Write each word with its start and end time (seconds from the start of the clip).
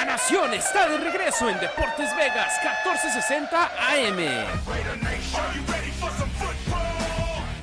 La 0.00 0.06
Nación 0.06 0.54
está 0.54 0.88
de 0.88 0.96
regreso 0.96 1.50
en 1.50 1.60
Deportes 1.60 2.16
Vegas 2.16 2.54
1460 2.62 3.70
AM. 3.90 4.16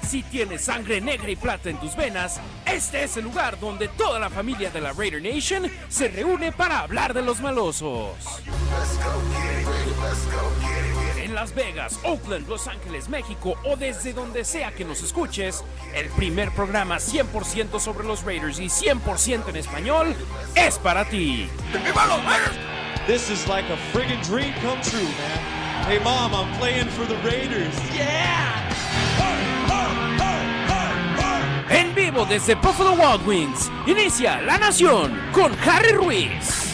Si 0.08 0.22
tienes 0.22 0.62
sangre 0.62 1.02
negra 1.02 1.32
y 1.32 1.36
plata 1.36 1.72
en 1.72 1.80
tus 1.80 1.96
venas, 1.96 2.40
este 2.64 3.06
es 3.06 3.18
el 3.18 3.24
lugar 3.24 3.60
donde 3.60 3.88
toda 3.88 4.20
la 4.20 4.30
familia 4.30 4.70
de 4.70 4.82
la 4.82 4.94
Raider 4.94 5.20
Nation 5.20 5.64
se 5.90 6.10
reúne 6.10 6.52
para 6.52 6.82
hablar 6.82 7.16
de 7.16 7.24
los 7.24 7.42
malosos. 7.42 8.14
En 10.78 10.87
Las 11.38 11.54
Vegas, 11.54 12.00
Oakland, 12.04 12.48
Los 12.50 12.68
Ángeles, 12.68 13.10
México 13.10 13.54
o 13.64 13.76
desde 13.76 14.12
donde 14.12 14.44
sea 14.44 14.72
que 14.72 14.84
nos 14.84 15.04
escuches, 15.04 15.64
el 15.94 16.10
primer 16.10 16.50
programa 16.50 16.96
100% 16.96 17.80
sobre 17.80 18.08
los 18.08 18.24
Raiders 18.24 18.60
y 18.60 18.70
100% 18.70 19.48
en 19.50 19.56
español 19.56 20.16
es 20.56 20.80
para 20.80 21.06
ti. 21.06 21.48
This 23.06 23.30
is 23.30 23.48
like 23.48 23.72
a 23.72 23.78
friggin' 23.94 24.20
dream 24.24 24.52
come 24.64 24.82
true, 24.82 25.00
man. 25.00 25.86
Hey, 25.86 26.00
mom, 26.04 26.34
I'm 26.34 26.52
playing 26.58 26.88
for 26.88 27.06
the 27.06 27.18
Raiders. 27.18 27.76
Yeah! 27.94 28.64
En 31.70 31.94
vivo 31.94 32.26
desde 32.26 32.56
Buffalo 32.56 32.94
Wild 32.94 33.28
Wings, 33.28 33.70
inicia 33.86 34.42
La 34.42 34.58
Nación 34.58 35.22
con 35.34 35.56
Harry 35.64 35.92
Ruiz. 35.92 36.67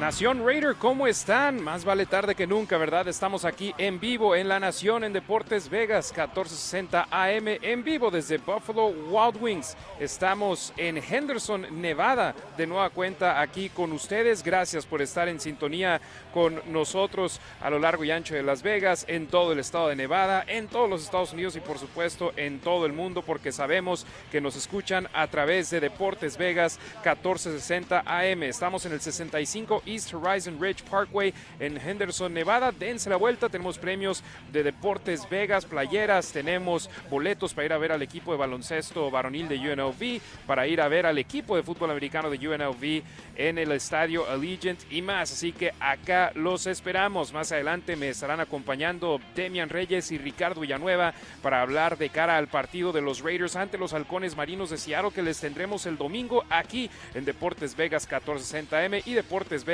Nación 0.00 0.44
Raider, 0.44 0.76
¿cómo 0.76 1.06
están? 1.06 1.62
Más 1.64 1.86
vale 1.86 2.04
tarde 2.04 2.34
que 2.34 2.46
nunca, 2.46 2.76
¿verdad? 2.76 3.08
Estamos 3.08 3.46
aquí 3.46 3.74
en 3.78 3.98
vivo 3.98 4.36
en 4.36 4.46
La 4.46 4.60
Nación 4.60 5.04
en 5.04 5.14
Deportes 5.14 5.70
Vegas, 5.70 6.12
1460 6.12 7.08
AM, 7.10 7.48
en 7.62 7.82
vivo 7.82 8.10
desde 8.10 8.36
Buffalo 8.36 8.88
Wild 8.88 9.40
Wings. 9.40 9.74
Estamos 9.98 10.74
en 10.76 10.98
Henderson, 10.98 11.80
Nevada, 11.80 12.34
de 12.58 12.66
nueva 12.66 12.90
cuenta 12.90 13.40
aquí 13.40 13.70
con 13.70 13.90
ustedes. 13.92 14.42
Gracias 14.42 14.84
por 14.84 15.00
estar 15.00 15.28
en 15.28 15.40
sintonía 15.40 15.98
con 16.34 16.60
nosotros 16.70 17.40
a 17.62 17.70
lo 17.70 17.78
largo 17.78 18.04
y 18.04 18.10
ancho 18.10 18.34
de 18.34 18.42
Las 18.42 18.62
Vegas, 18.62 19.06
en 19.08 19.28
todo 19.28 19.54
el 19.54 19.60
estado 19.60 19.88
de 19.88 19.96
Nevada, 19.96 20.44
en 20.46 20.68
todos 20.68 20.90
los 20.90 21.04
Estados 21.04 21.32
Unidos 21.32 21.56
y 21.56 21.60
por 21.60 21.78
supuesto 21.78 22.34
en 22.36 22.60
todo 22.60 22.84
el 22.84 22.92
mundo, 22.92 23.22
porque 23.22 23.50
sabemos 23.50 24.06
que 24.30 24.42
nos 24.42 24.56
escuchan 24.56 25.08
a 25.14 25.26
través 25.28 25.70
de 25.70 25.80
Deportes 25.80 26.36
Vegas 26.36 26.78
1460 26.96 28.02
AM. 28.04 28.42
Estamos 28.42 28.84
en 28.84 28.92
el 28.92 29.00
65 29.00 29.84
East 29.86 30.12
Horizon 30.12 30.60
Ridge 30.60 30.82
Parkway 30.82 31.32
en 31.60 31.78
Henderson, 31.78 32.34
Nevada. 32.34 32.72
Dense 32.72 33.08
la 33.08 33.16
vuelta, 33.16 33.48
tenemos 33.48 33.78
premios 33.78 34.22
de 34.52 34.62
Deportes 34.62 35.28
Vegas, 35.28 35.64
playeras, 35.64 36.32
tenemos 36.32 36.90
boletos 37.10 37.54
para 37.54 37.66
ir 37.66 37.72
a 37.72 37.78
ver 37.78 37.92
al 37.92 38.02
equipo 38.02 38.32
de 38.32 38.38
baloncesto 38.38 39.10
varonil 39.10 39.48
de 39.48 39.58
UNLV, 39.58 40.20
para 40.46 40.66
ir 40.66 40.80
a 40.80 40.88
ver 40.88 41.06
al 41.06 41.18
equipo 41.18 41.56
de 41.56 41.62
fútbol 41.62 41.90
americano 41.90 42.30
de 42.30 42.48
UNLV 42.48 43.02
en 43.36 43.58
el 43.58 43.72
estadio 43.72 44.28
Allegiant 44.28 44.80
y 44.90 45.02
más. 45.02 45.32
Así 45.32 45.52
que 45.52 45.72
acá 45.80 46.32
los 46.34 46.66
esperamos. 46.66 47.32
Más 47.32 47.52
adelante 47.52 47.96
me 47.96 48.08
estarán 48.08 48.40
acompañando 48.40 49.20
Demian 49.34 49.68
Reyes 49.68 50.10
y 50.12 50.18
Ricardo 50.18 50.60
Villanueva 50.60 51.14
para 51.42 51.62
hablar 51.62 51.98
de 51.98 52.10
cara 52.10 52.36
al 52.36 52.48
partido 52.48 52.92
de 52.92 53.02
los 53.02 53.20
Raiders 53.20 53.56
ante 53.56 53.78
los 53.78 53.92
halcones 53.92 54.36
marinos 54.36 54.70
de 54.70 54.78
Seattle 54.78 55.12
que 55.12 55.22
les 55.22 55.40
tendremos 55.40 55.86
el 55.86 55.96
domingo 55.96 56.44
aquí 56.50 56.90
en 57.14 57.24
Deportes 57.24 57.76
Vegas 57.76 58.08
1460M 58.08 59.02
y 59.04 59.14
Deportes 59.14 59.64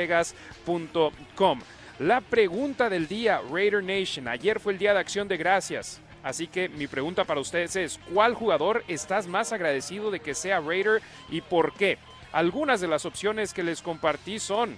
La 1.99 2.21
pregunta 2.21 2.89
del 2.89 3.07
día, 3.07 3.41
Raider 3.51 3.83
Nation. 3.83 4.27
Ayer 4.27 4.59
fue 4.59 4.73
el 4.73 4.79
día 4.79 4.93
de 4.93 4.99
acción 4.99 5.27
de 5.27 5.37
gracias. 5.37 6.01
Así 6.23 6.47
que 6.47 6.69
mi 6.69 6.87
pregunta 6.87 7.25
para 7.25 7.41
ustedes 7.41 7.75
es, 7.75 7.99
¿cuál 8.13 8.33
jugador 8.33 8.83
estás 8.87 9.27
más 9.27 9.51
agradecido 9.51 10.09
de 10.09 10.21
que 10.21 10.33
sea 10.33 10.61
Raider 10.61 11.01
y 11.29 11.41
por 11.41 11.73
qué? 11.73 11.97
Algunas 12.31 12.79
de 12.81 12.87
las 12.87 13.05
opciones 13.05 13.53
que 13.53 13.61
les 13.61 13.81
compartí 13.81 14.39
son 14.39 14.77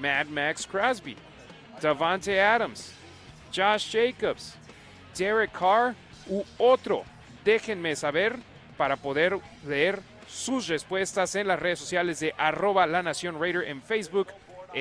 Mad 0.00 0.26
Max 0.26 0.66
Crosby, 0.66 1.16
Davante 1.80 2.40
Adams, 2.40 2.92
Josh 3.54 3.92
Jacobs, 3.92 4.56
Derek 5.16 5.52
Carr 5.52 5.94
u 6.26 6.42
otro. 6.56 7.04
Déjenme 7.44 7.94
saber 7.94 8.36
para 8.76 8.96
poder 8.96 9.38
leer 9.66 10.00
sus 10.26 10.68
respuestas 10.68 11.34
en 11.34 11.48
las 11.48 11.60
redes 11.60 11.78
sociales 11.78 12.20
de 12.20 12.34
arroba 12.36 12.86
la 12.86 13.02
nación 13.02 13.40
Raider 13.40 13.64
en 13.64 13.82
Facebook, 13.82 14.28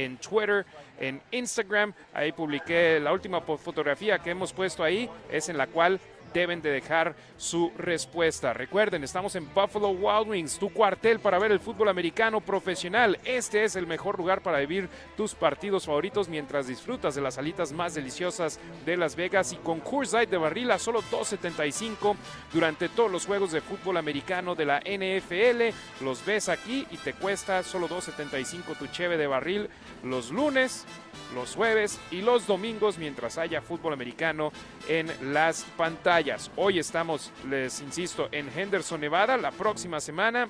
en 0.03 0.17
Twitter, 0.17 0.65
en 0.99 1.21
Instagram. 1.31 1.93
Ahí 2.13 2.31
publiqué 2.31 2.99
la 2.99 3.13
última 3.13 3.41
fotografía 3.41 4.19
que 4.19 4.31
hemos 4.31 4.53
puesto 4.53 4.83
ahí, 4.83 5.09
es 5.31 5.49
en 5.49 5.57
la 5.57 5.67
cual 5.67 5.99
deben 6.37 6.61
de 6.61 6.69
dejar 6.69 7.15
su 7.35 7.71
respuesta. 7.77 8.53
Recuerden, 8.53 9.03
estamos 9.03 9.35
en 9.35 9.51
Buffalo 9.55 9.89
Wild 9.89 10.29
Wings, 10.29 10.59
tu 10.59 10.69
cuartel 10.69 11.19
para 11.19 11.39
ver 11.39 11.51
el 11.51 11.59
fútbol 11.59 11.89
americano 11.89 12.41
profesional. 12.41 13.17
Este 13.25 13.63
es 13.63 13.75
el 13.75 13.87
mejor 13.87 14.19
lugar 14.19 14.43
para 14.43 14.59
vivir 14.59 14.87
tus 15.15 15.33
partidos 15.33 15.87
favoritos 15.87 16.29
mientras 16.29 16.67
disfrutas 16.67 17.15
de 17.15 17.21
las 17.21 17.39
alitas 17.39 17.71
más 17.71 17.95
deliciosas 17.95 18.59
de 18.85 18.97
Las 18.97 19.15
Vegas 19.15 19.51
y 19.51 19.55
con 19.55 19.81
Light 20.13 20.29
de 20.29 20.37
barril 20.37 20.69
a 20.69 20.77
solo 20.77 21.01
2.75 21.01 22.15
durante 22.53 22.87
todos 22.89 23.11
los 23.11 23.25
juegos 23.25 23.51
de 23.51 23.61
fútbol 23.61 23.97
americano 23.97 24.53
de 24.53 24.65
la 24.65 24.79
NFL. 24.79 26.03
Los 26.05 26.23
ves 26.23 26.49
aquí 26.49 26.85
y 26.91 26.97
te 26.97 27.13
cuesta 27.13 27.63
solo 27.63 27.89
2.75 27.89 28.77
tu 28.77 28.85
cheve 28.87 29.17
de 29.17 29.25
barril 29.25 29.69
los 30.03 30.31
lunes, 30.31 30.85
los 31.33 31.55
jueves 31.55 31.99
y 32.11 32.21
los 32.21 32.47
domingos 32.47 32.97
mientras 32.97 33.37
haya 33.37 33.61
fútbol 33.61 33.93
americano 33.93 34.51
en 34.87 35.11
las 35.33 35.63
pantallas. 35.75 36.26
Hoy 36.57 36.77
estamos, 36.77 37.31
les 37.49 37.79
insisto, 37.79 38.27
en 38.33 38.49
Henderson, 38.53 38.99
Nevada. 38.99 39.37
La 39.37 39.51
próxima 39.51 40.01
semana 40.01 40.49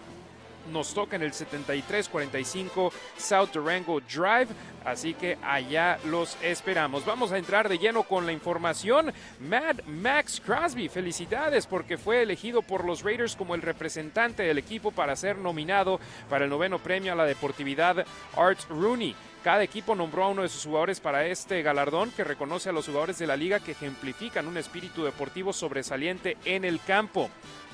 nos 0.71 0.91
toca 0.91 1.17
en 1.17 1.21
el 1.21 1.33
7345 1.33 2.91
South 3.15 3.49
Durango 3.53 3.99
Drive. 4.01 4.47
Así 4.83 5.13
que 5.13 5.37
allá 5.43 5.99
los 6.05 6.35
esperamos. 6.41 7.05
Vamos 7.05 7.31
a 7.31 7.37
entrar 7.37 7.69
de 7.69 7.77
lleno 7.77 8.03
con 8.03 8.25
la 8.25 8.31
información. 8.31 9.13
Mad 9.39 9.83
Max 9.85 10.41
Crosby, 10.43 10.89
felicidades 10.89 11.67
porque 11.67 11.99
fue 11.99 12.23
elegido 12.23 12.63
por 12.63 12.83
los 12.83 13.03
Raiders 13.03 13.35
como 13.35 13.53
el 13.53 13.61
representante 13.61 14.41
del 14.41 14.57
equipo 14.57 14.89
para 14.89 15.15
ser 15.15 15.37
nominado 15.37 15.99
para 16.27 16.45
el 16.45 16.49
noveno 16.49 16.79
premio 16.79 17.13
a 17.13 17.15
la 17.15 17.25
deportividad 17.25 18.03
Art 18.35 18.61
Rooney. 18.67 19.15
Cada 19.47 19.63
equipo 19.63 19.95
nombró 19.95 20.25
a 20.25 20.27
uno 20.27 20.41
de 20.41 20.49
sus 20.49 20.65
jugadores 20.65 20.99
para 20.99 21.25
este 21.25 21.61
galardón 21.61 22.11
que 22.11 22.25
reconoce 22.25 22.67
a 22.67 22.73
los 22.73 22.85
jugadores 22.85 23.17
de 23.17 23.27
la 23.27 23.37
liga 23.37 23.61
que 23.61 23.71
ejemplifican 23.71 24.45
un 24.45 24.57
espíritu 24.57 25.05
deportivo 25.05 25.53
sobresaliente 25.53 26.35
en 26.43 26.65
el 26.65 26.81
campo. 26.81 27.29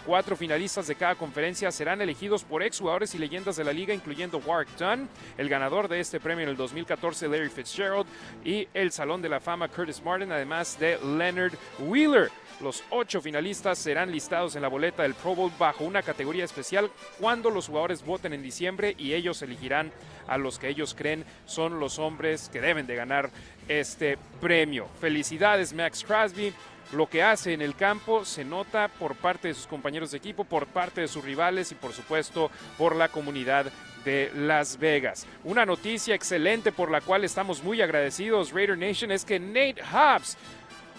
Cuatro 0.06 0.35
finalistas 0.35 0.85
de 0.85 0.94
cada 0.94 1.16
conferencia 1.16 1.72
serán 1.72 2.00
elegidos 2.00 2.44
por 2.44 2.62
exjugadores 2.62 3.16
y 3.16 3.17
leyendas 3.17 3.56
de 3.56 3.63
la 3.63 3.73
liga, 3.73 3.91
incluyendo 3.91 4.38
Warwick 4.38 4.78
Dunn, 4.78 5.09
el 5.35 5.50
ganador 5.50 5.88
de 5.88 6.00
este 6.00 6.19
premio 6.19 6.44
en 6.44 6.50
el 6.50 6.57
2014, 6.57 7.28
Larry 7.28 7.50
Fitzgerald, 7.50 8.06
y 8.45 8.67
el 8.75 8.91
Salón 8.91 9.23
de 9.23 9.29
la 9.29 9.39
Fama 9.39 9.67
Curtis 9.67 10.00
Martin, 10.03 10.31
además 10.31 10.78
de 10.78 11.00
Leonard 11.03 11.53
Wheeler. 11.79 12.29
Los 12.61 12.83
ocho 12.91 13.21
finalistas 13.21 13.77
serán 13.77 14.11
listados 14.11 14.55
en 14.55 14.61
la 14.61 14.67
boleta 14.67 15.03
del 15.03 15.15
Pro 15.15 15.35
Bowl 15.35 15.51
bajo 15.57 15.83
una 15.83 16.01
categoría 16.01 16.45
especial 16.45 16.89
cuando 17.19 17.49
los 17.49 17.67
jugadores 17.67 18.05
voten 18.05 18.33
en 18.33 18.43
diciembre 18.43 18.95
y 18.97 19.13
ellos 19.13 19.41
elegirán 19.41 19.91
a 20.27 20.37
los 20.37 20.59
que 20.59 20.69
ellos 20.69 20.95
creen 20.97 21.25
son 21.45 21.79
los 21.79 21.99
hombres 21.99 22.49
que 22.49 22.61
deben 22.61 22.87
de 22.87 22.95
ganar 22.95 23.29
este 23.67 24.17
premio. 24.39 24.87
Felicidades 24.99 25.73
Max 25.73 26.03
Crosby. 26.03 26.53
Lo 26.91 27.07
que 27.07 27.23
hace 27.23 27.53
en 27.53 27.61
el 27.61 27.75
campo 27.75 28.23
se 28.23 28.45
nota 28.45 28.87
por 28.87 29.15
parte 29.15 29.47
de 29.47 29.53
sus 29.55 29.65
compañeros 29.65 30.11
de 30.11 30.17
equipo, 30.17 30.43
por 30.43 30.67
parte 30.67 31.01
de 31.01 31.07
sus 31.07 31.23
rivales 31.23 31.71
y 31.71 31.75
por 31.75 31.91
supuesto 31.91 32.51
por 32.77 32.95
la 32.95 33.09
comunidad 33.09 33.71
de 34.05 34.31
Las 34.35 34.77
Vegas. 34.77 35.25
Una 35.43 35.65
noticia 35.65 36.13
excelente 36.13 36.71
por 36.71 36.91
la 36.91 37.01
cual 37.01 37.23
estamos 37.23 37.63
muy 37.63 37.81
agradecidos 37.81 38.51
Raider 38.51 38.77
Nation 38.77 39.11
es 39.11 39.25
que 39.25 39.39
Nate 39.39 39.81
Hobbs 39.81 40.37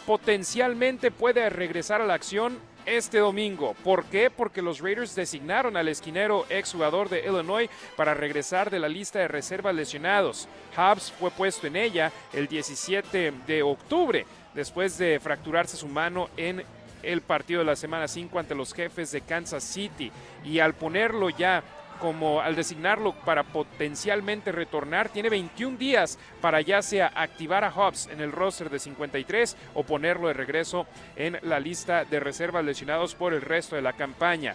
potencialmente 0.07 1.11
puede 1.11 1.49
regresar 1.51 2.01
a 2.01 2.07
la 2.07 2.15
acción 2.15 2.59
este 2.87 3.19
domingo. 3.19 3.75
¿Por 3.83 4.05
qué? 4.07 4.31
Porque 4.31 4.63
los 4.63 4.81
Raiders 4.81 5.15
designaron 5.15 5.77
al 5.77 5.89
esquinero 5.89 6.45
exjugador 6.49 7.09
de 7.09 7.21
Illinois 7.27 7.71
para 7.97 8.15
regresar 8.15 8.71
de 8.71 8.79
la 8.79 8.89
lista 8.89 9.19
de 9.19 9.29
reservas 9.29 9.75
lesionados. 9.75 10.49
Hobbs 10.77 11.13
fue 11.19 11.31
puesto 11.31 11.67
en 11.67 11.77
ella 11.77 12.13
el 12.33 12.47
17 12.47 13.33
de 13.47 13.63
octubre 13.63 14.27
después 14.55 14.99
de 14.99 15.19
fracturarse 15.21 15.77
su 15.77 15.89
mano 15.89 16.29
en 16.37 16.63
el 17.03 17.21
partido 17.21 17.61
de 17.61 17.67
la 17.67 17.77
semana 17.77 18.09
5 18.09 18.39
ante 18.39 18.55
los 18.55 18.73
jefes 18.73 19.13
de 19.13 19.21
Kansas 19.21 19.65
City 19.65 20.11
y 20.45 20.59
al 20.59 20.75
ponerlo 20.75 21.29
ya 21.31 21.63
como 22.01 22.41
al 22.41 22.57
designarlo 22.57 23.15
para 23.25 23.45
potencialmente 23.45 24.53
retornar, 24.53 25.09
tiene 25.09 25.29
21 25.29 25.77
días 25.77 26.19
para 26.41 26.61
ya 26.61 26.83
sea 26.83 27.13
activar 27.15 27.65
a 27.65 27.71
Hobbs 27.71 28.09
en 28.09 28.21
el 28.21 28.33
roster 28.33 28.71
de 28.71 28.79
53 28.79 29.57
o 29.75 29.85
ponerlo 29.85 30.29
de 30.29 30.35
regreso 30.35 30.87
en 31.17 31.39
la 31.43 31.61
lista 31.61 32.05
de 32.05 32.21
reservas 32.21 32.65
lesionados 32.65 33.15
por 33.15 33.33
el 33.33 33.43
resto 33.43 33.77
de 33.77 33.83
la 33.83 33.93
campaña. 33.93 34.55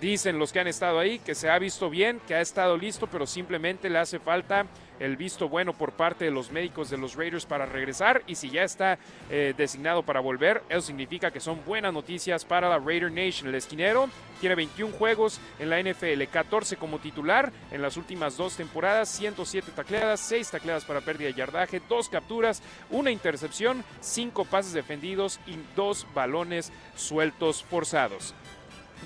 Dicen 0.00 0.38
los 0.38 0.52
que 0.52 0.60
han 0.60 0.66
estado 0.66 0.98
ahí 0.98 1.18
que 1.18 1.34
se 1.34 1.50
ha 1.50 1.58
visto 1.58 1.90
bien, 1.90 2.20
que 2.26 2.34
ha 2.34 2.40
estado 2.40 2.76
listo, 2.76 3.06
pero 3.06 3.26
simplemente 3.26 3.90
le 3.90 3.98
hace 3.98 4.18
falta 4.18 4.66
el 5.02 5.16
visto 5.16 5.48
bueno 5.48 5.72
por 5.72 5.92
parte 5.92 6.24
de 6.24 6.30
los 6.30 6.52
médicos 6.52 6.88
de 6.88 6.96
los 6.96 7.16
Raiders 7.16 7.44
para 7.44 7.66
regresar 7.66 8.22
y 8.26 8.36
si 8.36 8.50
ya 8.50 8.62
está 8.62 8.98
eh, 9.30 9.52
designado 9.56 10.04
para 10.04 10.20
volver, 10.20 10.62
eso 10.68 10.82
significa 10.82 11.32
que 11.32 11.40
son 11.40 11.60
buenas 11.64 11.92
noticias 11.92 12.44
para 12.44 12.68
la 12.68 12.78
Raider 12.78 13.10
Nation. 13.10 13.48
El 13.48 13.56
esquinero 13.56 14.08
tiene 14.40 14.54
21 14.54 14.94
juegos 14.94 15.40
en 15.58 15.70
la 15.70 15.82
NFL, 15.82 16.22
14 16.30 16.76
como 16.76 17.00
titular 17.00 17.52
en 17.72 17.82
las 17.82 17.96
últimas 17.96 18.36
dos 18.36 18.56
temporadas, 18.56 19.08
107 19.08 19.72
tacleadas, 19.74 20.20
6 20.20 20.50
tacleadas 20.50 20.84
para 20.84 21.00
pérdida 21.00 21.28
de 21.28 21.34
yardaje, 21.34 21.82
2 21.88 22.08
capturas, 22.08 22.62
una 22.90 23.10
intercepción, 23.10 23.84
5 24.00 24.44
pases 24.44 24.72
defendidos 24.72 25.40
y 25.46 25.56
2 25.74 26.06
balones 26.14 26.72
sueltos 26.94 27.64
forzados. 27.64 28.34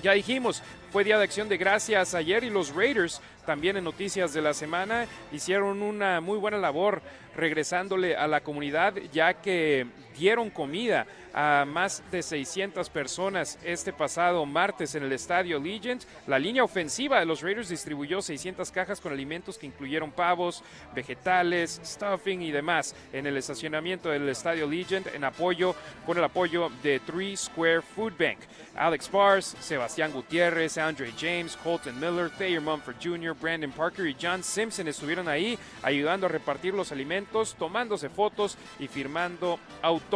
Ya 0.03 0.11
dijimos, 0.13 0.61
fue 0.91 1.03
Día 1.03 1.17
de 1.17 1.23
Acción 1.23 1.49
de 1.49 1.57
Gracias 1.57 2.13
ayer 2.13 2.43
y 2.43 2.49
los 2.49 2.73
Raiders, 2.73 3.19
también 3.45 3.77
en 3.77 3.83
noticias 3.83 4.33
de 4.33 4.41
la 4.41 4.53
semana, 4.53 5.07
hicieron 5.31 5.81
una 5.81 6.21
muy 6.21 6.37
buena 6.37 6.57
labor 6.57 7.01
regresándole 7.35 8.15
a 8.15 8.27
la 8.27 8.41
comunidad 8.41 8.93
ya 9.11 9.33
que 9.33 9.87
dieron 10.17 10.49
comida 10.49 11.05
a 11.33 11.65
más 11.67 12.01
de 12.11 12.23
600 12.23 12.89
personas 12.89 13.59
este 13.63 13.93
pasado 13.93 14.43
martes 14.45 14.95
en 14.95 15.03
el 15.03 15.11
estadio 15.11 15.59
Legend. 15.59 16.01
La 16.25 16.39
línea 16.39 16.63
ofensiva 16.63 17.19
de 17.19 17.25
los 17.25 17.41
Raiders 17.41 17.69
distribuyó 17.69 18.21
600 18.21 18.71
cajas 18.71 18.99
con 18.99 19.13
alimentos 19.13 19.57
que 19.57 19.67
incluyeron 19.67 20.11
pavos, 20.11 20.63
vegetales, 20.95 21.79
stuffing 21.85 22.41
y 22.41 22.51
demás 22.51 22.95
en 23.13 23.27
el 23.27 23.37
estacionamiento 23.37 24.09
del 24.09 24.27
estadio 24.29 24.65
Legend 24.65 25.09
en 25.13 25.23
apoyo 25.23 25.75
con 26.05 26.17
el 26.17 26.23
apoyo 26.23 26.71
de 26.81 26.99
Three 27.01 27.37
Square 27.37 27.83
Food 27.83 28.13
Bank. 28.17 28.39
Alex 28.75 29.11
Bars, 29.11 29.55
Sebastián 29.59 30.11
Gutiérrez, 30.11 30.77
Andre 30.77 31.11
James, 31.19 31.55
Colton 31.63 31.99
Miller, 31.99 32.29
Thayer 32.29 32.61
Mumford 32.61 32.95
Jr., 33.01 33.35
Brandon 33.39 33.71
Parker 33.71 34.07
y 34.07 34.15
John 34.19 34.43
Simpson 34.43 34.87
estuvieron 34.87 35.27
ahí 35.27 35.57
ayudando 35.83 36.25
a 36.25 36.29
repartir 36.29 36.73
los 36.73 36.91
alimentos, 36.91 37.55
tomándose 37.55 38.09
fotos 38.09 38.57
y 38.79 38.87
firmando 38.87 39.59
autógrafos. 39.81 40.06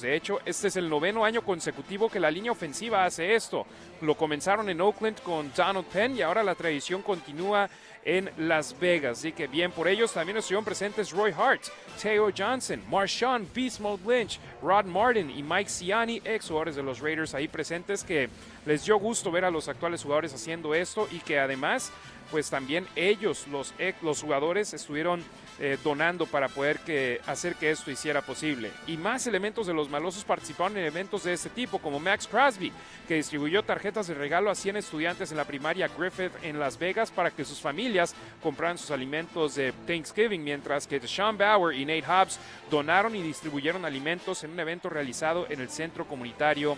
De 0.00 0.16
hecho, 0.16 0.40
este 0.46 0.68
es 0.68 0.76
el 0.76 0.88
noveno 0.88 1.24
año 1.24 1.42
consecutivo 1.42 2.08
que 2.08 2.18
la 2.18 2.30
línea 2.30 2.52
ofensiva 2.52 3.04
hace 3.04 3.34
esto. 3.34 3.66
Lo 4.00 4.16
comenzaron 4.16 4.70
en 4.70 4.80
Oakland 4.80 5.20
con 5.20 5.52
Donald 5.54 5.86
Penn 5.86 6.16
y 6.16 6.22
ahora 6.22 6.42
la 6.42 6.54
tradición 6.54 7.02
continúa 7.02 7.68
en 8.04 8.30
Las 8.38 8.78
Vegas. 8.78 9.18
Así 9.18 9.32
que 9.32 9.46
bien 9.46 9.70
por 9.70 9.86
ellos. 9.86 10.12
También 10.12 10.38
estuvieron 10.38 10.64
presentes 10.64 11.10
Roy 11.10 11.32
Hart, 11.32 11.62
Teo 12.00 12.30
Johnson, 12.36 12.82
Marshawn 12.88 13.46
Beast 13.54 13.80
Lynch, 13.80 14.38
Rod 14.62 14.86
Martin 14.86 15.30
y 15.30 15.42
Mike 15.42 15.68
Ciani, 15.68 16.22
ex 16.24 16.48
jugadores 16.48 16.76
de 16.76 16.82
los 16.82 17.00
Raiders 17.00 17.34
ahí 17.34 17.48
presentes 17.48 18.02
que 18.02 18.28
les 18.64 18.84
dio 18.84 18.96
gusto 18.98 19.30
ver 19.30 19.44
a 19.44 19.50
los 19.50 19.68
actuales 19.68 20.02
jugadores 20.02 20.32
haciendo 20.34 20.74
esto 20.74 21.06
y 21.10 21.18
que 21.18 21.38
además 21.38 21.92
pues 22.34 22.50
también 22.50 22.84
ellos, 22.96 23.46
los, 23.46 23.72
los 24.02 24.20
jugadores, 24.20 24.74
estuvieron 24.74 25.22
eh, 25.60 25.78
donando 25.84 26.26
para 26.26 26.48
poder 26.48 26.80
que, 26.80 27.20
hacer 27.28 27.54
que 27.54 27.70
esto 27.70 27.92
hiciera 27.92 28.22
posible. 28.22 28.72
Y 28.88 28.96
más 28.96 29.28
elementos 29.28 29.68
de 29.68 29.72
los 29.72 29.88
malosos 29.88 30.24
participaron 30.24 30.76
en 30.76 30.84
eventos 30.84 31.22
de 31.22 31.32
este 31.32 31.48
tipo, 31.48 31.78
como 31.78 32.00
Max 32.00 32.26
Crosby, 32.26 32.72
que 33.06 33.14
distribuyó 33.14 33.62
tarjetas 33.62 34.08
de 34.08 34.14
regalo 34.14 34.50
a 34.50 34.56
100 34.56 34.78
estudiantes 34.78 35.30
en 35.30 35.36
la 35.36 35.44
primaria 35.44 35.88
Griffith 35.96 36.32
en 36.42 36.58
Las 36.58 36.76
Vegas 36.76 37.12
para 37.12 37.30
que 37.30 37.44
sus 37.44 37.60
familias 37.60 38.16
compraran 38.42 38.78
sus 38.78 38.90
alimentos 38.90 39.54
de 39.54 39.70
Thanksgiving, 39.86 40.42
mientras 40.42 40.88
que 40.88 40.98
Sean 41.06 41.38
Bauer 41.38 41.78
y 41.78 41.84
Nate 41.84 42.02
Hobbs 42.02 42.40
donaron 42.68 43.14
y 43.14 43.22
distribuyeron 43.22 43.84
alimentos 43.84 44.42
en 44.42 44.50
un 44.50 44.58
evento 44.58 44.88
realizado 44.88 45.46
en 45.48 45.60
el 45.60 45.70
centro 45.70 46.04
comunitario 46.04 46.76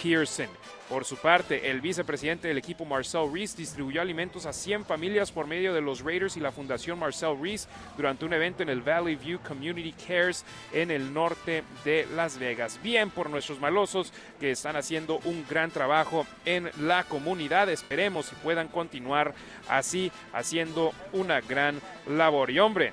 Pearson. 0.00 0.48
Por 0.92 1.06
su 1.06 1.16
parte, 1.16 1.70
el 1.70 1.80
vicepresidente 1.80 2.48
del 2.48 2.58
equipo 2.58 2.84
Marcel 2.84 3.32
Reese 3.32 3.56
distribuyó 3.56 4.02
alimentos 4.02 4.44
a 4.44 4.52
100 4.52 4.84
familias 4.84 5.32
por 5.32 5.46
medio 5.46 5.72
de 5.72 5.80
los 5.80 6.02
Raiders 6.02 6.36
y 6.36 6.40
la 6.40 6.52
Fundación 6.52 6.98
Marcel 6.98 7.38
Reese 7.40 7.66
durante 7.96 8.26
un 8.26 8.34
evento 8.34 8.62
en 8.62 8.68
el 8.68 8.82
Valley 8.82 9.16
View 9.16 9.40
Community 9.40 9.92
Cares 9.92 10.44
en 10.70 10.90
el 10.90 11.14
norte 11.14 11.64
de 11.82 12.06
Las 12.14 12.38
Vegas. 12.38 12.78
Bien 12.82 13.08
por 13.08 13.30
nuestros 13.30 13.58
malosos 13.58 14.12
que 14.38 14.50
están 14.50 14.76
haciendo 14.76 15.18
un 15.24 15.46
gran 15.48 15.70
trabajo 15.70 16.26
en 16.44 16.70
la 16.78 17.04
comunidad. 17.04 17.70
Esperemos 17.70 18.28
que 18.28 18.36
puedan 18.36 18.68
continuar 18.68 19.32
así 19.68 20.12
haciendo 20.34 20.92
una 21.14 21.40
gran 21.40 21.80
labor. 22.06 22.50
Y 22.50 22.58
hombre, 22.58 22.92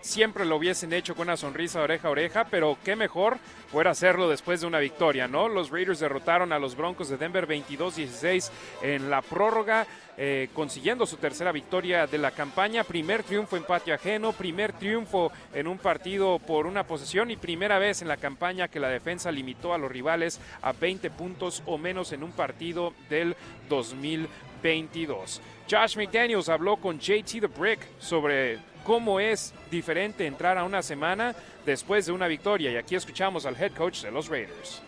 siempre 0.00 0.44
lo 0.44 0.56
hubiesen 0.56 0.92
hecho 0.92 1.14
con 1.14 1.28
una 1.28 1.36
sonrisa 1.36 1.80
oreja 1.80 2.08
a 2.08 2.10
oreja, 2.10 2.46
pero 2.50 2.78
qué 2.84 2.96
mejor 2.96 3.38
fuera 3.70 3.90
hacerlo 3.90 4.28
después 4.28 4.60
de 4.60 4.66
una 4.66 4.78
victoria, 4.78 5.28
¿no? 5.28 5.48
Los 5.48 5.70
Raiders 5.70 6.00
derrotaron 6.00 6.52
a 6.52 6.58
los 6.58 6.76
Broncos 6.76 7.08
de 7.08 7.16
Denver 7.16 7.46
22-16 7.46 8.50
en 8.82 9.10
la 9.10 9.20
prórroga, 9.22 9.86
eh, 10.16 10.48
consiguiendo 10.54 11.06
su 11.06 11.16
tercera 11.16 11.52
victoria 11.52 12.06
de 12.06 12.18
la 12.18 12.30
campaña, 12.30 12.84
primer 12.84 13.22
triunfo 13.22 13.56
en 13.56 13.64
patio 13.64 13.94
ajeno, 13.94 14.32
primer 14.32 14.72
triunfo 14.72 15.30
en 15.52 15.66
un 15.66 15.78
partido 15.78 16.38
por 16.38 16.66
una 16.66 16.84
posesión 16.84 17.30
y 17.30 17.36
primera 17.36 17.78
vez 17.78 18.02
en 18.02 18.08
la 18.08 18.16
campaña 18.16 18.68
que 18.68 18.80
la 18.80 18.88
defensa 18.88 19.30
limitó 19.30 19.74
a 19.74 19.78
los 19.78 19.92
rivales 19.92 20.40
a 20.62 20.72
20 20.72 21.10
puntos 21.10 21.62
o 21.66 21.78
menos 21.78 22.12
en 22.12 22.22
un 22.22 22.32
partido 22.32 22.94
del 23.10 23.36
2022. 23.68 25.40
Josh 25.70 25.96
McDaniels 25.98 26.48
habló 26.48 26.76
con 26.76 26.98
JT 26.98 27.40
The 27.40 27.46
Brick 27.46 27.80
sobre 27.98 28.58
cómo 28.88 29.20
es 29.20 29.52
diferente 29.70 30.26
entrar 30.26 30.56
a 30.56 30.64
una 30.64 30.80
semana 30.80 31.34
después 31.66 32.06
de 32.06 32.12
una 32.12 32.26
victoria. 32.26 32.72
Y 32.72 32.76
aquí 32.76 32.94
escuchamos 32.94 33.44
al 33.44 33.54
head 33.54 33.72
coach 33.72 34.00
de 34.00 34.10
los 34.10 34.28
Raiders. 34.28 34.80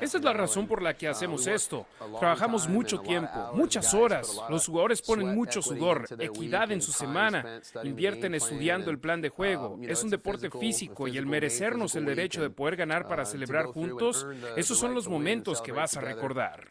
Esa 0.00 0.18
es 0.18 0.24
la 0.24 0.32
razón 0.32 0.66
por 0.66 0.80
la 0.80 0.94
que 0.94 1.06
uh, 1.06 1.10
hacemos 1.10 1.46
esto. 1.46 1.86
Trabajamos 2.18 2.68
mucho 2.68 3.00
tiempo, 3.00 3.50
muchas 3.52 3.92
horas. 3.92 4.40
Los 4.48 4.66
jugadores 4.66 5.02
ponen 5.02 5.34
mucho 5.34 5.60
sudor, 5.60 6.06
equidad 6.18 6.72
en 6.72 6.80
su 6.80 6.92
semana, 6.92 7.60
invierten 7.84 8.34
estudiando 8.34 8.90
el 8.90 8.98
plan 8.98 9.20
de 9.20 9.28
juego. 9.28 9.74
Um, 9.74 9.84
es 9.84 10.02
un 10.02 10.08
deporte 10.08 10.50
físico 10.50 11.06
y 11.06 11.18
el 11.18 11.26
merecernos 11.26 11.96
el 11.96 12.06
derecho 12.06 12.40
de 12.40 12.48
poder 12.48 12.76
ganar 12.76 13.06
para 13.08 13.24
uh, 13.24 13.26
celebrar 13.26 13.66
juntos, 13.66 14.26
esos 14.56 14.78
son 14.78 14.94
los 14.94 15.06
momentos 15.06 15.60
que 15.60 15.72
vas 15.72 15.98
a 15.98 16.00
recordar. 16.00 16.66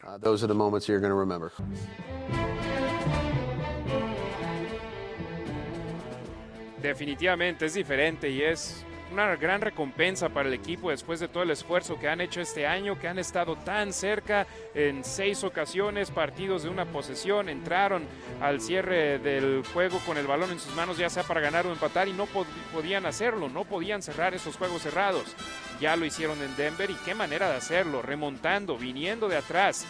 Definitivamente 6.82 7.66
es 7.66 7.74
diferente 7.74 8.30
y 8.30 8.42
es 8.42 8.84
una 9.10 9.36
gran 9.36 9.60
recompensa 9.60 10.28
para 10.28 10.48
el 10.48 10.54
equipo 10.54 10.90
después 10.90 11.18
de 11.18 11.28
todo 11.28 11.42
el 11.42 11.50
esfuerzo 11.50 11.98
que 11.98 12.08
han 12.08 12.20
hecho 12.20 12.40
este 12.40 12.66
año, 12.66 12.98
que 12.98 13.08
han 13.08 13.18
estado 13.18 13.56
tan 13.56 13.92
cerca 13.92 14.46
en 14.74 15.02
seis 15.02 15.44
ocasiones, 15.44 16.10
partidos 16.10 16.62
de 16.62 16.68
una 16.68 16.84
posesión, 16.84 17.48
entraron 17.48 18.04
al 18.40 18.60
cierre 18.60 19.18
del 19.18 19.64
juego 19.72 19.98
con 20.06 20.18
el 20.18 20.26
balón 20.26 20.50
en 20.50 20.60
sus 20.60 20.74
manos, 20.74 20.98
ya 20.98 21.08
sea 21.08 21.22
para 21.22 21.40
ganar 21.40 21.66
o 21.66 21.72
empatar, 21.72 22.06
y 22.06 22.12
no 22.12 22.26
podían 22.72 23.06
hacerlo, 23.06 23.48
no 23.48 23.64
podían 23.64 24.02
cerrar 24.02 24.34
esos 24.34 24.56
juegos 24.56 24.82
cerrados. 24.82 25.34
Ya 25.80 25.96
lo 25.96 26.04
hicieron 26.04 26.40
en 26.42 26.54
Denver 26.56 26.90
y 26.90 26.94
qué 27.04 27.14
manera 27.14 27.48
de 27.48 27.56
hacerlo, 27.56 28.02
remontando, 28.02 28.76
viniendo 28.76 29.28
de 29.28 29.36
atrás, 29.36 29.86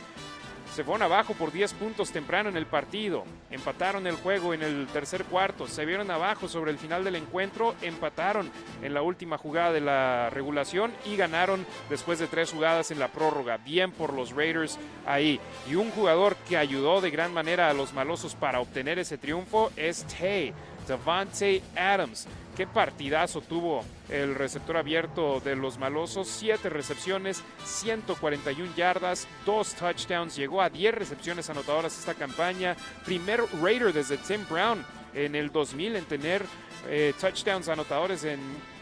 se 0.78 0.84
fueron 0.84 1.02
abajo 1.02 1.34
por 1.34 1.50
10 1.50 1.74
puntos 1.74 2.12
temprano 2.12 2.48
en 2.48 2.56
el 2.56 2.64
partido, 2.64 3.24
empataron 3.50 4.06
el 4.06 4.14
juego 4.14 4.54
en 4.54 4.62
el 4.62 4.86
tercer 4.86 5.24
cuarto, 5.24 5.66
se 5.66 5.84
vieron 5.84 6.08
abajo 6.08 6.46
sobre 6.46 6.70
el 6.70 6.78
final 6.78 7.02
del 7.02 7.16
encuentro, 7.16 7.74
empataron 7.82 8.48
en 8.80 8.94
la 8.94 9.02
última 9.02 9.38
jugada 9.38 9.72
de 9.72 9.80
la 9.80 10.30
regulación 10.30 10.92
y 11.04 11.16
ganaron 11.16 11.66
después 11.90 12.20
de 12.20 12.28
tres 12.28 12.52
jugadas 12.52 12.92
en 12.92 13.00
la 13.00 13.08
prórroga. 13.08 13.56
Bien 13.56 13.90
por 13.90 14.12
los 14.12 14.30
Raiders 14.30 14.78
ahí. 15.04 15.40
Y 15.68 15.74
un 15.74 15.90
jugador 15.90 16.36
que 16.48 16.56
ayudó 16.56 17.00
de 17.00 17.10
gran 17.10 17.34
manera 17.34 17.68
a 17.68 17.74
los 17.74 17.92
malosos 17.92 18.36
para 18.36 18.60
obtener 18.60 19.00
ese 19.00 19.18
triunfo 19.18 19.72
es 19.74 20.04
Tay, 20.04 20.54
Devante 20.86 21.60
Adams. 21.74 22.28
Qué 22.58 22.66
partidazo 22.66 23.40
tuvo 23.40 23.84
el 24.08 24.34
receptor 24.34 24.78
abierto 24.78 25.38
de 25.38 25.54
los 25.54 25.78
malosos. 25.78 26.26
Siete 26.26 26.68
recepciones, 26.68 27.44
141 27.64 28.74
yardas, 28.74 29.28
dos 29.46 29.74
touchdowns. 29.74 30.34
Llegó 30.34 30.60
a 30.60 30.68
10 30.68 30.92
recepciones 30.92 31.48
anotadoras 31.50 31.96
esta 31.96 32.14
campaña. 32.14 32.74
Primer 33.04 33.44
Raider 33.62 33.92
desde 33.92 34.16
Tim 34.16 34.44
Brown 34.50 34.84
en 35.14 35.36
el 35.36 35.52
2000 35.52 35.94
en 35.94 36.04
tener 36.06 36.44
eh, 36.88 37.14
touchdowns 37.20 37.68
anotadores 37.68 38.24
en, 38.24 38.40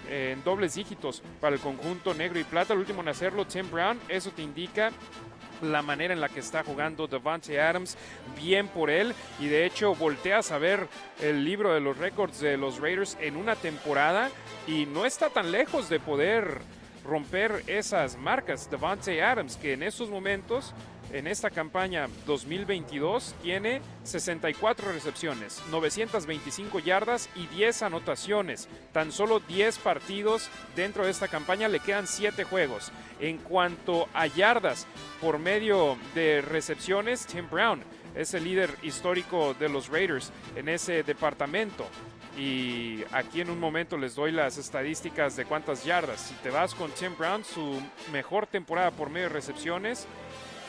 en 0.09 0.43
dobles 0.43 0.77
dígitos 0.77 1.23
para 1.39 1.55
el 1.55 1.61
conjunto 1.61 2.15
negro 2.15 2.41
y 2.41 2.45
plata. 2.45 2.73
El 2.73 2.79
último 2.79 3.03
en 3.03 3.09
hacerlo, 3.09 3.47
Tim 3.47 3.71
Brown. 3.71 4.01
Eso 4.09 4.31
te 4.31 4.41
indica 4.41 4.91
la 5.63 5.83
manera 5.83 6.15
en 6.15 6.21
la 6.21 6.29
que 6.29 6.41
está 6.41 6.63
jugando 6.63 7.07
Devante 7.07 7.61
Adams, 7.61 7.97
bien 8.41 8.69
por 8.69 8.91
él. 8.91 9.15
Y 9.39 9.47
de 9.47 9.67
hecho, 9.67 9.95
volteas 9.95 10.53
a 10.53 10.59
ver 10.59 10.89
el 11.21 11.45
libro 11.45 11.73
de 11.73 11.81
los 11.81 11.97
récords 11.97 12.41
de 12.41 12.57
los 12.57 12.81
Raiders 12.81 13.17
en 13.21 13.37
una 13.37 13.57
temporada 13.57 14.31
y 14.67 14.87
no 14.87 15.07
está 15.07 15.31
tan 15.31 15.53
lejos 15.53 15.89
de 15.89 16.01
poder 16.01 16.61
romper 17.05 17.63
esas 17.67 18.17
marcas. 18.17 18.71
Devante 18.71 19.23
Adams, 19.23 19.57
que 19.57 19.73
en 19.73 19.83
estos 19.83 20.11
momentos 20.11 20.75
en 21.13 21.27
esta 21.27 21.51
campaña 21.51 22.09
2022 22.27 23.35
tiene 23.43 23.81
64 24.05 24.93
recepciones, 24.93 25.63
925 25.71 26.81
yardas 26.81 27.29
y 27.35 27.47
10 27.47 27.83
anotaciones. 27.83 28.69
Tan 28.93 29.13
solo 29.13 29.41
10 29.41 29.79
partidos 29.79 30.49
dentro 30.75 31.05
de 31.05 31.11
esta 31.11 31.29
campaña, 31.29 31.69
le 31.69 31.81
quedan 31.81 32.07
7 32.07 32.45
juegos. 32.45 32.91
En 33.21 33.39
cuanto 33.39 34.09
a 34.15 34.27
yardas 34.27 34.87
por 35.21 35.39
medio 35.39 35.97
de 36.15 36.43
recepciones, 36.43 37.27
Tim 37.27 37.49
Brown 37.51 37.83
es 38.15 38.35
el 38.35 38.45
líder 38.45 38.71
histórico 38.83 39.55
de 39.55 39.69
los 39.69 39.89
Raiders 39.89 40.33
en 40.57 40.69
ese 40.69 41.03
departamento. 41.03 41.87
Y 42.39 43.03
aquí 43.13 43.41
en 43.41 43.49
un 43.49 43.59
momento 43.59 43.97
les 43.97 44.15
doy 44.15 44.31
las 44.31 44.59
estadísticas 44.59 45.37
de 45.37 45.47
cuántas 45.47 45.85
yardas. 45.85 46.21
Si 46.21 46.35
te 46.37 46.51
vas 46.51 46.75
con 46.75 46.91
Tim 46.91 47.17
Brown, 47.17 47.45
su 47.45 47.81
mejor 48.13 48.47
temporada 48.47 48.91
por 48.91 49.09
medio 49.09 49.29
de 49.29 49.35
recepciones 49.35 50.07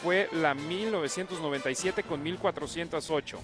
fue 0.03 0.29
la 0.31 0.53
1997 0.53 2.03
con 2.03 2.21
1408. 2.23 3.39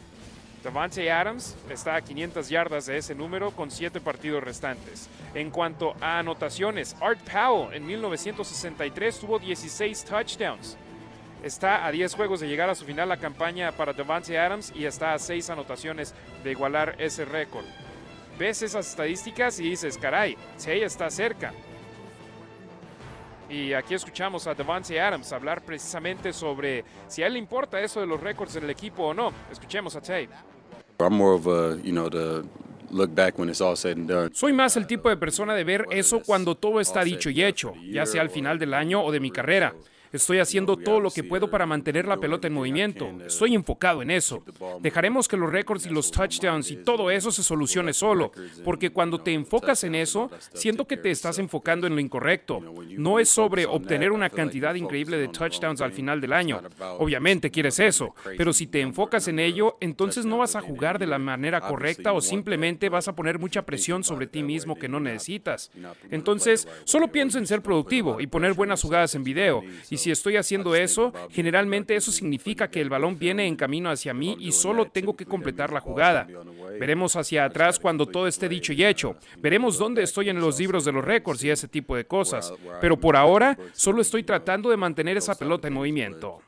Davante 0.64 1.12
Adams 1.12 1.58
está 1.70 1.96
a 1.96 2.02
500 2.02 2.48
yardas 2.48 2.86
de 2.86 2.98
ese 2.98 3.14
número 3.14 3.52
con 3.52 3.70
7 3.70 4.00
partidos 4.00 4.42
restantes. 4.42 5.10
En 5.34 5.52
cuanto 5.52 5.94
a 6.00 6.20
anotaciones, 6.20 6.96
Art 7.02 7.20
Powell 7.30 7.76
en 7.76 7.86
1963 7.86 9.20
tuvo 9.20 9.40
16 9.40 10.06
touchdowns. 10.06 10.78
Está 11.44 11.86
a 11.86 11.92
10 11.92 12.16
juegos 12.16 12.40
de 12.40 12.48
llegar 12.48 12.70
a 12.70 12.76
su 12.76 12.86
final 12.86 13.10
la 13.10 13.18
campaña 13.18 13.74
para 13.74 13.92
Davante 13.92 14.40
Adams 14.40 14.72
y 14.74 14.86
está 14.86 15.14
a 15.14 15.20
6 15.20 15.50
anotaciones 15.50 16.14
de 16.42 16.52
igualar 16.52 16.96
ese 16.98 17.26
récord. 17.26 17.66
Ves 18.40 18.62
esas 18.62 18.88
estadísticas 18.88 19.60
y 19.60 19.70
dices, 19.70 19.98
caray, 19.98 20.38
ella 20.66 20.86
está 20.86 21.10
cerca. 21.10 21.54
Y 23.54 23.72
aquí 23.72 23.94
escuchamos 23.94 24.48
a 24.48 24.56
Devante 24.56 25.00
Adams 25.00 25.32
hablar 25.32 25.64
precisamente 25.64 26.34
sobre 26.34 26.84
si 27.08 27.22
a 27.22 27.28
él 27.28 27.34
le 27.34 27.40
importa 27.40 27.80
eso 27.80 28.00
de 28.00 28.08
los 28.08 28.20
récords 28.20 28.56
del 28.56 28.68
equipo 28.68 29.04
o 29.04 29.14
no. 29.14 29.32
Escuchemos 29.52 29.96
a 29.96 30.02
Tay. 30.02 30.28
Soy 34.34 34.54
más 34.54 34.76
el 34.76 34.88
tipo 34.88 35.08
de 35.08 35.18
persona 35.18 35.54
de 35.54 35.64
ver 35.64 35.86
eso 35.92 36.24
cuando 36.26 36.56
todo 36.56 36.80
está 36.80 37.04
dicho 37.04 37.30
y 37.30 37.44
hecho, 37.44 37.76
ya 37.92 38.08
sea 38.08 38.24
al 38.24 38.32
final 38.32 38.58
del 38.58 38.74
año 38.74 39.04
o 39.04 39.12
de 39.12 39.20
mi 39.20 39.30
carrera. 39.30 39.76
Estoy 40.14 40.38
haciendo 40.38 40.78
todo 40.78 41.00
lo 41.00 41.10
que 41.10 41.24
puedo 41.24 41.50
para 41.50 41.66
mantener 41.66 42.08
la 42.08 42.18
pelota 42.18 42.48
en 42.48 42.54
movimiento. 42.54 43.12
Estoy 43.26 43.56
enfocado 43.56 44.02
en 44.02 44.12
eso. 44.12 44.44
Dejaremos 44.80 45.28
que 45.28 45.38
los 45.38 45.52
récords 45.52 45.88
y 45.88 45.90
los 45.90 46.12
touchdowns 46.12 46.70
y 46.72 46.78
todo 46.78 47.10
eso 47.10 47.32
se 47.32 47.44
solucione 47.44 47.94
solo, 47.94 48.32
porque 48.64 48.92
cuando 48.92 49.20
te 49.20 49.34
enfocas 49.34 49.84
en 49.84 49.96
eso, 49.96 50.30
siento 50.54 50.86
que 50.86 50.98
te 50.98 51.10
estás 51.10 51.40
enfocando 51.40 51.88
en 51.88 51.96
lo 51.96 52.00
incorrecto. 52.00 52.62
No 52.98 53.20
es 53.20 53.30
sobre 53.30 53.66
obtener 53.66 54.12
una 54.12 54.30
cantidad 54.30 54.76
increíble 54.76 55.18
de 55.18 55.30
touchdowns 55.30 55.82
al 55.82 55.92
final 55.92 56.22
del 56.22 56.34
año. 56.34 56.62
Obviamente 57.00 57.50
quieres 57.50 57.80
eso, 57.80 58.14
pero 58.38 58.54
si 58.54 58.68
te 58.68 58.82
enfocas 58.82 59.28
en 59.28 59.40
ello, 59.40 59.78
entonces 59.82 60.26
no 60.26 60.38
vas 60.38 60.56
a 60.56 60.62
jugar 60.62 61.00
de 61.00 61.08
la 61.08 61.18
manera 61.18 61.60
correcta 61.60 62.14
o 62.14 62.22
simplemente 62.22 62.90
vas 62.90 63.08
a 63.08 63.16
poner 63.16 63.40
mucha 63.40 63.66
presión 63.66 64.04
sobre 64.04 64.28
ti 64.28 64.44
mismo 64.44 64.76
que 64.76 64.88
no 64.88 65.00
necesitas. 65.00 65.72
Entonces, 66.12 66.68
solo 66.84 67.08
pienso 67.08 67.40
en 67.40 67.48
ser 67.48 67.62
productivo 67.62 68.22
y 68.22 68.28
poner 68.28 68.54
buenas 68.54 68.82
jugadas 68.82 69.16
en 69.16 69.24
video. 69.24 69.64
Y 69.90 69.98
si 70.04 70.12
estoy 70.12 70.36
haciendo 70.36 70.76
eso, 70.76 71.14
generalmente 71.32 71.96
eso 71.96 72.12
significa 72.12 72.70
que 72.70 72.82
el 72.82 72.90
balón 72.90 73.18
viene 73.18 73.48
en 73.48 73.56
camino 73.56 73.90
hacia 73.90 74.14
mí 74.14 74.36
y 74.40 74.52
solo 74.52 74.86
tengo 74.86 75.16
que 75.16 75.26
completar 75.26 75.72
la 75.72 75.80
jugada. 75.80 76.28
Veremos 76.80 77.16
hacia 77.16 77.46
atrás 77.46 77.80
cuando 77.80 78.06
todo 78.06 78.28
esté 78.28 78.50
dicho 78.50 78.74
y 78.74 78.84
hecho. 78.84 79.16
Veremos 79.38 79.78
dónde 79.78 80.04
estoy 80.04 80.30
en 80.30 80.40
los 80.40 80.60
libros 80.60 80.84
de 80.84 80.92
los 80.92 81.06
récords 81.06 81.44
y 81.44 81.50
ese 81.50 81.68
tipo 81.68 81.96
de 81.96 82.06
cosas. 82.06 82.54
Pero 82.82 83.00
por 83.00 83.16
ahora, 83.16 83.58
solo 83.72 84.02
estoy 84.02 84.24
tratando 84.24 84.70
de 84.70 84.78
mantener 84.78 85.16
esa 85.16 85.36
pelota 85.36 85.68
en 85.68 85.74
movimiento. 85.74 86.42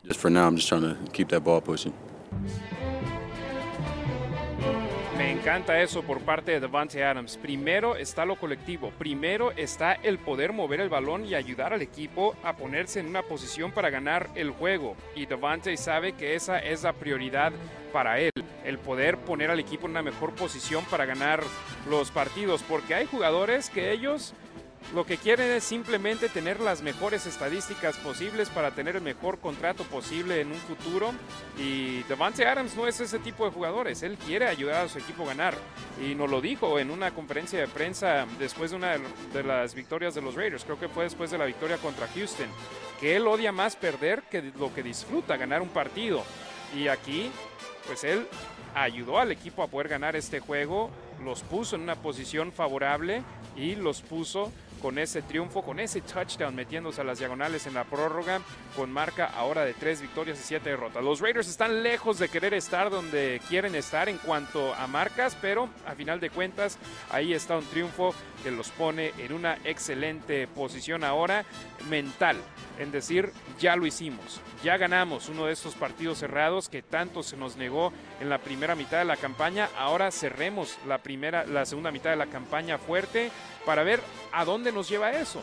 Encanta 5.46 5.80
eso 5.80 6.02
por 6.02 6.22
parte 6.22 6.54
de 6.54 6.60
Devante 6.60 7.04
Adams. 7.04 7.38
Primero 7.38 7.96
está 7.98 8.26
lo 8.26 8.36
colectivo, 8.36 8.92
primero 8.98 9.52
está 9.52 9.94
el 9.94 10.18
poder 10.18 10.54
mover 10.54 10.80
el 10.80 10.90
balón 10.90 11.24
y 11.24 11.36
ayudar 11.36 11.72
al 11.72 11.84
equipo 11.84 12.36
a 12.42 12.54
ponerse 12.56 13.00
en 13.00 13.06
una 13.06 13.22
posición 13.22 13.72
para 13.72 13.92
ganar 13.92 14.32
el 14.34 14.50
juego. 14.50 14.96
Y 15.16 15.28
Devante 15.28 15.78
sabe 15.78 16.14
que 16.14 16.34
esa 16.34 16.58
es 16.58 16.82
la 16.82 16.94
prioridad 16.94 17.54
para 17.94 18.18
él, 18.20 18.32
el 18.64 18.80
poder 18.80 19.20
poner 19.20 19.52
al 19.52 19.60
equipo 19.60 19.86
en 19.86 19.92
una 19.92 20.02
mejor 20.02 20.34
posición 20.34 20.84
para 20.86 21.06
ganar 21.06 21.44
los 21.88 22.10
partidos, 22.10 22.64
porque 22.64 22.96
hay 22.96 23.06
jugadores 23.06 23.70
que 23.70 23.92
ellos 23.92 24.34
lo 24.94 25.06
que 25.06 25.18
quieren 25.18 25.52
es 25.52 25.64
simplemente 25.64 26.30
tener 26.30 26.60
las 26.60 26.82
mejores 26.82 27.26
estadísticas 27.26 27.98
posibles 27.98 28.50
para 28.50 28.72
tener 28.72 28.96
el 28.96 29.02
mejor 29.02 29.40
contrato 29.40 29.84
posible 29.84 30.42
en 30.42 30.52
un 30.52 30.58
futuro. 30.58 31.12
Y 31.58 32.04
Devante 32.04 32.46
Adams 32.46 32.76
no 32.76 32.88
es 32.88 33.00
ese 33.00 33.20
tipo 33.20 33.46
de 33.46 33.52
jugadores. 33.52 34.04
Él 34.04 34.18
quiere 34.18 34.48
ayudar 34.48 34.86
a 34.86 34.90
su 34.90 35.00
equipo 35.00 35.24
a 35.24 35.28
ganar. 35.28 35.56
Y 36.02 36.14
nos 36.14 36.30
lo 36.30 36.40
dijo 36.40 36.80
en 36.80 36.92
una 36.92 37.12
conferencia 37.12 37.60
de 37.60 37.68
prensa 37.68 38.28
después 38.38 38.72
de 38.72 38.78
una 38.78 38.98
de 39.34 39.44
las 39.44 39.74
victorias 39.74 40.14
de 40.14 40.22
los 40.22 40.36
Raiders. 40.36 40.64
Creo 40.64 40.80
que 40.80 40.88
fue 40.88 41.06
después 41.06 41.32
de 41.32 41.40
la 41.40 41.46
victoria 41.46 41.78
contra 41.78 42.08
Houston. 42.08 42.48
Que 43.00 43.16
él 43.16 43.28
odia 43.28 43.52
más 43.52 43.76
perder 43.76 44.24
que 44.30 44.54
lo 44.58 44.74
que 44.74 44.84
disfruta 44.84 45.36
ganar 45.36 45.62
un 45.62 45.70
partido. 45.70 46.24
Y 46.76 46.88
aquí, 46.88 47.32
pues 47.88 48.04
él 48.04 48.28
ayudó 48.76 49.20
al 49.20 49.32
equipo 49.32 49.64
a 49.64 49.68
poder 49.68 49.88
ganar 49.88 50.16
este 50.16 50.40
juego. 50.40 50.92
Los 51.24 51.42
puso 51.42 51.76
en 51.76 51.82
una 51.82 51.96
posición 51.96 52.52
favorable 52.52 53.24
y 53.56 53.76
los 53.76 54.02
puso 54.02 54.52
con 54.86 55.00
ese 55.00 55.24
triunfo, 55.24 55.64
con 55.64 55.80
ese 55.80 56.02
touchdown 56.02 56.54
metiéndose 56.54 57.02
a 57.02 57.04
las 57.04 57.18
diagonales 57.18 57.66
en 57.66 57.74
la 57.74 57.86
prórroga, 57.86 58.40
con 58.76 58.92
marca 58.92 59.26
ahora 59.26 59.66
de 59.66 59.74
tres 59.74 60.00
victorias 60.00 60.40
y 60.40 60.44
siete 60.44 60.70
derrotas. 60.70 61.04
Los 61.04 61.22
Raiders 61.22 61.48
están 61.48 61.82
lejos 61.82 62.20
de 62.20 62.30
querer 62.30 62.54
estar 62.54 62.92
donde 62.92 63.42
quieren 63.50 63.74
estar 63.74 64.10
en 64.10 64.20
cuanto 64.20 64.76
a 64.76 64.86
marcas, 64.86 65.36
pero 65.42 65.70
a 65.88 65.96
final 65.96 66.20
de 66.20 66.30
cuentas 66.30 66.78
ahí 67.12 67.34
está 67.34 67.58
un 67.58 67.66
triunfo 67.66 68.14
que 68.44 68.52
los 68.52 68.70
pone 68.70 69.12
en 69.18 69.34
una 69.34 69.58
excelente 69.64 70.46
posición 70.46 71.04
ahora 71.04 71.46
mental, 71.90 72.38
en 72.78 72.92
decir, 72.92 73.32
ya 73.58 73.76
lo 73.76 73.88
hicimos, 73.88 74.40
ya 74.64 74.78
ganamos 74.78 75.30
uno 75.30 75.48
de 75.48 75.54
estos 75.54 75.74
partidos 75.74 76.20
cerrados 76.20 76.70
que 76.70 76.84
tanto 76.84 77.24
se 77.24 77.38
nos 77.38 77.58
negó 77.58 77.92
en 78.22 78.30
la 78.30 78.38
primera 78.38 78.76
mitad 78.76 79.00
de 79.00 79.06
la 79.06 79.18
campaña, 79.18 79.68
ahora 79.80 80.12
cerremos 80.12 80.78
la 80.88 81.00
primera 81.00 81.44
la 81.48 81.66
segunda 81.66 81.90
mitad 81.90 82.12
de 82.12 82.18
la 82.18 82.28
campaña 82.28 82.78
fuerte 82.78 83.32
para 83.66 83.84
ver 83.84 84.02
a 84.32 84.46
dónde 84.46 84.72
nos 84.72 84.90
lleva 84.90 85.12
eso. 85.12 85.42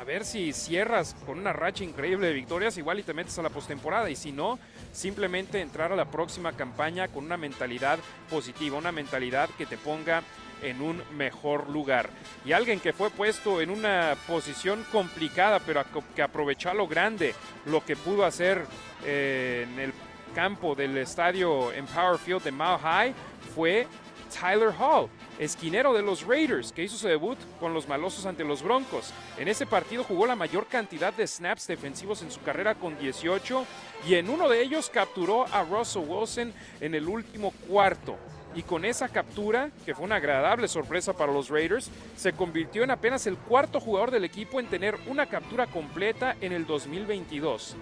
A 0.00 0.04
ver 0.04 0.24
si 0.24 0.52
cierras 0.52 1.16
con 1.26 1.40
una 1.40 1.52
racha 1.52 1.82
increíble 1.82 2.28
de 2.28 2.32
victorias, 2.32 2.78
igual 2.78 3.00
y 3.00 3.02
te 3.02 3.14
metes 3.14 3.36
a 3.38 3.42
la 3.42 3.50
postemporada. 3.50 4.08
Y 4.08 4.14
si 4.14 4.30
no, 4.30 4.58
simplemente 4.92 5.60
entrar 5.60 5.92
a 5.92 5.96
la 5.96 6.04
próxima 6.04 6.52
campaña 6.52 7.08
con 7.08 7.24
una 7.24 7.36
mentalidad 7.36 7.98
positiva, 8.30 8.78
una 8.78 8.92
mentalidad 8.92 9.50
que 9.58 9.66
te 9.66 9.76
ponga 9.76 10.22
en 10.62 10.80
un 10.82 11.02
mejor 11.16 11.68
lugar. 11.68 12.10
Y 12.44 12.52
alguien 12.52 12.78
que 12.78 12.92
fue 12.92 13.10
puesto 13.10 13.60
en 13.60 13.70
una 13.70 14.16
posición 14.28 14.84
complicada, 14.92 15.58
pero 15.58 15.84
que 16.14 16.22
aprovechó 16.22 16.72
lo 16.74 16.86
grande 16.86 17.34
lo 17.66 17.84
que 17.84 17.96
pudo 17.96 18.24
hacer 18.24 18.64
eh, 19.04 19.66
en 19.68 19.80
el 19.80 19.92
campo 20.34 20.74
del 20.74 20.96
estadio 20.98 21.72
Empower 21.72 22.18
Field 22.18 22.44
de 22.44 22.52
Mile 22.52 22.78
High, 22.80 23.14
fue 23.54 23.86
Tyler 24.28 24.72
Hall, 24.78 25.08
esquinero 25.38 25.92
de 25.92 26.02
los 26.02 26.26
Raiders, 26.26 26.72
que 26.72 26.84
hizo 26.84 26.96
su 26.96 27.08
debut 27.08 27.38
con 27.60 27.74
los 27.74 27.88
malosos 27.88 28.26
ante 28.26 28.44
los 28.44 28.62
Broncos. 28.62 29.12
En 29.36 29.48
ese 29.48 29.66
partido 29.66 30.04
jugó 30.04 30.26
la 30.26 30.36
mayor 30.36 30.66
cantidad 30.66 31.12
de 31.12 31.26
snaps 31.26 31.66
defensivos 31.66 32.22
en 32.22 32.30
su 32.30 32.40
carrera 32.42 32.74
con 32.74 32.98
18 32.98 33.64
y 34.06 34.14
en 34.14 34.30
uno 34.30 34.48
de 34.48 34.62
ellos 34.62 34.90
capturó 34.90 35.46
a 35.52 35.62
Russell 35.64 36.04
Wilson 36.06 36.52
en 36.80 36.94
el 36.94 37.08
último 37.08 37.52
cuarto. 37.68 38.16
Y 38.54 38.62
con 38.62 38.84
esa 38.84 39.08
captura, 39.08 39.70
que 39.84 39.94
fue 39.94 40.06
una 40.06 40.16
agradable 40.16 40.68
sorpresa 40.68 41.12
para 41.12 41.32
los 41.32 41.48
Raiders, 41.48 41.90
se 42.16 42.32
convirtió 42.32 42.82
en 42.82 42.90
apenas 42.90 43.26
el 43.26 43.36
cuarto 43.36 43.78
jugador 43.78 44.10
del 44.10 44.24
equipo 44.24 44.58
en 44.58 44.66
tener 44.66 44.96
una 45.06 45.26
captura 45.26 45.66
completa 45.66 46.36
en 46.40 46.52
el 46.52 46.66
2022. 46.66 47.76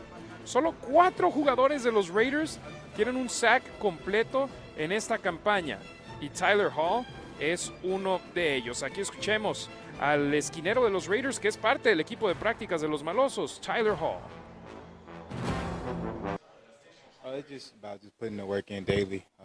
Solo 0.45 0.73
cuatro 0.73 1.31
jugadores 1.31 1.83
de 1.83 1.93
los 1.93 2.09
Raiders 2.09 2.59
tienen 2.95 3.17
un 3.17 3.29
sack 3.29 3.79
completo 3.79 4.49
en 4.77 4.93
esta 4.93 5.19
campaña 5.19 5.79
y 6.21 6.29
Tyler 6.31 6.71
Hall 6.77 7.05
es 7.39 7.73
uno 7.83 8.21
de 8.35 8.57
ellos. 8.57 8.83
Aquí 8.83 9.01
escuchemos 9.01 9.69
al 10.01 10.33
esquinero 10.35 10.85
de 10.85 10.91
los 10.91 11.07
Raiders 11.07 11.41
que 11.41 11.49
es 11.49 11.57
parte 11.57 11.89
del 11.89 12.01
equipo 12.01 12.29
de 12.29 12.35
prácticas 12.35 12.81
de 12.81 12.89
los 12.89 13.03
malosos, 13.03 13.61
Tyler 13.61 13.93
Hall. 13.93 14.36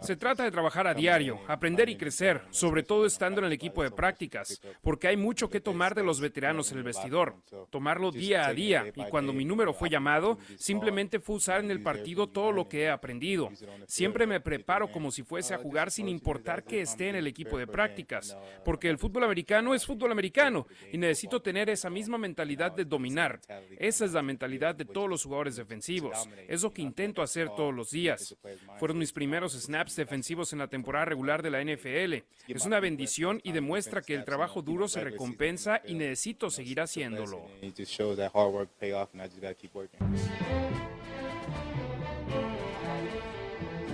Se 0.00 0.16
trata 0.16 0.44
de 0.44 0.50
trabajar 0.50 0.86
a 0.86 0.94
diario, 0.94 1.40
aprender 1.48 1.88
y 1.88 1.96
crecer, 1.96 2.42
sobre 2.50 2.82
todo 2.82 3.06
estando 3.06 3.40
en 3.40 3.46
el 3.46 3.52
equipo 3.52 3.82
de 3.82 3.90
prácticas, 3.90 4.60
porque 4.82 5.08
hay 5.08 5.16
mucho 5.16 5.50
que 5.50 5.60
tomar 5.60 5.94
de 5.94 6.02
los 6.02 6.20
veteranos 6.20 6.70
en 6.72 6.78
el 6.78 6.84
vestidor, 6.84 7.36
tomarlo 7.70 8.10
día 8.10 8.46
a 8.46 8.52
día, 8.52 8.92
y 8.94 9.04
cuando 9.06 9.32
mi 9.32 9.44
número 9.44 9.72
fue 9.72 9.90
llamado, 9.90 10.38
simplemente 10.56 11.18
fue 11.18 11.36
usar 11.36 11.60
en 11.60 11.70
el 11.70 11.82
partido 11.82 12.28
todo 12.28 12.52
lo 12.52 12.68
que 12.68 12.82
he 12.82 12.90
aprendido. 12.90 13.50
Siempre 13.86 14.26
me 14.26 14.40
preparo 14.40 14.90
como 14.90 15.10
si 15.10 15.22
fuese 15.22 15.54
a 15.54 15.58
jugar 15.58 15.90
sin 15.90 16.08
importar 16.08 16.64
que 16.64 16.80
esté 16.82 17.08
en 17.08 17.16
el 17.16 17.26
equipo 17.26 17.58
de 17.58 17.66
prácticas, 17.66 18.36
porque 18.64 18.90
el 18.90 18.98
fútbol 18.98 19.24
americano 19.24 19.74
es 19.74 19.86
fútbol 19.86 20.12
americano 20.12 20.66
y 20.92 20.98
necesito 20.98 21.42
tener 21.42 21.68
esa 21.68 21.90
misma 21.90 22.18
mentalidad 22.18 22.72
de 22.72 22.84
dominar. 22.84 23.40
Esa 23.78 24.04
es 24.04 24.12
la 24.12 24.22
mentalidad 24.22 24.74
de 24.74 24.84
todos 24.84 25.08
los 25.08 25.24
jugadores 25.24 25.56
defensivos. 25.56 26.28
Es 26.48 26.62
lo 26.62 26.72
que 26.72 26.82
intento 26.82 27.22
hacer 27.22 27.48
todos 27.48 27.71
los 27.76 27.90
días. 27.90 28.36
Fueron 28.78 28.98
mis 28.98 29.12
primeros 29.12 29.52
snaps 29.52 29.96
defensivos 29.96 30.52
en 30.52 30.58
la 30.58 30.68
temporada 30.68 31.06
regular 31.06 31.42
de 31.42 31.50
la 31.50 31.62
NFL. 31.62 32.24
Es 32.48 32.66
una 32.66 32.80
bendición 32.80 33.40
y 33.44 33.52
demuestra 33.52 34.02
que 34.02 34.14
el 34.14 34.24
trabajo 34.24 34.62
duro 34.62 34.88
se 34.88 35.00
recompensa 35.00 35.80
y 35.84 35.94
necesito 35.94 36.50
seguir 36.50 36.80
haciéndolo. 36.80 37.46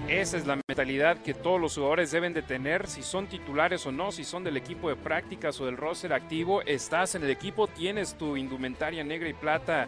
Esa 0.08 0.38
es 0.38 0.46
la 0.46 0.58
mentalidad 0.66 1.18
que 1.18 1.34
todos 1.34 1.60
los 1.60 1.74
jugadores 1.74 2.10
deben 2.10 2.32
de 2.32 2.40
tener, 2.40 2.86
si 2.86 3.02
son 3.02 3.26
titulares 3.26 3.84
o 3.84 3.92
no, 3.92 4.10
si 4.10 4.24
son 4.24 4.42
del 4.42 4.56
equipo 4.56 4.88
de 4.88 4.96
prácticas 4.96 5.60
o 5.60 5.66
del 5.66 5.76
roster 5.76 6.14
activo, 6.14 6.62
estás 6.62 7.14
en 7.14 7.24
el 7.24 7.30
equipo, 7.30 7.66
tienes 7.68 8.14
tu 8.16 8.38
indumentaria 8.38 9.04
negra 9.04 9.28
y 9.28 9.34
plata 9.34 9.86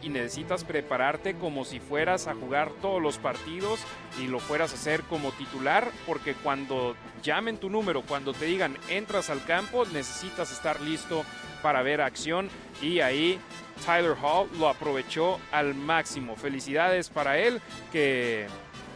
y 0.00 0.08
necesitas 0.10 0.62
prepararte 0.62 1.34
como 1.34 1.64
si 1.64 1.80
fueras 1.80 2.28
a 2.28 2.34
jugar 2.34 2.70
todos 2.80 3.02
los 3.02 3.18
partidos 3.18 3.80
y 4.20 4.28
lo 4.28 4.38
fueras 4.38 4.70
a 4.70 4.76
hacer 4.76 5.02
como 5.02 5.32
titular, 5.32 5.90
porque 6.06 6.34
cuando 6.34 6.94
llamen 7.22 7.58
tu 7.58 7.68
número, 7.68 8.02
cuando 8.02 8.32
te 8.32 8.44
digan 8.44 8.76
entras 8.88 9.28
al 9.28 9.44
campo, 9.44 9.84
necesitas 9.86 10.52
estar 10.52 10.80
listo 10.80 11.24
para 11.62 11.82
ver 11.82 12.00
acción 12.00 12.48
y 12.80 13.00
ahí 13.00 13.40
Tyler 13.84 14.16
Hall 14.22 14.48
lo 14.56 14.68
aprovechó 14.68 15.40
al 15.50 15.74
máximo. 15.74 16.36
Felicidades 16.36 17.10
para 17.10 17.36
él 17.36 17.60
que 17.90 18.46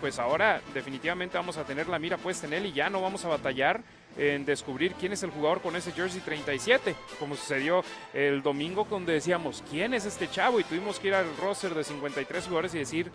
pues 0.00 0.20
ahora 0.20 0.60
definitivamente 0.72 1.36
vamos 1.36 1.56
a 1.56 1.64
tener 1.64 1.88
la 1.88 1.98
mira 1.98 2.16
puesta 2.16 2.46
en 2.46 2.52
él 2.52 2.66
y 2.66 2.72
ya 2.72 2.90
no 2.90 3.00
vamos 3.00 3.24
a 3.24 3.28
batallar 3.28 3.82
en 4.16 4.44
descubrir 4.44 4.94
quién 4.94 5.12
es 5.12 5.22
el 5.22 5.30
jugador 5.30 5.60
con 5.60 5.76
ese 5.76 5.92
jersey 5.92 6.20
37, 6.20 6.94
como 7.18 7.36
sucedió 7.36 7.84
el 8.12 8.42
domingo 8.42 8.86
donde 8.88 9.12
decíamos, 9.12 9.62
¿quién 9.70 9.94
es 9.94 10.04
este 10.04 10.28
chavo? 10.30 10.60
Y 10.60 10.64
tuvimos 10.64 10.98
que 10.98 11.08
ir 11.08 11.14
al 11.14 11.36
roster 11.36 11.74
de 11.74 11.84
53 11.84 12.44
jugadores 12.44 12.74
y 12.74 12.78
decir, 12.78 13.10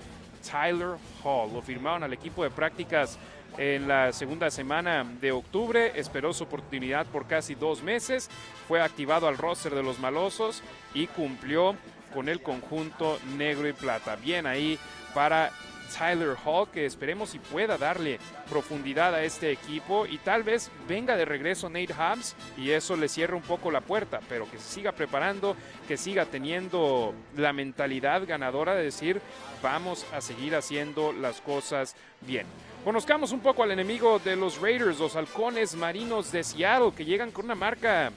Tyler 0.49 0.97
Hall. 1.23 1.53
Lo 1.53 1.61
firmaron 1.61 2.03
al 2.03 2.13
equipo 2.13 2.43
de 2.43 2.49
prácticas 2.49 3.17
en 3.57 3.87
la 3.87 4.13
segunda 4.13 4.49
semana 4.51 5.05
de 5.19 5.31
octubre, 5.31 5.91
esperó 5.95 6.33
su 6.33 6.43
oportunidad 6.43 7.05
por 7.07 7.27
casi 7.27 7.55
dos 7.55 7.81
meses, 7.83 8.29
fue 8.67 8.81
activado 8.81 9.27
al 9.27 9.37
roster 9.37 9.73
de 9.75 9.83
los 9.83 9.99
malosos 9.99 10.61
y 10.93 11.07
cumplió 11.07 11.75
con 12.13 12.29
el 12.29 12.41
conjunto 12.41 13.19
negro 13.37 13.67
y 13.67 13.73
plata. 13.73 14.15
Bien 14.15 14.45
ahí 14.45 14.79
para 15.13 15.51
Tyler 15.97 16.35
Hall, 16.45 16.69
que 16.71 16.85
esperemos 16.85 17.35
y 17.35 17.39
pueda 17.39 17.77
darle 17.77 18.19
profundidad 18.49 19.13
a 19.13 19.23
este 19.23 19.51
equipo 19.51 20.05
y 20.05 20.17
tal 20.19 20.43
vez 20.43 20.71
venga 20.87 21.17
de 21.17 21.25
regreso 21.25 21.69
Nate 21.69 21.93
Hobbs 21.93 22.35
y 22.57 22.71
eso 22.71 22.95
le 22.95 23.09
cierra 23.09 23.35
un 23.35 23.41
poco 23.41 23.71
la 23.71 23.81
puerta, 23.81 24.19
pero 24.29 24.49
que 24.49 24.57
se 24.57 24.75
siga 24.75 24.91
preparando, 24.91 25.55
que 25.87 25.97
siga 25.97 26.25
teniendo 26.25 27.13
la 27.35 27.53
mentalidad 27.53 28.25
ganadora 28.25 28.75
de 28.75 28.83
decir 28.83 29.21
vamos 29.61 30.05
a 30.13 30.21
seguir 30.21 30.55
haciendo 30.55 31.11
las 31.11 31.41
cosas 31.41 31.95
bien. 32.21 32.45
Conozcamos 32.83 33.31
un 33.31 33.41
poco 33.41 33.63
al 33.63 33.71
enemigo 33.71 34.19
de 34.19 34.35
los 34.35 34.61
Raiders, 34.61 34.99
los 34.99 35.15
halcones 35.15 35.75
marinos 35.75 36.31
de 36.31 36.43
Seattle, 36.43 36.93
que 36.95 37.05
llegan 37.05 37.31
con 37.31 37.45
una 37.45 37.55
marca 37.55 38.11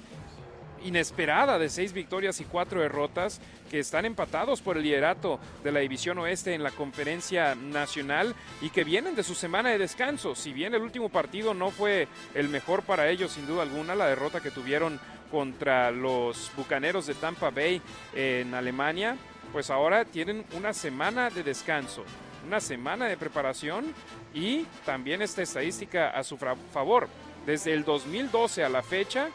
inesperada 0.84 1.58
de 1.58 1.68
seis 1.68 1.92
victorias 1.92 2.40
y 2.40 2.44
cuatro 2.44 2.80
derrotas 2.80 3.40
que 3.70 3.78
están 3.78 4.04
empatados 4.04 4.60
por 4.60 4.76
el 4.76 4.82
liderato 4.82 5.40
de 5.64 5.72
la 5.72 5.80
División 5.80 6.18
Oeste 6.18 6.54
en 6.54 6.62
la 6.62 6.70
conferencia 6.70 7.54
nacional 7.54 8.34
y 8.60 8.70
que 8.70 8.84
vienen 8.84 9.14
de 9.14 9.22
su 9.22 9.34
semana 9.34 9.70
de 9.70 9.78
descanso. 9.78 10.34
Si 10.34 10.52
bien 10.52 10.74
el 10.74 10.82
último 10.82 11.08
partido 11.08 11.54
no 11.54 11.70
fue 11.70 12.08
el 12.34 12.48
mejor 12.48 12.82
para 12.82 13.08
ellos, 13.08 13.32
sin 13.32 13.46
duda 13.46 13.62
alguna, 13.62 13.94
la 13.94 14.06
derrota 14.06 14.40
que 14.40 14.50
tuvieron 14.50 15.00
contra 15.30 15.90
los 15.90 16.50
Bucaneros 16.56 17.06
de 17.06 17.14
Tampa 17.14 17.50
Bay 17.50 17.80
en 18.14 18.54
Alemania, 18.54 19.16
pues 19.52 19.70
ahora 19.70 20.04
tienen 20.04 20.44
una 20.56 20.74
semana 20.74 21.30
de 21.30 21.42
descanso, 21.42 22.04
una 22.46 22.60
semana 22.60 23.06
de 23.06 23.16
preparación 23.16 23.94
y 24.34 24.64
también 24.84 25.22
esta 25.22 25.42
estadística 25.42 26.10
a 26.10 26.22
su 26.22 26.36
favor. 26.36 27.08
Desde 27.46 27.72
el 27.72 27.84
2012 27.84 28.62
a 28.62 28.68
la 28.68 28.82
fecha, 28.82 29.28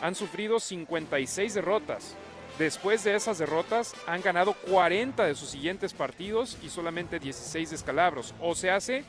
han 0.00 0.14
sufrido 0.14 0.60
56 0.60 1.54
derrotas. 1.54 2.14
Después 2.58 3.04
de 3.04 3.14
esas 3.14 3.38
derrotas 3.38 3.94
han 4.06 4.22
ganado 4.22 4.54
40 4.54 5.26
de 5.26 5.34
sus 5.34 5.50
siguientes 5.50 5.92
partidos 5.92 6.56
y 6.62 6.70
solamente 6.70 7.18
16 7.18 7.70
descalabros. 7.70 8.34
O 8.40 8.54
se 8.54 8.70
hace 8.70 9.04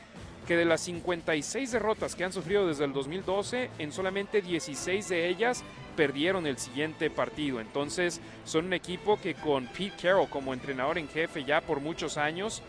que 0.46 0.56
de 0.56 0.64
las 0.64 0.82
56 0.82 1.72
derrotas 1.72 2.14
que 2.14 2.24
han 2.24 2.32
sufrido 2.32 2.66
desde 2.66 2.84
el 2.84 2.92
2012, 2.92 3.70
en 3.78 3.92
solamente 3.92 4.42
16 4.42 5.08
de 5.08 5.28
ellas 5.28 5.62
perdieron 5.96 6.46
el 6.46 6.58
siguiente 6.58 7.10
partido. 7.10 7.60
Entonces 7.60 8.20
son 8.44 8.66
un 8.66 8.72
equipo 8.72 9.18
que 9.20 9.34
con 9.34 9.66
Pete 9.66 9.94
Carroll 10.02 10.28
como 10.28 10.54
entrenador 10.54 10.98
en 10.98 11.08
jefe 11.08 11.44
ya 11.44 11.60
por 11.60 11.80
muchos 11.80 12.16
años 12.16 12.62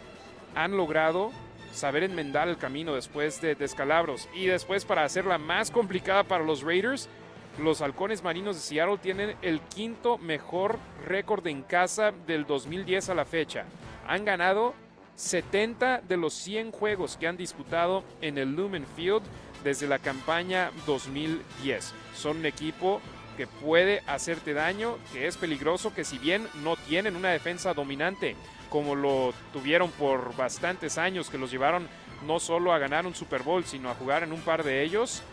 han 0.55 0.75
logrado 0.75 1.31
saber 1.71 2.03
enmendar 2.03 2.47
el 2.47 2.57
camino 2.57 2.95
después 2.95 3.41
de 3.41 3.55
descalabros. 3.55 4.27
Y 4.33 4.47
después 4.47 4.85
para 4.85 5.03
hacerla 5.03 5.37
más 5.37 5.71
complicada 5.71 6.23
para 6.23 6.43
los 6.43 6.63
Raiders, 6.63 7.07
los 7.59 7.81
halcones 7.81 8.23
marinos 8.23 8.55
de 8.55 8.61
Seattle 8.61 8.97
tienen 8.97 9.35
el 9.41 9.61
quinto 9.61 10.17
mejor 10.17 10.79
récord 11.05 11.45
en 11.47 11.61
casa 11.61 12.11
del 12.25 12.45
2010 12.45 13.09
a 13.09 13.15
la 13.15 13.25
fecha. 13.25 13.65
Han 14.07 14.25
ganado 14.25 14.73
70 15.15 16.01
de 16.01 16.17
los 16.17 16.33
100 16.33 16.71
juegos 16.71 17.17
que 17.17 17.27
han 17.27 17.37
disputado 17.37 18.03
en 18.21 18.37
el 18.37 18.55
Lumen 18.55 18.85
Field 18.95 19.23
desde 19.63 19.87
la 19.87 19.99
campaña 19.99 20.71
2010. 20.85 21.93
Son 22.15 22.37
un 22.37 22.45
equipo 22.45 23.01
que 23.35 23.47
puede 23.47 24.01
hacerte 24.07 24.53
daño, 24.53 24.97
que 25.13 25.27
es 25.27 25.37
peligroso, 25.37 25.93
que 25.93 26.03
si 26.03 26.17
bien 26.17 26.47
no 26.63 26.75
tienen 26.75 27.15
una 27.15 27.29
defensa 27.29 27.73
dominante 27.73 28.35
como 28.69 28.95
lo 28.95 29.33
tuvieron 29.51 29.89
por 29.91 30.35
bastantes 30.35 30.97
años, 30.97 31.29
que 31.29 31.37
los 31.37 31.51
llevaron 31.51 31.87
no 32.25 32.39
solo 32.39 32.73
a 32.73 32.79
ganar 32.79 33.05
un 33.05 33.15
Super 33.15 33.43
Bowl, 33.43 33.65
sino 33.65 33.89
a 33.89 33.95
jugar 33.95 34.23
en 34.23 34.31
un 34.31 34.41
par 34.41 34.63
de 34.63 34.83
ellos, 34.83 35.23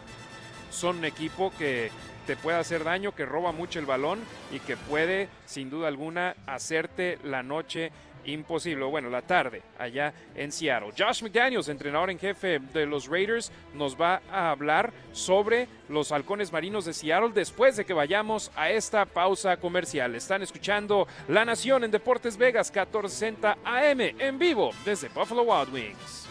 son 0.71 0.99
un 0.99 1.05
equipo 1.05 1.53
que 1.59 1.91
te 2.27 2.37
puede 2.37 2.59
hacer 2.59 2.85
daño, 2.85 3.15
que 3.15 3.25
roba 3.25 3.53
mucho 3.53 3.79
el 3.79 3.87
balón 3.87 4.21
y 4.53 4.59
que 4.61 4.77
puede, 4.77 5.29
sin 5.47 5.71
duda 5.71 5.89
alguna, 5.89 6.35
hacerte 6.47 7.19
la 7.23 7.43
noche 7.43 7.93
imposible, 8.27 8.85
bueno, 8.85 9.09
la 9.09 9.23
tarde 9.23 9.63
allá 9.79 10.13
en 10.35 10.53
Seattle. 10.53 10.93
Josh 10.97 11.23
McDaniels, 11.23 11.69
entrenador 11.69 12.11
en 12.11 12.19
jefe 12.19 12.59
de 12.59 12.87
los 12.87 13.09
Raiders, 13.09 13.53
nos 13.75 14.01
va 14.01 14.21
a 14.31 14.51
hablar 14.51 14.93
sobre 15.13 15.69
los 15.89 16.13
halcones 16.13 16.53
marinos 16.53 16.85
de 16.85 16.93
Seattle 16.93 17.31
después 17.33 17.77
de 17.77 17.85
que 17.85 17.93
vayamos 17.93 18.51
a 18.57 18.71
esta 18.71 19.05
pausa 19.05 19.57
comercial. 19.57 20.15
Están 20.15 20.43
escuchando 20.43 21.07
La 21.29 21.45
Nación 21.45 21.85
en 21.85 21.91
Deportes 21.91 22.37
Vegas 22.37 22.71
1460 22.71 23.59
AM 23.65 24.01
en 24.01 24.39
vivo 24.39 24.73
desde 24.85 25.09
Buffalo 25.09 25.43
Wild 25.43 25.73
Wings. 25.73 26.29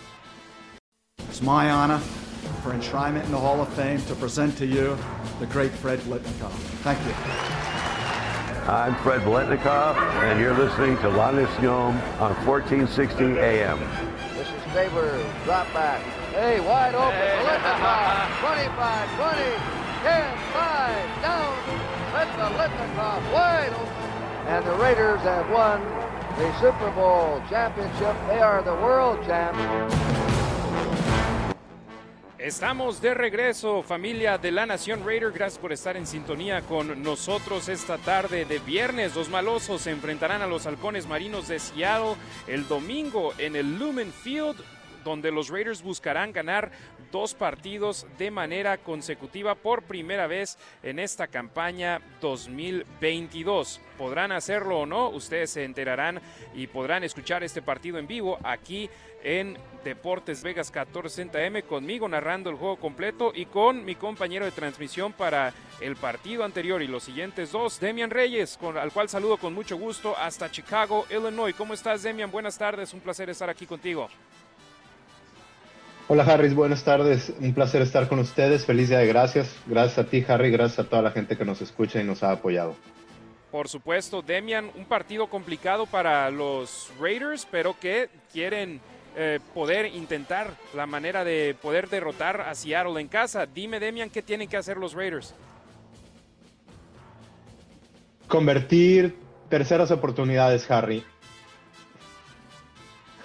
For 2.65 2.71
enshrinement 2.71 3.23
in 3.25 3.31
the 3.31 3.37
Hall 3.37 3.61
of 3.61 3.71
Fame 3.73 4.01
to 4.05 4.15
present 4.15 4.57
to 4.57 4.65
you 4.65 4.97
the 5.39 5.45
great 5.45 5.69
Fred 5.69 5.99
Blitnikoff. 5.99 6.49
Thank 6.81 6.97
you. 7.05 7.13
I'm 8.67 8.95
Fred 9.03 9.21
Blitnikoff, 9.21 9.95
and 10.23 10.39
you're 10.39 10.57
listening 10.57 10.97
to 10.97 11.09
La 11.09 11.29
Nacion 11.29 11.93
on 12.19 12.33
1460 12.47 13.37
AM. 13.37 13.77
This 14.33 14.47
is 14.47 14.73
Faber, 14.73 15.13
drop 15.43 15.71
back. 15.73 16.01
Hey, 16.33 16.59
wide 16.59 16.95
open, 16.95 17.13
Blitnikoff, 17.45 18.39
25, 18.41 19.15
20, 19.15 19.37
10, 20.01 20.37
5, 20.49 21.21
down. 21.21 21.53
That's 22.17 22.33
the 22.33 22.49
Blitnikoff, 22.57 23.31
wide 23.31 23.73
open. 23.73 24.49
And 24.49 24.65
the 24.65 24.73
Raiders 24.81 25.21
have 25.21 25.47
won 25.51 25.83
the 26.39 26.59
Super 26.59 26.89
Bowl 26.95 27.43
championship. 27.47 28.15
They 28.25 28.39
are 28.39 28.63
the 28.63 28.73
world 28.73 29.23
champions. 29.27 30.34
Estamos 32.45 33.01
de 33.01 33.15
regreso, 33.15 33.81
familia 33.81 34.37
de 34.37 34.51
la 34.51 34.67
Nación 34.67 35.03
Raider. 35.03 35.31
Gracias 35.31 35.57
por 35.57 35.73
estar 35.73 35.97
en 35.97 36.05
sintonía 36.05 36.61
con 36.61 37.01
nosotros 37.01 37.69
esta 37.69 37.97
tarde 37.97 38.45
de 38.45 38.59
viernes. 38.59 39.15
Los 39.15 39.29
malosos 39.29 39.81
se 39.81 39.89
enfrentarán 39.89 40.43
a 40.43 40.45
los 40.45 40.67
halcones 40.67 41.07
marinos 41.07 41.47
de 41.47 41.57
Seattle 41.57 42.13
el 42.45 42.67
domingo 42.67 43.33
en 43.39 43.55
el 43.55 43.79
Lumen 43.79 44.13
Field 44.13 44.57
donde 45.03 45.31
los 45.31 45.49
Raiders 45.49 45.81
buscarán 45.81 46.33
ganar 46.33 46.71
dos 47.11 47.33
partidos 47.33 48.05
de 48.17 48.31
manera 48.31 48.77
consecutiva 48.77 49.55
por 49.55 49.83
primera 49.83 50.27
vez 50.27 50.57
en 50.83 50.99
esta 50.99 51.27
campaña 51.27 52.01
2022. 52.21 53.81
¿Podrán 53.97 54.31
hacerlo 54.31 54.79
o 54.79 54.85
no? 54.85 55.09
Ustedes 55.09 55.51
se 55.51 55.63
enterarán 55.63 56.21
y 56.53 56.67
podrán 56.67 57.03
escuchar 57.03 57.43
este 57.43 57.61
partido 57.61 57.97
en 57.97 58.07
vivo 58.07 58.37
aquí 58.43 58.89
en 59.23 59.57
Deportes 59.83 60.43
Vegas 60.43 60.71
1460M 60.71 61.63
conmigo 61.63 62.07
narrando 62.07 62.49
el 62.49 62.55
juego 62.55 62.77
completo 62.77 63.31
y 63.33 63.45
con 63.47 63.83
mi 63.83 63.95
compañero 63.95 64.45
de 64.45 64.51
transmisión 64.51 65.13
para 65.13 65.53
el 65.81 65.95
partido 65.95 66.43
anterior 66.43 66.81
y 66.81 66.87
los 66.87 67.03
siguientes 67.03 67.51
dos, 67.51 67.79
Demian 67.79 68.11
Reyes, 68.11 68.57
con, 68.57 68.77
al 68.77 68.91
cual 68.91 69.09
saludo 69.09 69.37
con 69.37 69.53
mucho 69.53 69.77
gusto 69.77 70.15
hasta 70.17 70.51
Chicago, 70.51 71.05
Illinois. 71.09 71.55
¿Cómo 71.55 71.73
estás, 71.73 72.03
Demian? 72.03 72.31
Buenas 72.31 72.57
tardes, 72.57 72.93
un 72.93 72.99
placer 72.99 73.29
estar 73.29 73.49
aquí 73.49 73.65
contigo. 73.65 74.09
Hola 76.07 76.23
Harris, 76.23 76.53
buenas 76.53 76.83
tardes. 76.83 77.33
Un 77.39 77.55
placer 77.55 77.81
estar 77.81 78.07
con 78.07 78.19
ustedes. 78.19 78.63
Feliz 78.63 78.89
día 78.89 78.99
de 78.99 79.07
gracias. 79.07 79.55
Gracias 79.65 79.97
a 79.97 80.07
ti, 80.07 80.23
Harry. 80.27 80.51
Gracias 80.51 80.85
a 80.85 80.87
toda 80.87 81.01
la 81.01 81.09
gente 81.09 81.35
que 81.35 81.43
nos 81.45 81.61
escucha 81.61 81.99
y 81.99 82.03
nos 82.03 82.21
ha 82.21 82.31
apoyado. 82.31 82.75
Por 83.49 83.67
supuesto, 83.67 84.21
Demian, 84.21 84.69
un 84.75 84.85
partido 84.85 85.25
complicado 85.27 85.87
para 85.87 86.29
los 86.29 86.91
Raiders, 86.99 87.47
pero 87.49 87.75
que 87.79 88.09
quieren 88.31 88.81
eh, 89.15 89.39
poder 89.55 89.87
intentar 89.87 90.55
la 90.75 90.85
manera 90.85 91.23
de 91.23 91.55
poder 91.59 91.89
derrotar 91.89 92.41
a 92.41 92.53
Seattle 92.53 93.01
en 93.01 93.07
casa. 93.07 93.47
Dime, 93.47 93.79
Demian, 93.79 94.11
¿qué 94.11 94.21
tienen 94.21 94.47
que 94.47 94.57
hacer 94.57 94.77
los 94.77 94.93
Raiders? 94.93 95.33
Convertir 98.27 99.17
terceras 99.49 99.89
oportunidades, 99.89 100.69
Harry. 100.69 101.03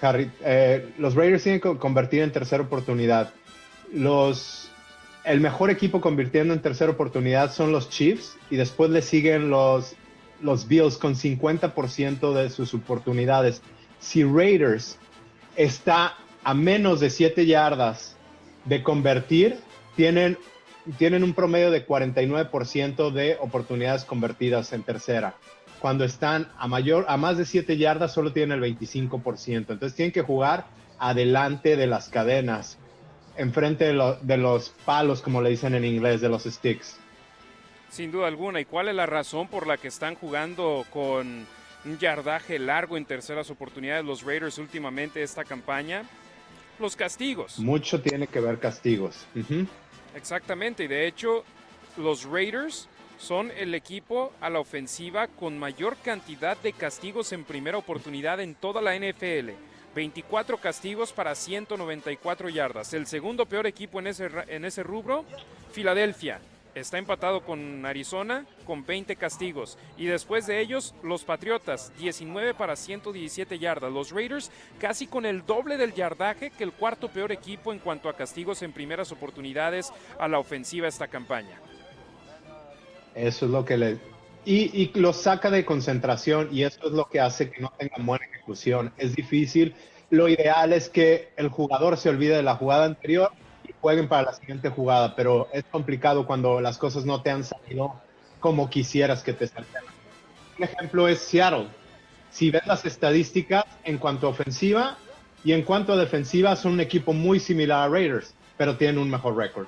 Harry, 0.01 0.31
eh, 0.43 0.89
los 0.97 1.15
Raiders 1.15 1.43
tienen 1.43 1.61
que 1.61 1.77
convertir 1.77 2.21
en 2.21 2.31
tercera 2.31 2.63
oportunidad. 2.63 3.33
Los, 3.93 4.71
el 5.23 5.39
mejor 5.39 5.69
equipo 5.69 6.01
convirtiendo 6.01 6.53
en 6.53 6.61
tercera 6.61 6.91
oportunidad 6.91 7.53
son 7.53 7.71
los 7.71 7.89
Chiefs 7.89 8.37
y 8.49 8.55
después 8.55 8.89
le 8.89 9.01
siguen 9.01 9.49
los, 9.49 9.95
los 10.41 10.67
Bills 10.67 10.97
con 10.97 11.15
50% 11.15 12.33
de 12.33 12.49
sus 12.49 12.73
oportunidades. 12.73 13.61
Si 13.99 14.23
Raiders 14.23 14.97
está 15.55 16.15
a 16.43 16.53
menos 16.53 16.99
de 16.99 17.09
7 17.09 17.45
yardas 17.45 18.15
de 18.65 18.81
convertir, 18.81 19.59
tienen, 19.95 20.37
tienen 20.97 21.23
un 21.23 21.33
promedio 21.33 21.69
de 21.69 21.85
49% 21.85 23.11
de 23.11 23.37
oportunidades 23.39 24.03
convertidas 24.03 24.73
en 24.73 24.83
tercera. 24.83 25.35
Cuando 25.81 26.05
están 26.05 26.49
a, 26.57 26.67
mayor, 26.67 27.05
a 27.07 27.17
más 27.17 27.37
de 27.37 27.45
7 27.45 27.75
yardas, 27.77 28.13
solo 28.13 28.31
tienen 28.31 28.63
el 28.63 28.77
25%. 28.77 29.55
Entonces 29.55 29.95
tienen 29.95 30.11
que 30.11 30.21
jugar 30.21 30.67
adelante 30.99 31.75
de 31.75 31.87
las 31.87 32.09
cadenas, 32.09 32.77
enfrente 33.35 33.85
de, 33.85 34.17
de 34.21 34.37
los 34.37 34.69
palos, 34.85 35.21
como 35.21 35.41
le 35.41 35.49
dicen 35.49 35.73
en 35.73 35.83
inglés, 35.83 36.21
de 36.21 36.29
los 36.29 36.43
sticks. 36.43 36.99
Sin 37.89 38.11
duda 38.11 38.27
alguna. 38.27 38.61
¿Y 38.61 38.65
cuál 38.65 38.87
es 38.87 38.95
la 38.95 39.07
razón 39.07 39.47
por 39.47 39.65
la 39.67 39.77
que 39.77 39.87
están 39.87 40.15
jugando 40.15 40.85
con 40.91 41.47
un 41.85 41.97
yardaje 41.97 42.59
largo 42.59 42.97
en 42.97 43.05
terceras 43.05 43.49
oportunidades 43.49 44.05
los 44.05 44.23
Raiders 44.23 44.57
últimamente 44.57 45.23
esta 45.23 45.43
campaña. 45.43 46.03
Los 46.79 46.95
castigos. 46.95 47.59
Mucho 47.59 48.01
tiene 48.01 48.27
que 48.27 48.39
ver 48.39 48.59
castigos. 48.59 49.25
Exactamente, 50.15 50.85
y 50.85 50.87
de 50.87 51.07
hecho 51.07 51.43
los 51.97 52.23
Raiders 52.25 52.87
son 53.21 53.51
el 53.51 53.75
equipo 53.75 54.33
a 54.41 54.49
la 54.49 54.59
ofensiva 54.59 55.27
con 55.27 55.57
mayor 55.57 55.95
cantidad 55.97 56.57
de 56.57 56.73
castigos 56.73 57.31
en 57.31 57.43
primera 57.43 57.77
oportunidad 57.77 58.39
en 58.39 58.55
toda 58.55 58.81
la 58.81 58.97
NFL. 58.97 59.51
24 59.93 60.57
castigos 60.57 61.13
para 61.13 61.35
194 61.35 62.49
yardas. 62.49 62.93
El 62.93 63.05
segundo 63.05 63.45
peor 63.45 63.67
equipo 63.67 63.99
en 63.99 64.07
ese, 64.07 64.29
en 64.47 64.65
ese 64.65 64.81
rubro, 64.83 65.23
Filadelfia, 65.71 66.39
está 66.73 66.97
empatado 66.97 67.41
con 67.41 67.85
Arizona 67.85 68.45
con 68.65 68.85
20 68.85 69.15
castigos. 69.17 69.77
Y 69.97 70.05
después 70.05 70.47
de 70.47 70.59
ellos, 70.59 70.95
los 71.03 71.23
Patriotas, 71.23 71.91
19 71.99 72.53
para 72.55 72.75
117 72.75 73.59
yardas. 73.59 73.91
Los 73.91 74.11
Raiders 74.11 74.49
casi 74.79 75.05
con 75.05 75.25
el 75.25 75.45
doble 75.45 75.77
del 75.77 75.93
yardaje 75.93 76.49
que 76.49 76.63
el 76.63 76.71
cuarto 76.71 77.09
peor 77.09 77.31
equipo 77.31 77.71
en 77.71 77.79
cuanto 77.79 78.09
a 78.09 78.15
castigos 78.15 78.63
en 78.63 78.71
primeras 78.71 79.11
oportunidades 79.11 79.91
a 80.17 80.27
la 80.27 80.39
ofensiva 80.39 80.87
esta 80.87 81.07
campaña. 81.07 81.59
Eso 83.15 83.45
es 83.45 83.51
lo 83.51 83.65
que 83.65 83.77
le... 83.77 83.97
Y, 84.43 84.81
y 84.81 84.91
lo 84.99 85.13
saca 85.13 85.51
de 85.51 85.65
concentración 85.65 86.49
y 86.51 86.63
eso 86.63 86.79
es 86.87 86.93
lo 86.93 87.05
que 87.05 87.19
hace 87.19 87.51
que 87.51 87.61
no 87.61 87.71
tengan 87.77 88.05
buena 88.05 88.25
ejecución. 88.25 88.91
Es 88.97 89.15
difícil. 89.15 89.75
Lo 90.09 90.27
ideal 90.27 90.73
es 90.73 90.89
que 90.89 91.29
el 91.37 91.49
jugador 91.49 91.97
se 91.97 92.09
olvide 92.09 92.35
de 92.35 92.43
la 92.43 92.55
jugada 92.55 92.85
anterior 92.85 93.31
jueguen 93.81 94.07
para 94.07 94.23
la 94.23 94.33
siguiente 94.33 94.69
jugada, 94.69 95.15
pero 95.15 95.47
es 95.51 95.63
complicado 95.65 96.25
cuando 96.25 96.61
las 96.61 96.77
cosas 96.77 97.03
no 97.03 97.21
te 97.21 97.31
han 97.31 97.43
salido 97.43 97.99
como 98.39 98.69
quisieras 98.69 99.23
que 99.23 99.33
te 99.33 99.47
salieran. 99.47 99.83
Un 100.57 100.63
ejemplo 100.63 101.07
es 101.07 101.19
Seattle. 101.19 101.67
Si 102.29 102.51
ves 102.51 102.65
las 102.65 102.85
estadísticas 102.85 103.65
en 103.83 103.97
cuanto 103.97 104.27
a 104.27 104.29
ofensiva 104.29 104.97
y 105.43 105.53
en 105.53 105.63
cuanto 105.63 105.93
a 105.93 105.97
defensiva, 105.97 106.55
son 106.55 106.73
un 106.73 106.79
equipo 106.79 107.11
muy 107.11 107.39
similar 107.39 107.87
a 107.87 107.91
Raiders, 107.91 108.33
pero 108.57 108.77
tienen 108.77 108.99
un 108.99 109.09
mejor 109.09 109.35
récord. 109.35 109.67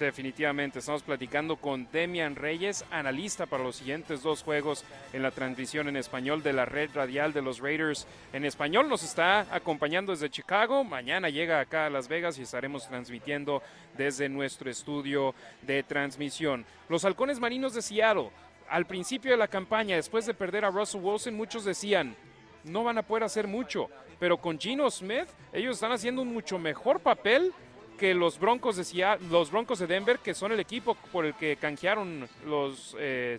Definitivamente, 0.00 0.78
estamos 0.78 1.02
platicando 1.02 1.56
con 1.56 1.86
Demian 1.92 2.34
Reyes, 2.34 2.86
analista 2.90 3.44
para 3.44 3.62
los 3.62 3.76
siguientes 3.76 4.22
dos 4.22 4.42
juegos 4.42 4.82
en 5.12 5.22
la 5.22 5.30
transmisión 5.30 5.88
en 5.88 5.98
español 5.98 6.42
de 6.42 6.54
la 6.54 6.64
red 6.64 6.88
radial 6.94 7.34
de 7.34 7.42
los 7.42 7.58
Raiders. 7.58 8.06
En 8.32 8.46
español 8.46 8.88
nos 8.88 9.02
está 9.02 9.40
acompañando 9.54 10.12
desde 10.12 10.30
Chicago, 10.30 10.84
mañana 10.84 11.28
llega 11.28 11.60
acá 11.60 11.84
a 11.84 11.90
Las 11.90 12.08
Vegas 12.08 12.38
y 12.38 12.42
estaremos 12.42 12.88
transmitiendo 12.88 13.62
desde 13.98 14.30
nuestro 14.30 14.70
estudio 14.70 15.34
de 15.60 15.82
transmisión. 15.82 16.64
Los 16.88 17.04
halcones 17.04 17.38
marinos 17.38 17.74
de 17.74 17.82
Seattle, 17.82 18.30
al 18.70 18.86
principio 18.86 19.32
de 19.32 19.36
la 19.36 19.48
campaña, 19.48 19.96
después 19.96 20.24
de 20.24 20.32
perder 20.32 20.64
a 20.64 20.70
Russell 20.70 21.02
Wilson, 21.02 21.34
muchos 21.34 21.66
decían, 21.66 22.16
no 22.64 22.84
van 22.84 22.96
a 22.96 23.02
poder 23.02 23.24
hacer 23.24 23.46
mucho, 23.46 23.90
pero 24.18 24.38
con 24.38 24.58
Gino 24.58 24.90
Smith 24.90 25.28
ellos 25.52 25.74
están 25.74 25.92
haciendo 25.92 26.22
un 26.22 26.32
mucho 26.32 26.58
mejor 26.58 27.00
papel 27.00 27.52
que 28.00 28.14
los 28.14 28.40
Broncos 28.40 28.76
de 28.76 29.18
los 29.30 29.50
Broncos 29.50 29.78
de 29.78 29.86
Denver, 29.86 30.18
que 30.20 30.32
son 30.32 30.52
el 30.52 30.58
equipo 30.58 30.96
por 31.12 31.26
el 31.26 31.34
que 31.34 31.56
canjearon 31.56 32.26
los 32.46 32.96
eh, 32.98 33.36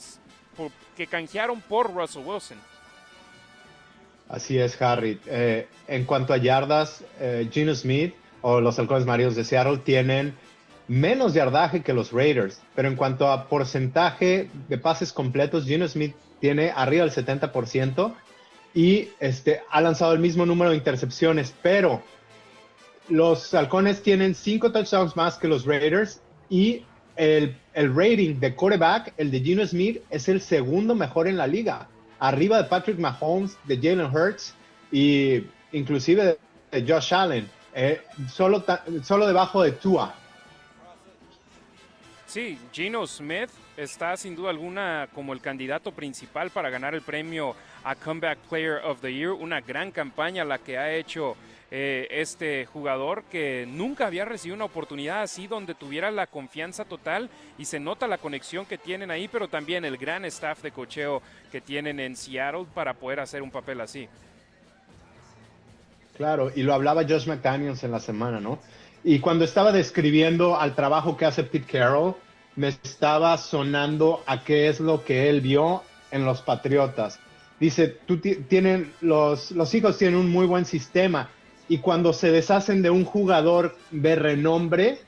que 0.95 1.08
canjearon 1.08 1.62
por 1.62 1.91
Russell 1.91 2.21
Wilson. 2.24 2.60
Así 4.30 4.60
es, 4.60 4.80
Harry. 4.80 5.19
Eh, 5.26 5.67
en 5.88 6.06
cuanto 6.06 6.32
a 6.32 6.38
yardas, 6.38 7.04
eh, 7.19 7.50
Gino 7.52 7.74
Smith 7.74 8.13
o 8.41 8.62
los 8.62 8.78
Halcones 8.78 9.08
Marinos 9.08 9.36
de 9.36 9.43
Seattle 9.43 9.80
tienen 9.80 10.36
menos 10.88 11.34
yardaje 11.34 11.82
que 11.82 11.93
los 11.93 12.12
Raiders, 12.12 12.62
pero 12.76 12.88
en 12.88 12.95
cuanto 12.95 13.32
a 13.32 13.47
porcentaje 13.50 14.47
de 14.69 14.78
pases 14.78 15.12
completos, 15.12 15.65
Gino 15.65 15.88
Smith 15.88 16.13
tiene 16.39 16.71
arriba 16.76 17.04
del 17.04 17.13
70% 17.13 18.13
y 18.76 19.10
este, 19.19 19.63
ha 19.71 19.82
lanzado 19.82 20.13
el 20.13 20.19
mismo 20.19 20.45
número 20.45 20.69
de 20.69 20.78
intercepciones, 20.78 21.52
pero 21.63 22.04
los 23.12 23.54
halcones 23.54 24.02
tienen 24.02 24.34
cinco 24.34 24.71
touchdowns 24.71 25.15
más 25.17 25.38
que 25.38 25.47
los 25.47 25.65
Raiders 25.65 26.21
y 26.50 26.86
el, 27.17 27.56
rating 27.74 28.39
de 28.39 28.56
quarterback, 28.56 29.13
el 29.17 29.30
de 29.30 29.41
Gino 29.41 29.65
Smith, 29.67 30.02
es 30.10 30.30
el 30.30 30.41
segundo 30.41 30.95
mejor 30.95 31.28
en 31.28 31.38
la 31.38 31.45
liga, 31.45 31.89
arriba 32.19 32.58
de 32.58 32.63
Patrick 32.69 32.97
Mahomes, 32.97 33.58
de 33.65 33.76
Jalen 33.76 34.15
Hurts 34.15 34.56
y 34.91 35.43
inclusive 35.74 36.38
de, 36.71 36.86
Josh 36.88 37.13
Allen, 37.13 37.50
eh, 37.76 38.02
solo, 38.30 38.63
solo 39.04 39.28
debajo 39.28 39.62
de 39.62 39.74
Tua. 39.74 40.15
Sí, 42.26 42.58
Gino 42.71 43.06
Smith 43.06 43.50
está 43.76 44.15
sin 44.15 44.38
duda 44.38 44.52
alguna 44.52 45.10
como 45.13 45.34
el 45.34 45.41
candidato 45.41 45.91
principal 45.91 46.50
para 46.50 46.69
ganar 46.69 46.95
el 46.95 47.02
premio 47.02 47.56
a 47.84 47.93
Comeback 47.93 48.39
Player 48.50 48.80
of 48.86 49.02
the 49.02 49.13
Year, 49.13 49.32
una 49.32 49.60
gran 49.60 49.91
campaña 49.91 50.45
la 50.45 50.60
que 50.60 50.78
ha 50.78 50.93
hecho 50.93 51.36
eh, 51.73 52.07
este 52.12 52.65
jugador 52.65 53.23
que 53.31 53.65
nunca 53.65 54.05
había 54.05 54.25
recibido 54.25 54.55
una 54.55 54.65
oportunidad 54.65 55.21
así 55.21 55.47
donde 55.47 55.73
tuviera 55.73 56.12
la 56.12 56.27
confianza 56.27 56.84
total 56.84 57.29
y 57.57 57.63
se 57.63 57.79
nota 57.79 58.10
la 58.10 58.17
conexión 58.17 58.65
que 58.65 58.77
tienen 58.77 59.10
ahí, 59.10 59.29
pero 59.29 59.47
también 59.47 59.86
el 59.86 59.95
gran 59.95 60.25
staff 60.25 60.62
de 60.62 60.71
cocheo 60.71 61.21
que 61.49 61.62
tienen 61.62 62.01
en 62.01 62.17
Seattle 62.17 62.65
para 62.73 62.93
poder 62.93 63.21
hacer 63.21 63.41
un 63.41 63.51
papel 63.51 63.79
así. 63.79 64.10
Claro, 66.17 66.51
y 66.53 66.63
lo 66.63 66.73
hablaba 66.73 67.03
Josh 67.07 67.25
McDaniels 67.27 67.86
en 67.86 67.91
la 67.91 68.01
semana, 68.01 68.41
¿no? 68.41 68.60
Y 69.05 69.19
cuando 69.19 69.45
estaba 69.45 69.71
describiendo 69.71 70.60
al 70.60 70.75
trabajo 70.75 71.15
que 71.15 71.25
hace 71.25 71.43
Pete 71.43 71.79
Carroll, 71.79 72.15
me 72.57 72.67
estaba 72.67 73.38
sonando 73.38 74.23
a 74.27 74.43
qué 74.43 74.67
es 74.67 74.81
lo 74.81 75.05
que 75.05 75.29
él 75.29 75.39
vio 75.39 75.84
en 76.12 76.25
los 76.25 76.41
Patriotas. 76.41 77.17
Dice, 77.62 77.88
tú 77.88 78.17
tienen, 78.19 78.91
los, 78.99 79.51
los 79.51 79.73
hijos 79.73 79.97
tienen 79.97 80.19
un 80.19 80.29
muy 80.29 80.45
buen 80.45 80.65
sistema, 80.65 81.29
y 81.71 81.77
cuando 81.77 82.12
se 82.12 82.34
deshacen 82.34 82.81
de 82.81 82.89
un 82.89 83.05
jugador 83.05 83.77
de 83.91 84.17
renombre 84.17 84.99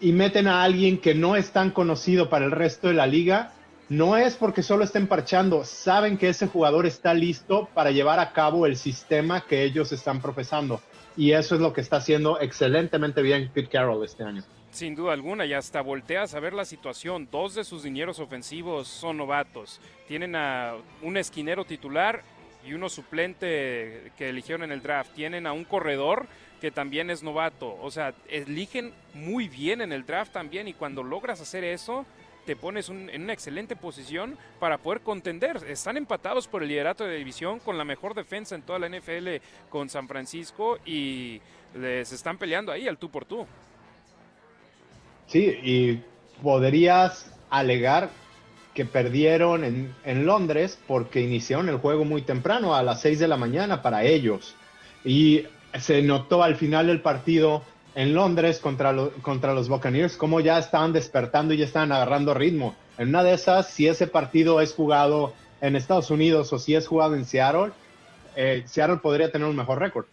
y 0.00 0.12
meten 0.12 0.46
a 0.48 0.62
alguien 0.62 0.96
que 0.96 1.14
no 1.14 1.36
es 1.36 1.50
tan 1.50 1.72
conocido 1.72 2.30
para 2.30 2.46
el 2.46 2.52
resto 2.52 2.88
de 2.88 2.94
la 2.94 3.06
liga, 3.06 3.52
no 3.90 4.16
es 4.16 4.34
porque 4.34 4.62
solo 4.62 4.82
estén 4.82 5.06
parchando, 5.06 5.62
saben 5.66 6.16
que 6.16 6.30
ese 6.30 6.46
jugador 6.46 6.86
está 6.86 7.12
listo 7.12 7.68
para 7.74 7.90
llevar 7.90 8.18
a 8.18 8.32
cabo 8.32 8.64
el 8.64 8.76
sistema 8.76 9.42
que 9.42 9.62
ellos 9.62 9.92
están 9.92 10.22
profesando. 10.22 10.80
Y 11.18 11.32
eso 11.32 11.54
es 11.54 11.60
lo 11.60 11.74
que 11.74 11.82
está 11.82 11.98
haciendo 11.98 12.40
excelentemente 12.40 13.20
bien 13.20 13.50
Pete 13.52 13.68
Carroll 13.68 14.06
este 14.06 14.24
año. 14.24 14.42
Sin 14.70 14.94
duda 14.94 15.12
alguna, 15.12 15.44
y 15.44 15.52
hasta 15.52 15.82
volteas 15.82 16.32
a 16.34 16.40
ver 16.40 16.54
la 16.54 16.64
situación. 16.64 17.28
Dos 17.30 17.54
de 17.54 17.64
sus 17.64 17.82
dineros 17.82 18.20
ofensivos 18.20 18.88
son 18.88 19.18
novatos. 19.18 19.82
Tienen 20.08 20.34
a 20.34 20.76
un 21.02 21.18
esquinero 21.18 21.66
titular 21.66 22.22
y 22.64 22.74
uno 22.74 22.88
suplente 22.88 24.12
que 24.16 24.28
eligieron 24.28 24.64
en 24.64 24.72
el 24.72 24.82
draft. 24.82 25.12
Tienen 25.14 25.46
a 25.46 25.52
un 25.52 25.64
corredor 25.64 26.26
que 26.60 26.70
también 26.70 27.10
es 27.10 27.22
novato. 27.22 27.76
O 27.80 27.90
sea, 27.90 28.14
eligen 28.28 28.92
muy 29.14 29.48
bien 29.48 29.80
en 29.80 29.92
el 29.92 30.06
draft 30.06 30.32
también 30.32 30.68
y 30.68 30.74
cuando 30.74 31.02
logras 31.02 31.40
hacer 31.40 31.64
eso, 31.64 32.06
te 32.46 32.56
pones 32.56 32.88
en 32.88 33.22
una 33.22 33.32
excelente 33.32 33.76
posición 33.76 34.36
para 34.58 34.78
poder 34.78 35.00
contender. 35.00 35.58
Están 35.68 35.96
empatados 35.96 36.48
por 36.48 36.62
el 36.62 36.68
liderato 36.68 37.04
de 37.04 37.16
división 37.16 37.58
con 37.60 37.78
la 37.78 37.84
mejor 37.84 38.14
defensa 38.14 38.54
en 38.54 38.62
toda 38.62 38.78
la 38.78 38.88
NFL 38.88 39.28
con 39.68 39.88
San 39.88 40.08
Francisco 40.08 40.78
y 40.84 41.40
les 41.74 42.12
están 42.12 42.38
peleando 42.38 42.72
ahí 42.72 42.88
al 42.88 42.98
tú 42.98 43.10
por 43.10 43.24
tú. 43.24 43.46
Sí, 45.26 45.58
y 45.62 46.02
podrías 46.42 47.32
alegar 47.48 48.10
que 48.74 48.84
perdieron 48.84 49.64
en, 49.64 49.94
en, 50.04 50.26
Londres 50.26 50.78
porque 50.86 51.20
iniciaron 51.20 51.68
el 51.68 51.76
juego 51.76 52.04
muy 52.04 52.22
temprano, 52.22 52.74
a 52.74 52.82
las 52.82 53.00
6 53.02 53.18
de 53.18 53.28
la 53.28 53.36
mañana 53.36 53.82
para 53.82 54.04
ellos. 54.04 54.54
Y 55.04 55.44
se 55.78 56.02
notó 56.02 56.42
al 56.42 56.56
final 56.56 56.86
del 56.86 57.00
partido 57.00 57.62
en 57.94 58.14
Londres 58.14 58.58
contra, 58.58 58.94
contra 59.20 59.54
los 59.54 59.68
Buccaneers, 59.68 60.16
como 60.16 60.40
ya 60.40 60.58
estaban 60.58 60.92
despertando 60.92 61.54
y 61.54 61.58
ya 61.58 61.64
estaban 61.64 61.92
agarrando 61.92 62.34
ritmo. 62.34 62.74
En 62.98 63.08
una 63.08 63.22
de 63.22 63.34
esas, 63.34 63.68
si 63.68 63.86
ese 63.88 64.06
partido 64.06 64.60
es 64.60 64.72
jugado 64.74 65.34
en 65.60 65.76
Estados 65.76 66.10
Unidos 66.10 66.52
o 66.52 66.58
si 66.58 66.74
es 66.74 66.86
jugado 66.86 67.14
en 67.14 67.24
Seattle, 67.24 67.72
eh, 68.36 68.62
Seattle 68.66 68.98
podría 68.98 69.30
tener 69.30 69.46
un 69.46 69.56
mejor 69.56 69.78
récord. 69.78 70.06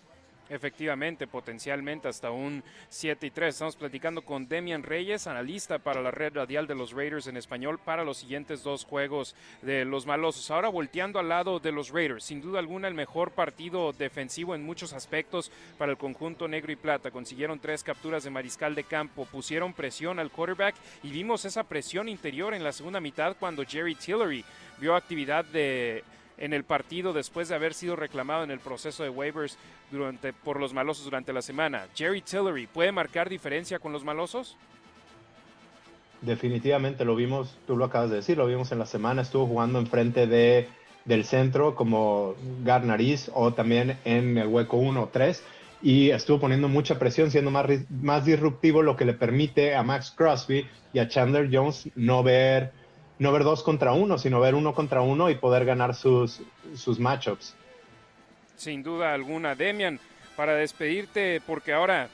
Efectivamente, 0.50 1.28
potencialmente 1.28 2.08
hasta 2.08 2.32
un 2.32 2.64
7 2.90 3.28
y 3.28 3.30
3. 3.30 3.54
Estamos 3.54 3.76
platicando 3.76 4.24
con 4.24 4.48
Demian 4.48 4.82
Reyes, 4.82 5.28
analista 5.28 5.78
para 5.78 6.02
la 6.02 6.10
red 6.10 6.34
radial 6.34 6.66
de 6.66 6.74
los 6.74 6.92
Raiders 6.92 7.28
en 7.28 7.38
español 7.38 7.78
para 7.78 8.04
los 8.04 8.18
siguientes 8.18 8.64
dos 8.64 8.84
juegos 8.84 9.36
de 9.62 9.86
los 9.86 10.08
malosos. 10.08 10.50
Ahora 10.50 10.70
volteando 10.70 11.20
al 11.20 11.30
lado 11.30 11.60
de 11.60 11.72
los 11.72 11.92
Raiders, 11.92 12.24
sin 12.24 12.42
duda 12.42 12.58
alguna 12.58 12.88
el 12.88 12.96
mejor 12.96 13.32
partido 13.32 13.94
defensivo 13.94 14.56
en 14.56 14.64
muchos 14.64 14.94
aspectos 14.94 15.52
para 15.78 15.92
el 15.92 15.98
conjunto 16.00 16.48
negro 16.48 16.72
y 16.72 16.76
plata. 16.76 17.12
Consiguieron 17.12 17.60
tres 17.60 17.84
capturas 17.84 18.24
de 18.24 18.32
mariscal 18.32 18.74
de 18.74 18.84
campo, 18.84 19.26
pusieron 19.26 19.74
presión 19.74 20.18
al 20.18 20.32
quarterback 20.32 20.76
y 21.04 21.12
vimos 21.12 21.46
esa 21.46 21.64
presión 21.64 22.10
interior 22.10 22.56
en 22.56 22.64
la 22.64 22.72
segunda 22.72 23.00
mitad 23.00 23.36
cuando 23.40 23.64
Jerry 23.64 23.94
Tillery 23.94 24.44
vio 24.80 24.96
actividad 24.96 25.46
de 25.46 26.04
en 26.40 26.54
el 26.54 26.64
partido 26.64 27.14
después 27.14 27.50
de 27.50 27.56
haber 27.56 27.74
sido 27.74 27.96
reclamado 27.96 28.44
en 28.44 28.52
el 28.52 28.60
proceso 28.60 29.04
de 29.04 29.10
waivers 29.10 29.58
durante, 29.92 30.34
por 30.34 30.60
los 30.60 30.74
malosos 30.74 31.04
durante 31.06 31.34
la 31.34 31.42
semana. 31.42 31.88
Jerry 31.94 32.22
Tillery, 32.22 32.68
¿puede 32.68 32.92
marcar 32.92 33.30
diferencia 33.30 33.80
con 33.80 33.92
los 33.92 34.04
malosos? 34.04 34.58
Definitivamente 36.22 37.06
lo 37.06 37.16
vimos, 37.16 37.56
tú 37.68 37.78
lo 37.78 37.86
acabas 37.86 38.10
de 38.10 38.18
decir, 38.18 38.38
lo 38.38 38.48
vimos 38.48 38.72
en 38.72 38.80
la 38.80 38.86
semana, 38.86 39.22
estuvo 39.22 39.46
jugando 39.46 39.80
enfrente 39.80 40.28
de, 40.28 40.68
del 41.06 41.24
centro 41.24 41.76
como 41.76 42.36
Garnariz 42.64 43.30
o 43.34 43.54
también 43.54 43.98
en 44.04 44.38
el 44.38 44.48
hueco 44.48 44.78
1 44.78 45.02
o 45.02 45.08
3 45.08 45.44
y 45.82 46.10
estuvo 46.10 46.40
poniendo 46.40 46.68
mucha 46.68 47.00
presión, 47.00 47.32
siendo 47.32 47.52
más, 47.52 47.68
más 47.90 48.26
disruptivo, 48.26 48.82
lo 48.82 48.98
que 48.98 49.06
le 49.06 49.14
permite 49.14 49.76
a 49.76 49.84
Max 49.84 50.14
Crosby 50.16 50.68
y 50.92 51.00
a 51.00 51.08
Chandler 51.08 51.50
Jones 51.52 51.90
no 51.96 52.22
ver 52.22 52.74
no 53.20 53.32
ver 53.34 53.44
dos 53.44 53.64
contra 53.64 53.92
uno, 53.92 54.18
sino 54.18 54.40
ver 54.40 54.56
uno 54.56 54.74
contra 54.74 55.02
uno 55.02 55.30
y 55.30 55.36
poder 55.36 55.66
ganar 55.66 55.94
sus, 55.94 56.42
sus 56.76 57.00
matchups. 57.00 57.54
Sin 58.56 58.82
duda 58.82 59.14
alguna. 59.14 59.56
Demian, 59.56 60.00
para 60.36 60.56
despedirte, 60.56 61.42
porque 61.46 61.74
ahora 61.74 62.10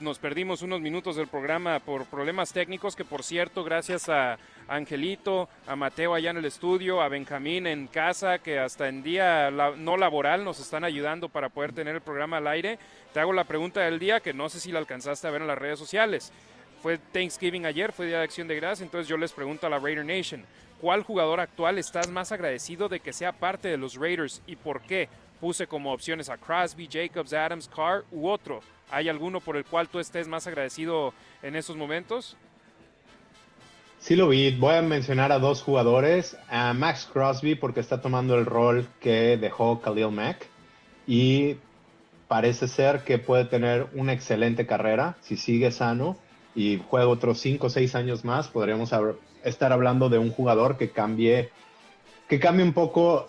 nos 0.00 0.18
perdimos 0.18 0.62
unos 0.62 0.80
minutos 0.80 1.16
del 1.16 1.28
programa 1.28 1.78
por 1.78 2.04
problemas 2.06 2.52
técnicos, 2.52 2.96
que 2.96 3.04
por 3.04 3.22
cierto, 3.22 3.64
gracias 3.64 4.08
a 4.08 4.38
Angelito, 4.68 5.48
a 5.66 5.76
Mateo 5.76 6.14
allá 6.14 6.30
en 6.30 6.36
el 6.38 6.44
estudio, 6.44 7.00
a 7.00 7.08
Benjamín 7.08 7.66
en 7.66 7.86
casa, 7.86 8.38
que 8.38 8.58
hasta 8.58 8.88
en 8.88 9.02
día 9.02 9.50
no 9.50 9.96
laboral 9.96 10.44
nos 10.44 10.60
están 10.60 10.84
ayudando 10.84 11.28
para 11.28 11.48
poder 11.48 11.72
tener 11.72 11.94
el 11.94 12.00
programa 12.00 12.38
al 12.38 12.46
aire. 12.46 12.78
Te 13.14 13.20
hago 13.20 13.32
la 13.32 13.44
pregunta 13.44 13.80
del 13.80 13.98
día, 13.98 14.20
que 14.20 14.34
no 14.34 14.48
sé 14.48 14.60
si 14.60 14.72
la 14.72 14.80
alcanzaste 14.80 15.26
a 15.26 15.30
ver 15.30 15.42
en 15.42 15.48
las 15.48 15.58
redes 15.58 15.78
sociales 15.78 16.32
fue 16.82 16.98
Thanksgiving 16.98 17.64
ayer, 17.64 17.92
fue 17.92 18.06
Día 18.06 18.18
de 18.18 18.24
Acción 18.24 18.48
de 18.48 18.56
Gracias, 18.56 18.82
entonces 18.82 19.08
yo 19.08 19.16
les 19.16 19.32
pregunto 19.32 19.66
a 19.66 19.70
la 19.70 19.78
Raider 19.78 20.04
Nation, 20.04 20.44
¿cuál 20.80 21.04
jugador 21.04 21.38
actual 21.38 21.78
estás 21.78 22.10
más 22.10 22.32
agradecido 22.32 22.88
de 22.88 22.98
que 22.98 23.12
sea 23.12 23.32
parte 23.32 23.68
de 23.68 23.76
los 23.76 23.94
Raiders 23.94 24.42
y 24.48 24.56
por 24.56 24.82
qué? 24.82 25.08
Puse 25.40 25.68
como 25.68 25.92
opciones 25.92 26.28
a 26.28 26.36
Crosby, 26.36 26.88
Jacobs, 26.90 27.32
Adams, 27.32 27.68
Carr 27.68 28.04
u 28.10 28.28
otro. 28.28 28.60
¿Hay 28.90 29.08
alguno 29.08 29.40
por 29.40 29.56
el 29.56 29.64
cual 29.64 29.88
tú 29.88 29.98
estés 29.98 30.28
más 30.28 30.46
agradecido 30.46 31.14
en 31.42 31.56
estos 31.56 31.76
momentos? 31.76 32.36
Sí 33.98 34.14
lo 34.14 34.28
vi. 34.28 34.56
Voy 34.56 34.74
a 34.74 34.82
mencionar 34.82 35.32
a 35.32 35.40
dos 35.40 35.62
jugadores. 35.62 36.36
A 36.48 36.74
Max 36.74 37.08
Crosby 37.12 37.56
porque 37.56 37.80
está 37.80 38.00
tomando 38.00 38.36
el 38.36 38.46
rol 38.46 38.86
que 39.00 39.36
dejó 39.36 39.80
Khalil 39.80 40.10
Mack. 40.12 40.46
Y 41.08 41.56
parece 42.28 42.68
ser 42.68 43.02
que 43.02 43.18
puede 43.18 43.44
tener 43.44 43.88
una 43.94 44.12
excelente 44.12 44.64
carrera 44.64 45.16
si 45.22 45.36
sigue 45.36 45.72
sano 45.72 46.16
y 46.54 46.80
juega 46.88 47.08
otros 47.08 47.38
5 47.40 47.66
o 47.66 47.70
6 47.70 47.94
años 47.94 48.24
más, 48.24 48.48
podríamos 48.48 48.90
estar 49.44 49.72
hablando 49.72 50.08
de 50.08 50.18
un 50.18 50.30
jugador 50.30 50.76
que 50.76 50.90
cambie, 50.90 51.50
que 52.28 52.38
cambie 52.38 52.64
un 52.64 52.72
poco 52.72 53.28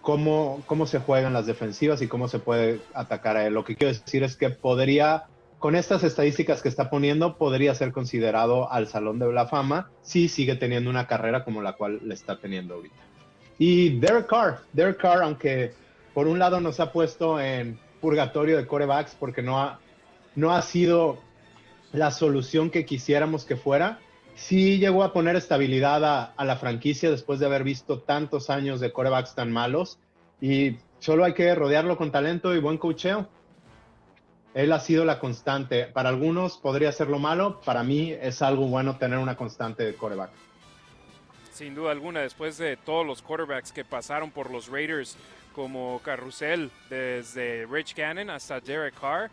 cómo, 0.00 0.62
cómo 0.66 0.86
se 0.86 1.00
juegan 1.00 1.32
las 1.32 1.46
defensivas 1.46 2.02
y 2.02 2.08
cómo 2.08 2.28
se 2.28 2.38
puede 2.38 2.80
atacar 2.94 3.36
a 3.36 3.46
él. 3.46 3.54
Lo 3.54 3.64
que 3.64 3.76
quiero 3.76 3.92
decir 3.92 4.22
es 4.22 4.36
que 4.36 4.50
podría, 4.50 5.24
con 5.58 5.74
estas 5.74 6.04
estadísticas 6.04 6.62
que 6.62 6.68
está 6.68 6.90
poniendo, 6.90 7.36
podría 7.36 7.74
ser 7.74 7.92
considerado 7.92 8.70
al 8.70 8.86
Salón 8.86 9.18
de 9.18 9.32
la 9.32 9.46
Fama 9.46 9.90
si 10.02 10.28
sigue 10.28 10.54
teniendo 10.54 10.90
una 10.90 11.06
carrera 11.06 11.44
como 11.44 11.62
la 11.62 11.74
cual 11.74 12.00
le 12.04 12.14
está 12.14 12.38
teniendo 12.38 12.74
ahorita. 12.74 12.96
Y 13.58 13.98
Derek 13.98 14.26
Carr, 14.26 14.60
Derek 14.72 14.96
Carr, 14.96 15.22
aunque 15.22 15.74
por 16.14 16.26
un 16.26 16.38
lado 16.38 16.60
nos 16.60 16.80
ha 16.80 16.92
puesto 16.92 17.38
en 17.38 17.78
purgatorio 18.00 18.56
de 18.56 18.66
corebacks 18.66 19.14
porque 19.18 19.42
no 19.42 19.60
ha, 19.60 19.78
no 20.34 20.52
ha 20.52 20.62
sido 20.62 21.18
la 21.92 22.10
solución 22.10 22.70
que 22.70 22.84
quisiéramos 22.84 23.44
que 23.44 23.56
fuera. 23.56 23.98
Sí 24.34 24.78
llegó 24.78 25.02
a 25.02 25.12
poner 25.12 25.36
estabilidad 25.36 26.32
a, 26.36 26.44
la 26.44 26.56
franquicia 26.56 27.10
después 27.10 27.40
de 27.40 27.46
haber 27.46 27.64
visto 27.64 28.00
tantos 28.00 28.48
años 28.48 28.80
de 28.80 28.92
corebacks 28.92 29.34
tan 29.34 29.52
malos 29.52 29.98
y 30.40 30.76
solo 30.98 31.24
hay 31.24 31.34
que 31.34 31.54
rodearlo 31.54 31.96
con 31.96 32.10
talento 32.10 32.54
y 32.54 32.60
buen 32.60 32.78
cocheo. 32.78 33.28
Él 34.54 34.72
ha 34.72 34.80
sido 34.80 35.04
la 35.04 35.18
constante. 35.18 35.84
Para 35.86 36.08
algunos 36.08 36.56
podría 36.56 36.90
ser 36.90 37.08
lo 37.08 37.18
malo, 37.18 37.60
para 37.64 37.82
mí 37.82 38.12
es 38.12 38.42
algo 38.42 38.66
bueno 38.66 38.96
tener 38.96 39.18
una 39.18 39.36
constante 39.36 39.84
de 39.84 39.94
coreback. 39.94 40.30
Sin 41.52 41.74
duda 41.74 41.90
alguna, 41.90 42.20
después 42.20 42.56
de 42.56 42.76
todos 42.76 43.06
los 43.06 43.20
quarterbacks 43.20 43.70
que 43.70 43.84
pasaron 43.84 44.30
por 44.30 44.50
los 44.50 44.68
Raiders, 44.68 45.16
como 45.54 46.00
Carrusel, 46.02 46.70
desde 46.88 47.66
Rich 47.66 47.94
Cannon 47.94 48.30
hasta 48.30 48.60
Derek 48.60 48.98
Carr, 48.98 49.30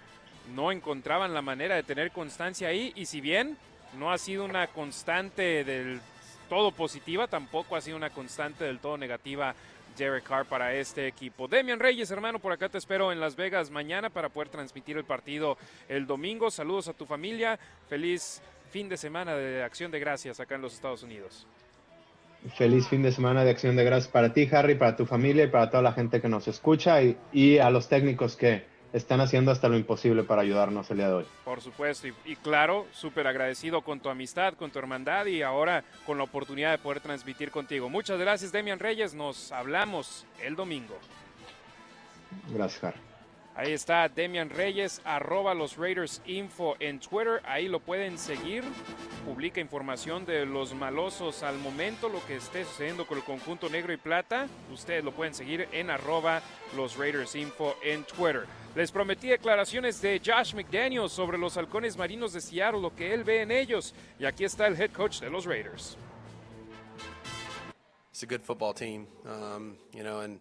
no 0.56 0.72
encontraban 0.72 1.34
la 1.34 1.42
manera 1.42 1.76
de 1.76 1.84
tener 1.84 2.12
constancia 2.12 2.70
ahí 2.70 2.94
y 2.96 3.06
si 3.06 3.22
bien 3.22 3.58
no 3.98 4.12
ha 4.12 4.18
sido 4.18 4.46
una 4.46 4.68
constante 4.68 5.64
del 5.64 6.00
todo 6.50 6.72
positiva, 6.72 7.28
tampoco 7.28 7.76
ha 7.76 7.82
sido 7.82 7.98
una 7.98 8.10
constante 8.10 8.64
del 8.64 8.80
todo 8.80 8.98
negativa 8.98 9.56
Derek 9.98 10.24
Carr 10.24 10.46
para 10.46 10.74
este 10.74 11.08
equipo. 11.08 11.48
Demian 11.48 11.80
Reyes, 11.80 12.12
hermano, 12.12 12.40
por 12.40 12.52
acá 12.52 12.70
te 12.70 12.78
espero 12.78 13.12
en 13.12 13.20
Las 13.20 13.36
Vegas 13.36 13.72
mañana 13.72 14.10
para 14.10 14.30
poder 14.30 14.50
transmitir 14.50 14.98
el 14.98 15.04
partido 15.04 15.58
el 15.90 16.06
domingo. 16.06 16.52
Saludos 16.52 16.88
a 16.88 16.94
tu 16.94 17.06
familia. 17.06 17.60
Feliz 17.90 18.42
fin 18.70 18.88
de 18.90 18.98
semana 18.98 19.36
de 19.36 19.64
Acción 19.64 19.92
de 19.92 20.00
Gracias 20.00 20.40
acá 20.40 20.56
en 20.56 20.62
los 20.62 20.74
Estados 20.74 21.04
Unidos. 21.04 21.48
Feliz 22.56 22.88
fin 22.88 23.02
de 23.02 23.12
semana 23.12 23.44
de 23.44 23.50
Acción 23.50 23.76
de 23.76 23.84
Gracias 23.84 24.12
para 24.12 24.32
ti, 24.32 24.48
Harry, 24.52 24.76
para 24.76 24.96
tu 24.96 25.06
familia 25.06 25.46
y 25.46 25.48
para 25.48 25.70
toda 25.70 25.82
la 25.82 25.94
gente 25.94 26.22
que 26.22 26.30
nos 26.30 26.48
escucha 26.48 27.02
y, 27.02 27.18
y 27.34 27.58
a 27.58 27.70
los 27.72 27.90
técnicos 27.90 28.36
que, 28.36 28.64
están 28.98 29.22
haciendo 29.22 29.52
hasta 29.52 29.70
lo 29.70 29.78
imposible 29.78 30.24
para 30.24 30.42
ayudarnos 30.42 30.90
el 30.92 30.98
día 30.98 31.08
de 31.08 31.14
hoy. 31.14 31.26
Por 31.46 31.62
supuesto, 31.62 32.08
y, 32.26 32.36
claro, 32.36 32.86
súper 32.92 33.28
agradecido 33.28 33.82
con 33.82 34.00
tu 34.00 34.10
amistad, 34.10 34.54
con 34.54 34.72
tu 34.72 34.80
hermandad 34.80 35.26
y 35.26 35.42
ahora 35.42 35.84
con 36.06 36.18
la 36.18 36.24
oportunidad 36.24 36.72
de 36.72 36.78
poder 36.78 37.00
transmitir 37.00 37.52
contigo. 37.52 37.90
Muchas 37.90 38.20
gracias, 38.20 38.52
Demian 38.52 38.80
Reyes. 38.80 39.14
Nos 39.14 39.52
hablamos 39.52 40.26
el 40.42 40.56
domingo. 40.56 40.98
Gracias, 42.50 42.82
Jar. 42.82 43.17
Ahí 43.58 43.74
está 43.74 44.08
Demian 44.08 44.52
Reyes, 44.52 45.02
arroba 45.04 45.56
los 45.56 45.78
Raiders 45.78 46.22
Info 46.28 46.76
en 46.80 47.00
Twitter. 47.00 47.42
Ahí 47.44 47.68
lo 47.68 47.80
pueden 47.80 48.20
seguir. 48.20 48.64
Publica 49.26 49.60
información 49.60 50.28
de 50.28 50.46
los 50.46 50.76
malosos 50.76 51.42
al 51.42 51.58
momento, 51.58 52.08
lo 52.08 52.24
que 52.28 52.36
esté 52.36 52.64
sucediendo 52.66 53.08
con 53.08 53.18
el 53.18 53.24
conjunto 53.24 53.68
negro 53.68 53.92
y 53.92 53.98
plata. 53.98 54.48
Ustedes 54.72 55.04
lo 55.04 55.12
pueden 55.12 55.34
seguir 55.34 55.68
en 55.72 55.90
arroba 55.90 56.44
los 56.76 56.98
Raiders 56.98 57.34
Info 57.34 57.76
en 57.84 58.04
Twitter. 58.04 58.46
Les 58.76 58.92
prometí 58.92 59.30
declaraciones 59.30 60.00
de 60.04 60.22
Josh 60.24 60.54
McDaniels 60.54 61.12
sobre 61.12 61.40
los 61.40 61.58
halcones 61.58 61.98
marinos 61.98 62.34
de 62.34 62.42
Seattle, 62.42 62.80
lo 62.80 62.96
que 62.96 63.12
él 63.12 63.24
ve 63.24 63.42
en 63.42 63.50
ellos. 63.50 63.96
Y 64.20 64.26
aquí 64.26 64.44
está 64.44 64.68
el 64.68 64.80
head 64.80 64.92
coach 64.92 65.20
de 65.20 65.32
los 65.32 65.46
Raiders. 65.46 65.98
it's 68.18 68.24
a 68.24 68.26
good 68.26 68.42
football 68.42 68.74
team. 68.74 69.06
Um, 69.28 69.78
you 69.94 70.02
know, 70.02 70.22
and 70.22 70.40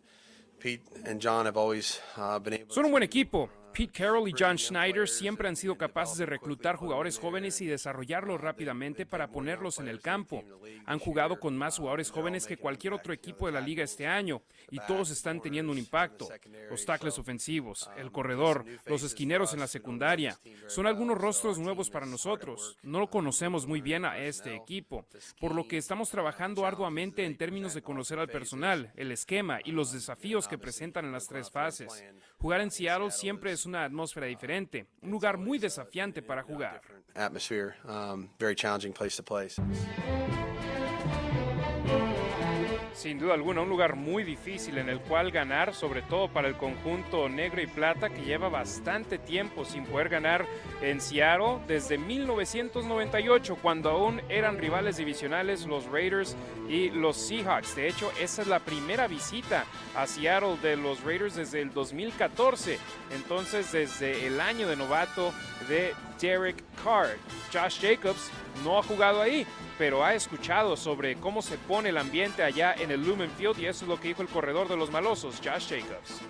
Pete 0.58 0.82
and 1.04 1.20
John 1.20 1.46
have 1.46 1.56
always 1.56 2.00
uh, 2.16 2.38
been 2.38 2.54
able. 2.54 2.74
Son 2.74 2.84
un 2.84 2.90
buen 2.90 3.02
equipo. 3.02 3.48
Pete 3.76 3.92
Carroll 3.92 4.26
y 4.26 4.32
John 4.36 4.56
Schneider 4.56 5.06
siempre 5.06 5.48
han 5.48 5.56
sido 5.56 5.76
capaces 5.76 6.16
de 6.16 6.24
reclutar 6.24 6.76
jugadores 6.76 7.18
jóvenes 7.18 7.60
y 7.60 7.66
desarrollarlos 7.66 8.40
rápidamente 8.40 9.04
para 9.04 9.28
ponerlos 9.28 9.78
en 9.80 9.88
el 9.88 10.00
campo. 10.00 10.42
Han 10.86 10.98
jugado 10.98 11.38
con 11.38 11.54
más 11.54 11.76
jugadores 11.76 12.10
jóvenes 12.10 12.46
que 12.46 12.56
cualquier 12.56 12.94
otro 12.94 13.12
equipo 13.12 13.44
de 13.44 13.52
la 13.52 13.60
liga 13.60 13.84
este 13.84 14.06
año 14.06 14.40
y 14.70 14.78
todos 14.88 15.10
están 15.10 15.42
teniendo 15.42 15.72
un 15.72 15.78
impacto. 15.78 16.26
Los 16.70 16.86
tackles 16.86 17.18
ofensivos, 17.18 17.90
el 17.98 18.10
corredor, 18.10 18.64
los 18.86 19.02
esquineros 19.02 19.52
en 19.52 19.60
la 19.60 19.66
secundaria. 19.66 20.38
Son 20.68 20.86
algunos 20.86 21.18
rostros 21.18 21.58
nuevos 21.58 21.90
para 21.90 22.06
nosotros. 22.06 22.78
No 22.82 22.98
lo 22.98 23.10
conocemos 23.10 23.66
muy 23.66 23.82
bien 23.82 24.06
a 24.06 24.16
este 24.16 24.56
equipo, 24.56 25.04
por 25.38 25.54
lo 25.54 25.68
que 25.68 25.76
estamos 25.76 26.08
trabajando 26.08 26.64
arduamente 26.64 27.26
en 27.26 27.36
términos 27.36 27.74
de 27.74 27.82
conocer 27.82 28.18
al 28.20 28.28
personal, 28.28 28.90
el 28.96 29.12
esquema 29.12 29.58
y 29.62 29.72
los 29.72 29.92
desafíos 29.92 30.48
que 30.48 30.56
presentan 30.56 31.04
en 31.04 31.12
las 31.12 31.26
tres 31.26 31.50
fases. 31.50 32.02
Jugar 32.38 32.62
en 32.62 32.70
Seattle 32.70 33.10
siempre 33.10 33.52
es 33.52 33.65
una 33.66 33.84
atmósfera 33.84 34.26
diferente, 34.26 34.86
un 35.02 35.10
lugar 35.10 35.38
muy 35.38 35.58
desafiante 35.58 36.22
para 36.22 36.42
jugar. 36.42 36.80
Sin 42.96 43.18
duda 43.18 43.34
alguna, 43.34 43.60
un 43.60 43.68
lugar 43.68 43.94
muy 43.94 44.24
difícil 44.24 44.78
en 44.78 44.88
el 44.88 45.00
cual 45.00 45.30
ganar, 45.30 45.74
sobre 45.74 46.00
todo 46.00 46.28
para 46.28 46.48
el 46.48 46.56
conjunto 46.56 47.28
negro 47.28 47.60
y 47.60 47.66
plata 47.66 48.08
que 48.08 48.22
lleva 48.22 48.48
bastante 48.48 49.18
tiempo 49.18 49.66
sin 49.66 49.84
poder 49.84 50.08
ganar 50.08 50.46
en 50.80 51.02
Seattle 51.02 51.58
desde 51.68 51.98
1998, 51.98 53.58
cuando 53.60 53.90
aún 53.90 54.22
eran 54.30 54.56
rivales 54.56 54.96
divisionales 54.96 55.66
los 55.66 55.84
Raiders 55.84 56.34
y 56.70 56.88
los 56.88 57.18
Seahawks. 57.18 57.76
De 57.76 57.86
hecho, 57.86 58.10
esa 58.18 58.40
es 58.40 58.48
la 58.48 58.60
primera 58.60 59.06
visita 59.08 59.66
a 59.94 60.06
Seattle 60.06 60.56
de 60.62 60.78
los 60.78 61.04
Raiders 61.04 61.36
desde 61.36 61.60
el 61.60 61.74
2014, 61.74 62.78
entonces 63.14 63.72
desde 63.72 64.26
el 64.26 64.40
año 64.40 64.68
de 64.68 64.76
novato 64.76 65.34
de 65.68 65.92
Derek 66.20 66.62
Carr. 66.82 67.16
Josh 67.52 67.80
Jacobs 67.80 68.30
no 68.64 68.78
ha 68.78 68.82
jugado 68.82 69.20
ahí, 69.20 69.46
pero 69.78 70.04
ha 70.04 70.14
escuchado 70.14 70.76
sobre 70.76 71.16
cómo 71.16 71.42
se 71.42 71.56
pone 71.58 71.90
el 71.90 71.98
ambiente 71.98 72.42
allá 72.42 72.74
en 72.74 72.90
el 72.90 73.04
Lumen 73.04 73.30
Field 73.30 73.58
y 73.58 73.66
eso 73.66 73.84
es 73.84 73.88
lo 73.88 73.98
que 74.00 74.08
dijo 74.08 74.22
el 74.22 74.28
corredor 74.28 74.68
de 74.68 74.76
los 74.76 74.90
malosos, 74.90 75.40
Josh 75.44 75.68
Jacobs. 75.68 76.20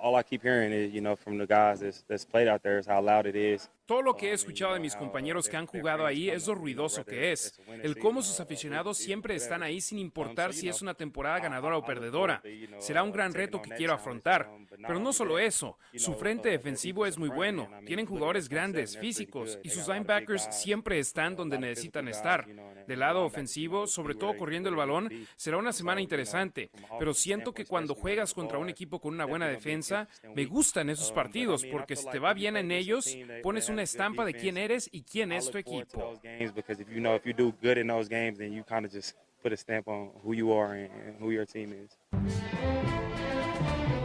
All 0.00 0.16
I 0.16 0.22
keep 0.22 0.42
hearing 0.42 0.72
is, 0.72 0.92
you 0.92 1.00
know, 1.00 1.16
from 1.16 1.38
the 1.38 1.46
guys 1.46 1.80
that's, 1.80 2.04
that's 2.06 2.26
played 2.26 2.46
out 2.46 2.62
there 2.62 2.78
is 2.78 2.86
how 2.86 3.00
loud 3.00 3.26
it 3.26 3.36
is. 3.36 3.70
Todo 3.86 4.00
lo 4.00 4.16
que 4.16 4.30
he 4.30 4.32
escuchado 4.32 4.72
de 4.72 4.80
mis 4.80 4.96
compañeros 4.96 5.48
que 5.48 5.58
han 5.58 5.66
jugado 5.66 6.06
ahí 6.06 6.30
es 6.30 6.46
lo 6.46 6.54
ruidoso 6.54 7.04
que 7.04 7.32
es. 7.32 7.60
El 7.82 7.98
cómo 7.98 8.22
sus 8.22 8.40
aficionados 8.40 8.96
siempre 8.96 9.34
están 9.34 9.62
ahí 9.62 9.80
sin 9.80 9.98
importar 9.98 10.54
si 10.54 10.68
es 10.68 10.80
una 10.80 10.94
temporada 10.94 11.40
ganadora 11.40 11.76
o 11.76 11.84
perdedora. 11.84 12.42
Será 12.78 13.02
un 13.02 13.12
gran 13.12 13.34
reto 13.34 13.60
que 13.60 13.74
quiero 13.74 13.92
afrontar. 13.92 14.50
Pero 14.78 14.98
no 14.98 15.12
solo 15.12 15.38
eso, 15.38 15.78
su 15.96 16.14
frente 16.14 16.48
defensivo 16.48 17.04
es 17.04 17.18
muy 17.18 17.28
bueno. 17.28 17.68
Tienen 17.84 18.06
jugadores 18.06 18.48
grandes, 18.48 18.96
físicos, 18.96 19.58
y 19.62 19.68
sus 19.68 19.86
linebackers 19.86 20.48
siempre 20.50 20.98
están 20.98 21.36
donde 21.36 21.58
necesitan 21.58 22.08
estar. 22.08 22.46
Del 22.86 23.00
lado 23.00 23.24
ofensivo, 23.24 23.86
sobre 23.86 24.14
todo 24.14 24.36
corriendo 24.36 24.68
el 24.68 24.76
balón, 24.76 25.10
será 25.36 25.58
una 25.58 25.72
semana 25.72 26.00
interesante. 26.00 26.70
Pero 26.98 27.12
siento 27.12 27.52
que 27.52 27.66
cuando 27.66 27.94
juegas 27.94 28.32
contra 28.32 28.58
un 28.58 28.70
equipo 28.70 28.98
con 28.98 29.14
una 29.14 29.26
buena 29.26 29.46
defensa, 29.46 30.08
me 30.34 30.46
gustan 30.46 30.88
esos 30.88 31.12
partidos 31.12 31.64
porque 31.70 31.96
si 31.96 32.08
te 32.08 32.18
va 32.18 32.32
bien 32.32 32.56
en 32.56 32.70
ellos, 32.70 33.14
pones 33.42 33.68
un 33.68 33.73
una 33.74 33.82
estampa 33.82 34.24
de 34.24 34.34
quién 34.34 34.56
eres 34.56 34.88
y 34.90 35.02
quién 35.02 35.32
es 35.32 35.50
tu 35.50 35.58
equipo. 35.58 36.18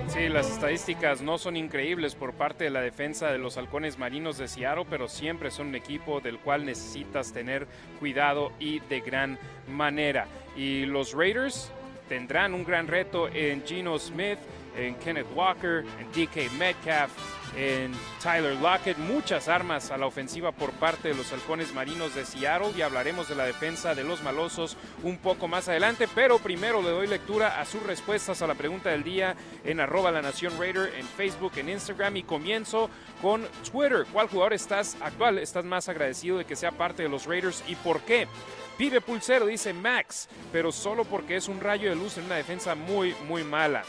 Sí, 0.07 0.27
las 0.27 0.49
estadísticas 0.49 1.21
no 1.21 1.37
son 1.37 1.55
increíbles 1.55 2.15
por 2.15 2.33
parte 2.33 2.63
de 2.63 2.71
la 2.71 2.81
defensa 2.81 3.31
de 3.31 3.37
los 3.37 3.57
halcones 3.57 3.99
marinos 3.99 4.39
de 4.39 4.47
Seattle, 4.47 4.85
pero 4.89 5.07
siempre 5.07 5.51
son 5.51 5.67
un 5.67 5.75
equipo 5.75 6.19
del 6.19 6.39
cual 6.39 6.65
necesitas 6.65 7.31
tener 7.31 7.67
cuidado 7.99 8.51
y 8.59 8.79
de 8.79 9.01
gran 9.01 9.37
manera. 9.67 10.27
Y 10.57 10.87
los 10.87 11.13
Raiders 11.13 11.71
tendrán 12.07 12.55
un 12.55 12.63
gran 12.63 12.87
reto 12.87 13.27
en 13.29 13.63
Gino 13.63 13.99
Smith, 13.99 14.39
en 14.75 14.95
Kenneth 14.95 15.27
Walker, 15.35 15.85
en 15.99 16.07
DK 16.11 16.51
Metcalf, 16.57 17.11
en 17.55 17.91
Tyler 18.21 18.55
Lockett. 18.55 18.97
Muchas 18.97 19.47
armas 19.47 19.91
a 19.91 19.97
la 19.97 20.05
ofensiva 20.05 20.51
por 20.51 20.71
parte 20.71 21.09
de 21.09 21.15
los 21.15 21.31
halcones 21.31 21.73
marinos 21.73 22.15
de 22.15 22.25
Seattle 22.25 22.71
y 22.77 22.81
hablaremos 22.81 23.29
de 23.29 23.35
la 23.35 23.45
defensa 23.45 23.95
de 23.95 24.03
los 24.03 24.23
malosos 24.23 24.77
un 25.03 25.17
poco 25.17 25.47
más 25.47 25.67
adelante. 25.67 26.07
Pero 26.13 26.39
primero 26.39 26.81
le 26.81 26.89
doy 26.89 27.07
lectura 27.07 27.59
a 27.59 27.65
sus 27.65 27.83
respuestas 27.83 28.41
a 28.41 28.47
la 28.47 28.55
pregunta 28.55 28.89
del 28.89 29.03
día 29.03 29.35
en 29.63 29.79
arroba 29.79 30.11
la 30.11 30.21
nación 30.21 30.53
Raider, 30.57 30.93
en 30.97 31.05
Facebook, 31.05 31.53
en 31.57 31.69
Instagram 31.69 32.17
y 32.17 32.23
comienzo 32.23 32.89
con 33.21 33.47
Twitter. 33.71 34.05
¿Cuál 34.11 34.27
jugador 34.27 34.53
estás 34.53 34.97
actual? 35.01 35.37
¿Estás 35.39 35.65
más 35.65 35.89
agradecido 35.89 36.37
de 36.37 36.45
que 36.45 36.55
sea 36.55 36.71
parte 36.71 37.03
de 37.03 37.09
los 37.09 37.25
Raiders 37.25 37.63
y 37.67 37.75
por 37.75 38.01
qué? 38.01 38.27
Pibe 38.79 39.01
Pulsero 39.01 39.45
dice 39.45 39.73
Max, 39.73 40.29
pero 40.53 40.71
solo 40.71 41.03
porque 41.03 41.35
es 41.35 41.49
un 41.49 41.59
rayo 41.59 41.89
de 41.89 41.97
luz 41.97 42.17
en 42.17 42.23
una 42.23 42.37
defensa 42.37 42.75
muy, 42.75 43.13
muy 43.27 43.43
mala. 43.43 43.83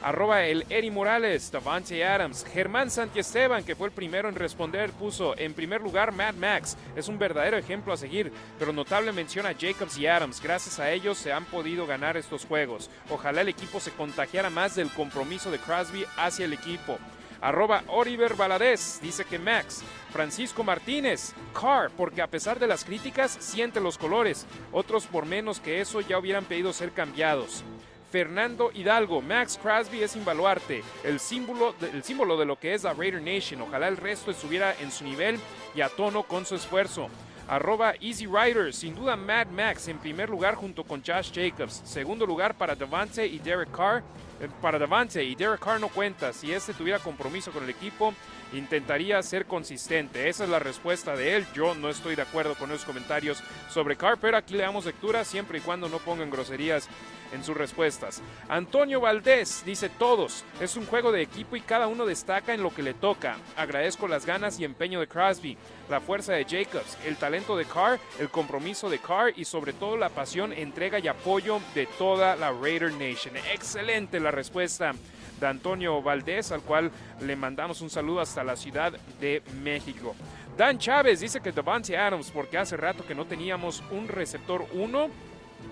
Arroba 0.00 0.44
el 0.44 0.64
Eri 0.70 0.88
Morales, 0.88 1.50
Davante 1.50 2.04
Adams, 2.04 2.46
Germán 2.54 2.88
Santiesteban, 2.88 3.64
que 3.64 3.74
fue 3.74 3.88
el 3.88 3.92
primero 3.92 4.28
en 4.28 4.36
responder, 4.36 4.92
puso 4.92 5.36
en 5.36 5.52
primer 5.52 5.80
lugar 5.80 6.12
Mad 6.12 6.34
Max. 6.34 6.76
Es 6.94 7.08
un 7.08 7.18
verdadero 7.18 7.56
ejemplo 7.56 7.92
a 7.92 7.96
seguir, 7.96 8.30
pero 8.56 8.72
notable 8.72 9.10
mención 9.10 9.46
a 9.46 9.52
Jacobs 9.52 9.98
y 9.98 10.06
Adams. 10.06 10.40
Gracias 10.40 10.78
a 10.78 10.92
ellos 10.92 11.18
se 11.18 11.32
han 11.32 11.44
podido 11.46 11.84
ganar 11.84 12.16
estos 12.16 12.46
juegos. 12.46 12.88
Ojalá 13.10 13.40
el 13.40 13.48
equipo 13.48 13.80
se 13.80 13.90
contagiara 13.90 14.48
más 14.48 14.76
del 14.76 14.92
compromiso 14.92 15.50
de 15.50 15.58
Crosby 15.58 16.06
hacia 16.16 16.44
el 16.44 16.52
equipo. 16.52 17.00
Arroba 17.40 17.84
Oliver 17.88 18.34
Valadez 18.34 19.00
dice 19.00 19.24
que 19.24 19.38
Max. 19.38 19.82
Francisco 20.12 20.64
Martínez, 20.64 21.34
Carr, 21.52 21.90
porque 21.90 22.22
a 22.22 22.26
pesar 22.26 22.58
de 22.58 22.66
las 22.66 22.84
críticas 22.84 23.36
siente 23.40 23.80
los 23.80 23.98
colores. 23.98 24.46
Otros 24.72 25.06
por 25.06 25.26
menos 25.26 25.60
que 25.60 25.80
eso 25.80 26.00
ya 26.00 26.18
hubieran 26.18 26.44
pedido 26.44 26.72
ser 26.72 26.92
cambiados. 26.92 27.64
Fernando 28.10 28.70
Hidalgo, 28.72 29.20
Max 29.20 29.58
Crosby 29.60 30.02
es 30.02 30.16
invaluarte, 30.16 30.82
el 31.04 31.20
símbolo, 31.20 31.74
de, 31.80 31.90
el 31.90 32.02
símbolo 32.02 32.38
de 32.38 32.46
lo 32.46 32.58
que 32.58 32.72
es 32.72 32.84
la 32.84 32.94
Raider 32.94 33.20
Nation. 33.20 33.60
Ojalá 33.60 33.88
el 33.88 33.96
resto 33.96 34.30
estuviera 34.30 34.74
en 34.80 34.90
su 34.90 35.04
nivel 35.04 35.38
y 35.74 35.80
a 35.80 35.88
tono 35.88 36.22
con 36.22 36.46
su 36.46 36.54
esfuerzo. 36.54 37.08
Arroba 37.48 37.94
Easy 38.00 38.26
Rider, 38.26 38.72
sin 38.72 38.94
duda 38.94 39.16
Mad 39.16 39.48
Max 39.48 39.88
en 39.88 39.98
primer 39.98 40.28
lugar 40.28 40.54
junto 40.54 40.82
con 40.82 41.02
Josh 41.04 41.30
Jacobs. 41.32 41.82
Segundo 41.84 42.26
lugar 42.26 42.56
para 42.56 42.74
Devante 42.74 43.26
y 43.26 43.38
Derek 43.38 43.70
Carr. 43.70 44.02
Eh, 44.40 44.48
para 44.60 44.78
Devante 44.78 45.22
y 45.24 45.34
Derek 45.34 45.60
Carr 45.60 45.80
no 45.80 45.88
cuenta. 45.88 46.32
Si 46.32 46.52
este 46.52 46.74
tuviera 46.74 46.98
compromiso 46.98 47.50
con 47.50 47.64
el 47.64 47.70
equipo, 47.70 48.14
intentaría 48.52 49.22
ser 49.22 49.46
consistente. 49.46 50.28
Esa 50.28 50.44
es 50.44 50.50
la 50.50 50.58
respuesta 50.58 51.16
de 51.16 51.36
él. 51.36 51.46
Yo 51.54 51.74
no 51.74 51.88
estoy 51.88 52.16
de 52.16 52.22
acuerdo 52.22 52.54
con 52.54 52.70
esos 52.70 52.84
comentarios 52.84 53.42
sobre 53.70 53.96
Carr, 53.96 54.18
pero 54.20 54.36
aquí 54.36 54.54
le 54.54 54.62
damos 54.62 54.84
lectura 54.84 55.24
siempre 55.24 55.58
y 55.58 55.60
cuando 55.60 55.88
no 55.88 55.98
pongan 55.98 56.30
groserías 56.30 56.88
en 57.32 57.44
sus 57.44 57.56
respuestas. 57.56 58.22
Antonio 58.48 59.00
Valdés 59.00 59.62
dice 59.64 59.88
todos, 59.88 60.44
es 60.60 60.76
un 60.76 60.86
juego 60.86 61.12
de 61.12 61.22
equipo 61.22 61.56
y 61.56 61.60
cada 61.60 61.86
uno 61.86 62.06
destaca 62.06 62.54
en 62.54 62.62
lo 62.62 62.74
que 62.74 62.82
le 62.82 62.94
toca. 62.94 63.36
Agradezco 63.56 64.08
las 64.08 64.26
ganas 64.26 64.58
y 64.60 64.64
empeño 64.64 65.00
de 65.00 65.08
Crosby, 65.08 65.56
la 65.88 66.00
fuerza 66.00 66.32
de 66.32 66.44
Jacobs, 66.44 66.96
el 67.04 67.16
talento 67.16 67.56
de 67.56 67.64
Carr, 67.64 67.98
el 68.18 68.28
compromiso 68.30 68.88
de 68.88 68.98
Carr 68.98 69.32
y 69.36 69.44
sobre 69.44 69.72
todo 69.72 69.96
la 69.96 70.08
pasión, 70.08 70.52
entrega 70.52 70.98
y 70.98 71.08
apoyo 71.08 71.60
de 71.74 71.86
toda 71.86 72.36
la 72.36 72.52
Raider 72.52 72.92
Nation. 72.92 73.36
Excelente 73.52 74.20
la 74.20 74.30
respuesta 74.30 74.92
de 75.40 75.46
Antonio 75.46 76.02
Valdés, 76.02 76.52
al 76.52 76.62
cual 76.62 76.90
le 77.20 77.36
mandamos 77.36 77.80
un 77.80 77.90
saludo 77.90 78.20
hasta 78.20 78.44
la 78.44 78.56
Ciudad 78.56 78.92
de 79.20 79.42
México. 79.62 80.14
Dan 80.56 80.78
Chávez 80.78 81.20
dice 81.20 81.40
que 81.40 81.52
Devante 81.52 81.96
Adams, 81.96 82.30
porque 82.30 82.58
hace 82.58 82.76
rato 82.76 83.04
que 83.06 83.14
no 83.14 83.26
teníamos 83.26 83.82
un 83.90 84.08
receptor 84.08 84.66
1 84.72 85.08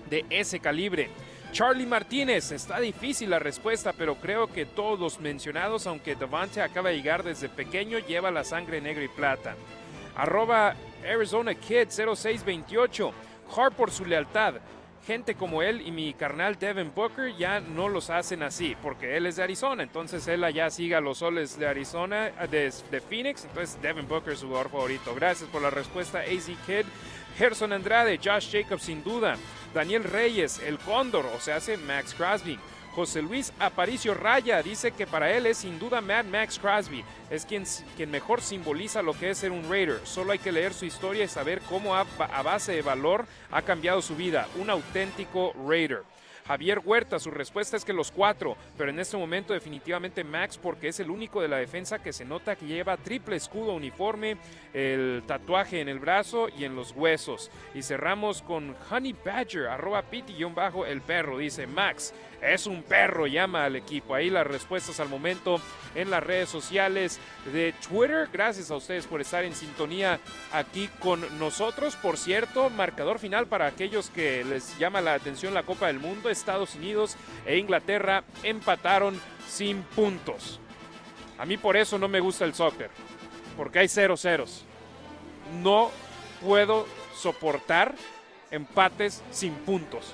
de 0.09 0.25
ese 0.29 0.59
calibre. 0.59 1.09
Charlie 1.51 1.85
Martínez, 1.85 2.51
está 2.51 2.79
difícil 2.79 3.29
la 3.29 3.39
respuesta, 3.39 3.93
pero 3.93 4.15
creo 4.15 4.47
que 4.47 4.65
todos 4.65 4.99
los 4.99 5.19
mencionados, 5.19 5.87
aunque 5.87 6.15
Devante 6.15 6.61
acaba 6.61 6.89
de 6.89 6.97
llegar 6.97 7.23
desde 7.23 7.49
pequeño, 7.49 7.97
lleva 7.99 8.29
la 8.29 8.43
sangre 8.43 8.81
negra 8.81 9.03
y 9.03 9.07
plata. 9.07 9.55
Arroba 10.15 10.75
Arizona 11.03 11.55
Kid 11.55 11.87
0628. 11.89 13.13
Hart 13.55 13.75
por 13.75 13.91
su 13.91 14.05
lealtad 14.05 14.55
gente 15.05 15.35
como 15.35 15.61
él 15.61 15.81
y 15.85 15.91
mi 15.91 16.13
carnal 16.13 16.57
Devin 16.57 16.91
Booker 16.93 17.35
ya 17.37 17.59
no 17.59 17.89
los 17.89 18.09
hacen 18.09 18.43
así, 18.43 18.75
porque 18.81 19.15
él 19.17 19.25
es 19.25 19.35
de 19.35 19.43
Arizona, 19.43 19.83
entonces 19.83 20.27
él 20.27 20.43
allá 20.43 20.69
siga 20.69 20.99
los 20.99 21.19
soles 21.19 21.57
de 21.59 21.67
Arizona, 21.67 22.31
de, 22.49 22.73
de 22.91 23.01
Phoenix, 23.01 23.45
entonces 23.45 23.81
Devin 23.81 24.07
Booker 24.07 24.33
es 24.33 24.39
su 24.39 24.47
jugador 24.47 24.69
favorito. 24.69 25.13
Gracias 25.15 25.49
por 25.49 25.61
la 25.61 25.69
respuesta, 25.69 26.19
AZ 26.19 26.47
Kid. 26.65 26.85
Gerson 27.37 27.73
Andrade, 27.73 28.17
Josh 28.17 28.49
Jacobs 28.49 28.83
sin 28.83 29.03
duda, 29.03 29.35
Daniel 29.73 30.05
Reyes, 30.05 30.61
el 30.65 30.79
Cóndor, 30.79 31.25
o 31.25 31.39
sea, 31.39 31.57
hace 31.57 31.75
Max 31.77 32.13
Crosby. 32.13 32.57
José 32.95 33.21
Luis 33.21 33.51
Aparicio 33.59 34.13
Raya 34.13 34.63
dice 34.63 34.93
que 34.93 35.05
para 35.05 35.29
él 35.29 35.47
es 35.47 35.57
sin 35.57 35.77
duda 35.77 35.99
Mad 35.99 36.23
Max 36.23 36.57
Crosby. 36.57 37.03
Es 37.29 37.45
quien, 37.45 37.65
quien 37.97 38.09
mejor 38.09 38.41
simboliza 38.41 39.01
lo 39.01 39.13
que 39.13 39.31
es 39.31 39.37
ser 39.37 39.51
un 39.51 39.69
Raider. 39.69 39.99
Solo 40.05 40.31
hay 40.31 40.39
que 40.39 40.53
leer 40.53 40.73
su 40.73 40.85
historia 40.85 41.25
y 41.25 41.27
saber 41.27 41.59
cómo 41.67 41.93
a, 41.93 42.05
base 42.41 42.71
de 42.71 42.81
valor 42.81 43.25
ha 43.51 43.61
cambiado 43.63 44.01
su 44.01 44.15
vida. 44.15 44.47
Un 44.61 44.69
auténtico 44.69 45.53
Raider. 45.67 46.03
Javier 46.47 46.79
Huerta, 46.85 47.17
su 47.17 47.31
respuesta 47.31 47.75
es 47.75 47.83
que 47.83 47.91
los 47.91 48.11
cuatro, 48.11 48.55
pero 48.77 48.91
en 48.91 48.99
este 48.99 49.17
momento 49.17 49.51
definitivamente 49.51 50.23
Max 50.23 50.59
porque 50.61 50.89
es 50.89 50.99
el 50.99 51.09
único 51.09 51.41
de 51.41 51.47
la 51.47 51.57
defensa 51.57 51.97
que 51.97 52.13
se 52.13 52.23
nota 52.23 52.55
que 52.55 52.67
lleva 52.67 52.97
triple 52.97 53.35
escudo 53.35 53.73
uniforme, 53.73 54.37
el 54.71 55.23
tatuaje 55.25 55.81
en 55.81 55.89
el 55.89 55.97
brazo 55.97 56.47
y 56.55 56.65
en 56.65 56.75
los 56.75 56.91
huesos. 56.91 57.49
Y 57.73 57.81
cerramos 57.81 58.43
con 58.43 58.75
Honey 58.91 59.15
Badger, 59.25 59.67
arroba 59.67 60.03
piti-bajo 60.03 60.85
el 60.85 61.01
perro, 61.01 61.39
dice 61.39 61.65
Max, 61.65 62.13
es 62.41 62.67
un 62.67 62.83
perro, 62.83 63.27
llama 63.27 63.65
al 63.65 63.75
equipo. 63.75 64.15
Ahí 64.15 64.29
las 64.29 64.45
respuestas 64.45 64.99
al 64.99 65.09
momento 65.09 65.59
en 65.95 66.09
las 66.09 66.23
redes 66.23 66.49
sociales 66.49 67.19
de 67.51 67.73
Twitter. 67.87 68.29
Gracias 68.31 68.71
a 68.71 68.75
ustedes 68.75 69.07
por 69.07 69.21
estar 69.21 69.43
en 69.43 69.55
sintonía 69.55 70.19
aquí 70.51 70.89
con 70.99 71.39
nosotros. 71.39 71.95
Por 71.95 72.17
cierto, 72.17 72.69
marcador 72.69 73.19
final 73.19 73.47
para 73.47 73.67
aquellos 73.67 74.09
que 74.09 74.43
les 74.43 74.77
llama 74.77 75.01
la 75.01 75.13
atención 75.13 75.53
la 75.53 75.63
Copa 75.63 75.87
del 75.87 75.99
Mundo. 75.99 76.29
Estados 76.29 76.75
Unidos 76.75 77.17
e 77.45 77.57
Inglaterra 77.57 78.23
empataron 78.43 79.19
sin 79.47 79.81
puntos. 79.83 80.59
A 81.37 81.45
mí 81.45 81.57
por 81.57 81.75
eso 81.75 81.97
no 81.97 82.07
me 82.07 82.19
gusta 82.19 82.45
el 82.45 82.53
soccer, 82.53 82.89
porque 83.57 83.79
hay 83.79 83.87
cero 83.87 84.15
ceros. 84.15 84.65
No 85.61 85.91
puedo 86.41 86.87
soportar 87.13 87.95
empates 88.51 89.21
sin 89.31 89.53
puntos. 89.53 90.13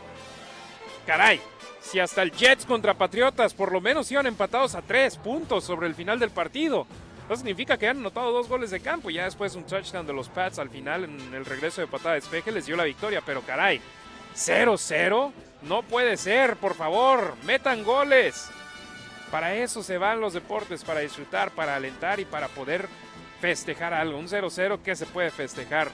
Caray, 1.06 1.42
si 1.82 2.00
hasta 2.00 2.22
el 2.22 2.32
Jets 2.32 2.66
contra 2.66 2.94
Patriotas 2.94 3.54
por 3.54 3.72
lo 3.72 3.82
menos 3.82 4.12
iban 4.12 4.28
empatados 4.28 4.76
a 4.76 4.82
tres 4.82 5.18
puntos 5.18 5.64
sobre 5.64 5.88
el 5.88 5.96
final 5.96 6.20
del 6.20 6.30
partido. 6.30 6.86
No 7.28 7.36
significa 7.36 7.78
que 7.78 7.88
han 7.88 8.00
anotado 8.00 8.32
dos 8.32 8.48
goles 8.48 8.72
de 8.72 8.82
campo. 8.82 9.10
Ya 9.10 9.26
después 9.26 9.56
un 9.56 9.66
touchdown 9.66 10.06
de 10.06 10.14
los 10.14 10.30
Pats 10.30 10.60
al 10.60 10.70
final 10.70 11.06
en 11.06 11.34
el 11.34 11.46
regreso 11.46 11.82
de 11.82 11.88
patada 11.88 12.16
de 12.16 12.22
despeje 12.22 12.52
les 12.52 12.66
dio 12.66 12.76
la 12.76 12.84
victoria. 12.84 13.22
Pero 13.26 13.42
caray, 13.42 13.82
0-0. 14.36 15.32
No 15.62 15.84
puede 15.84 16.18
ser, 16.18 16.58
por 16.58 16.76
favor, 16.76 17.36
metan 17.46 17.84
goles. 17.84 18.50
Para 19.30 19.56
eso 19.56 19.82
se 19.82 19.98
van 19.98 20.20
los 20.20 20.34
deportes, 20.34 20.84
para 20.84 21.00
disfrutar, 21.00 21.52
para 21.52 21.76
alentar 21.76 22.20
y 22.20 22.26
para 22.26 22.50
poder 22.50 22.90
festejar 23.40 23.94
algo. 23.94 24.18
Un 24.18 24.28
0-0 24.28 24.82
que 24.82 24.96
se 24.96 25.06
puede 25.06 25.32
festejar. 25.32 25.90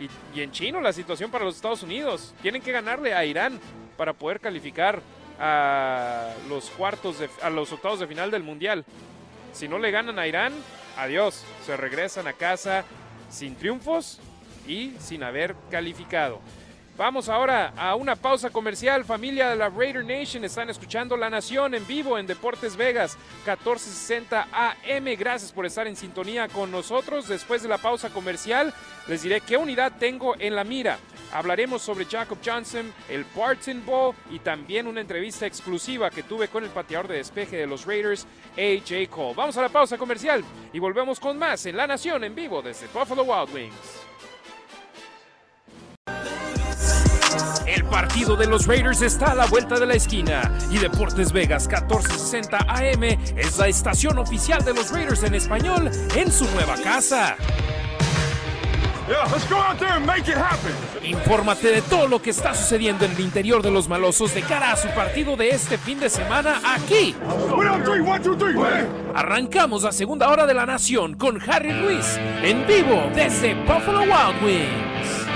Y, 0.00 0.08
y, 0.36 0.42
en 0.42 0.50
chino 0.50 0.80
la 0.80 0.92
situación 0.92 1.30
para 1.30 1.44
los 1.44 1.54
Estados 1.54 1.84
Unidos. 1.84 2.34
Tienen 2.42 2.60
que 2.60 2.72
ganarle 2.72 3.14
a 3.14 3.24
Irán 3.24 3.60
para 3.96 4.14
poder 4.14 4.40
calificar 4.40 5.00
a 5.44 6.34
los 6.48 6.70
cuartos, 6.70 7.18
de, 7.18 7.28
a 7.42 7.50
los 7.50 7.72
octavos 7.72 7.98
de 7.98 8.06
final 8.06 8.30
del 8.30 8.44
Mundial. 8.44 8.84
Si 9.52 9.66
no 9.66 9.78
le 9.78 9.90
ganan 9.90 10.18
a 10.18 10.26
Irán, 10.28 10.54
adiós. 10.96 11.44
Se 11.66 11.76
regresan 11.76 12.28
a 12.28 12.32
casa 12.32 12.84
sin 13.28 13.56
triunfos 13.56 14.20
y 14.68 14.94
sin 15.00 15.24
haber 15.24 15.56
calificado. 15.68 16.40
Vamos 16.96 17.28
ahora 17.28 17.72
a 17.76 17.96
una 17.96 18.14
pausa 18.14 18.50
comercial. 18.50 19.04
Familia 19.04 19.48
de 19.48 19.56
la 19.56 19.68
Raider 19.68 20.04
Nation 20.04 20.44
están 20.44 20.70
escuchando 20.70 21.16
La 21.16 21.28
Nación 21.28 21.74
en 21.74 21.86
vivo 21.86 22.18
en 22.18 22.26
Deportes 22.26 22.76
Vegas 22.76 23.16
1460 23.46 24.46
AM. 24.52 25.04
Gracias 25.18 25.50
por 25.50 25.66
estar 25.66 25.88
en 25.88 25.96
sintonía 25.96 26.46
con 26.48 26.70
nosotros. 26.70 27.26
Después 27.26 27.62
de 27.62 27.68
la 27.68 27.78
pausa 27.78 28.10
comercial 28.10 28.72
les 29.08 29.22
diré 29.22 29.40
qué 29.40 29.56
unidad 29.56 29.92
tengo 29.98 30.36
en 30.38 30.54
la 30.54 30.62
mira. 30.62 30.98
Hablaremos 31.32 31.80
sobre 31.80 32.04
Jacob 32.04 32.38
Johnson, 32.44 32.92
el 33.08 33.24
Barton 33.34 33.84
Bowl 33.86 34.14
y 34.30 34.38
también 34.38 34.86
una 34.86 35.00
entrevista 35.00 35.46
exclusiva 35.46 36.10
que 36.10 36.22
tuve 36.22 36.48
con 36.48 36.62
el 36.62 36.70
pateador 36.70 37.08
de 37.08 37.16
despeje 37.16 37.56
de 37.56 37.66
los 37.66 37.86
Raiders, 37.86 38.26
AJ 38.52 39.08
Cole. 39.08 39.34
Vamos 39.34 39.56
a 39.56 39.62
la 39.62 39.68
pausa 39.70 39.96
comercial 39.96 40.44
y 40.72 40.78
volvemos 40.78 41.18
con 41.18 41.38
más 41.38 41.64
en 41.66 41.76
La 41.76 41.86
Nación 41.86 42.24
en 42.24 42.34
vivo 42.34 42.60
desde 42.60 42.86
Buffalo 42.88 43.22
Wild 43.22 43.54
Wings. 43.54 44.12
El 47.66 47.84
partido 47.84 48.36
de 48.36 48.46
los 48.46 48.66
Raiders 48.66 49.00
está 49.00 49.32
a 49.32 49.34
la 49.34 49.46
vuelta 49.46 49.78
de 49.78 49.86
la 49.86 49.94
esquina 49.94 50.52
y 50.70 50.76
Deportes 50.76 51.32
Vegas 51.32 51.66
1460 51.66 52.58
AM 52.68 53.04
es 53.38 53.56
la 53.56 53.68
estación 53.68 54.18
oficial 54.18 54.62
de 54.62 54.74
los 54.74 54.90
Raiders 54.90 55.22
en 55.22 55.34
español 55.34 55.90
en 56.14 56.30
su 56.30 56.44
nueva 56.50 56.76
casa. 56.76 57.36
Infórmate 61.02 61.68
de 61.68 61.82
todo 61.82 62.08
lo 62.08 62.22
que 62.22 62.30
está 62.30 62.54
sucediendo 62.54 63.04
en 63.04 63.12
el 63.12 63.20
interior 63.20 63.62
de 63.62 63.70
los 63.70 63.88
malosos 63.88 64.34
de 64.34 64.42
cara 64.42 64.72
a 64.72 64.76
su 64.76 64.88
partido 64.88 65.36
de 65.36 65.50
este 65.50 65.78
fin 65.78 66.00
de 66.00 66.08
semana 66.08 66.60
aquí. 66.64 67.14
Arrancamos 69.14 69.82
la 69.82 69.92
segunda 69.92 70.28
hora 70.30 70.46
de 70.46 70.54
la 70.54 70.66
nación 70.66 71.14
con 71.14 71.38
Harry 71.50 71.72
Luis 71.72 72.18
en 72.42 72.66
vivo 72.66 73.10
desde 73.14 73.54
Buffalo 73.54 74.00
Wild 74.00 74.44
Wings. 74.44 75.31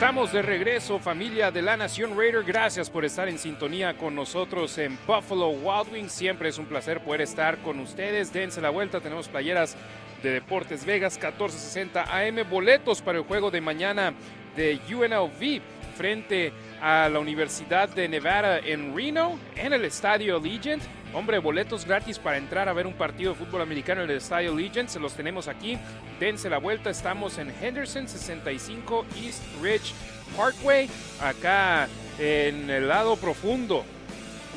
Estamos 0.00 0.32
de 0.32 0.40
regreso, 0.40 0.98
familia 0.98 1.50
de 1.50 1.60
la 1.60 1.76
Nación 1.76 2.16
Raider. 2.16 2.42
Gracias 2.42 2.88
por 2.88 3.04
estar 3.04 3.28
en 3.28 3.38
sintonía 3.38 3.98
con 3.98 4.14
nosotros 4.14 4.78
en 4.78 4.98
Buffalo 5.06 5.50
Wild 5.50 5.92
Wings. 5.92 6.10
Siempre 6.10 6.48
es 6.48 6.56
un 6.56 6.64
placer 6.64 7.00
poder 7.00 7.20
estar 7.20 7.58
con 7.58 7.78
ustedes. 7.80 8.32
Dense 8.32 8.62
la 8.62 8.70
vuelta. 8.70 9.02
Tenemos 9.02 9.28
playeras 9.28 9.76
de 10.22 10.30
Deportes 10.30 10.86
Vegas 10.86 11.16
1460 11.16 12.04
AM. 12.16 12.48
Boletos 12.48 13.02
para 13.02 13.18
el 13.18 13.24
juego 13.24 13.50
de 13.50 13.60
mañana 13.60 14.14
de 14.56 14.80
UNLV 14.90 15.60
frente 15.98 16.50
a 16.80 17.10
la 17.10 17.18
Universidad 17.18 17.90
de 17.90 18.08
Nevada 18.08 18.58
en 18.58 18.96
Reno, 18.96 19.38
en 19.54 19.74
el 19.74 19.84
Estadio 19.84 20.38
Allegiant. 20.38 20.82
Hombre, 21.12 21.38
boletos 21.38 21.84
gratis 21.84 22.20
para 22.20 22.36
entrar 22.36 22.68
a 22.68 22.72
ver 22.72 22.86
un 22.86 22.92
partido 22.92 23.32
de 23.32 23.38
fútbol 23.38 23.62
americano 23.62 24.04
en 24.04 24.10
el 24.10 24.18
Estadio 24.18 24.52
Allegiant. 24.52 24.88
Se 24.88 25.00
los 25.00 25.14
tenemos 25.14 25.48
aquí. 25.48 25.76
Dense 26.20 26.48
la 26.48 26.58
vuelta. 26.58 26.88
Estamos 26.88 27.36
en 27.38 27.52
Henderson 27.60 28.06
65 28.06 29.06
East 29.20 29.42
Ridge 29.60 29.92
Parkway. 30.36 30.88
Acá 31.20 31.88
en 32.20 32.70
el 32.70 32.86
lado 32.86 33.16
profundo 33.16 33.84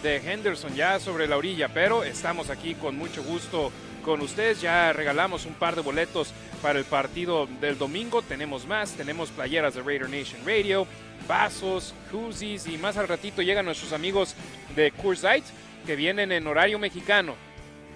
de 0.04 0.18
Henderson, 0.18 0.76
ya 0.76 1.00
sobre 1.00 1.28
la 1.28 1.38
orilla. 1.38 1.70
Pero 1.70 2.04
estamos 2.04 2.52
aquí 2.52 2.76
con 2.76 2.98
mucho 2.98 3.24
gusto 3.24 3.72
con 4.06 4.22
ustedes. 4.22 4.62
Ya 4.62 4.94
regalamos 4.94 5.48
un 5.48 5.56
par 5.56 5.76
de 5.76 5.82
boletos 5.82 6.34
para 6.62 6.78
el 6.78 6.86
partido 6.86 7.48
del 7.62 7.80
domingo. 7.80 8.22
Tenemos 8.22 8.68
más. 8.68 8.92
Tenemos 8.92 9.32
playeras 9.32 9.74
de 9.74 9.82
Raider 9.82 10.08
Nation 10.08 10.42
Radio, 10.46 10.86
vasos, 11.28 11.96
koozies 12.12 12.68
y 12.68 12.78
más 12.78 12.96
al 12.98 13.08
ratito 13.08 13.42
llegan 13.42 13.66
nuestros 13.66 13.92
amigos 13.92 14.36
de 14.76 14.92
Coursight 14.92 15.46
que 15.84 15.96
vienen 15.96 16.32
en 16.32 16.48
horario 16.48 16.80
mexicano. 16.80 17.36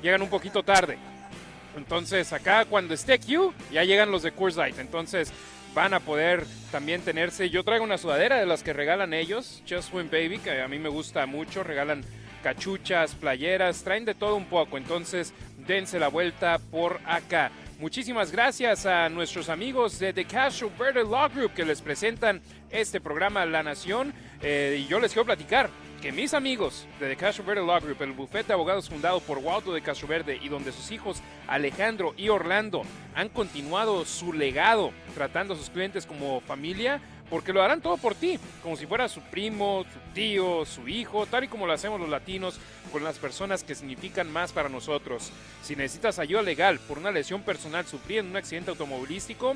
Llegan 0.02 0.22
un 0.22 0.30
poquito 0.30 0.64
tarde. 0.64 0.98
Entonces 1.76 2.34
acá 2.34 2.66
cuando 2.66 2.94
esté 2.94 3.20
Q 3.20 3.54
ya 3.72 3.84
llegan 3.84 4.12
los 4.12 4.24
de 4.24 4.32
Coursight. 4.32 4.80
Entonces 4.80 5.32
van 5.74 5.94
a 5.94 6.00
poder 6.00 6.46
también 6.72 7.02
tenerse. 7.02 7.50
Yo 7.50 7.64
traigo 7.64 7.86
una 7.86 7.98
sudadera 7.98 8.38
de 8.38 8.46
las 8.46 8.64
que 8.64 8.74
regalan 8.74 9.14
ellos, 9.14 9.62
Just 9.70 9.94
Win 9.94 10.10
Baby, 10.10 10.40
que 10.40 10.62
a 10.62 10.68
mí 10.68 10.80
me 10.80 10.90
gusta 10.90 11.26
mucho. 11.26 11.64
Regalan 11.64 12.04
cachuchas, 12.44 13.14
playeras, 13.16 13.84
traen 13.84 14.06
de 14.06 14.16
todo 14.16 14.36
un 14.36 14.46
poco. 14.46 14.78
Entonces 14.78 15.34
dense 15.68 16.00
la 16.00 16.08
vuelta 16.08 16.60
por 16.72 17.00
acá. 17.06 17.52
Muchísimas 17.80 18.32
gracias 18.32 18.88
a 18.88 19.08
nuestros 19.08 19.50
amigos 19.50 20.00
de 20.00 20.12
The 20.12 20.26
Castro 20.26 20.72
Verde 20.80 21.04
Law 21.04 21.30
Group 21.30 21.54
que 21.54 21.64
les 21.64 21.80
presentan 21.84 22.42
este 22.72 23.00
programa 23.00 23.46
La 23.46 23.62
Nación. 23.62 24.14
Eh, 24.42 24.82
y 24.84 24.88
yo 24.88 25.00
les 25.00 25.14
quiero 25.14 25.26
platicar 25.26 25.70
que 26.02 26.12
mis 26.12 26.34
amigos 26.34 26.88
de 27.00 27.10
The 27.10 27.16
Castro 27.16 27.44
Verde 27.44 27.66
Law 27.66 27.82
Group, 27.82 28.02
el 28.02 28.12
bufete 28.12 28.48
de 28.48 28.54
abogados 28.54 28.90
fundado 28.90 29.20
por 29.20 29.40
Waldo 29.40 29.74
de 29.74 29.82
Castro 29.82 30.08
Verde 30.08 30.40
y 30.42 30.48
donde 30.48 30.72
sus 30.72 30.92
hijos 30.92 31.22
Alejandro 31.48 32.14
y 32.18 32.30
Orlando 32.30 32.84
han 33.16 33.30
continuado 33.30 34.06
su 34.06 34.32
legado 34.34 34.92
tratando 35.16 35.54
a 35.54 35.58
sus 35.58 35.70
clientes 35.70 36.06
como 36.06 36.40
familia, 36.42 37.02
porque 37.30 37.52
lo 37.52 37.62
harán 37.62 37.82
todo 37.82 37.98
por 37.98 38.16
ti, 38.16 38.40
como 38.62 38.78
si 38.78 38.86
fuera 38.86 39.10
su 39.10 39.22
primo, 39.22 39.86
su 39.92 40.14
tío, 40.14 40.66
su 40.66 40.88
hijo, 40.88 41.26
tal 41.26 41.46
y 41.46 41.48
como 41.48 41.66
lo 41.66 41.74
hacemos 41.74 42.00
los 42.00 42.10
latinos 42.10 42.60
con 42.92 43.04
las 43.04 43.18
personas 43.18 43.64
que 43.64 43.76
significan 43.76 44.32
más 44.32 44.54
para 44.54 44.70
nosotros. 44.70 45.32
Si 45.64 45.76
necesitas 45.76 46.20
ayuda 46.20 46.42
legal 46.42 46.80
por 46.80 47.00
una 47.00 47.12
lesión 47.12 47.42
personal 47.42 47.86
sufrida 47.86 48.20
en 48.20 48.28
un 48.28 48.38
accidente 48.38 48.70
automovilístico, 48.70 49.56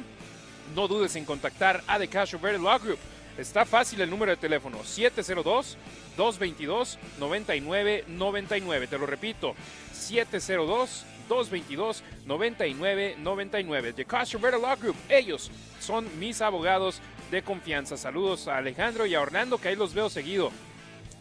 no 0.76 0.88
dudes 0.88 1.16
en 1.16 1.26
contactar 1.26 1.84
a 1.88 2.00
The 2.00 2.08
Castro 2.08 2.40
Verde 2.40 2.60
Law 2.60 2.80
Group. 2.80 3.00
Está 3.38 3.66
fácil 3.66 4.02
el 4.02 4.10
número 4.10 4.32
de 4.32 4.38
teléfono 4.38 4.84
702 4.84 5.78
222 6.18 7.00
9999. 7.20 8.88
Te 8.88 8.98
lo 8.98 9.06
repito, 9.06 9.56
702 9.94 11.06
222 11.30 12.04
9999. 12.26 13.94
The 13.94 14.06
Verde 14.38 14.60
Law 14.60 14.78
Group, 14.78 14.96
ellos 15.10 15.50
son 15.80 16.08
mis 16.20 16.42
abogados 16.42 17.02
de 17.32 17.42
confianza. 17.42 17.96
Saludos 17.96 18.48
a 18.48 18.58
Alejandro 18.58 19.06
y 19.06 19.16
a 19.16 19.22
Orlando, 19.22 19.58
que 19.58 19.70
ahí 19.70 19.76
los 19.76 19.94
veo 19.94 20.10
seguido 20.10 20.52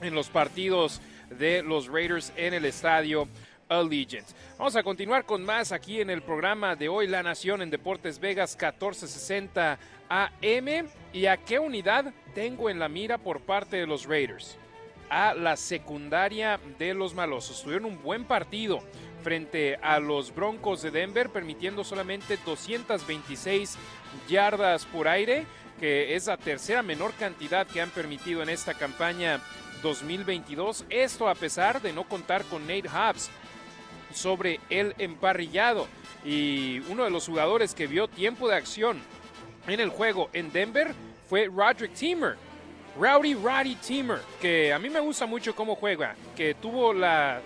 en 0.01 0.15
los 0.15 0.29
partidos 0.29 1.01
de 1.39 1.63
los 1.63 1.87
Raiders 1.87 2.33
en 2.37 2.55
el 2.55 2.65
estadio 2.65 3.29
Allegiant. 3.69 4.27
Vamos 4.59 4.75
a 4.75 4.83
continuar 4.83 5.25
con 5.25 5.45
más 5.45 5.71
aquí 5.71 6.01
en 6.01 6.11
el 6.11 6.23
programa 6.23 6.75
de 6.75 6.89
hoy, 6.89 7.07
La 7.07 7.23
Nación 7.23 7.63
en 7.63 7.71
Deportes 7.71 8.19
Vegas 8.19 8.57
1460 8.57 9.79
AM. 10.11 10.89
¿Y 11.13 11.27
a 11.27 11.39
qué 11.39 11.59
unidad 11.59 12.13
tengo 12.35 12.69
en 12.69 12.79
la 12.79 12.89
mira 12.89 13.17
por 13.17 13.41
parte 13.41 13.77
de 13.77 13.87
los 13.87 14.05
Raiders? 14.05 14.59
A 15.09 15.35
la 15.35 15.57
secundaria 15.57 16.61
de 16.79 16.93
los 16.93 17.15
malosos. 17.15 17.63
Tuvieron 17.63 17.87
un 17.87 18.03
buen 18.03 18.25
partido 18.25 18.81
frente 19.23 19.77
a 19.83 19.99
los 19.99 20.35
Broncos 20.35 20.83
de 20.83 20.91
Denver, 20.91 21.31
permitiendo 21.31 21.85
solamente 21.85 22.39
226 22.45 23.77
yardas 24.29 24.85
por 24.87 25.09
aire, 25.09 25.47
que 25.79 26.15
es 26.15 26.27
la 26.27 26.37
tercera 26.37 26.83
menor 26.83 27.13
cantidad 27.15 27.67
que 27.67 27.81
han 27.81 27.91
permitido 27.91 28.43
en 28.43 28.51
esta 28.51 28.75
campaña 28.75 29.41
2022. 29.83 30.85
Esto 30.91 31.29
a 31.29 31.35
pesar 31.35 31.81
de 31.81 31.93
no 31.93 32.05
contar 32.05 32.45
con 32.45 32.63
Nate 32.63 32.89
Hobbs 32.89 33.31
sobre 34.13 34.61
el 34.71 34.95
emparrillado. 34.99 35.89
Y 36.25 36.81
uno 36.91 37.05
de 37.05 37.11
los 37.11 37.27
jugadores 37.27 37.75
que 37.75 37.87
vio 37.87 38.09
tiempo 38.09 38.49
de 38.49 38.57
acción 38.57 39.01
en 39.67 39.81
el 39.81 39.91
juego 39.91 40.31
en 40.33 40.53
Denver 40.53 40.95
fue 41.29 41.47
Roderick 41.47 41.95
Teamer. 41.95 42.37
Rowdy 42.99 43.35
Roddy 43.35 43.77
Teamer, 43.77 44.21
que 44.41 44.73
a 44.73 44.79
mí 44.79 44.91
me 44.91 44.99
gusta 44.99 45.25
mucho 45.25 45.55
cómo 45.55 45.77
juega, 45.77 46.17
que 46.37 46.55
tuvo 46.55 46.93
la 46.93 47.41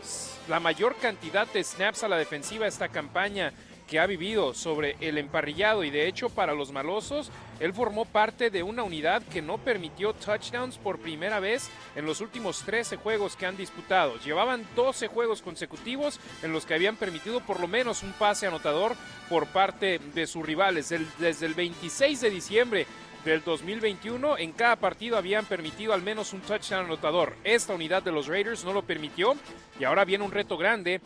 mayor 0.61 0.97
cantidad 0.97 1.47
de 1.47 1.63
snaps 1.63 2.03
a 2.03 2.09
la 2.09 2.17
defensiva 2.17 2.67
esta 2.67 2.89
campaña 2.89 3.53
que 3.87 3.99
ha 3.99 4.07
vivido 4.07 4.55
sobre 4.55 4.97
el 5.01 5.19
emparrillado 5.19 5.85
y 5.85 5.91
de 5.91 6.09
hecho 6.09 6.31
para 6.31 6.55
los 6.55 6.73
malosos, 6.73 7.31
él 7.61 7.73
formó 7.73 8.05
parte 8.05 8.51
de 8.51 8.63
una 8.63 8.83
unidad 8.83 9.23
que 9.23 9.43
no 9.43 9.59
permitió 9.59 10.15
touchdowns 10.15 10.79
por 10.79 10.99
primera 10.99 11.41
vez 11.41 11.71
en 11.95 12.07
los 12.07 12.21
últimos 12.21 12.63
13 12.63 12.97
juegos 12.97 13.37
que 13.37 13.47
han 13.47 13.57
disputado. 13.57 14.19
Llevaban 14.25 14.67
12 14.75 15.09
juegos 15.09 15.43
consecutivos 15.43 16.19
en 16.43 16.53
los 16.53 16.67
que 16.67 16.75
habían 16.75 16.97
permitido 16.97 17.41
por 17.41 17.61
lo 17.61 17.69
menos 17.69 18.03
un 18.03 18.13
pase 18.13 18.47
anotador 18.47 18.95
por 19.29 19.47
parte 19.47 20.01
de 20.15 20.27
sus 20.27 20.45
rivales. 20.45 20.93
desde 21.19 21.47
el 21.47 21.55
26 21.55 22.21
de 22.21 22.31
diciembre 22.31 22.87
del 23.25 23.43
2021, 23.43 24.39
en 24.39 24.53
cada 24.53 24.77
partido 24.77 25.17
habían 25.17 25.47
permitido 25.47 25.95
al 25.95 26.03
menos 26.03 26.33
un 26.33 26.41
touchdown 26.43 26.85
anotador. 26.87 27.35
Esta 27.43 27.75
unidad 27.75 28.03
de 28.03 28.13
los 28.13 28.27
Raiders 28.27 28.65
no 28.65 28.73
lo 28.73 28.83
permitió 28.83 29.35
y 29.81 29.85
ahora 29.85 30.05
viene 30.05 30.25
un 30.25 30.31
reto 30.31 30.59
grande 30.59 31.01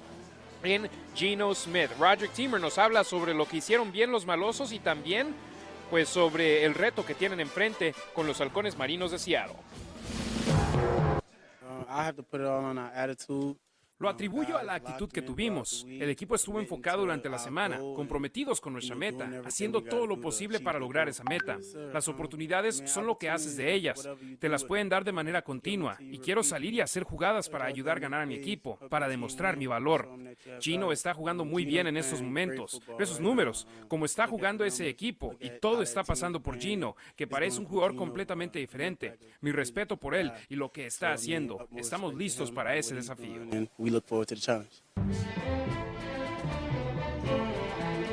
en 0.63 0.89
Geno 1.15 1.55
Smith. 1.55 1.91
Roger 1.99 2.29
Timmer 2.29 2.61
nos 2.61 2.79
habla 2.79 3.05
sobre 3.05 3.35
lo 3.35 3.47
que 3.47 3.59
hicieron 3.59 3.93
bien 3.93 4.11
los 4.11 4.27
malosos 4.27 4.73
y 4.73 4.79
también 4.79 5.35
pues 5.91 6.09
sobre 6.09 6.65
el 6.65 6.75
reto 6.75 7.05
que 7.05 7.15
tienen 7.15 7.41
enfrente 7.41 7.95
con 8.15 8.27
los 8.27 8.41
halcones 8.41 8.77
marinos 8.77 9.11
de 9.11 9.19
Seattle. 9.19 9.57
Uh, 11.63 11.85
I 11.89 12.05
have 12.05 12.17
to 12.17 12.23
put 12.23 12.41
it 12.41 12.47
all 12.47 12.65
on 12.65 12.79
our 12.79 12.91
attitude. 12.95 13.57
Lo 14.01 14.09
atribuyo 14.09 14.57
a 14.57 14.63
la 14.63 14.75
actitud 14.75 15.11
que 15.11 15.23
tuvimos. 15.23 15.85
El 15.89 16.09
equipo 16.09 16.37
estuvo 16.37 16.61
enfocado 16.61 17.01
durante 17.01 17.29
la 17.29 17.39
semana, 17.39 17.79
comprometidos 17.79 18.61
con 18.61 18.73
nuestra 18.73 18.95
meta, 18.95 19.43
haciendo 19.45 19.83
todo 19.83 20.07
lo 20.07 20.21
posible 20.21 20.61
para 20.61 20.79
lograr 20.79 21.09
esa 21.09 21.25
meta. 21.25 21.59
Las 21.93 22.07
oportunidades 22.07 22.81
son 22.87 23.09
lo 23.09 23.19
que 23.19 23.29
haces 23.29 23.57
de 23.57 23.75
ellas. 23.75 24.09
Te 24.39 24.49
las 24.49 24.63
pueden 24.63 24.89
dar 24.89 25.03
de 25.03 25.11
manera 25.11 25.43
continua 25.43 25.97
y 26.01 26.19
quiero 26.19 26.45
salir 26.45 26.75
y 26.75 26.81
hacer 26.81 27.03
jugadas 27.03 27.49
para 27.49 27.65
ayudar 27.65 27.97
a 27.97 28.01
ganar 28.01 28.23
a 28.23 28.27
mi 28.27 28.37
equipo, 28.37 28.79
para 28.89 29.09
demostrar 29.09 29.57
mi 29.57 29.67
valor. 29.67 30.09
Chino 30.61 30.93
está 30.93 31.13
jugando 31.13 31.45
muy 31.45 31.65
bien 31.65 31.89
en 31.89 31.97
estos 31.97 32.23
momentos. 32.23 32.81
Esos 33.01 33.19
números, 33.19 33.67
como 33.89 34.05
está 34.05 34.29
jugando 34.29 34.65
ese 34.65 34.89
equipo 34.89 35.35
y 35.41 35.51
todo 35.61 35.83
está 35.83 36.05
pasando 36.05 36.41
por 36.41 36.61
Gino, 36.61 36.95
que 37.17 37.27
parece 37.27 37.59
un 37.59 37.67
jugador 37.67 37.97
completamente 37.97 38.61
diferente. 38.61 39.19
Mi 39.41 39.51
respeto 39.51 39.97
por 39.97 40.15
él 40.15 40.31
y 40.49 40.55
lo 40.55 40.71
que 40.71 40.87
está 40.87 41.11
haciendo. 41.11 41.67
Estamos 41.75 42.15
listos 42.15 42.53
para 42.53 42.77
ese 42.77 42.95
desafío 42.95 43.49
we 43.89 43.95
look 43.95 44.07
forward 44.07 44.29
to 44.29 44.35
the 44.35 44.41
challenge. 44.41 44.83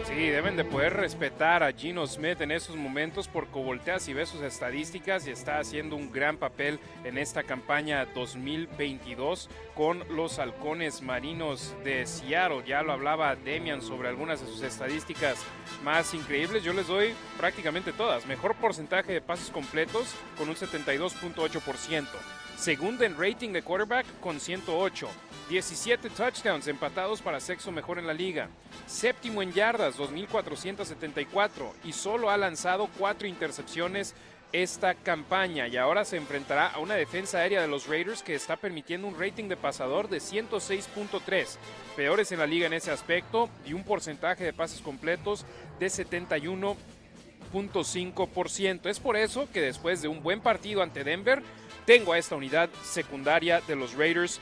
Sí, 0.07 0.29
deben 0.29 0.55
de 0.55 0.63
poder 0.63 0.93
respetar 0.93 1.61
a 1.61 1.73
Gino 1.73 2.07
Smith 2.07 2.39
en 2.39 2.51
esos 2.51 2.77
momentos 2.77 3.27
porque 3.27 3.59
volteas 3.59 4.07
y 4.07 4.13
ves 4.13 4.29
sus 4.29 4.41
estadísticas 4.43 5.27
y 5.27 5.31
está 5.31 5.59
haciendo 5.59 5.97
un 5.97 6.09
gran 6.09 6.37
papel 6.37 6.79
en 7.03 7.17
esta 7.17 7.43
campaña 7.43 8.05
2022 8.15 9.49
con 9.73 10.05
los 10.15 10.39
halcones 10.39 11.01
marinos 11.01 11.75
de 11.83 12.05
Seattle. 12.05 12.63
Ya 12.65 12.81
lo 12.81 12.93
hablaba 12.93 13.35
Demian 13.35 13.81
sobre 13.81 14.07
algunas 14.07 14.39
de 14.39 14.47
sus 14.47 14.61
estadísticas 14.61 15.43
más 15.83 16.13
increíbles. 16.13 16.63
Yo 16.63 16.71
les 16.71 16.87
doy 16.87 17.13
prácticamente 17.37 17.91
todas. 17.91 18.25
Mejor 18.25 18.55
porcentaje 18.55 19.11
de 19.11 19.19
pases 19.19 19.49
completos 19.49 20.15
con 20.37 20.47
un 20.47 20.55
72.8%. 20.55 22.44
Segunda 22.57 23.05
en 23.05 23.19
rating 23.19 23.51
de 23.51 23.61
quarterback 23.61 24.05
con 24.21 24.39
108. 24.39 25.09
17 25.49 26.09
touchdowns 26.09 26.67
empatados 26.67 27.21
para 27.21 27.39
sexo 27.39 27.71
mejor 27.71 27.99
en 27.99 28.07
la 28.07 28.13
liga. 28.13 28.49
Séptimo 28.87 29.43
en 29.43 29.53
yardas, 29.53 29.97
2.474. 29.97 31.71
Y 31.83 31.91
solo 31.91 32.29
ha 32.29 32.37
lanzado 32.37 32.87
cuatro 32.97 33.27
intercepciones 33.27 34.15
esta 34.51 34.95
campaña. 34.95 35.67
Y 35.67 35.77
ahora 35.77 36.03
se 36.05 36.17
enfrentará 36.17 36.67
a 36.67 36.79
una 36.79 36.95
defensa 36.95 37.37
aérea 37.39 37.61
de 37.61 37.67
los 37.67 37.87
Raiders 37.87 38.23
que 38.23 38.33
está 38.35 38.55
permitiendo 38.55 39.07
un 39.07 39.19
rating 39.19 39.49
de 39.49 39.57
pasador 39.57 40.07
de 40.07 40.17
106.3. 40.17 41.57
Peores 41.95 42.31
en 42.31 42.39
la 42.39 42.47
liga 42.47 42.65
en 42.67 42.73
ese 42.73 42.91
aspecto. 42.91 43.49
Y 43.65 43.73
un 43.73 43.83
porcentaje 43.83 44.45
de 44.45 44.53
pases 44.53 44.81
completos 44.81 45.45
de 45.79 45.87
71.5%. 45.87 48.85
Es 48.87 48.99
por 48.99 49.17
eso 49.17 49.47
que 49.51 49.61
después 49.61 50.01
de 50.01 50.07
un 50.07 50.23
buen 50.23 50.39
partido 50.39 50.81
ante 50.81 51.03
Denver, 51.03 51.43
tengo 51.85 52.13
a 52.13 52.17
esta 52.17 52.35
unidad 52.35 52.69
secundaria 52.83 53.61
de 53.61 53.75
los 53.75 53.93
Raiders 53.93 54.39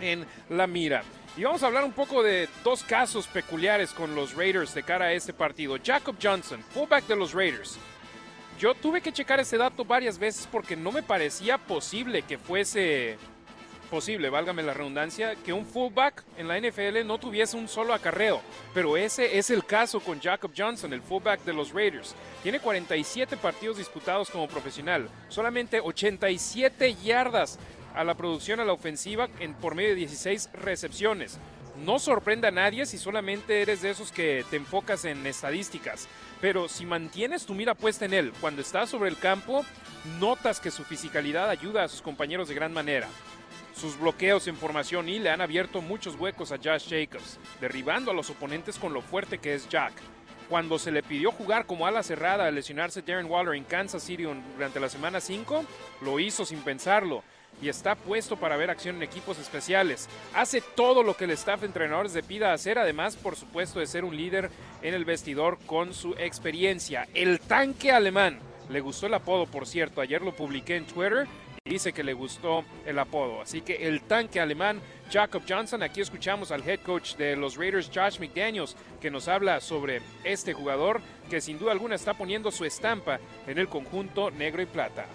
en 0.00 0.26
la 0.48 0.66
mira. 0.66 1.02
Y 1.36 1.44
vamos 1.44 1.62
a 1.62 1.66
hablar 1.66 1.84
un 1.84 1.92
poco 1.92 2.22
de 2.22 2.48
dos 2.64 2.82
casos 2.82 3.26
peculiares 3.26 3.92
con 3.92 4.14
los 4.14 4.34
Raiders 4.34 4.74
de 4.74 4.82
cara 4.82 5.06
a 5.06 5.12
este 5.12 5.32
partido. 5.32 5.76
Jacob 5.82 6.16
Johnson, 6.20 6.62
fullback 6.74 7.06
de 7.06 7.16
los 7.16 7.32
Raiders. 7.32 7.78
Yo 8.58 8.74
tuve 8.74 9.00
que 9.00 9.12
checar 9.12 9.40
ese 9.40 9.56
dato 9.56 9.84
varias 9.84 10.18
veces 10.18 10.46
porque 10.50 10.76
no 10.76 10.92
me 10.92 11.02
parecía 11.02 11.56
posible 11.56 12.22
que 12.22 12.36
fuese 12.36 13.16
posible, 13.90 14.30
válgame 14.30 14.62
la 14.62 14.72
redundancia, 14.72 15.34
que 15.44 15.52
un 15.52 15.66
fullback 15.66 16.24
en 16.38 16.48
la 16.48 16.58
NFL 16.58 17.04
no 17.04 17.18
tuviese 17.18 17.56
un 17.56 17.68
solo 17.68 17.92
acarreo. 17.92 18.40
Pero 18.72 18.96
ese 18.96 19.38
es 19.38 19.50
el 19.50 19.66
caso 19.66 20.00
con 20.00 20.20
Jacob 20.20 20.52
Johnson, 20.56 20.92
el 20.92 21.02
fullback 21.02 21.42
de 21.44 21.52
los 21.52 21.72
Raiders. 21.72 22.14
Tiene 22.42 22.60
47 22.60 23.36
partidos 23.36 23.76
disputados 23.76 24.30
como 24.30 24.48
profesional, 24.48 25.08
solamente 25.28 25.80
87 25.80 26.94
yardas 27.02 27.58
a 27.94 28.04
la 28.04 28.14
producción 28.14 28.60
a 28.60 28.64
la 28.64 28.72
ofensiva 28.72 29.28
en, 29.40 29.54
por 29.54 29.74
medio 29.74 29.90
de 29.90 29.96
16 29.96 30.50
recepciones. 30.54 31.38
No 31.84 31.98
sorprenda 31.98 32.48
a 32.48 32.52
nadie 32.52 32.86
si 32.86 32.98
solamente 32.98 33.62
eres 33.62 33.82
de 33.82 33.90
esos 33.90 34.12
que 34.12 34.44
te 34.50 34.56
enfocas 34.56 35.04
en 35.04 35.26
estadísticas, 35.26 36.08
pero 36.40 36.68
si 36.68 36.84
mantienes 36.84 37.46
tu 37.46 37.54
mira 37.54 37.74
puesta 37.74 38.04
en 38.04 38.14
él 38.14 38.32
cuando 38.40 38.60
está 38.60 38.86
sobre 38.86 39.08
el 39.08 39.18
campo, 39.18 39.64
notas 40.18 40.60
que 40.60 40.70
su 40.70 40.84
fisicalidad 40.84 41.48
ayuda 41.48 41.84
a 41.84 41.88
sus 41.88 42.02
compañeros 42.02 42.48
de 42.48 42.54
gran 42.54 42.72
manera. 42.72 43.08
Sus 43.80 43.98
bloqueos 43.98 44.46
en 44.46 44.56
formación 44.56 45.08
y 45.08 45.18
le 45.18 45.30
han 45.30 45.40
abierto 45.40 45.80
muchos 45.80 46.14
huecos 46.16 46.52
a 46.52 46.58
Josh 46.58 46.90
Jacobs, 46.90 47.38
derribando 47.62 48.10
a 48.10 48.14
los 48.14 48.28
oponentes 48.28 48.78
con 48.78 48.92
lo 48.92 49.00
fuerte 49.00 49.38
que 49.38 49.54
es 49.54 49.70
Jack. 49.70 49.94
Cuando 50.50 50.78
se 50.78 50.90
le 50.90 51.02
pidió 51.02 51.32
jugar 51.32 51.64
como 51.64 51.86
ala 51.86 52.02
cerrada 52.02 52.44
al 52.44 52.54
lesionarse 52.54 53.00
Darren 53.00 53.30
Waller 53.30 53.54
en 53.54 53.64
Kansas 53.64 54.02
City 54.02 54.24
durante 54.24 54.80
la 54.80 54.90
semana 54.90 55.18
5, 55.18 55.64
lo 56.02 56.20
hizo 56.20 56.44
sin 56.44 56.58
pensarlo 56.58 57.22
y 57.62 57.70
está 57.70 57.94
puesto 57.94 58.36
para 58.36 58.58
ver 58.58 58.68
acción 58.68 58.96
en 58.96 59.02
equipos 59.02 59.38
especiales. 59.38 60.10
Hace 60.34 60.60
todo 60.60 61.02
lo 61.02 61.16
que 61.16 61.24
el 61.24 61.30
staff 61.30 61.60
de 61.60 61.68
entrenadores 61.68 62.12
le 62.12 62.22
pida 62.22 62.52
hacer, 62.52 62.78
además, 62.78 63.16
por 63.16 63.34
supuesto, 63.34 63.80
de 63.80 63.86
ser 63.86 64.04
un 64.04 64.14
líder 64.14 64.50
en 64.82 64.92
el 64.92 65.06
vestidor 65.06 65.58
con 65.64 65.94
su 65.94 66.12
experiencia. 66.18 67.08
El 67.14 67.40
tanque 67.40 67.92
alemán. 67.92 68.40
Le 68.68 68.80
gustó 68.80 69.06
el 69.06 69.14
apodo, 69.14 69.46
por 69.46 69.66
cierto. 69.66 70.00
Ayer 70.00 70.22
lo 70.22 70.36
publiqué 70.36 70.76
en 70.76 70.86
Twitter 70.86 71.26
dice 71.70 71.92
que 71.92 72.02
le 72.02 72.14
gustó 72.14 72.64
el 72.86 72.98
apodo. 72.98 73.42
Así 73.42 73.60
que 73.60 73.86
el 73.86 74.02
tanque 74.02 74.40
alemán, 74.40 74.80
Jacob 75.10 75.42
Johnson. 75.48 75.82
Aquí 75.82 76.00
escuchamos 76.00 76.50
al 76.50 76.68
head 76.68 76.80
coach 76.80 77.16
de 77.16 77.36
los 77.36 77.56
Raiders, 77.56 77.90
Josh 77.94 78.18
McDaniels, 78.18 78.76
que 79.00 79.10
nos 79.10 79.28
habla 79.28 79.60
sobre 79.60 80.00
este 80.24 80.52
jugador 80.52 81.00
que 81.28 81.40
sin 81.40 81.58
duda 81.58 81.72
alguna 81.72 81.94
está 81.94 82.14
poniendo 82.14 82.50
su 82.50 82.64
estampa 82.64 83.20
en 83.46 83.58
el 83.58 83.68
conjunto 83.68 84.30
negro 84.30 84.62
y 84.62 84.66
plata. 84.66 85.06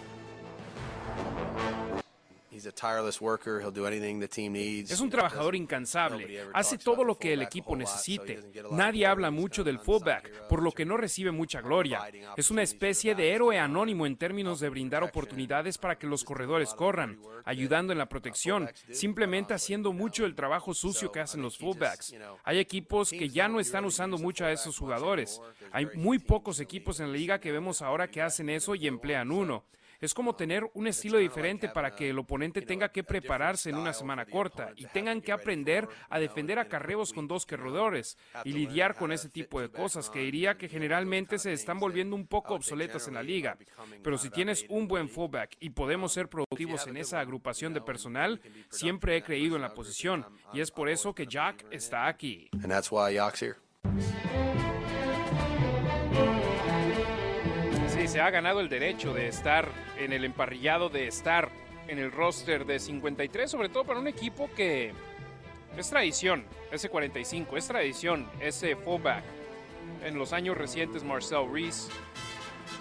Es 4.92 5.00
un 5.00 5.10
trabajador 5.10 5.56
incansable. 5.56 6.42
Hace 6.54 6.78
todo 6.78 7.04
lo 7.04 7.18
que 7.18 7.34
el 7.34 7.42
equipo 7.42 7.76
necesite. 7.76 8.44
Nadie 8.72 9.06
habla 9.06 9.32
mucho 9.32 9.64
del 9.64 9.80
fullback, 9.80 10.48
por 10.48 10.62
lo 10.62 10.72
que 10.72 10.86
no 10.86 10.98
recibe 10.98 11.32
mucha 11.32 11.62
gloria. 11.62 12.02
Es 12.38 12.52
una 12.52 12.64
especie 12.64 13.16
de 13.16 13.32
héroe 13.32 13.60
anónimo 13.60 14.06
en 14.06 14.18
términos 14.18 14.60
de 14.60 14.70
brindar 14.70 15.04
oportunidades 15.04 15.78
para 15.78 15.98
que 15.98 16.08
los 16.08 16.24
corredores 16.24 16.74
corran, 16.74 17.20
ayudando 17.44 17.92
en 17.94 18.00
la 18.00 18.10
protección, 18.10 18.70
simplemente 18.92 19.54
haciendo 19.54 19.94
mucho 19.94 20.24
del 20.24 20.36
trabajo 20.36 20.74
sucio 20.74 21.12
que 21.12 21.20
hacen 21.20 21.42
los 21.42 21.58
fullbacks. 21.58 22.16
Hay 22.44 22.60
equipos 22.60 23.10
que 23.10 23.30
ya 23.30 23.48
no 23.48 23.60
están 23.60 23.86
usando 23.86 24.18
mucho 24.18 24.46
a 24.46 24.52
esos 24.52 24.78
jugadores. 24.78 25.42
Hay 25.72 25.88
muy 25.96 26.20
pocos 26.20 26.60
equipos 26.60 27.00
en 27.00 27.12
la 27.12 27.18
liga 27.18 27.40
que 27.40 27.52
vemos 27.52 27.82
ahora 27.82 28.08
que 28.10 28.22
hacen 28.22 28.50
eso 28.50 28.76
y 28.76 28.88
emplean 28.88 29.32
uno. 29.32 29.64
Es 30.06 30.14
como 30.14 30.36
tener 30.36 30.70
un 30.76 30.86
estilo 30.86 31.18
diferente 31.18 31.68
para 31.68 31.96
que 31.96 32.12
el 32.12 32.20
oponente 32.20 32.62
tenga 32.62 32.90
que 32.90 33.04
prepararse 33.04 33.72
en 33.72 33.76
una 33.76 33.92
semana 33.92 34.28
corta 34.28 34.72
y 34.76 34.86
tengan 34.86 35.20
que 35.20 35.32
aprender 35.32 35.88
a 36.12 36.20
defender 36.20 36.60
a 36.60 36.68
carreos 36.68 37.12
con 37.12 37.28
dos 37.28 37.44
corredores 37.48 38.16
y 38.44 38.52
lidiar 38.52 38.94
con 38.94 39.12
ese 39.12 39.30
tipo 39.30 39.60
de 39.60 39.70
cosas 39.70 40.12
que 40.12 40.20
diría 40.20 40.60
que 40.60 40.70
generalmente 40.70 41.40
se 41.40 41.54
están 41.54 41.80
volviendo 41.80 42.16
un 42.16 42.28
poco 42.28 42.54
obsoletas 42.54 43.08
en 43.08 43.16
la 43.16 43.24
liga. 43.24 43.58
Pero 44.04 44.20
si 44.20 44.30
tienes 44.30 44.68
un 44.70 44.88
buen 44.88 45.10
fullback 45.10 45.58
y 45.60 45.72
podemos 45.72 46.14
ser 46.14 46.30
productivos 46.30 46.86
en 46.86 46.98
esa 46.98 47.20
agrupación 47.20 47.74
de 47.74 47.82
personal, 47.82 48.40
siempre 48.70 49.18
he 49.18 49.24
creído 49.24 49.56
en 49.56 49.64
la 49.64 49.74
posición 49.74 50.24
y 50.54 50.60
es 50.60 50.70
por 50.70 50.88
eso 50.88 51.16
que 51.16 51.26
Jack 51.26 51.66
está 51.72 52.06
aquí. 52.06 52.48
Sí, 53.98 54.65
se 58.16 58.22
ha 58.22 58.30
ganado 58.30 58.62
el 58.62 58.70
derecho 58.70 59.14
de 59.14 59.28
estar 59.28 59.68
en 59.98 60.14
el 60.14 60.24
emparrillado, 60.24 60.88
de 60.88 61.06
estar 61.06 61.50
en 61.90 62.00
el 62.00 62.14
roster 62.14 62.66
de 62.66 62.80
53, 62.80 63.52
sobre 63.52 63.68
todo 63.68 63.84
para 63.84 64.00
un 64.00 64.08
equipo 64.08 64.50
que 64.56 64.94
es 65.76 65.90
tradición, 65.90 66.46
ese 66.72 66.88
45, 66.88 67.58
es 67.58 67.68
tradición, 67.68 68.26
ese 68.40 68.78
fullback. 68.78 69.22
En 70.06 70.18
los 70.18 70.32
años 70.32 70.58
recientes, 70.58 71.04
Marcel 71.04 71.46
Reese, 71.52 71.92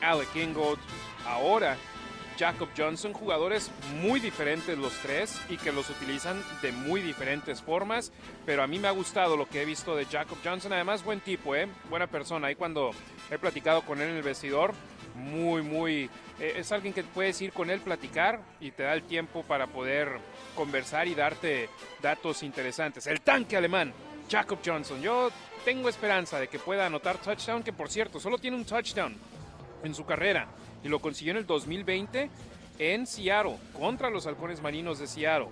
Alec 0.00 0.36
Ingold, 0.36 0.78
ahora 1.26 1.76
Jacob 2.38 2.68
Johnson, 2.76 3.12
jugadores 3.12 3.72
muy 4.00 4.20
diferentes 4.20 4.78
los 4.78 4.92
tres 4.98 5.40
y 5.48 5.56
que 5.56 5.72
los 5.72 5.90
utilizan 5.90 6.40
de 6.62 6.70
muy 6.70 7.00
diferentes 7.00 7.60
formas, 7.60 8.12
pero 8.46 8.62
a 8.62 8.68
mí 8.68 8.78
me 8.78 8.86
ha 8.86 8.92
gustado 8.92 9.36
lo 9.36 9.48
que 9.48 9.62
he 9.62 9.64
visto 9.64 9.96
de 9.96 10.04
Jacob 10.04 10.38
Johnson, 10.44 10.72
además 10.72 11.02
buen 11.02 11.18
tipo, 11.18 11.56
¿eh? 11.56 11.66
buena 11.90 12.06
persona, 12.06 12.46
ahí 12.46 12.54
cuando 12.54 12.92
he 13.32 13.38
platicado 13.38 13.82
con 13.82 14.00
él 14.00 14.10
en 14.10 14.16
el 14.16 14.22
vestidor, 14.22 14.74
muy, 15.14 15.62
muy, 15.62 16.10
eh, 16.40 16.54
es 16.56 16.72
alguien 16.72 16.92
que 16.92 17.04
puedes 17.04 17.40
ir 17.40 17.52
con 17.52 17.70
él 17.70 17.80
platicar 17.80 18.40
y 18.60 18.70
te 18.70 18.82
da 18.82 18.94
el 18.94 19.04
tiempo 19.04 19.42
para 19.42 19.66
poder 19.66 20.18
conversar 20.54 21.08
y 21.08 21.14
darte 21.14 21.68
datos 22.02 22.42
interesantes. 22.42 23.06
El 23.06 23.20
tanque 23.20 23.56
alemán, 23.56 23.92
Jacob 24.30 24.58
Johnson, 24.64 25.00
yo 25.00 25.30
tengo 25.64 25.88
esperanza 25.88 26.38
de 26.38 26.48
que 26.48 26.58
pueda 26.58 26.86
anotar 26.86 27.18
touchdown, 27.18 27.62
que 27.62 27.72
por 27.72 27.88
cierto, 27.90 28.20
solo 28.20 28.38
tiene 28.38 28.56
un 28.56 28.64
touchdown 28.64 29.16
en 29.82 29.94
su 29.94 30.04
carrera 30.04 30.48
y 30.82 30.88
lo 30.88 31.00
consiguió 31.00 31.32
en 31.32 31.38
el 31.38 31.46
2020 31.46 32.30
en 32.78 33.06
Seattle 33.06 33.56
contra 33.72 34.10
los 34.10 34.26
halcones 34.26 34.60
marinos 34.60 34.98
de 34.98 35.06
Seattle. 35.06 35.48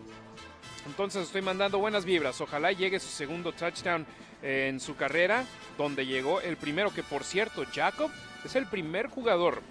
Entonces 0.86 1.24
estoy 1.24 1.42
mandando 1.42 1.78
buenas 1.78 2.04
vibras. 2.04 2.40
Ojalá 2.40 2.72
llegue 2.72 2.98
su 2.98 3.08
segundo 3.08 3.52
touchdown 3.52 4.04
en 4.42 4.80
su 4.80 4.96
carrera, 4.96 5.44
donde 5.78 6.04
llegó 6.04 6.40
el 6.40 6.56
primero, 6.56 6.92
que 6.92 7.04
por 7.04 7.22
cierto, 7.22 7.64
Jacob 7.72 8.10
es 8.44 8.56
el 8.56 8.66
primer 8.66 9.08
jugador 9.08 9.62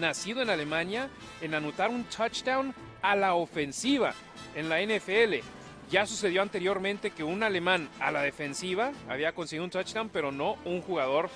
nacido 0.00 0.42
en 0.42 0.50
Alemania 0.50 1.08
en 1.40 1.54
anotar 1.54 1.90
un 1.90 2.04
touchdown 2.04 2.74
a 3.02 3.16
la 3.16 3.34
ofensiva 3.34 4.14
en 4.54 4.68
la 4.68 4.80
NFL. 4.80 5.36
Ya 5.90 6.06
sucedió 6.06 6.42
anteriormente 6.42 7.10
que 7.10 7.22
un 7.22 7.42
alemán 7.42 7.88
a 8.00 8.10
la 8.10 8.22
defensiva 8.22 8.92
había 9.08 9.32
conseguido 9.32 9.64
un 9.64 9.70
touchdown, 9.70 10.08
pero 10.08 10.32
no 10.32 10.56
un 10.64 10.82
jugador 10.82 11.30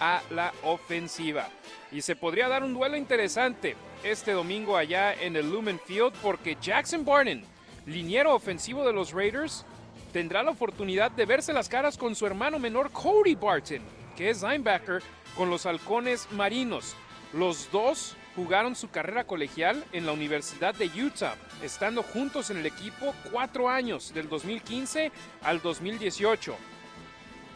a 0.00 0.22
la 0.30 0.52
ofensiva. 0.62 1.48
Y 1.90 2.02
se 2.02 2.16
podría 2.16 2.48
dar 2.48 2.62
un 2.62 2.74
duelo 2.74 2.96
interesante 2.96 3.76
este 4.02 4.32
domingo 4.32 4.76
allá 4.76 5.14
en 5.14 5.36
el 5.36 5.50
Lumen 5.50 5.80
Field 5.86 6.12
porque 6.22 6.58
Jackson 6.60 7.04
Barnen, 7.04 7.44
liniero 7.86 8.34
ofensivo 8.34 8.84
de 8.84 8.92
los 8.92 9.12
Raiders, 9.12 9.64
tendrá 10.12 10.42
la 10.42 10.50
oportunidad 10.50 11.10
de 11.10 11.24
verse 11.24 11.52
las 11.52 11.68
caras 11.68 11.96
con 11.96 12.14
su 12.14 12.26
hermano 12.26 12.58
menor 12.58 12.90
Cody 12.90 13.34
Barton, 13.34 13.80
que 14.16 14.30
es 14.30 14.42
linebacker 14.42 15.02
con 15.36 15.50
los 15.50 15.66
halcones 15.66 16.28
marinos. 16.32 16.94
Los 17.32 17.70
dos 17.70 18.16
jugaron 18.36 18.74
su 18.74 18.90
carrera 18.90 19.24
colegial 19.24 19.84
en 19.92 20.06
la 20.06 20.12
Universidad 20.12 20.74
de 20.74 20.86
Utah, 20.86 21.36
estando 21.62 22.02
juntos 22.02 22.50
en 22.50 22.58
el 22.58 22.66
equipo 22.66 23.14
cuatro 23.30 23.68
años, 23.68 24.12
del 24.12 24.28
2015 24.28 25.12
al 25.42 25.60
2018. 25.60 26.56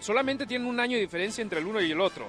Solamente 0.00 0.46
tienen 0.46 0.68
un 0.68 0.78
año 0.78 0.96
de 0.96 1.02
diferencia 1.02 1.42
entre 1.42 1.60
el 1.60 1.66
uno 1.66 1.80
y 1.80 1.90
el 1.90 2.00
otro. 2.00 2.28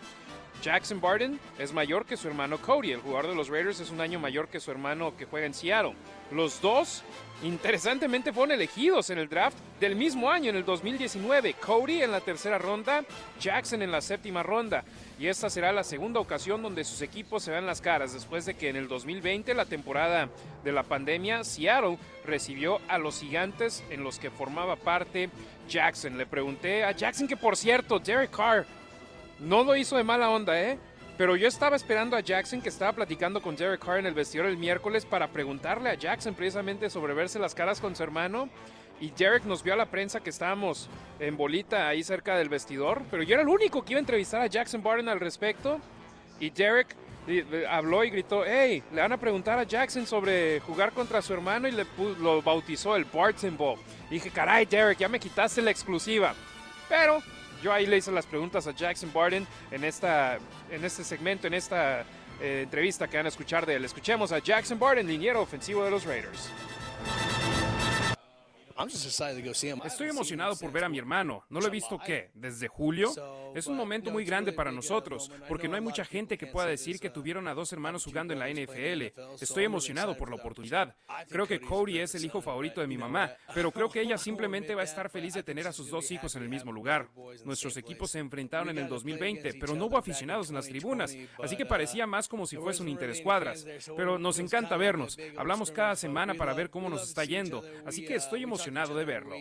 Jackson 0.61 0.99
Barton 0.99 1.39
es 1.57 1.73
mayor 1.73 2.05
que 2.05 2.17
su 2.17 2.27
hermano 2.27 2.57
Cody. 2.57 2.91
El 2.91 3.01
jugador 3.01 3.29
de 3.29 3.35
los 3.35 3.49
Raiders 3.49 3.79
es 3.79 3.91
un 3.91 4.01
año 4.01 4.19
mayor 4.19 4.49
que 4.49 4.59
su 4.59 4.71
hermano 4.71 5.15
que 5.15 5.25
juega 5.25 5.45
en 5.45 5.53
Seattle. 5.53 5.93
Los 6.31 6.61
dos, 6.61 7.03
interesantemente, 7.43 8.33
fueron 8.33 8.51
elegidos 8.51 9.09
en 9.09 9.19
el 9.19 9.29
draft 9.29 9.57
del 9.79 9.95
mismo 9.95 10.29
año, 10.29 10.49
en 10.49 10.57
el 10.57 10.65
2019. 10.65 11.53
Cody 11.53 12.03
en 12.03 12.11
la 12.11 12.19
tercera 12.19 12.57
ronda, 12.57 13.03
Jackson 13.39 13.81
en 13.81 13.91
la 13.91 14.01
séptima 14.01 14.43
ronda. 14.43 14.83
Y 15.17 15.27
esta 15.27 15.49
será 15.49 15.71
la 15.71 15.83
segunda 15.83 16.19
ocasión 16.19 16.61
donde 16.61 16.83
sus 16.83 17.01
equipos 17.01 17.43
se 17.43 17.51
vean 17.51 17.65
las 17.65 17.81
caras, 17.81 18.13
después 18.13 18.45
de 18.45 18.55
que 18.55 18.69
en 18.69 18.75
el 18.75 18.87
2020, 18.87 19.53
la 19.53 19.65
temporada 19.65 20.29
de 20.63 20.71
la 20.71 20.83
pandemia, 20.83 21.43
Seattle 21.43 21.97
recibió 22.25 22.79
a 22.87 22.97
los 22.97 23.19
gigantes 23.21 23.83
en 23.89 24.03
los 24.03 24.19
que 24.19 24.29
formaba 24.29 24.75
parte 24.75 25.29
Jackson. 25.67 26.17
Le 26.17 26.25
pregunté 26.25 26.83
a 26.83 26.91
Jackson 26.91 27.27
que, 27.27 27.37
por 27.37 27.55
cierto, 27.55 27.99
Derek 27.99 28.31
Carr 28.31 28.65
no 29.39 29.63
lo 29.63 29.75
hizo 29.75 29.97
de 29.97 30.03
mala 30.03 30.29
onda, 30.29 30.59
¿eh? 30.59 30.77
Pero 31.17 31.35
yo 31.35 31.49
estaba 31.49 31.75
esperando 31.75 32.15
a 32.15 32.21
Jackson 32.21 32.61
que 32.61 32.69
estaba 32.69 32.93
platicando 32.93 33.41
con 33.41 33.55
Derek 33.55 33.83
Carr 33.83 33.99
en 33.99 34.05
el 34.05 34.13
vestidor 34.13 34.47
el 34.47 34.55
miércoles 34.55 35.05
para 35.05 35.27
preguntarle 35.27 35.89
a 35.89 35.95
Jackson 35.95 36.33
precisamente 36.33 36.89
sobre 36.89 37.13
verse 37.13 37.39
las 37.39 37.53
caras 37.53 37.81
con 37.81 37.93
su 37.93 38.03
hermano. 38.03 38.47
Y 39.01 39.11
Derek 39.11 39.43
nos 39.43 39.61
vio 39.61 39.73
a 39.73 39.75
la 39.77 39.85
prensa 39.85 40.21
que 40.21 40.29
estábamos 40.29 40.89
en 41.19 41.35
bolita 41.35 41.89
ahí 41.89 42.03
cerca 42.03 42.37
del 42.37 42.47
vestidor. 42.47 43.01
Pero 43.11 43.23
yo 43.23 43.33
era 43.33 43.43
el 43.43 43.49
único 43.49 43.83
que 43.83 43.93
iba 43.93 43.97
a 43.97 43.99
entrevistar 43.99 44.41
a 44.41 44.47
Jackson 44.47 44.81
Barton 44.81 45.09
al 45.09 45.19
respecto. 45.19 45.79
Y 46.39 46.51
Derek 46.51 46.95
habló 47.69 48.03
y 48.05 48.09
gritó, 48.09 48.43
hey, 48.45 48.81
le 48.93 49.01
van 49.01 49.11
a 49.11 49.17
preguntar 49.17 49.59
a 49.59 49.63
Jackson 49.63 50.07
sobre 50.07 50.61
jugar 50.61 50.93
contra 50.93 51.21
su 51.21 51.33
hermano 51.33 51.67
y 51.67 51.71
le 51.71 51.85
lo 52.21 52.41
bautizó 52.41 52.95
el 52.95 53.03
Barton 53.05 53.57
Bowl. 53.57 53.77
Y 54.09 54.15
dije, 54.15 54.31
caray, 54.31 54.65
Derek, 54.65 54.97
ya 54.97 55.09
me 55.09 55.19
quitaste 55.19 55.61
la 55.61 55.71
exclusiva. 55.71 56.33
Pero 56.87 57.21
yo 57.61 57.73
ahí 57.73 57.85
le 57.85 57.97
hice 57.97 58.11
las 58.11 58.25
preguntas 58.25 58.67
a 58.67 58.71
Jackson 58.71 59.11
Barton 59.13 59.45
en, 59.71 59.83
esta, 59.83 60.37
en 60.71 60.83
este 60.85 61.03
segmento, 61.03 61.47
en 61.47 61.53
esta 61.53 62.01
eh, 62.41 62.61
entrevista 62.63 63.07
que 63.07 63.17
van 63.17 63.25
a 63.25 63.29
escuchar 63.29 63.65
de 63.65 63.75
él. 63.75 63.85
Escuchemos 63.85 64.31
a 64.31 64.39
Jackson 64.39 64.79
Barton, 64.79 65.07
liniero 65.07 65.41
ofensivo 65.41 65.83
de 65.83 65.91
los 65.91 66.05
Raiders. 66.05 66.49
Estoy 69.83 70.07
emocionado 70.07 70.55
por 70.55 70.71
ver 70.71 70.85
a 70.85 70.89
mi 70.89 70.97
hermano. 70.97 71.43
No 71.49 71.59
lo 71.59 71.67
he 71.67 71.69
visto 71.69 71.99
qué, 71.99 72.31
desde 72.33 72.69
julio. 72.69 73.11
Es 73.53 73.67
un 73.67 73.75
momento 73.75 74.09
muy 74.09 74.23
grande 74.23 74.53
para 74.53 74.71
nosotros, 74.71 75.29
porque 75.47 75.67
no 75.67 75.75
hay 75.75 75.81
mucha 75.81 76.05
gente 76.05 76.37
que 76.37 76.47
pueda 76.47 76.67
decir 76.67 76.99
que 76.99 77.09
tuvieron 77.09 77.47
a 77.47 77.53
dos 77.53 77.73
hermanos 77.73 78.05
jugando 78.05 78.33
en 78.33 78.39
la 78.39 78.49
NFL. 78.49 79.19
Estoy 79.41 79.65
emocionado 79.65 80.15
por 80.15 80.29
la 80.29 80.37
oportunidad. 80.37 80.95
Creo 81.27 81.45
que 81.45 81.59
Cody 81.59 81.99
es 81.99 82.15
el 82.15 82.23
hijo 82.23 82.41
favorito 82.41 82.79
de 82.79 82.87
mi 82.87 82.97
mamá, 82.97 83.33
pero 83.53 83.71
creo 83.71 83.89
que 83.91 84.01
ella 84.01 84.17
simplemente 84.17 84.75
va 84.75 84.81
a 84.81 84.85
estar 84.85 85.09
feliz 85.09 85.33
de 85.33 85.43
tener 85.43 85.67
a 85.67 85.73
sus 85.73 85.89
dos 85.89 86.09
hijos 86.11 86.35
en 86.35 86.43
el 86.43 86.49
mismo 86.49 86.71
lugar. 86.71 87.09
Nuestros 87.43 87.75
equipos 87.75 88.11
se 88.11 88.19
enfrentaron 88.19 88.69
en 88.69 88.77
el 88.77 88.87
2020, 88.87 89.55
pero 89.55 89.75
no 89.75 89.87
hubo 89.87 89.97
aficionados 89.97 90.49
en 90.49 90.55
las 90.55 90.67
tribunas, 90.67 91.15
así 91.43 91.57
que 91.57 91.65
parecía 91.65 92.07
más 92.07 92.27
como 92.29 92.45
si 92.45 92.55
fuese 92.55 92.81
un 92.81 92.89
interescuadras. 92.89 93.65
Pero 93.97 94.17
nos 94.17 94.39
encanta 94.39 94.77
vernos. 94.77 95.17
Hablamos 95.37 95.71
cada 95.71 95.95
semana 95.95 96.33
para 96.33 96.53
ver 96.53 96.69
cómo 96.69 96.89
nos 96.89 97.03
está 97.03 97.25
yendo, 97.25 97.63
así 97.85 98.05
que 98.05 98.15
estoy 98.15 98.43
emocionado 98.43 98.68
de 98.69 99.05
verlo. 99.05 99.35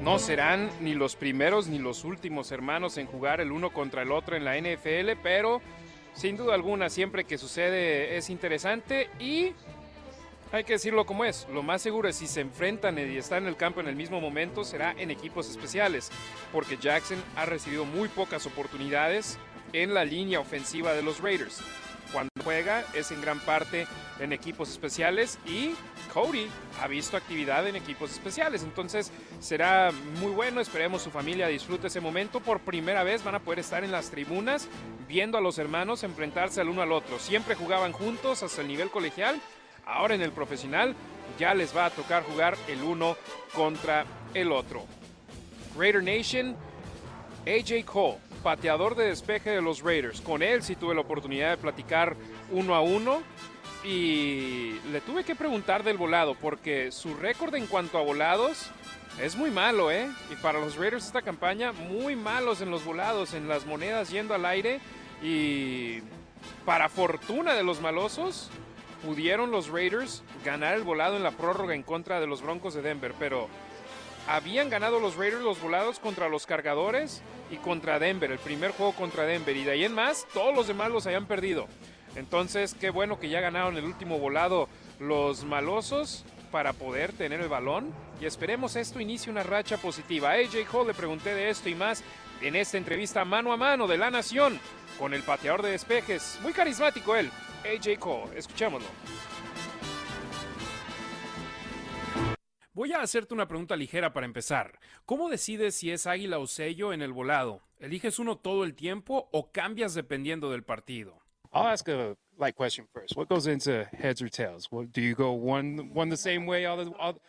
No 0.00 0.18
serán 0.18 0.70
ni 0.80 0.94
los 0.94 1.16
primeros 1.16 1.66
ni 1.68 1.78
los 1.78 2.04
últimos 2.04 2.50
hermanos 2.52 2.96
en 2.96 3.06
jugar 3.06 3.40
el 3.40 3.52
uno 3.52 3.70
contra 3.70 4.02
el 4.02 4.12
otro 4.12 4.36
en 4.36 4.44
la 4.44 4.56
NFL, 4.58 5.20
pero 5.22 5.60
sin 6.14 6.36
duda 6.36 6.54
alguna 6.54 6.88
siempre 6.88 7.24
que 7.24 7.36
sucede 7.36 8.16
es 8.16 8.30
interesante 8.30 9.10
y 9.18 9.52
hay 10.50 10.64
que 10.64 10.74
decirlo 10.74 11.04
como 11.04 11.26
es, 11.26 11.46
lo 11.52 11.62
más 11.62 11.82
seguro 11.82 12.08
es 12.08 12.16
si 12.16 12.26
se 12.26 12.40
enfrentan 12.40 12.98
y 12.98 13.18
están 13.18 13.42
en 13.42 13.50
el 13.50 13.56
campo 13.56 13.80
en 13.80 13.88
el 13.88 13.96
mismo 13.96 14.20
momento 14.20 14.64
será 14.64 14.94
en 14.96 15.10
equipos 15.10 15.50
especiales, 15.50 16.10
porque 16.50 16.78
Jackson 16.78 17.22
ha 17.36 17.44
recibido 17.44 17.84
muy 17.84 18.08
pocas 18.08 18.46
oportunidades 18.46 19.38
en 19.74 19.92
la 19.92 20.06
línea 20.06 20.40
ofensiva 20.40 20.94
de 20.94 21.02
los 21.02 21.20
Raiders 21.20 21.62
cuando 22.12 22.30
juega 22.42 22.84
es 22.94 23.10
en 23.10 23.20
gran 23.20 23.40
parte 23.40 23.86
en 24.20 24.32
equipos 24.32 24.70
especiales 24.70 25.38
y 25.46 25.74
Cody 26.12 26.48
ha 26.80 26.88
visto 26.88 27.16
actividad 27.16 27.66
en 27.66 27.76
equipos 27.76 28.10
especiales. 28.10 28.62
Entonces 28.62 29.12
será 29.40 29.92
muy 30.20 30.32
bueno, 30.32 30.60
esperemos 30.60 31.02
su 31.02 31.10
familia 31.10 31.48
disfrute 31.48 31.88
ese 31.88 32.00
momento. 32.00 32.40
Por 32.40 32.60
primera 32.60 33.02
vez 33.02 33.22
van 33.22 33.34
a 33.34 33.40
poder 33.40 33.60
estar 33.60 33.84
en 33.84 33.92
las 33.92 34.10
tribunas 34.10 34.68
viendo 35.06 35.38
a 35.38 35.40
los 35.40 35.58
hermanos 35.58 36.02
enfrentarse 36.02 36.60
al 36.60 36.68
uno 36.68 36.82
al 36.82 36.92
otro. 36.92 37.18
Siempre 37.18 37.54
jugaban 37.54 37.92
juntos 37.92 38.42
hasta 38.42 38.62
el 38.62 38.68
nivel 38.68 38.90
colegial. 38.90 39.40
Ahora 39.86 40.14
en 40.14 40.22
el 40.22 40.32
profesional 40.32 40.94
ya 41.38 41.54
les 41.54 41.76
va 41.76 41.86
a 41.86 41.90
tocar 41.90 42.22
jugar 42.22 42.56
el 42.68 42.82
uno 42.82 43.16
contra 43.54 44.04
el 44.34 44.52
otro. 44.52 44.84
Raider 45.76 46.02
Nation, 46.02 46.56
AJ 47.46 47.84
Cole 47.84 48.27
pateador 48.48 48.94
de 48.94 49.08
despeje 49.08 49.50
de 49.50 49.60
los 49.60 49.82
Raiders. 49.82 50.22
Con 50.22 50.42
él 50.42 50.62
sí 50.62 50.74
tuve 50.74 50.94
la 50.94 51.02
oportunidad 51.02 51.50
de 51.50 51.58
platicar 51.58 52.16
uno 52.50 52.74
a 52.74 52.80
uno 52.80 53.20
y 53.84 54.78
le 54.90 55.02
tuve 55.02 55.22
que 55.22 55.36
preguntar 55.36 55.84
del 55.84 55.98
volado 55.98 56.34
porque 56.34 56.90
su 56.90 57.14
récord 57.14 57.54
en 57.56 57.66
cuanto 57.66 57.98
a 57.98 58.02
volados 58.02 58.70
es 59.20 59.36
muy 59.36 59.50
malo, 59.50 59.90
¿eh? 59.90 60.08
Y 60.32 60.36
para 60.36 60.60
los 60.60 60.76
Raiders 60.76 61.04
esta 61.04 61.20
campaña 61.20 61.72
muy 61.72 62.16
malos 62.16 62.62
en 62.62 62.70
los 62.70 62.86
volados, 62.86 63.34
en 63.34 63.48
las 63.48 63.66
monedas 63.66 64.08
yendo 64.08 64.32
al 64.32 64.46
aire. 64.46 64.80
Y 65.22 65.98
para 66.64 66.88
fortuna 66.88 67.52
de 67.52 67.64
los 67.64 67.82
malosos, 67.82 68.48
pudieron 69.04 69.50
los 69.50 69.68
Raiders 69.68 70.22
ganar 70.42 70.74
el 70.74 70.84
volado 70.84 71.18
en 71.18 71.22
la 71.22 71.32
prórroga 71.32 71.74
en 71.74 71.82
contra 71.82 72.18
de 72.18 72.26
los 72.26 72.40
Broncos 72.40 72.72
de 72.72 72.80
Denver, 72.80 73.12
pero 73.18 73.50
habían 74.28 74.68
ganado 74.68 75.00
los 75.00 75.16
Raiders 75.16 75.42
los 75.42 75.60
volados 75.60 75.98
contra 75.98 76.28
los 76.28 76.46
cargadores 76.46 77.22
y 77.50 77.56
contra 77.56 77.98
Denver, 77.98 78.30
el 78.30 78.38
primer 78.38 78.72
juego 78.72 78.92
contra 78.92 79.24
Denver, 79.24 79.56
y 79.56 79.64
de 79.64 79.70
ahí 79.72 79.84
en 79.84 79.94
más 79.94 80.26
todos 80.34 80.54
los 80.54 80.66
demás 80.66 80.90
los 80.90 81.06
habían 81.06 81.26
perdido. 81.26 81.66
Entonces, 82.14 82.74
qué 82.78 82.90
bueno 82.90 83.18
que 83.18 83.30
ya 83.30 83.40
ganaron 83.40 83.78
el 83.78 83.84
último 83.84 84.18
volado 84.18 84.68
los 85.00 85.44
malosos 85.44 86.24
para 86.50 86.74
poder 86.74 87.12
tener 87.12 87.40
el 87.40 87.48
balón 87.48 87.92
y 88.20 88.26
esperemos 88.26 88.76
esto 88.76 89.00
inicie 89.00 89.30
una 89.30 89.42
racha 89.42 89.78
positiva. 89.78 90.30
A 90.30 90.34
AJ 90.34 90.66
Hall 90.72 90.88
le 90.88 90.94
pregunté 90.94 91.34
de 91.34 91.48
esto 91.48 91.68
y 91.68 91.74
más 91.74 92.02
en 92.42 92.56
esta 92.56 92.76
entrevista 92.76 93.24
mano 93.24 93.52
a 93.52 93.56
mano 93.56 93.86
de 93.86 93.98
La 93.98 94.10
Nación 94.10 94.60
con 94.98 95.14
el 95.14 95.22
pateador 95.22 95.62
de 95.62 95.70
despejes. 95.70 96.38
Muy 96.42 96.52
carismático 96.52 97.16
él, 97.16 97.30
AJ 97.64 97.98
Cole. 97.98 98.36
Escuchémoslo. 98.38 98.88
Voy 102.78 102.92
a 102.92 103.02
hacerte 103.02 103.34
una 103.34 103.48
pregunta 103.48 103.74
ligera 103.74 104.12
para 104.12 104.24
empezar. 104.24 104.78
¿Cómo 105.04 105.28
decides 105.28 105.74
si 105.74 105.90
es 105.90 106.06
águila 106.06 106.38
o 106.38 106.46
sello 106.46 106.92
en 106.92 107.02
el 107.02 107.12
volado? 107.12 107.60
¿Eliges 107.80 108.20
uno 108.20 108.38
todo 108.38 108.62
el 108.62 108.76
tiempo 108.76 109.28
o 109.32 109.50
cambias 109.50 109.94
dependiendo 109.94 110.48
del 110.52 110.62
partido? 110.62 111.20
I'll 111.52 111.66
ask 111.66 111.88
a 111.88 112.16
light 112.38 112.54
question 112.54 112.86
first. 112.94 113.16
What 113.16 113.26
goes 113.28 113.48
into 113.48 113.84
heads 113.92 114.22
or 114.22 114.28
tails? 114.28 114.68
What, 114.70 114.92
do 114.92 115.00
you 115.00 115.16
go 115.16 115.32
one 115.32 115.90
one 115.92 116.08
the 116.08 116.16
same 116.16 116.46
way 116.46 116.66
all 116.66 116.76
the 116.76 116.92
all, 117.00 117.20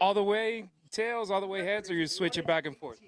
all 0.00 0.14
the 0.14 0.24
way 0.24 0.70
tails, 0.90 1.30
all 1.30 1.42
the 1.42 1.46
way 1.46 1.62
heads, 1.62 1.90
or 1.90 1.94
you 1.94 2.06
switch 2.06 2.38
it 2.38 2.46
back 2.46 2.64
and 2.64 2.74
forth? 2.74 2.98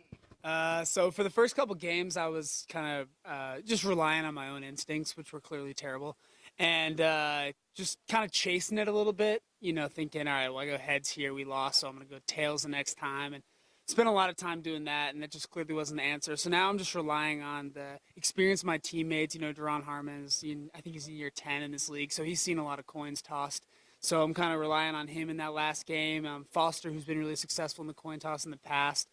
Uh, 0.44 0.84
so 0.84 1.10
for 1.10 1.22
the 1.22 1.30
first 1.30 1.56
couple 1.56 1.74
games, 1.74 2.18
I 2.18 2.26
was 2.26 2.66
kind 2.68 3.00
of 3.00 3.08
uh, 3.24 3.60
just 3.64 3.84
relying 3.84 4.26
on 4.26 4.34
my 4.34 4.50
own 4.50 4.64
instincts, 4.64 5.16
which 5.16 5.32
were 5.32 5.40
clearly 5.40 5.72
terrible, 5.72 6.18
and 6.60 7.00
uh, 7.00 7.52
just 7.74 7.98
kind 8.08 8.22
of 8.22 8.30
chasing 8.30 8.76
it 8.76 8.86
a 8.86 8.92
little 8.92 9.14
bit. 9.14 9.42
You 9.60 9.72
know, 9.72 9.88
thinking, 9.88 10.28
all 10.28 10.34
right, 10.34 10.48
well, 10.50 10.58
I 10.58 10.66
go 10.66 10.76
heads 10.76 11.08
here, 11.10 11.34
we 11.34 11.44
lost, 11.44 11.80
so 11.80 11.88
I'm 11.88 11.96
going 11.96 12.06
to 12.06 12.14
go 12.14 12.20
tails 12.26 12.62
the 12.62 12.68
next 12.68 12.98
time, 12.98 13.32
and 13.32 13.42
spent 13.86 14.08
a 14.08 14.12
lot 14.12 14.30
of 14.30 14.36
time 14.36 14.60
doing 14.60 14.84
that, 14.84 15.14
and 15.14 15.22
that 15.22 15.32
just 15.32 15.50
clearly 15.50 15.74
wasn't 15.74 15.98
the 15.98 16.04
answer. 16.04 16.36
So 16.36 16.50
now 16.50 16.68
I'm 16.68 16.78
just 16.78 16.94
relying 16.94 17.42
on 17.42 17.72
the 17.74 17.98
experience 18.14 18.60
of 18.60 18.66
my 18.66 18.78
teammates. 18.78 19.34
You 19.34 19.40
know, 19.40 19.52
Deron 19.52 19.84
Harmon 19.84 20.24
is, 20.24 20.44
I 20.74 20.80
think 20.80 20.94
he's 20.94 21.08
in 21.08 21.14
year 21.14 21.30
10 21.34 21.62
in 21.62 21.72
this 21.72 21.88
league, 21.88 22.12
so 22.12 22.22
he's 22.22 22.40
seen 22.40 22.58
a 22.58 22.64
lot 22.64 22.78
of 22.78 22.86
coins 22.86 23.22
tossed. 23.22 23.64
So 24.00 24.22
I'm 24.22 24.32
kind 24.32 24.52
of 24.52 24.60
relying 24.60 24.94
on 24.94 25.08
him 25.08 25.28
in 25.28 25.38
that 25.38 25.52
last 25.52 25.86
game. 25.86 26.24
Um, 26.24 26.46
Foster, 26.50 26.90
who's 26.90 27.04
been 27.04 27.18
really 27.18 27.36
successful 27.36 27.82
in 27.82 27.88
the 27.88 27.94
coin 27.94 28.18
toss 28.18 28.44
in 28.44 28.50
the 28.50 28.56
past, 28.56 29.08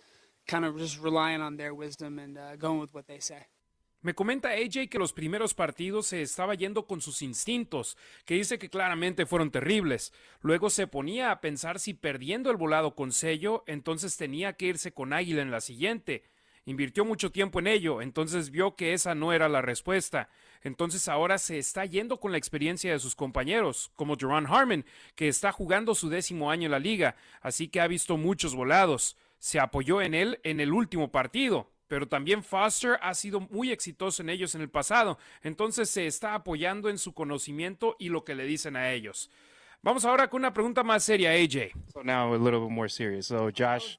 kind 0.47 0.63
of 0.63 0.77
just 0.77 1.01
relying 1.01 1.41
on 1.41 1.57
their 1.57 1.73
wisdom 1.73 2.19
and 2.19 2.37
uh, 2.37 2.55
going 2.57 2.79
with 2.79 2.93
what 2.93 3.07
they 3.07 3.19
say. 3.19 3.47
Me 4.01 4.13
comenta 4.13 4.49
AJ 4.49 4.89
que 4.89 4.99
los 4.99 5.11
primeros 5.11 5.55
partidos 5.55 6.07
se 6.07 6.21
estaba 6.21 6.53
yendo 6.53 6.85
con 6.85 7.01
sus 7.01 7.23
instintos, 7.23 7.97
que 8.25 8.35
dice 8.35 8.59
que 8.59 8.69
claramente 8.69 9.25
fueron 9.25 9.49
terribles. 9.49 10.13
Luego 10.41 10.69
se 10.69 10.85
ponía 10.85 11.31
a 11.31 11.41
pensar 11.41 11.79
si 11.79 11.95
perdiendo 11.95 12.51
el 12.51 12.57
volado 12.57 12.93
con 12.93 13.11
sello, 13.11 13.63
entonces 13.65 14.15
tenía 14.15 14.53
que 14.53 14.67
irse 14.67 14.93
con 14.93 15.13
águila 15.13 15.41
en 15.41 15.49
la 15.49 15.61
siguiente. 15.61 16.23
Invirtió 16.65 17.05
mucho 17.05 17.31
tiempo 17.31 17.59
en 17.59 17.67
ello, 17.67 18.01
entonces 18.01 18.51
vio 18.51 18.75
que 18.75 18.93
esa 18.93 19.15
no 19.15 19.33
era 19.33 19.49
la 19.49 19.61
respuesta. 19.61 20.29
Entonces 20.61 21.07
ahora 21.07 21.39
se 21.39 21.57
está 21.57 21.85
yendo 21.85 22.19
con 22.19 22.31
la 22.31 22.37
experiencia 22.37 22.91
de 22.91 22.99
sus 22.99 23.15
compañeros, 23.15 23.91
como 23.95 24.15
Jerron 24.15 24.45
Harmon, 24.45 24.85
que 25.15 25.27
está 25.27 25.51
jugando 25.51 25.95
su 25.95 26.09
décimo 26.09 26.51
año 26.51 26.65
en 26.65 26.71
la 26.71 26.79
liga, 26.79 27.15
así 27.41 27.67
que 27.67 27.81
ha 27.81 27.87
visto 27.87 28.15
muchos 28.17 28.53
volados. 28.53 29.17
Se 29.39 29.59
apoyó 29.59 30.01
en 30.01 30.13
él 30.13 30.39
en 30.43 30.59
el 30.59 30.73
último 30.73 31.09
partido, 31.09 31.71
pero 31.87 32.07
también 32.07 32.43
Foster 32.43 32.97
ha 33.01 33.13
sido 33.13 33.39
muy 33.39 33.71
exitoso 33.71 34.21
en 34.21 34.29
ellos 34.29 34.55
en 34.55 34.61
el 34.61 34.69
pasado, 34.69 35.17
entonces 35.41 35.89
se 35.89 36.07
está 36.07 36.33
apoyando 36.33 36.89
en 36.89 36.97
su 36.97 37.13
conocimiento 37.13 37.95
y 37.99 38.09
lo 38.09 38.23
que 38.23 38.35
le 38.35 38.45
dicen 38.45 38.75
a 38.75 38.91
ellos. 38.91 39.29
Vamos 39.81 40.05
ahora 40.05 40.29
con 40.29 40.41
una 40.41 40.53
pregunta 40.53 40.83
más 40.83 41.03
seria, 41.03 41.31
AJ. 41.31 41.71
So 41.93 42.03
now 42.03 42.33
a 42.33 42.37
little 42.37 42.59
bit 42.59 42.71
more 42.71 42.89
serious. 42.89 43.27
So 43.27 43.49
Josh, 43.55 43.97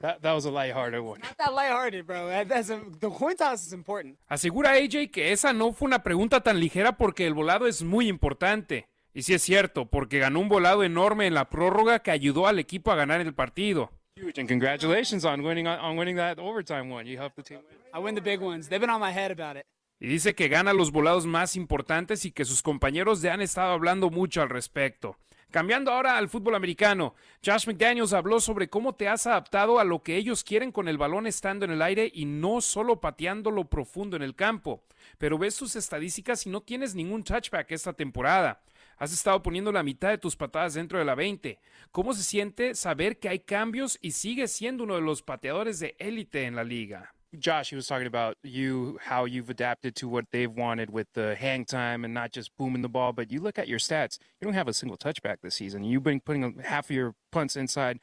that, 0.00 0.20
that 0.22 0.34
was 0.34 0.46
a 0.46 0.50
lighthearted 0.50 1.00
one. 1.00 1.20
Not 1.20 1.36
that 1.36 1.52
lighthearted, 1.52 2.06
bro. 2.06 2.28
That's 2.44 2.70
a, 2.70 2.80
the 2.98 3.08
coin 3.10 3.36
toss 3.36 3.66
is 3.66 3.72
important. 3.72 4.18
Asegura 4.28 4.72
AJ 4.72 5.10
que 5.10 5.32
esa 5.32 5.52
no 5.52 5.72
fue 5.72 5.86
una 5.86 6.02
pregunta 6.02 6.40
tan 6.40 6.58
ligera 6.58 6.96
porque 6.96 7.26
el 7.26 7.34
volado 7.34 7.66
es 7.66 7.82
muy 7.82 8.08
importante. 8.08 8.88
Y 9.14 9.22
sí 9.22 9.34
es 9.34 9.42
cierto, 9.42 9.86
porque 9.86 10.18
ganó 10.18 10.38
un 10.38 10.48
volado 10.48 10.84
enorme 10.84 11.26
en 11.26 11.34
la 11.34 11.48
prórroga 11.48 12.00
que 12.00 12.10
ayudó 12.10 12.46
al 12.46 12.58
equipo 12.58 12.92
a 12.92 12.94
ganar 12.94 13.20
el 13.20 13.34
partido. 13.34 13.90
Huge, 14.18 14.40
and 14.40 14.48
congratulations 14.48 15.24
on 15.24 15.42
winning 15.42 15.68
on 15.68 15.96
winning 15.96 16.16
that 16.16 16.40
overtime 16.40 16.90
one. 16.90 17.06
You 17.06 17.18
helped 17.18 17.36
the 17.36 17.42
team 17.42 17.58
win. 17.58 17.78
I 17.94 18.00
win 18.00 18.16
the 18.16 18.20
big 18.20 18.40
ones. 18.40 18.68
They've 18.68 18.80
been 18.80 18.90
on 18.90 19.00
my 19.00 19.12
head 19.12 19.30
about 19.30 19.56
it. 19.56 19.64
Y 20.00 20.08
dice 20.08 20.34
que 20.34 20.48
gana 20.48 20.72
los 20.72 20.90
volados 20.90 21.24
más 21.24 21.54
importantes 21.54 22.24
y 22.24 22.32
que 22.32 22.44
sus 22.44 22.62
compañeros 22.62 23.22
ya 23.22 23.34
han 23.34 23.40
estado 23.40 23.72
hablando 23.72 24.10
mucho 24.10 24.42
al 24.42 24.48
respecto. 24.48 25.16
Cambiando 25.50 25.92
ahora 25.92 26.18
al 26.18 26.28
fútbol 26.28 26.56
americano, 26.56 27.14
Josh 27.44 27.66
McDaniels 27.66 28.12
habló 28.12 28.38
sobre 28.38 28.68
cómo 28.68 28.94
te 28.94 29.08
has 29.08 29.26
adaptado 29.26 29.78
a 29.78 29.84
lo 29.84 30.02
que 30.02 30.16
ellos 30.16 30.44
quieren 30.44 30.72
con 30.72 30.88
el 30.88 30.98
balón 30.98 31.26
estando 31.26 31.64
en 31.64 31.70
el 31.70 31.80
aire 31.80 32.10
y 32.12 32.26
no 32.26 32.60
solo 32.60 33.00
pateándolo 33.00 33.64
profundo 33.64 34.16
en 34.16 34.22
el 34.22 34.34
campo. 34.34 34.82
Pero 35.16 35.38
ves 35.38 35.56
tus 35.56 35.74
estadísticas 35.74 36.44
y 36.44 36.50
no 36.50 36.60
tienes 36.60 36.94
ningún 36.94 37.24
touchback 37.24 37.70
esta 37.72 37.92
temporada. 37.92 38.60
Has 38.98 39.12
estado 39.12 39.40
poniendo 39.40 39.70
la 39.70 39.84
mitad 39.84 40.10
de 40.10 40.18
tus 40.18 40.34
patadas 40.34 40.74
dentro 40.74 40.98
de 40.98 41.04
la 41.04 41.14
20. 41.14 41.60
¿Cómo 41.92 42.14
se 42.14 42.24
siente 42.24 42.74
saber 42.74 43.18
que 43.20 43.28
hay 43.28 43.38
cambios 43.38 43.96
y 44.02 44.10
sigues 44.10 44.50
siendo 44.50 44.82
uno 44.82 44.96
de 44.96 45.02
los 45.02 45.22
pateadores 45.22 45.78
de 45.78 45.94
élite 46.00 46.44
en 46.44 46.56
la 46.56 46.64
liga? 46.64 47.14
Josh, 47.32 47.70
he 47.70 47.76
was 47.76 47.86
talking 47.86 48.06
about 48.06 48.38
you, 48.42 48.98
how 49.04 49.26
you've 49.26 49.50
adapted 49.50 49.94
to 49.96 50.08
what 50.08 50.24
they've 50.32 50.50
wanted 50.50 50.90
with 50.90 51.06
the 51.12 51.36
hang 51.36 51.66
time 51.66 52.04
and 52.04 52.14
not 52.14 52.32
just 52.32 52.56
booming 52.56 52.80
the 52.80 52.88
ball. 52.88 53.12
But 53.12 53.30
you 53.30 53.40
look 53.40 53.58
at 53.58 53.68
your 53.68 53.78
stats, 53.78 54.18
you 54.40 54.46
don't 54.46 54.54
have 54.54 54.66
a 54.66 54.72
single 54.72 54.96
touchback 54.96 55.42
this 55.42 55.54
season. 55.54 55.84
You've 55.84 56.02
been 56.02 56.20
putting 56.20 56.58
half 56.64 56.86
of 56.86 56.96
your 56.96 57.14
punts 57.30 57.54
inside 57.54 58.00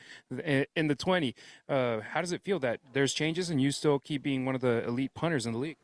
in 0.76 0.88
the 0.88 0.96
20. 0.96 1.36
Uh, 1.68 2.02
how 2.02 2.22
does 2.22 2.32
it 2.32 2.44
feel 2.44 2.60
that 2.60 2.80
there's 2.94 3.14
changes 3.14 3.50
and 3.50 3.60
you 3.60 3.72
still 3.72 4.00
keep 4.00 4.22
being 4.22 4.46
one 4.46 4.54
of 4.54 4.62
the 4.62 4.86
elite 4.86 5.16
punters 5.16 5.48
in 5.48 5.54
the 5.54 5.60
league? 5.60 5.78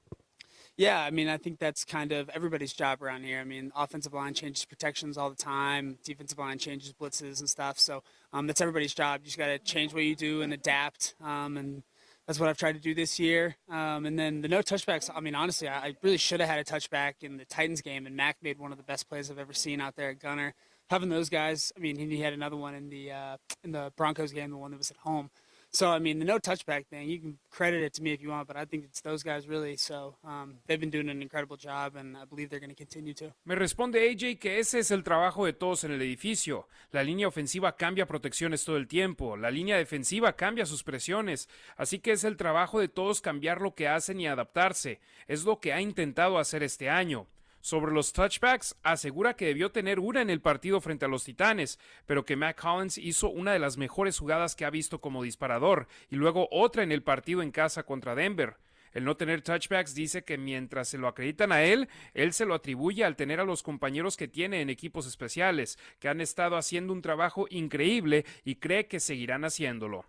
Yeah, 0.81 0.99
I 0.99 1.11
mean, 1.11 1.27
I 1.27 1.37
think 1.37 1.59
that's 1.59 1.85
kind 1.85 2.11
of 2.11 2.27
everybody's 2.29 2.73
job 2.73 3.03
around 3.03 3.23
here. 3.23 3.39
I 3.39 3.43
mean, 3.43 3.71
offensive 3.75 4.13
line 4.13 4.33
changes 4.33 4.65
protections 4.65 5.15
all 5.15 5.29
the 5.29 5.35
time, 5.35 5.99
defensive 6.03 6.39
line 6.39 6.57
changes 6.57 6.91
blitzes 6.91 7.39
and 7.39 7.47
stuff. 7.47 7.77
So 7.77 8.01
um, 8.33 8.47
that's 8.47 8.61
everybody's 8.61 8.95
job. 8.95 9.21
You 9.21 9.25
just 9.25 9.37
got 9.37 9.45
to 9.45 9.59
change 9.59 9.93
what 9.93 10.01
you 10.05 10.15
do 10.15 10.41
and 10.41 10.51
adapt. 10.51 11.13
Um, 11.23 11.55
and 11.57 11.83
that's 12.25 12.39
what 12.39 12.49
I've 12.49 12.57
tried 12.57 12.71
to 12.71 12.79
do 12.79 12.95
this 12.95 13.19
year. 13.19 13.57
Um, 13.69 14.07
and 14.07 14.17
then 14.17 14.41
the 14.41 14.47
no 14.47 14.63
touchbacks. 14.63 15.07
I 15.13 15.19
mean, 15.19 15.35
honestly, 15.35 15.67
I, 15.67 15.89
I 15.89 15.95
really 16.01 16.17
should 16.17 16.39
have 16.39 16.49
had 16.49 16.57
a 16.57 16.63
touchback 16.63 17.13
in 17.21 17.37
the 17.37 17.45
Titans 17.45 17.83
game, 17.83 18.07
and 18.07 18.15
Mac 18.15 18.37
made 18.41 18.57
one 18.57 18.71
of 18.71 18.79
the 18.79 18.83
best 18.83 19.07
plays 19.07 19.29
I've 19.29 19.37
ever 19.37 19.53
seen 19.53 19.81
out 19.81 19.95
there 19.95 20.09
at 20.09 20.19
Gunner. 20.19 20.55
Having 20.89 21.09
those 21.09 21.29
guys, 21.29 21.71
I 21.77 21.79
mean, 21.79 21.95
he 21.99 22.21
had 22.21 22.33
another 22.33 22.57
one 22.57 22.73
in 22.73 22.89
the 22.89 23.11
uh, 23.11 23.37
in 23.63 23.71
the 23.71 23.93
Broncos 23.95 24.31
game, 24.31 24.49
the 24.49 24.57
one 24.57 24.71
that 24.71 24.77
was 24.77 24.89
at 24.89 24.97
home. 24.97 25.29
So 25.73 25.89
I 25.89 25.99
mean, 25.99 26.19
the 26.19 26.25
no 26.25 26.37
touchback 26.37 26.87
thing, 26.87 27.09
you 27.09 27.19
can 27.19 27.37
credit 27.49 27.81
it 27.81 27.93
to 27.93 28.03
me 28.03 28.11
if 28.11 28.21
you 28.21 28.29
want, 28.29 28.47
but 28.47 28.57
I 28.57 28.65
think 28.65 28.83
it's 28.83 29.01
those 29.01 29.23
guys 29.23 29.47
really. 29.47 29.77
So 29.77 30.15
um, 30.25 30.55
they've 30.67 30.79
been 30.79 30.89
doing 30.89 31.09
an 31.09 31.21
incredible 31.21 31.55
job, 31.55 31.95
and 31.95 32.17
I 32.17 32.25
believe 32.25 32.49
they're 32.49 32.59
going 32.59 32.75
to 32.75 32.75
continue 32.75 33.13
to. 33.15 33.33
Me 33.45 33.55
responde 33.55 34.09
AJ 34.09 34.39
que 34.39 34.59
ese 34.59 34.79
es 34.79 34.91
el 34.91 35.03
trabajo 35.03 35.45
de 35.45 35.53
todos 35.53 35.85
en 35.85 35.91
el 35.91 36.01
edificio. 36.01 36.67
La 36.91 37.03
línea 37.03 37.27
ofensiva 37.27 37.77
cambia 37.77 38.05
protecciones 38.05 38.65
todo 38.65 38.75
el 38.75 38.87
tiempo, 38.87 39.37
la 39.37 39.49
línea 39.49 39.77
defensiva 39.77 40.35
cambia 40.35 40.65
sus 40.65 40.83
presiones, 40.83 41.47
así 41.77 41.99
que 41.99 42.11
es 42.11 42.25
el 42.25 42.35
trabajo 42.35 42.79
de 42.81 42.89
todos 42.89 43.21
cambiar 43.21 43.61
lo 43.61 43.73
que 43.73 43.87
hacen 43.87 44.19
y 44.19 44.27
adaptarse. 44.27 44.99
Es 45.27 45.45
lo 45.45 45.59
que 45.59 45.71
ha 45.71 45.79
intentado 45.79 46.37
hacer 46.37 46.63
este 46.63 46.89
año. 46.89 47.27
Sobre 47.61 47.91
los 47.91 48.11
touchbacks, 48.11 48.75
asegura 48.81 49.35
que 49.35 49.45
debió 49.45 49.71
tener 49.71 49.99
una 49.99 50.21
en 50.21 50.31
el 50.31 50.41
partido 50.41 50.81
frente 50.81 51.05
a 51.05 51.07
los 51.07 51.23
Titanes, 51.23 51.77
pero 52.07 52.25
que 52.25 52.35
Matt 52.35 52.59
Collins 52.59 52.97
hizo 52.97 53.29
una 53.29 53.53
de 53.53 53.59
las 53.59 53.77
mejores 53.77 54.17
jugadas 54.17 54.55
que 54.55 54.65
ha 54.65 54.71
visto 54.71 54.99
como 54.99 55.21
disparador, 55.21 55.87
y 56.09 56.15
luego 56.15 56.47
otra 56.51 56.81
en 56.81 56.91
el 56.91 57.03
partido 57.03 57.43
en 57.43 57.51
casa 57.51 57.83
contra 57.83 58.15
Denver. 58.15 58.57
El 58.93 59.05
no 59.05 59.15
tener 59.15 59.43
touchbacks 59.43 59.93
dice 59.93 60.23
que 60.23 60.39
mientras 60.39 60.89
se 60.89 60.97
lo 60.97 61.07
acreditan 61.07 61.51
a 61.51 61.63
él, 61.63 61.87
él 62.15 62.33
se 62.33 62.45
lo 62.45 62.55
atribuye 62.55 63.05
al 63.05 63.15
tener 63.15 63.39
a 63.39 63.45
los 63.45 63.61
compañeros 63.61 64.17
que 64.17 64.27
tiene 64.27 64.61
en 64.61 64.71
equipos 64.71 65.05
especiales, 65.05 65.77
que 65.99 66.09
han 66.09 66.19
estado 66.19 66.57
haciendo 66.57 66.91
un 66.93 67.03
trabajo 67.03 67.45
increíble 67.51 68.25
y 68.43 68.55
cree 68.55 68.87
que 68.87 68.99
seguirán 68.99 69.45
haciéndolo. 69.45 70.03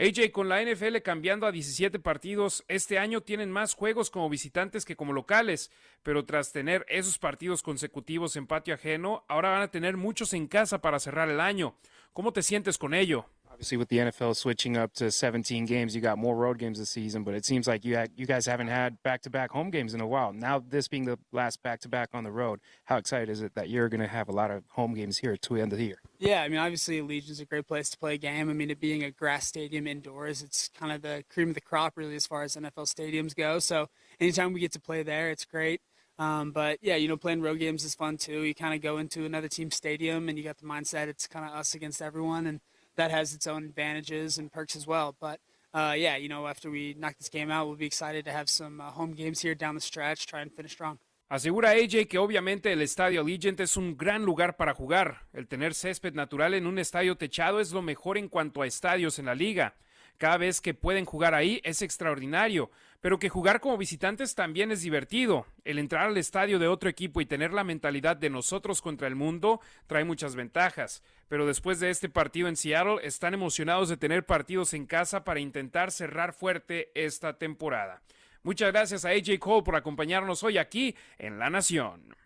AJ, 0.00 0.30
con 0.30 0.48
la 0.48 0.62
NFL 0.62 0.98
cambiando 1.02 1.44
a 1.44 1.50
17 1.50 1.98
partidos, 1.98 2.64
este 2.68 3.00
año 3.00 3.20
tienen 3.20 3.50
más 3.50 3.74
juegos 3.74 4.10
como 4.10 4.30
visitantes 4.30 4.84
que 4.84 4.94
como 4.94 5.12
locales, 5.12 5.72
pero 6.04 6.24
tras 6.24 6.52
tener 6.52 6.86
esos 6.88 7.18
partidos 7.18 7.64
consecutivos 7.64 8.36
en 8.36 8.46
patio 8.46 8.74
ajeno, 8.74 9.24
ahora 9.26 9.50
van 9.50 9.62
a 9.62 9.72
tener 9.72 9.96
muchos 9.96 10.34
en 10.34 10.46
casa 10.46 10.80
para 10.80 11.00
cerrar 11.00 11.28
el 11.28 11.40
año. 11.40 11.74
¿Cómo 12.12 12.32
te 12.32 12.44
sientes 12.44 12.78
con 12.78 12.94
ello? 12.94 13.26
Obviously, 13.58 13.76
with 13.76 13.88
the 13.88 13.96
NFL 13.96 14.36
switching 14.36 14.76
up 14.76 14.92
to 14.94 15.10
17 15.10 15.66
games, 15.66 15.92
you 15.92 16.00
got 16.00 16.16
more 16.16 16.36
road 16.36 16.58
games 16.58 16.78
this 16.78 16.90
season. 16.90 17.24
But 17.24 17.34
it 17.34 17.44
seems 17.44 17.66
like 17.66 17.84
you 17.84 17.96
had, 17.96 18.12
you 18.14 18.24
guys 18.24 18.46
haven't 18.46 18.68
had 18.68 19.02
back-to-back 19.02 19.50
home 19.50 19.70
games 19.70 19.94
in 19.94 20.00
a 20.00 20.06
while. 20.06 20.32
Now, 20.32 20.60
this 20.60 20.86
being 20.86 21.06
the 21.06 21.18
last 21.32 21.60
back-to-back 21.60 22.10
on 22.12 22.22
the 22.22 22.30
road, 22.30 22.60
how 22.84 22.98
excited 22.98 23.28
is 23.28 23.42
it 23.42 23.56
that 23.56 23.68
you're 23.68 23.88
going 23.88 24.00
to 24.00 24.06
have 24.06 24.28
a 24.28 24.32
lot 24.32 24.52
of 24.52 24.62
home 24.68 24.94
games 24.94 25.18
here 25.18 25.36
to 25.36 25.54
the 25.54 25.60
end 25.60 25.72
of 25.72 25.78
the 25.80 25.86
year? 25.86 26.00
Yeah, 26.20 26.42
I 26.42 26.48
mean, 26.48 26.60
obviously, 26.60 27.00
Legion's 27.00 27.40
a 27.40 27.44
great 27.46 27.66
place 27.66 27.90
to 27.90 27.98
play 27.98 28.14
a 28.14 28.16
game. 28.16 28.48
I 28.48 28.52
mean, 28.52 28.70
it 28.70 28.78
being 28.78 29.02
a 29.02 29.10
grass 29.10 29.48
stadium 29.48 29.88
indoors, 29.88 30.40
it's 30.40 30.68
kind 30.68 30.92
of 30.92 31.02
the 31.02 31.24
cream 31.28 31.48
of 31.48 31.56
the 31.56 31.60
crop, 31.60 31.96
really, 31.96 32.14
as 32.14 32.28
far 32.28 32.44
as 32.44 32.54
NFL 32.54 32.86
stadiums 32.86 33.34
go. 33.34 33.58
So, 33.58 33.88
anytime 34.20 34.52
we 34.52 34.60
get 34.60 34.70
to 34.74 34.80
play 34.80 35.02
there, 35.02 35.30
it's 35.30 35.44
great. 35.44 35.80
Um, 36.16 36.52
but 36.52 36.78
yeah, 36.80 36.94
you 36.94 37.08
know, 37.08 37.16
playing 37.16 37.42
road 37.42 37.58
games 37.58 37.84
is 37.84 37.96
fun 37.96 38.18
too. 38.18 38.42
You 38.42 38.54
kind 38.54 38.74
of 38.74 38.80
go 38.80 38.98
into 38.98 39.24
another 39.24 39.48
team's 39.48 39.76
stadium 39.76 40.28
and 40.28 40.36
you 40.36 40.42
got 40.42 40.58
the 40.58 40.66
mindset 40.66 41.06
it's 41.06 41.28
kind 41.28 41.44
of 41.44 41.52
us 41.52 41.74
against 41.74 42.02
everyone, 42.02 42.46
and 42.46 42.60
that 42.98 43.10
has 43.10 43.34
its 43.34 43.46
own 43.46 43.64
advantages 43.64 44.38
and 44.38 44.52
perks 44.52 44.76
as 44.76 44.86
well. 44.86 45.16
But 45.18 45.40
uh, 45.72 45.94
yeah, 45.96 46.16
you 46.16 46.28
know, 46.28 46.46
after 46.46 46.70
we 46.70 46.94
knock 46.98 47.16
this 47.18 47.30
game 47.30 47.50
out, 47.50 47.66
we'll 47.66 47.76
be 47.76 47.86
excited 47.86 48.24
to 48.26 48.32
have 48.32 48.48
some 48.48 48.80
uh, 48.80 48.90
home 48.90 49.14
games 49.14 49.40
here 49.40 49.54
down 49.54 49.74
the 49.74 49.80
stretch, 49.80 50.26
try 50.26 50.40
and 50.42 50.52
finish 50.52 50.72
strong. 50.72 50.98
Asegura 51.30 51.72
AJ 51.72 52.08
que 52.08 52.18
obviamente 52.18 52.72
el 52.72 52.80
estadio 52.80 53.20
Allegiant 53.20 53.60
es 53.60 53.76
un 53.76 53.98
gran 53.98 54.24
lugar 54.24 54.56
para 54.56 54.72
jugar. 54.72 55.26
El 55.34 55.46
tener 55.46 55.74
césped 55.74 56.14
natural 56.14 56.54
en 56.54 56.66
un 56.66 56.78
estadio 56.78 57.16
techado 57.16 57.60
es 57.60 57.70
lo 57.70 57.82
mejor 57.82 58.16
en 58.16 58.28
cuanto 58.28 58.62
a 58.62 58.66
estadios 58.66 59.18
en 59.18 59.26
la 59.26 59.34
liga. 59.34 59.74
Cada 60.18 60.36
vez 60.36 60.60
que 60.60 60.74
pueden 60.74 61.04
jugar 61.04 61.34
ahí 61.34 61.60
es 61.62 61.80
extraordinario, 61.80 62.72
pero 63.00 63.20
que 63.20 63.28
jugar 63.28 63.60
como 63.60 63.78
visitantes 63.78 64.34
también 64.34 64.72
es 64.72 64.82
divertido. 64.82 65.46
El 65.64 65.78
entrar 65.78 66.08
al 66.08 66.16
estadio 66.16 66.58
de 66.58 66.66
otro 66.66 66.90
equipo 66.90 67.20
y 67.20 67.26
tener 67.26 67.52
la 67.52 67.62
mentalidad 67.62 68.16
de 68.16 68.28
nosotros 68.28 68.82
contra 68.82 69.06
el 69.06 69.14
mundo 69.14 69.60
trae 69.86 70.04
muchas 70.04 70.34
ventajas. 70.34 71.04
Pero 71.28 71.46
después 71.46 71.78
de 71.78 71.90
este 71.90 72.08
partido 72.08 72.48
en 72.48 72.56
Seattle, 72.56 72.98
están 73.04 73.32
emocionados 73.32 73.88
de 73.88 73.96
tener 73.96 74.26
partidos 74.26 74.74
en 74.74 74.86
casa 74.86 75.22
para 75.22 75.38
intentar 75.38 75.92
cerrar 75.92 76.32
fuerte 76.32 76.90
esta 76.96 77.38
temporada. 77.38 78.02
Muchas 78.42 78.72
gracias 78.72 79.04
a 79.04 79.10
AJ 79.10 79.38
Cole 79.38 79.62
por 79.62 79.76
acompañarnos 79.76 80.42
hoy 80.42 80.58
aquí 80.58 80.96
en 81.18 81.38
La 81.38 81.48
Nación. 81.48 82.16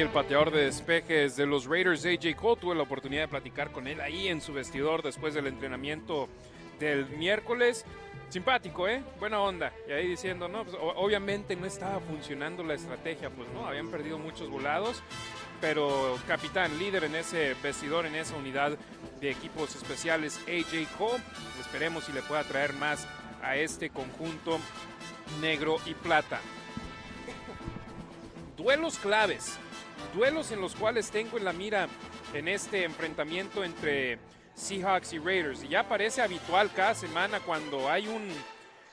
El 0.00 0.08
pateador 0.08 0.50
de 0.50 0.64
despejes 0.64 1.36
de 1.36 1.44
los 1.44 1.66
Raiders, 1.66 2.06
AJ 2.06 2.34
Cole, 2.34 2.58
tuve 2.58 2.74
la 2.74 2.84
oportunidad 2.84 3.24
de 3.24 3.28
platicar 3.28 3.70
con 3.70 3.86
él 3.86 4.00
ahí 4.00 4.28
en 4.28 4.40
su 4.40 4.54
vestidor 4.54 5.02
después 5.02 5.34
del 5.34 5.46
entrenamiento 5.46 6.26
del 6.78 7.06
miércoles. 7.10 7.84
Simpático, 8.30 8.88
¿eh? 8.88 9.02
Buena 9.18 9.40
onda. 9.40 9.74
Y 9.86 9.92
ahí 9.92 10.08
diciendo, 10.08 10.48
no, 10.48 10.64
pues, 10.64 10.74
obviamente 10.80 11.54
no 11.54 11.66
estaba 11.66 12.00
funcionando 12.00 12.62
la 12.62 12.74
estrategia, 12.74 13.28
pues 13.28 13.46
no, 13.50 13.66
habían 13.66 13.90
perdido 13.90 14.16
muchos 14.18 14.48
volados, 14.48 15.02
pero 15.60 16.18
capitán, 16.26 16.78
líder 16.78 17.04
en 17.04 17.16
ese 17.16 17.54
vestidor, 17.62 18.06
en 18.06 18.14
esa 18.14 18.34
unidad 18.36 18.78
de 19.20 19.30
equipos 19.30 19.76
especiales, 19.76 20.40
AJ 20.48 20.96
Cole. 20.96 21.22
Esperemos 21.60 22.04
si 22.04 22.12
le 22.12 22.22
pueda 22.22 22.42
traer 22.44 22.72
más 22.72 23.06
a 23.42 23.56
este 23.56 23.90
conjunto 23.90 24.60
negro 25.42 25.76
y 25.84 25.92
plata. 25.92 26.40
Duelos 28.56 28.96
claves 28.96 29.58
duelos 30.14 30.50
en 30.52 30.60
los 30.60 30.74
cuales 30.74 31.10
tengo 31.10 31.38
en 31.38 31.44
la 31.44 31.52
mira 31.52 31.88
en 32.34 32.48
este 32.48 32.84
enfrentamiento 32.84 33.64
entre 33.64 34.18
Seahawks 34.54 35.12
y 35.12 35.18
Raiders. 35.18 35.64
Y 35.64 35.68
ya 35.68 35.88
parece 35.88 36.22
habitual 36.22 36.70
cada 36.74 36.94
semana 36.94 37.40
cuando 37.40 37.88
hay 37.88 38.08
un 38.08 38.28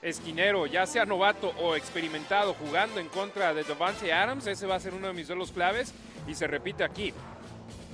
esquinero, 0.01 0.65
ya 0.67 0.85
sea 0.85 1.05
novato 1.05 1.49
o 1.59 1.75
experimentado, 1.75 2.53
jugando 2.53 2.99
en 2.99 3.07
contra 3.09 3.53
de 3.53 3.63
Devante 3.63 4.13
Adams. 4.13 4.47
Ese 4.47 4.67
va 4.67 4.75
a 4.75 4.79
ser 4.79 4.93
uno 4.93 5.07
de 5.07 5.13
mis 5.13 5.27
duelos 5.27 5.51
claves 5.51 5.93
y 6.27 6.35
se 6.35 6.47
repite 6.47 6.83
aquí. 6.83 7.13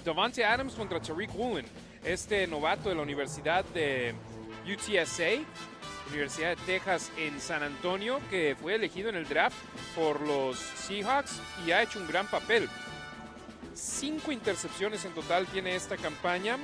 Devante 0.04 0.44
Adams 0.44 0.74
contra 0.74 1.00
Tariq 1.00 1.34
Woolen, 1.34 1.66
este 2.04 2.46
novato 2.48 2.90
de 2.90 2.96
la 2.96 3.02
Universidad 3.02 3.64
de 3.66 4.14
UTSA, 4.66 5.42
Universidad 6.10 6.50
de 6.50 6.56
Texas 6.66 7.12
en 7.18 7.40
San 7.40 7.64
Antonio, 7.64 8.20
que 8.30 8.56
fue 8.62 8.76
elegido 8.76 9.10
en 9.10 9.16
el 9.16 9.28
draft 9.28 9.56
por 9.96 10.20
los 10.22 10.58
Seahawks 10.58 11.40
y 11.66 11.72
ha 11.72 11.82
hecho 11.82 12.00
un 12.00 12.08
gran 12.08 12.28
papel. 12.28 12.70
Cinco 13.74 14.32
intercepciones 14.32 15.06
en 15.06 15.14
total 15.14 15.48
tiene 15.48 15.76
esta 15.76 15.98
campaña. 15.98 16.58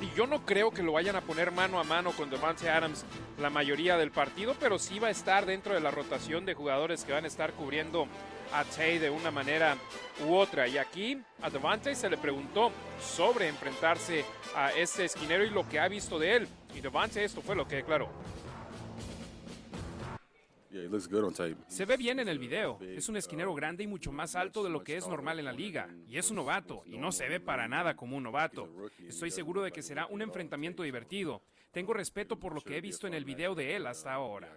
Y 0.00 0.14
yo 0.14 0.26
no 0.26 0.44
creo 0.44 0.70
que 0.72 0.82
lo 0.82 0.92
vayan 0.92 1.16
a 1.16 1.22
poner 1.22 1.52
mano 1.52 1.80
a 1.80 1.84
mano 1.84 2.12
con 2.12 2.28
Devante 2.28 2.68
Adams 2.68 3.04
la 3.38 3.48
mayoría 3.48 3.96
del 3.96 4.10
partido, 4.10 4.54
pero 4.60 4.78
sí 4.78 4.98
va 4.98 5.08
a 5.08 5.10
estar 5.10 5.46
dentro 5.46 5.72
de 5.72 5.80
la 5.80 5.90
rotación 5.90 6.44
de 6.44 6.52
jugadores 6.52 7.04
que 7.04 7.12
van 7.12 7.24
a 7.24 7.28
estar 7.28 7.52
cubriendo 7.54 8.06
a 8.52 8.64
Tay 8.64 8.98
de 8.98 9.08
una 9.08 9.30
manera 9.30 9.76
u 10.26 10.34
otra. 10.34 10.68
Y 10.68 10.76
aquí 10.76 11.18
a 11.40 11.48
Devante 11.48 11.94
se 11.94 12.10
le 12.10 12.18
preguntó 12.18 12.70
sobre 13.00 13.48
enfrentarse 13.48 14.24
a 14.54 14.70
este 14.72 15.06
esquinero 15.06 15.44
y 15.44 15.50
lo 15.50 15.66
que 15.66 15.80
ha 15.80 15.88
visto 15.88 16.18
de 16.18 16.36
él. 16.36 16.48
Y 16.74 16.82
Devante 16.82 17.24
esto 17.24 17.40
fue 17.40 17.56
lo 17.56 17.66
que 17.66 17.76
declaró. 17.76 18.10
Se 21.68 21.84
ve 21.84 21.96
bien 21.96 22.20
en 22.20 22.28
el 22.28 22.38
video. 22.38 22.78
Es 22.80 23.08
un 23.08 23.16
esquinero 23.16 23.54
grande 23.54 23.84
y 23.84 23.86
mucho 23.86 24.12
más 24.12 24.34
alto 24.34 24.62
de 24.62 24.70
lo 24.70 24.82
que 24.82 24.96
es 24.96 25.06
normal 25.06 25.38
en 25.38 25.44
la 25.44 25.52
liga. 25.52 25.88
Y 26.08 26.18
es 26.18 26.30
un 26.30 26.36
novato, 26.36 26.82
y 26.86 26.98
no 26.98 27.12
se 27.12 27.28
ve 27.28 27.40
para 27.40 27.68
nada 27.68 27.96
como 27.96 28.16
un 28.16 28.22
novato. 28.22 28.68
Estoy 29.06 29.30
seguro 29.30 29.62
de 29.62 29.72
que 29.72 29.82
será 29.82 30.06
un 30.06 30.22
enfrentamiento 30.22 30.82
divertido. 30.82 31.42
Tengo 31.72 31.92
respeto 31.92 32.38
por 32.38 32.54
lo 32.54 32.60
que 32.62 32.78
he 32.78 32.80
visto 32.80 33.06
en 33.06 33.14
el 33.14 33.24
video 33.24 33.54
de 33.54 33.76
él 33.76 33.86
hasta 33.86 34.12
ahora. 34.14 34.48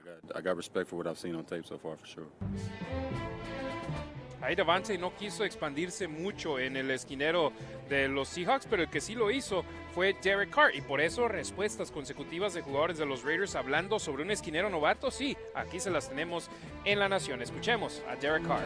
Ahí 4.42 4.56
Davante 4.56 4.98
no 4.98 5.14
quiso 5.16 5.44
expandirse 5.44 6.08
mucho 6.08 6.60
en 6.60 6.78
el 6.78 6.90
esquinero 6.92 7.52
de 7.90 8.08
los 8.08 8.30
Seahawks, 8.30 8.68
pero 8.68 8.84
el 8.84 8.90
que 8.90 9.02
sí 9.02 9.14
lo 9.14 9.30
hizo 9.32 9.66
fue 9.94 10.16
Derek 10.22 10.50
Carr. 10.50 10.76
Y 10.76 10.82
por 10.82 11.02
eso 11.02 11.28
respuestas 11.28 11.92
consecutivas 11.92 12.54
de 12.54 12.62
jugadores 12.62 12.98
de 12.98 13.06
los 13.06 13.24
Raiders 13.24 13.56
hablando 13.56 14.00
sobre 14.00 14.24
un 14.24 14.32
esquinero 14.32 14.70
novato, 14.70 15.12
sí, 15.12 15.38
aquí 15.54 15.80
se 15.80 15.90
las 15.90 16.10
tenemos 16.10 16.50
en 16.86 17.00
la 17.00 17.10
nación. 17.10 17.42
Escuchemos 17.42 18.04
a 18.08 18.16
Derek 18.16 18.48
Carr. 18.48 18.62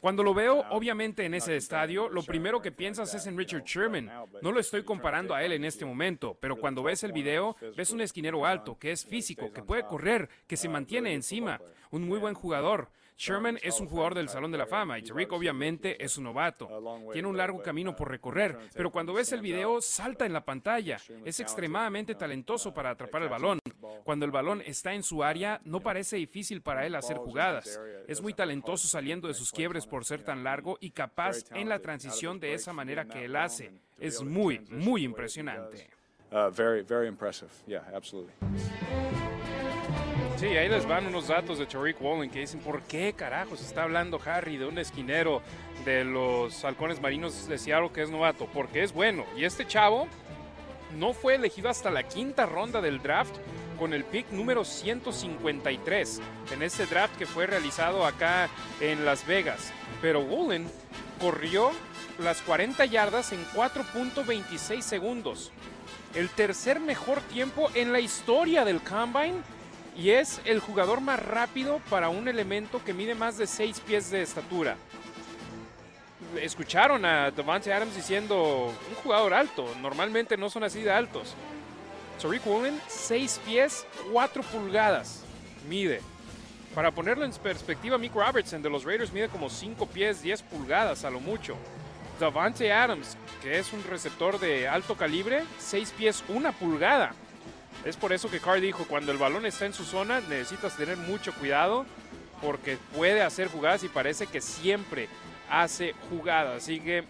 Cuando 0.00 0.22
lo 0.22 0.32
veo, 0.32 0.64
obviamente 0.70 1.26
en 1.26 1.34
ese 1.34 1.56
estadio, 1.56 2.08
lo 2.08 2.22
primero 2.22 2.62
que 2.62 2.72
piensas 2.72 3.12
es 3.12 3.26
en 3.26 3.36
Richard 3.36 3.64
Sherman. 3.64 4.10
No 4.40 4.50
lo 4.50 4.58
estoy 4.58 4.82
comparando 4.82 5.34
a 5.34 5.44
él 5.44 5.52
en 5.52 5.66
este 5.66 5.84
momento, 5.84 6.34
pero 6.40 6.56
cuando 6.56 6.82
ves 6.82 7.04
el 7.04 7.12
video, 7.12 7.54
ves 7.76 7.90
un 7.90 8.00
esquinero 8.00 8.46
alto, 8.46 8.78
que 8.78 8.92
es 8.92 9.04
físico, 9.04 9.52
que 9.52 9.62
puede 9.62 9.84
correr, 9.84 10.30
que 10.46 10.56
se 10.56 10.70
mantiene 10.70 11.12
encima, 11.12 11.60
un 11.90 12.08
muy 12.08 12.18
buen 12.18 12.32
jugador. 12.32 12.88
Sherman 13.16 13.58
es 13.62 13.80
un 13.80 13.88
jugador 13.88 14.14
del 14.14 14.28
Salón 14.28 14.52
de 14.52 14.58
la 14.58 14.66
Fama 14.66 14.98
y 14.98 15.02
Tariq 15.02 15.32
obviamente 15.32 16.02
es 16.04 16.18
un 16.18 16.24
novato. 16.24 16.68
Tiene 17.12 17.28
un 17.28 17.36
largo 17.36 17.62
camino 17.62 17.96
por 17.96 18.10
recorrer, 18.10 18.58
pero 18.74 18.90
cuando 18.90 19.14
ves 19.14 19.32
el 19.32 19.40
video 19.40 19.80
salta 19.80 20.26
en 20.26 20.32
la 20.32 20.44
pantalla. 20.44 20.98
Es 21.24 21.40
extremadamente 21.40 22.14
talentoso 22.14 22.74
para 22.74 22.90
atrapar 22.90 23.22
el 23.22 23.28
balón. 23.28 23.58
Cuando 24.04 24.26
el 24.26 24.30
balón 24.30 24.62
está 24.66 24.92
en 24.92 25.02
su 25.02 25.24
área, 25.24 25.60
no 25.64 25.80
parece 25.80 26.16
difícil 26.16 26.60
para 26.60 26.86
él 26.86 26.94
hacer 26.94 27.16
jugadas. 27.16 27.80
Es 28.06 28.20
muy 28.20 28.34
talentoso 28.34 28.86
saliendo 28.86 29.28
de 29.28 29.34
sus 29.34 29.50
quiebres 29.50 29.86
por 29.86 30.04
ser 30.04 30.22
tan 30.22 30.44
largo 30.44 30.76
y 30.80 30.90
capaz 30.90 31.38
en 31.52 31.68
la 31.68 31.80
transición 31.80 32.38
de 32.38 32.54
esa 32.54 32.72
manera 32.72 33.06
que 33.06 33.24
él 33.24 33.36
hace. 33.36 33.72
Es 33.98 34.22
muy, 34.22 34.60
muy 34.68 35.04
impresionante. 35.04 35.88
Uh, 36.30 36.50
very, 36.50 36.82
very 36.82 37.06
impressive. 37.06 37.50
Yeah, 37.66 37.84
absolutely. 37.94 38.32
Sí, 40.36 40.48
ahí 40.48 40.68
les 40.68 40.86
van 40.86 41.06
unos 41.06 41.28
datos 41.28 41.58
de 41.58 41.64
Tariq 41.64 41.96
Wallen 41.98 42.28
que 42.28 42.40
dicen, 42.40 42.60
¿por 42.60 42.82
qué 42.82 43.14
carajos 43.14 43.62
está 43.62 43.84
hablando 43.84 44.20
Harry 44.22 44.58
de 44.58 44.66
un 44.66 44.76
esquinero 44.76 45.40
de 45.86 46.04
los 46.04 46.62
halcones 46.62 47.00
marinos 47.00 47.48
de 47.48 47.56
Seattle 47.56 47.90
que 47.90 48.02
es 48.02 48.10
novato? 48.10 48.46
Porque 48.52 48.82
es 48.82 48.92
bueno. 48.92 49.24
Y 49.34 49.44
este 49.44 49.66
chavo 49.66 50.06
no 50.98 51.14
fue 51.14 51.36
elegido 51.36 51.70
hasta 51.70 51.90
la 51.90 52.02
quinta 52.02 52.44
ronda 52.44 52.82
del 52.82 53.00
draft 53.00 53.34
con 53.78 53.94
el 53.94 54.04
pick 54.04 54.30
número 54.30 54.66
153 54.66 56.20
en 56.52 56.62
este 56.62 56.84
draft 56.84 57.16
que 57.16 57.24
fue 57.24 57.46
realizado 57.46 58.04
acá 58.04 58.50
en 58.82 59.06
Las 59.06 59.26
Vegas. 59.26 59.72
Pero 60.02 60.20
Wallen 60.20 60.70
corrió 61.18 61.70
las 62.18 62.42
40 62.42 62.84
yardas 62.84 63.32
en 63.32 63.42
4.26 63.54 64.82
segundos. 64.82 65.50
El 66.14 66.28
tercer 66.28 66.78
mejor 66.78 67.22
tiempo 67.22 67.70
en 67.74 67.90
la 67.90 68.00
historia 68.00 68.66
del 68.66 68.82
Combine 68.82 69.55
y 69.96 70.10
es 70.10 70.40
el 70.44 70.60
jugador 70.60 71.00
más 71.00 71.24
rápido 71.24 71.80
para 71.90 72.08
un 72.08 72.28
elemento 72.28 72.82
que 72.84 72.92
mide 72.92 73.14
más 73.14 73.38
de 73.38 73.46
6 73.46 73.80
pies 73.80 74.10
de 74.10 74.22
estatura. 74.22 74.76
Escucharon 76.40 77.04
a 77.04 77.30
Devante 77.30 77.72
Adams 77.72 77.96
diciendo 77.96 78.72
un 78.88 78.94
jugador 78.96 79.32
alto, 79.32 79.66
normalmente 79.80 80.36
no 80.36 80.50
son 80.50 80.64
así 80.64 80.82
de 80.82 80.92
altos. 80.92 81.34
Tariq 82.20 82.46
Woolen, 82.46 82.80
6 82.88 83.40
pies, 83.46 83.86
4 84.12 84.42
pulgadas 84.42 85.22
mide. 85.68 86.00
Para 86.74 86.90
ponerlo 86.90 87.24
en 87.24 87.32
perspectiva, 87.32 87.96
Mick 87.96 88.14
Robertson 88.14 88.62
de 88.62 88.68
los 88.68 88.84
Raiders 88.84 89.12
mide 89.12 89.28
como 89.28 89.48
5 89.48 89.86
pies, 89.86 90.22
10 90.22 90.42
pulgadas 90.42 91.04
a 91.04 91.10
lo 91.10 91.20
mucho. 91.20 91.56
Davante 92.20 92.72
Adams, 92.72 93.16
que 93.42 93.58
es 93.58 93.72
un 93.72 93.82
receptor 93.84 94.38
de 94.38 94.68
alto 94.68 94.94
calibre, 94.94 95.44
6 95.58 95.94
pies, 95.96 96.24
1 96.28 96.52
pulgada. 96.52 97.14
Es 97.84 97.96
por 97.96 98.12
eso 98.12 98.30
que 98.30 98.40
Carr 98.40 98.60
dijo, 98.60 98.84
cuando 98.88 99.12
el 99.12 99.18
balón 99.18 99.46
está 99.46 99.66
en 99.66 99.72
su 99.72 99.84
zona, 99.84 100.20
necesitas 100.20 100.76
tener 100.76 100.96
mucho 100.96 101.32
cuidado. 101.34 101.86
porque 102.42 102.76
puede 102.94 103.22
hacer 103.22 103.48
jugadas 103.48 103.82
y 103.84 103.88
parece 103.88 104.26
que 104.26 104.40
siempre 104.40 105.08
hace 105.48 105.94
jugadas. 106.10 106.62
Así 106.62 106.80
que 106.80 107.04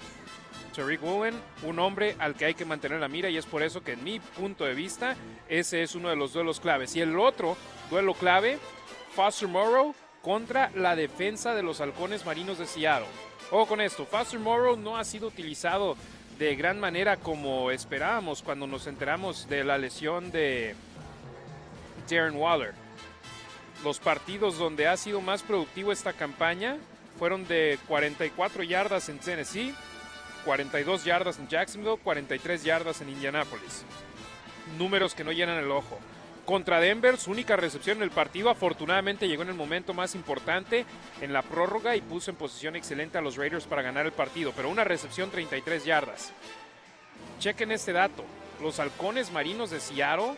Tariq 0.75 1.03
Woolen, 1.03 1.35
un 1.65 1.79
hombre 1.79 2.15
al 2.19 2.35
que 2.35 2.45
hay 2.45 2.55
que 2.55 2.65
mantener 2.65 3.01
la 3.01 3.09
mira 3.09 3.29
y 3.31 3.37
es 3.37 3.47
por 3.47 3.63
eso 3.63 3.83
que 3.83 3.93
en 3.93 4.05
mi 4.05 4.21
punto 4.21 4.65
de 4.65 4.75
vista 4.75 5.17
ese 5.49 5.83
es 5.83 5.95
uno 5.95 6.11
de 6.11 6.17
los 6.17 6.33
duelos 6.33 6.61
claves. 6.61 6.95
Y 6.95 7.01
el 7.01 7.19
otro 7.19 7.57
duelo 7.91 8.15
clave, 8.15 8.59
Foster 9.15 9.49
Morrow 9.49 9.95
contra 10.23 10.71
la 10.75 10.95
defensa 10.95 11.55
de 11.55 11.63
los 11.63 11.81
halcones 11.81 12.25
marinos 12.27 12.59
de 12.59 12.67
Seattle. 12.67 13.09
Ojo 13.51 13.67
con 13.67 13.81
esto, 13.81 14.07
Foster 14.07 14.39
Morrow 14.39 14.77
no 14.77 14.97
ha 14.97 15.05
sido 15.05 15.29
utilizado 15.29 15.97
de 16.39 16.55
gran 16.55 16.79
manera 16.79 17.17
como 17.17 17.71
esperábamos 17.71 18.43
cuando 18.43 18.67
nos 18.67 18.87
enteramos 18.87 19.49
de 19.49 19.65
la 19.65 19.79
lesión 19.79 20.31
de 20.31 20.75
Darren 22.11 22.37
Waller. 22.37 22.75
Los 23.83 24.01
partidos 24.01 24.59
donde 24.59 24.89
ha 24.89 24.97
sido 24.97 25.21
más 25.21 25.43
productivo 25.43 25.93
esta 25.93 26.13
campaña 26.13 26.77
fueron 27.19 27.47
de 27.47 27.79
44 27.89 28.63
yardas 28.63 29.09
en 29.09 29.19
Tennessee, 29.19 29.75
42 30.45 31.05
yardas 31.05 31.39
en 31.39 31.49
Jacksonville, 31.49 31.99
43 32.03 32.63
yardas 32.65 33.01
en 33.01 33.09
Indianapolis. 33.11 33.85
Números 34.79 35.15
que 35.15 35.25
no 35.25 35.33
llenan 35.33 35.59
el 35.59 35.71
ojo. 35.71 35.99
Contra 36.47 36.79
Denver, 36.79 37.19
su 37.19 37.33
única 37.33 37.57
recepción 37.57 37.97
en 37.97 38.05
el 38.05 38.13
partido 38.13 38.51
afortunadamente 38.51 39.27
llegó 39.27 39.43
en 39.43 39.49
el 39.49 39.57
momento 39.57 39.93
más 39.93 40.15
importante 40.15 40.87
en 41.21 41.33
la 41.33 41.43
prórroga 41.43 41.97
y 41.97 42.01
puso 42.01 42.31
en 42.31 42.37
posición 42.37 42.77
excelente 42.77 43.19
a 43.19 43.21
los 43.21 43.35
Raiders 43.37 43.67
para 43.67 43.83
ganar 43.83 44.07
el 44.07 44.13
partido, 44.13 44.53
pero 44.55 44.71
una 44.71 44.85
recepción 44.85 45.29
33 45.29 45.85
yardas. 45.85 46.33
Chequen 47.41 47.73
este 47.73 47.93
dato. 47.93 48.25
Los 48.63 48.79
halcones 48.79 49.33
marinos 49.33 49.71
de 49.71 49.81
Seattle 49.81 50.37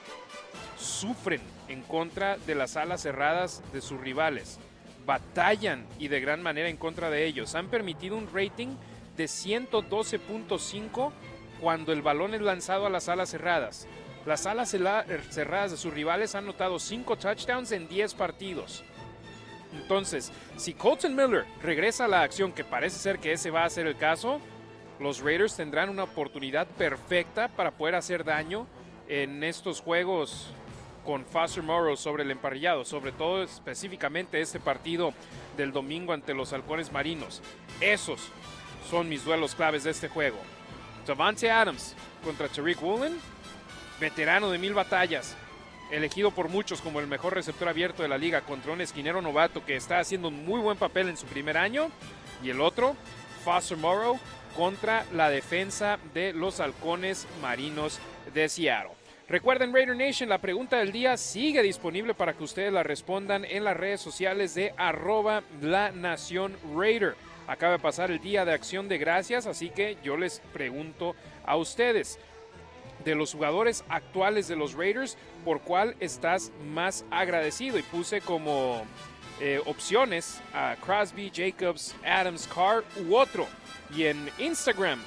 sufren 0.78 1.42
en 1.68 1.82
contra 1.82 2.38
de 2.38 2.54
las 2.54 2.78
alas 2.78 3.02
cerradas 3.02 3.62
de 3.74 3.82
sus 3.82 4.00
rivales. 4.00 4.58
Batallan 5.04 5.86
y 5.98 6.08
de 6.08 6.20
gran 6.20 6.42
manera 6.42 6.70
en 6.70 6.78
contra 6.78 7.10
de 7.10 7.26
ellos. 7.26 7.54
Han 7.54 7.68
permitido 7.68 8.16
un 8.16 8.32
rating 8.32 8.76
de 9.18 9.24
112.5 9.26 11.12
cuando 11.60 11.92
el 11.92 12.00
balón 12.00 12.32
es 12.32 12.40
lanzado 12.40 12.86
a 12.86 12.90
las 12.90 13.10
alas 13.10 13.28
cerradas. 13.28 13.86
Las 14.28 14.44
alas 14.44 14.68
cerradas 14.68 15.70
de 15.70 15.78
sus 15.78 15.94
rivales 15.94 16.34
han 16.34 16.44
notado 16.44 16.78
5 16.78 17.16
touchdowns 17.16 17.72
en 17.72 17.88
10 17.88 18.12
partidos. 18.12 18.84
Entonces, 19.72 20.30
si 20.58 20.74
Colton 20.74 21.16
Miller 21.16 21.46
regresa 21.62 22.04
a 22.04 22.08
la 22.08 22.20
acción, 22.20 22.52
que 22.52 22.62
parece 22.62 22.98
ser 22.98 23.20
que 23.20 23.32
ese 23.32 23.50
va 23.50 23.64
a 23.64 23.70
ser 23.70 23.86
el 23.86 23.96
caso, 23.96 24.38
los 25.00 25.20
Raiders 25.20 25.56
tendrán 25.56 25.88
una 25.88 26.02
oportunidad 26.02 26.66
perfecta 26.66 27.48
para 27.48 27.70
poder 27.70 27.94
hacer 27.94 28.22
daño 28.22 28.66
en 29.08 29.42
estos 29.42 29.80
juegos 29.80 30.48
con 31.06 31.24
Foster 31.24 31.62
Morrow 31.62 31.96
sobre 31.96 32.22
el 32.22 32.30
emparrillado, 32.30 32.84
sobre 32.84 33.12
todo 33.12 33.42
específicamente 33.42 34.42
este 34.42 34.60
partido 34.60 35.14
del 35.56 35.72
domingo 35.72 36.12
ante 36.12 36.34
los 36.34 36.52
halcones 36.52 36.92
marinos. 36.92 37.40
Esos 37.80 38.28
son 38.90 39.08
mis 39.08 39.24
duelos 39.24 39.54
claves 39.54 39.84
de 39.84 39.92
este 39.92 40.08
juego. 40.10 40.36
Davante 41.06 41.50
Adams 41.50 41.94
contra 42.22 42.48
Tariq 42.48 42.82
Woolen, 42.82 43.18
veterano 44.00 44.50
de 44.50 44.58
mil 44.58 44.74
batallas, 44.74 45.36
elegido 45.90 46.30
por 46.30 46.48
muchos 46.48 46.80
como 46.80 47.00
el 47.00 47.06
mejor 47.06 47.34
receptor 47.34 47.68
abierto 47.68 48.02
de 48.02 48.08
la 48.08 48.18
liga 48.18 48.42
contra 48.42 48.72
un 48.72 48.80
esquinero 48.80 49.22
novato 49.22 49.64
que 49.64 49.76
está 49.76 49.98
haciendo 49.98 50.28
un 50.28 50.44
muy 50.44 50.60
buen 50.60 50.76
papel 50.76 51.08
en 51.08 51.16
su 51.16 51.26
primer 51.26 51.56
año. 51.56 51.90
Y 52.42 52.50
el 52.50 52.60
otro, 52.60 52.94
Foster 53.44 53.76
Morrow, 53.78 54.18
contra 54.56 55.04
la 55.12 55.30
defensa 55.30 55.98
de 56.14 56.32
los 56.32 56.60
halcones 56.60 57.26
marinos 57.40 57.98
de 58.34 58.48
Seattle. 58.48 58.92
Recuerden 59.28 59.74
Raider 59.74 59.94
Nation, 59.94 60.28
la 60.28 60.38
pregunta 60.38 60.78
del 60.78 60.90
día 60.90 61.16
sigue 61.18 61.62
disponible 61.62 62.14
para 62.14 62.32
que 62.32 62.44
ustedes 62.44 62.72
la 62.72 62.82
respondan 62.82 63.44
en 63.44 63.62
las 63.62 63.76
redes 63.76 64.00
sociales 64.00 64.54
de 64.54 64.72
arroba 64.78 65.42
la 65.60 65.90
nación 65.90 66.56
Raider. 66.74 67.14
Acaba 67.46 67.72
de 67.72 67.78
pasar 67.78 68.10
el 68.10 68.20
día 68.20 68.44
de 68.44 68.52
acción 68.52 68.88
de 68.88 68.98
gracias, 68.98 69.46
así 69.46 69.68
que 69.68 69.98
yo 70.02 70.16
les 70.16 70.40
pregunto 70.52 71.14
a 71.44 71.56
ustedes, 71.56 72.18
de 73.08 73.14
los 73.14 73.32
jugadores 73.32 73.84
actuales 73.88 74.48
de 74.48 74.56
los 74.56 74.74
Raiders, 74.74 75.16
¿por 75.44 75.60
cuál 75.60 75.96
estás 75.98 76.52
más 76.72 77.04
agradecido? 77.10 77.78
Y 77.78 77.82
puse 77.82 78.20
como 78.20 78.84
eh, 79.40 79.60
opciones 79.64 80.40
a 80.52 80.76
Crosby, 80.84 81.32
Jacobs, 81.34 81.94
Adams, 82.04 82.46
Carr 82.46 82.84
u 83.06 83.16
otro. 83.16 83.46
Y 83.94 84.04
en 84.04 84.30
Instagram, 84.38 85.00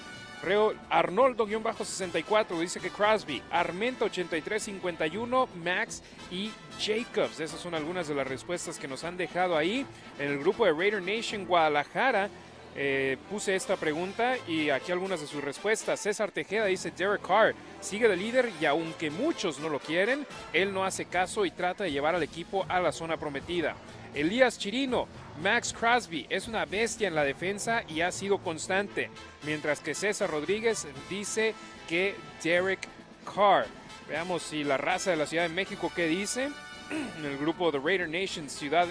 Arnoldo-64 0.90 2.60
dice 2.60 2.80
que 2.80 2.90
Crosby, 2.90 3.44
Armenta 3.52 4.06
8351, 4.06 5.48
Max 5.64 6.02
y 6.32 6.52
Jacobs. 6.80 7.40
Esas 7.40 7.60
son 7.60 7.76
algunas 7.76 8.08
de 8.08 8.16
las 8.16 8.28
respuestas 8.28 8.80
que 8.80 8.88
nos 8.88 9.04
han 9.04 9.18
dejado 9.18 9.56
ahí 9.56 9.86
en 10.18 10.32
el 10.32 10.40
grupo 10.40 10.66
de 10.66 10.74
Raider 10.74 11.04
Nation 11.04 11.46
Guadalajara. 11.46 12.30
Eh, 12.76 13.18
puse 13.30 13.56
esta 13.56 13.76
pregunta 13.76 14.38
y 14.48 14.70
aquí 14.70 14.92
algunas 14.92 15.20
de 15.20 15.28
sus 15.28 15.44
respuestas. 15.44 16.00
César 16.00 16.32
Tejeda 16.32 16.66
dice 16.66 16.92
Derek 16.92 17.22
Carr 17.22 17.54
sigue 17.82 18.08
de 18.08 18.16
líder 18.16 18.52
y 18.62 18.66
aunque 18.66 19.10
muchos 19.10 19.60
no 19.60 19.68
lo 19.68 19.80
quieren, 19.80 20.26
él 20.54 20.74
no 20.74 20.86
hace 20.86 21.06
caso 21.06 21.46
y 21.46 21.52
trata 21.52 21.84
de 21.84 21.92
llevar 21.92 22.16
al 22.16 22.24
equipo 22.24 22.66
a 22.70 22.80
la 22.80 22.92
zona 22.92 23.18
prometida. 23.18 23.76
Elías 24.14 24.58
Chirino, 24.58 25.08
Max 25.42 25.74
Crosby 25.74 26.28
es 26.30 26.48
una 26.48 26.66
bestia 26.66 27.08
en 27.08 27.16
la 27.16 27.24
defensa 27.24 27.84
y 27.88 28.02
ha 28.02 28.12
sido 28.12 28.38
constante, 28.40 29.10
mientras 29.44 29.80
que 29.80 29.96
César 29.96 30.30
Rodríguez 30.30 30.88
dice 31.10 31.54
que 31.88 32.16
Derek 32.44 32.88
Carr. 33.26 33.66
Veamos 34.10 34.44
si 34.44 34.64
la 34.64 34.78
raza 34.78 35.12
de 35.12 35.18
la 35.18 35.26
Ciudad 35.26 35.44
de 35.44 35.56
México 35.56 35.92
qué 35.96 36.08
dice. 36.08 36.50
En 37.18 37.26
el 37.26 37.38
grupo 37.38 37.72
de 37.72 37.80
Raider 37.80 38.10
Nation 38.10 38.50
Ciudad 38.50 38.86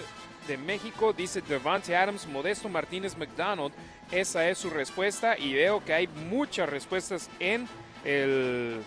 de 0.47 0.57
México 0.57 1.13
dice 1.13 1.41
Devante 1.41 1.95
Adams, 1.95 2.27
Modesto 2.27 2.69
Martínez 2.69 3.17
McDonald. 3.17 3.73
Esa 4.11 4.49
es 4.49 4.57
su 4.57 4.69
respuesta 4.69 5.37
y 5.37 5.53
veo 5.53 5.83
que 5.83 5.93
hay 5.93 6.07
muchas 6.07 6.69
respuestas 6.69 7.29
en 7.39 7.67
el 8.03 8.81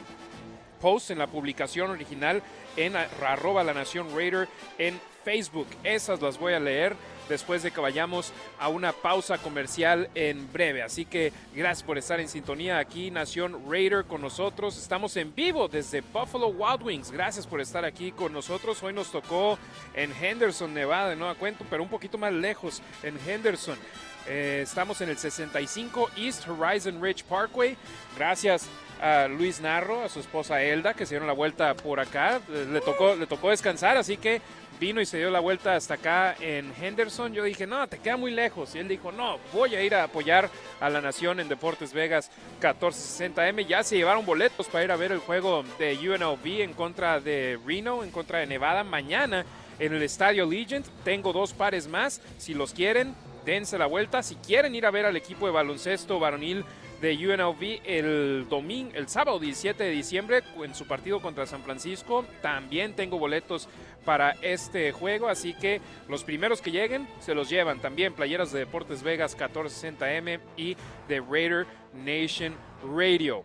post, 0.81 1.11
en 1.11 1.19
la 1.19 1.27
publicación 1.27 1.91
original 1.91 2.43
en 2.77 2.97
arroba 2.97 3.65
la 3.65 3.73
nación 3.73 4.09
Raider 4.15 4.49
en 4.79 5.01
Facebook. 5.25 5.69
Esas 5.83 6.21
las 6.21 6.39
voy 6.39 6.53
a 6.53 6.61
leer 6.61 6.97
después 7.29 7.62
de 7.62 7.70
que 7.70 7.81
vayamos 7.81 8.33
a 8.59 8.68
una 8.68 8.93
pausa 8.93 9.39
comercial 9.39 10.09
en 10.14 10.53
breve. 10.53 10.83
Así 10.83 11.05
que 11.05 11.33
gracias 11.55 11.85
por 11.85 11.99
estar 11.99 12.20
en 12.20 12.29
sintonía 12.29 12.79
aquí, 12.79 13.11
Nación 13.11 13.70
Raider, 13.70 14.05
con 14.05 14.20
nosotros. 14.20 14.79
Estamos 14.79 15.16
en 15.16 15.35
vivo 15.35 15.68
desde 15.68 16.01
Buffalo 16.01 16.49
Wild 16.49 16.83
Wings. 16.83 17.11
Gracias 17.11 17.47
por 17.47 17.61
estar 17.61 17.85
aquí 17.85 18.12
con 18.12 18.33
nosotros. 18.33 18.83
Hoy 18.83 18.93
nos 18.93 19.11
tocó 19.11 19.59
en 19.95 20.12
Henderson, 20.12 20.75
Nevada, 20.75 21.11
de 21.11 21.16
nueva 21.16 21.35
cuento, 21.35 21.64
pero 21.68 21.83
un 21.83 21.89
poquito 21.89 22.18
más 22.18 22.33
lejos 22.33 22.83
en 23.03 23.18
Henderson. 23.27 23.79
Eh, 24.27 24.61
estamos 24.62 25.01
en 25.01 25.11
el 25.11 25.18
65 25.18 26.11
East 26.16 26.49
Horizon 26.49 27.03
Ridge 27.03 27.25
Parkway. 27.25 27.77
Gracias 28.16 28.68
a 29.01 29.29
Luis 29.29 29.61
Narro, 29.61 30.03
a 30.03 30.09
su 30.09 30.20
esposa 30.20 30.62
Elda, 30.62 30.95
que 30.95 31.05
se 31.05 31.14
dieron 31.14 31.29
la 31.29 31.35
vuelta 31.35 31.75
por 31.75 32.01
acá. 32.01 32.41
Le 32.49 32.81
tocó, 32.81 33.14
le 33.16 33.27
tocó 33.27 33.51
descansar, 33.51 33.97
así 33.97 34.16
que 34.16 34.41
vino 34.81 35.01
y 35.01 35.07
se 35.07 35.18
dio 35.18 35.31
la 35.31 35.41
vuelta 35.41 35.77
hasta 35.77 35.95
acá 35.95 36.37
en 36.41 36.72
Henderson. 36.81 37.33
Yo 37.33 37.45
dije, 37.45 37.66
no, 37.66 37.87
te 37.89 37.99
queda 37.99 38.16
muy 38.16 38.31
lejos. 38.31 38.75
Y 38.75 38.79
él 38.79 38.89
dijo, 38.89 39.12
no, 39.12 39.39
voy 39.53 39.75
a 39.75 39.83
ir 39.83 39.95
a 39.95 40.05
apoyar 40.05 40.51
a 40.81 40.91
la 40.91 41.01
Nación 41.01 41.41
en 41.41 41.49
Deportes 41.49 41.93
Vegas 41.93 42.31
1460M. 42.61 43.66
Ya 43.66 43.83
se 43.83 43.97
llevaron 43.97 44.27
boletos 44.27 44.66
para 44.68 44.85
ir 44.85 44.93
a 44.93 44.97
ver 44.97 45.12
el 45.12 45.18
juego 45.18 45.64
de 45.79 45.97
UNLV 45.97 46.62
en 46.62 46.72
contra 46.72 47.20
de 47.20 47.59
Reno, 47.66 48.03
en 48.03 48.11
contra 48.11 48.41
de 48.41 48.47
Nevada. 48.47 48.85
Mañana 48.85 49.45
en 49.79 49.95
el 49.95 50.03
Estadio 50.03 50.47
Legend 50.47 50.85
tengo 51.05 51.33
dos 51.33 51.53
pares 51.53 51.89
más. 51.89 52.20
Si 52.39 52.55
los 52.55 52.72
quieren, 52.72 53.14
dense 53.45 53.79
la 53.79 53.87
vuelta. 53.87 54.22
Si 54.22 54.37
quieren 54.37 54.75
ir 54.75 54.87
a 54.87 54.91
ver 54.91 55.07
al 55.07 55.16
equipo 55.16 55.47
de 55.47 55.53
baloncesto 55.53 56.18
varonil 56.18 56.64
de 57.05 57.29
UNLV 57.29 57.83
el 57.85 58.47
domingo, 58.49 58.93
el 58.95 59.09
sábado 59.09 59.39
17 59.39 59.85
de 59.85 59.91
diciembre 59.91 60.43
en 60.63 60.75
su 60.75 60.87
partido 60.87 61.21
contra 61.21 61.45
San 61.45 61.63
Francisco. 61.63 62.25
También 62.41 62.97
tengo 62.97 63.19
boletos 63.19 63.69
para 64.07 64.31
este 64.41 64.91
juego, 64.91 65.29
así 65.29 65.53
que 65.53 65.83
los 66.09 66.25
primeros 66.25 66.63
que 66.63 66.71
lleguen 66.71 67.07
se 67.21 67.35
los 67.35 67.51
llevan. 67.51 67.79
También 67.79 68.15
playeras 68.15 68.53
de 68.53 68.61
Deportes 68.61 69.03
Vegas 69.03 69.37
1460M 69.37 70.41
y 70.57 70.79
de 71.07 71.21
Raider 71.21 71.67
Nation 71.93 72.55
Radio. 72.97 73.45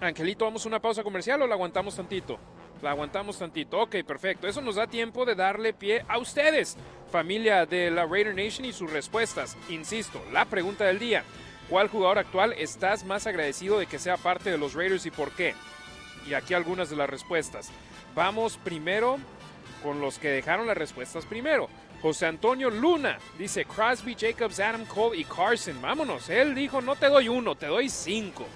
Angelito, 0.00 0.46
¿vamos 0.46 0.64
a 0.64 0.68
una 0.68 0.80
pausa 0.80 1.02
comercial 1.02 1.42
o 1.42 1.46
la 1.46 1.56
aguantamos 1.56 1.94
tantito? 1.94 2.38
La 2.80 2.92
aguantamos 2.92 3.38
tantito. 3.38 3.80
Ok, 3.82 3.96
perfecto. 4.06 4.48
Eso 4.48 4.62
nos 4.62 4.76
da 4.76 4.86
tiempo 4.86 5.26
de 5.26 5.34
darle 5.34 5.74
pie 5.74 6.06
a 6.08 6.16
ustedes, 6.16 6.78
familia 7.12 7.66
de 7.66 7.90
la 7.90 8.06
Raider 8.06 8.34
Nation 8.34 8.64
y 8.64 8.72
sus 8.72 8.90
respuestas. 8.90 9.58
Insisto, 9.68 10.24
la 10.32 10.46
pregunta 10.46 10.86
del 10.86 10.98
día. 10.98 11.22
¿Cuál 11.68 11.88
jugador 11.88 12.18
actual 12.18 12.54
estás 12.54 13.04
más 13.04 13.26
agradecido 13.26 13.78
de 13.78 13.86
que 13.86 13.98
sea 13.98 14.16
parte 14.16 14.50
de 14.50 14.58
los 14.58 14.74
Raiders 14.74 15.04
y 15.04 15.10
por 15.10 15.32
qué? 15.32 15.54
Y 16.26 16.34
aquí 16.34 16.54
algunas 16.54 16.88
de 16.88 16.96
las 16.96 17.10
respuestas. 17.10 17.70
Vamos 18.14 18.56
primero 18.56 19.18
con 19.82 20.00
los 20.00 20.18
que 20.18 20.28
dejaron 20.28 20.66
las 20.66 20.78
respuestas 20.78 21.26
primero. 21.26 21.68
José 22.00 22.26
Antonio 22.26 22.70
Luna 22.70 23.18
dice 23.38 23.64
Crosby, 23.64 24.16
Jacobs, 24.18 24.60
Adam 24.60 24.86
Cole 24.86 25.18
y 25.18 25.24
Carson. 25.24 25.80
Vámonos. 25.82 26.30
Él 26.30 26.54
dijo, 26.54 26.80
no 26.80 26.96
te 26.96 27.06
doy 27.06 27.28
uno, 27.28 27.54
te 27.54 27.66
doy 27.66 27.88
cinco. 27.88 28.46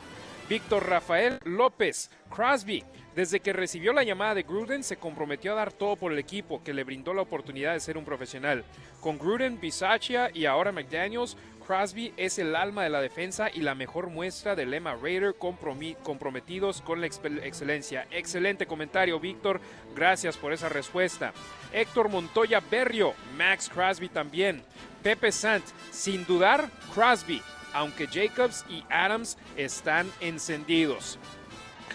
Víctor 0.53 0.87
Rafael 0.87 1.39
López, 1.45 2.11
Crosby. 2.29 2.85
Desde 3.17 3.41
que 3.41 3.55
recibió 3.55 3.95
la 3.95 4.03
llamada 4.03 4.35
de 4.35 4.43
Gruden, 4.43 4.85
se 4.85 4.99
comprometió 4.99 5.53
a 5.53 5.55
dar 5.55 5.73
todo 5.73 5.97
por 5.97 6.13
el 6.13 6.19
equipo 6.19 6.63
que 6.63 6.75
le 6.75 6.85
brindó 6.85 7.15
la 7.15 7.23
oportunidad 7.23 7.73
de 7.73 7.81
ser 7.81 7.97
un 7.97 8.05
profesional. 8.05 8.63
Con 9.01 9.17
Gruden, 9.17 9.59
Bisaccia 9.59 10.31
y 10.35 10.45
ahora 10.45 10.71
McDaniels, 10.71 11.39
Crosby 11.67 12.13
es 12.19 12.39
el 12.39 12.55
alma 12.55 12.83
de 12.83 12.91
la 12.91 13.01
defensa 13.01 13.49
y 13.51 13.61
la 13.61 13.75
mejor 13.75 14.11
muestra 14.11 14.55
del 14.55 14.73
lema 14.73 14.95
Raider 14.95 15.37
comprometidos 15.37 16.83
con 16.83 17.01
la 17.01 17.07
excelencia. 17.07 18.07
Excelente 18.11 18.67
comentario, 18.67 19.19
Víctor. 19.21 19.59
Gracias 19.97 20.37
por 20.37 20.53
esa 20.53 20.69
respuesta. 20.69 21.33
Héctor 21.73 22.11
Montoya 22.11 22.61
Berrio, 22.61 23.15
Max 23.39 23.71
Crosby 23.71 24.11
también. 24.11 24.63
Pepe 25.03 25.33
Sant, 25.33 25.65
sin 25.91 26.27
dudar, 26.27 26.69
Crosby, 26.93 27.41
aunque 27.73 28.07
Jacobs 28.07 28.65
y 28.69 28.85
Adams 28.91 29.37
están 29.57 30.11
encendidos. 30.21 31.19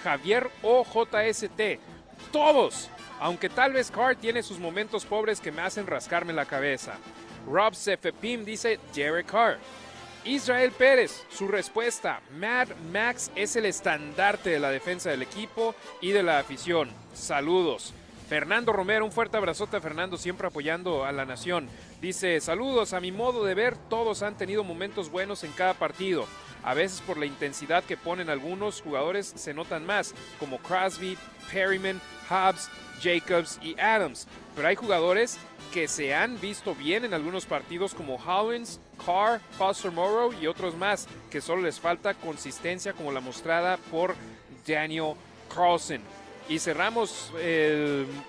Javier 0.04 0.50
OJST, 0.62 1.80
todos, 2.32 2.90
aunque 3.20 3.50
tal 3.50 3.74
vez 3.74 3.92
Carr 3.92 4.16
tiene 4.16 4.44
sus 4.44 4.60
momentos 4.60 5.06
pobres 5.06 5.40
que 5.40 5.52
me 5.52 5.62
hacen 5.62 5.88
rascarme 5.88 6.34
la 6.34 6.46
cabeza. 6.46 6.98
Rob 7.48 7.74
Sefepim 7.74 8.46
dice 8.46 8.80
Derek 8.94 9.28
Carr. 9.28 9.58
Israel 10.26 10.72
Pérez, 10.72 11.24
su 11.30 11.48
respuesta, 11.48 12.20
Mad 12.38 12.68
Max 12.92 13.32
es 13.36 13.56
el 13.56 13.66
estandarte 13.66 14.50
de 14.50 14.60
la 14.60 14.70
defensa 14.70 15.10
del 15.10 15.22
equipo 15.22 15.74
y 16.02 16.12
de 16.12 16.22
la 16.22 16.40
afición. 16.40 16.90
Saludos. 17.14 17.94
Fernando 18.28 18.74
Romero, 18.74 19.06
un 19.06 19.14
fuerte 19.14 19.38
abrazote 19.38 19.78
a 19.78 19.82
Fernando, 19.82 20.18
siempre 20.18 20.48
apoyando 20.48 21.06
a 21.06 21.14
la 21.14 21.24
nación. 21.24 21.70
Dice, 22.02 22.40
saludos, 22.42 22.94
a 22.94 23.00
mi 23.00 23.12
modo 23.12 23.44
de 23.44 23.56
ver, 23.56 23.76
todos 23.76 24.22
han 24.22 24.38
tenido 24.38 24.64
momentos 24.64 25.10
buenos 25.10 25.44
en 25.44 25.52
cada 25.52 25.74
partido. 25.74 26.28
A 26.64 26.76
veces 26.76 27.02
por 27.02 27.18
la 27.18 27.26
intensidad 27.26 27.84
que 27.84 27.98
ponen 27.98 28.30
algunos 28.30 28.82
jugadores 28.82 29.34
se 29.36 29.54
notan 29.54 29.84
más, 29.84 30.14
como 30.40 30.60
Crosby, 30.60 31.18
Perryman, 31.52 32.00
Hobbs, 32.30 32.70
Jacobs 33.02 33.60
y 33.64 33.80
Adams. 33.80 34.28
Pero 34.56 34.68
hay 34.68 34.76
jugadores 34.76 35.40
que 35.74 35.88
se 35.88 36.14
han 36.14 36.40
visto 36.40 36.76
bien 36.76 37.04
en 37.04 37.16
algunos 37.16 37.48
partidos 37.48 37.96
como 37.96 38.18
Hollins, 38.18 38.80
Carr, 39.04 39.42
Foster 39.58 39.92
Morrow 39.92 40.34
y 40.40 40.46
otros 40.46 40.76
más, 40.76 41.08
que 41.32 41.42
solo 41.42 41.64
les 41.64 41.80
falta 41.80 42.14
consistencia 42.14 42.94
como 42.94 43.12
la 43.12 43.22
mostrada 43.22 43.78
por 43.90 44.14
Daniel 44.68 45.16
Carlson. 45.54 46.02
Y 46.50 46.60
cerramos 46.60 47.32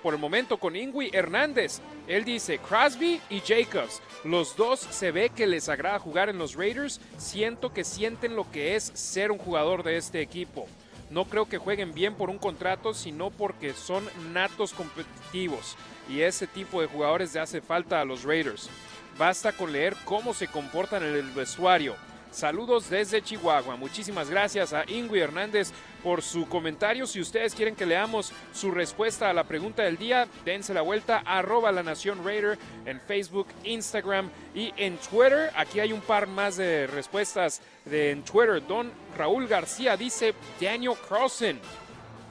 por 0.03 0.14
el 0.14 0.21
momento 0.21 0.59
con 0.59 0.75
Ingui 0.75 1.11
Hernández. 1.12 1.81
Él 2.09 2.25
dice, 2.25 2.59
Crosby 2.59 3.21
y 3.31 3.41
Jacobs, 3.41 4.01
los 4.25 4.57
dos 4.57 4.81
se 4.81 5.12
ve 5.12 5.31
que 5.31 5.47
les 5.47 5.69
agrada 5.69 5.99
jugar 5.99 6.29
en 6.29 6.39
los 6.39 6.55
Raiders, 6.55 7.01
siento 7.16 7.73
que 7.73 7.85
sienten 7.85 8.35
lo 8.35 8.51
que 8.51 8.75
es 8.75 8.91
ser 8.95 9.31
un 9.31 9.39
jugador 9.39 9.83
de 9.83 9.97
este 9.97 10.21
equipo. 10.21 10.66
No 11.11 11.27
creo 11.27 11.49
que 11.49 11.59
jueguen 11.59 11.95
bien 11.95 12.14
por 12.14 12.29
un 12.29 12.39
contrato, 12.39 12.93
sino 12.93 13.31
porque 13.31 13.73
son 13.73 14.05
natos 14.33 14.73
competitivos. 14.73 15.77
Y 16.09 16.23
ese 16.23 16.47
tipo 16.47 16.81
de 16.81 16.87
jugadores 16.87 17.33
le 17.35 17.41
hace 17.41 17.61
falta 17.61 18.01
a 18.01 18.05
los 18.05 18.25
Raiders. 18.25 18.69
Basta 19.16 19.53
con 19.53 19.73
leer 19.73 19.95
cómo 20.05 20.35
se 20.35 20.49
comportan 20.49 21.03
en 21.03 21.14
el 21.14 21.31
vestuario. 21.31 21.95
Saludos 22.31 22.91
desde 22.91 23.22
Chihuahua. 23.22 23.76
Muchísimas 23.76 24.29
gracias 24.29 24.72
a 24.72 24.85
Ingui 24.87 25.18
Hernández 25.18 25.72
por 26.03 26.22
su 26.22 26.49
comentario. 26.49 27.07
Si 27.07 27.20
ustedes 27.20 27.55
quieren 27.55 27.74
que 27.74 27.87
leamos 27.87 28.33
su 28.53 28.70
respuesta 28.70 29.31
a 29.31 29.33
la 29.33 29.45
pregunta 29.45 29.83
del 29.83 29.97
día, 29.97 30.29
dense 30.45 30.74
la 30.74 30.83
vuelta 30.83 31.22
arroba 31.24 31.72
la 31.72 31.83
Nación 31.83 32.24
Raider 32.24 32.59
en 32.85 33.01
Facebook, 33.01 33.47
Instagram 33.64 34.31
y 34.55 34.72
en 34.76 34.99
Twitter. 34.99 35.51
Aquí 35.57 35.81
hay 35.81 35.93
un 35.93 36.03
par 36.03 36.26
más 36.26 36.57
de 36.59 36.87
respuestas 36.87 37.62
de, 37.87 38.11
en 38.11 38.22
Twitter. 38.22 38.62
Don 38.66 38.93
Raúl 39.16 39.49
García 39.49 39.97
dice 39.97 40.35
Daniel 40.61 40.95
Carlson. 41.09 41.59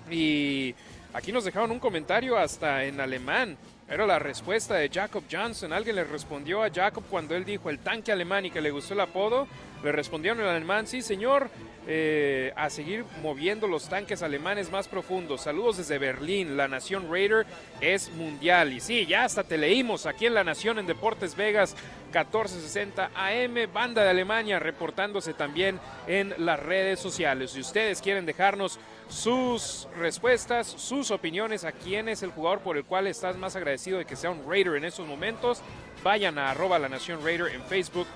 Y 0.09 0.75
aquí 1.13 1.31
nos 1.31 1.43
dejaron 1.43 1.71
un 1.71 1.79
comentario 1.79 2.37
hasta 2.37 2.83
en 2.83 3.01
alemán. 3.01 3.57
Era 3.89 4.05
la 4.05 4.19
respuesta 4.19 4.75
de 4.75 4.89
Jacob 4.89 5.23
Johnson. 5.31 5.71
Alguien 5.71 5.95
le 5.95 6.03
respondió 6.03 6.61
a 6.61 6.69
Jacob 6.69 7.05
cuando 7.09 7.35
él 7.35 7.45
dijo 7.45 7.69
el 7.69 7.79
tanque 7.79 8.11
alemán 8.11 8.45
y 8.45 8.51
que 8.51 8.59
le 8.59 8.69
gustó 8.69 8.93
el 8.93 8.99
apodo. 8.99 9.47
Le 9.84 9.91
respondieron 9.91 10.41
en 10.41 10.47
alemán, 10.47 10.88
sí 10.88 11.01
señor, 11.01 11.49
eh, 11.89 12.51
a 12.55 12.69
seguir 12.69 13.05
moviendo 13.21 13.67
los 13.67 13.88
tanques 13.88 14.21
alemanes 14.21 14.71
más 14.71 14.88
profundos. 14.88 15.41
Saludos 15.41 15.78
desde 15.78 15.97
Berlín, 15.97 16.57
la 16.57 16.67
Nación 16.67 17.09
Raider 17.09 17.45
es 17.80 18.11
mundial. 18.11 18.73
Y 18.73 18.80
sí, 18.80 19.05
ya 19.05 19.23
hasta 19.23 19.43
te 19.43 19.57
leímos 19.57 20.05
aquí 20.05 20.25
en 20.25 20.34
La 20.34 20.43
Nación 20.43 20.80
en 20.80 20.88
Deportes 20.88 21.36
Vegas, 21.36 21.75
1460 22.07 23.11
AM, 23.15 23.71
banda 23.71 24.03
de 24.03 24.09
Alemania, 24.09 24.59
reportándose 24.59 25.34
también 25.34 25.80
en 26.07 26.34
las 26.39 26.59
redes 26.59 26.99
sociales. 26.99 27.51
Si 27.51 27.61
ustedes 27.61 28.01
quieren 28.01 28.25
dejarnos 28.25 28.80
sus 29.07 29.88
respuestas, 29.97 30.67
sus 30.67 31.11
opiniones 31.11 31.63
a 31.63 31.71
quién 31.71 32.09
es 32.09 32.23
el 32.23 32.32
jugador 32.32 32.59
por 32.59 32.75
el 32.78 32.84
cual 32.84 33.07
estás 33.07 33.38
más 33.38 33.55
agradecido 33.55 33.99
de 33.99 34.05
que 34.05 34.15
sea 34.15 34.32
un 34.32 34.49
Raider 34.49 34.75
en 34.75 34.86
estos 34.86 35.07
momentos, 35.07 35.61
vayan 36.03 36.38
a 36.38 36.51
arroba 36.51 36.80
la 36.80 36.89
Nación 36.89 37.23
Raider 37.23 37.53
en 37.53 37.61
Facebook, 37.63 38.07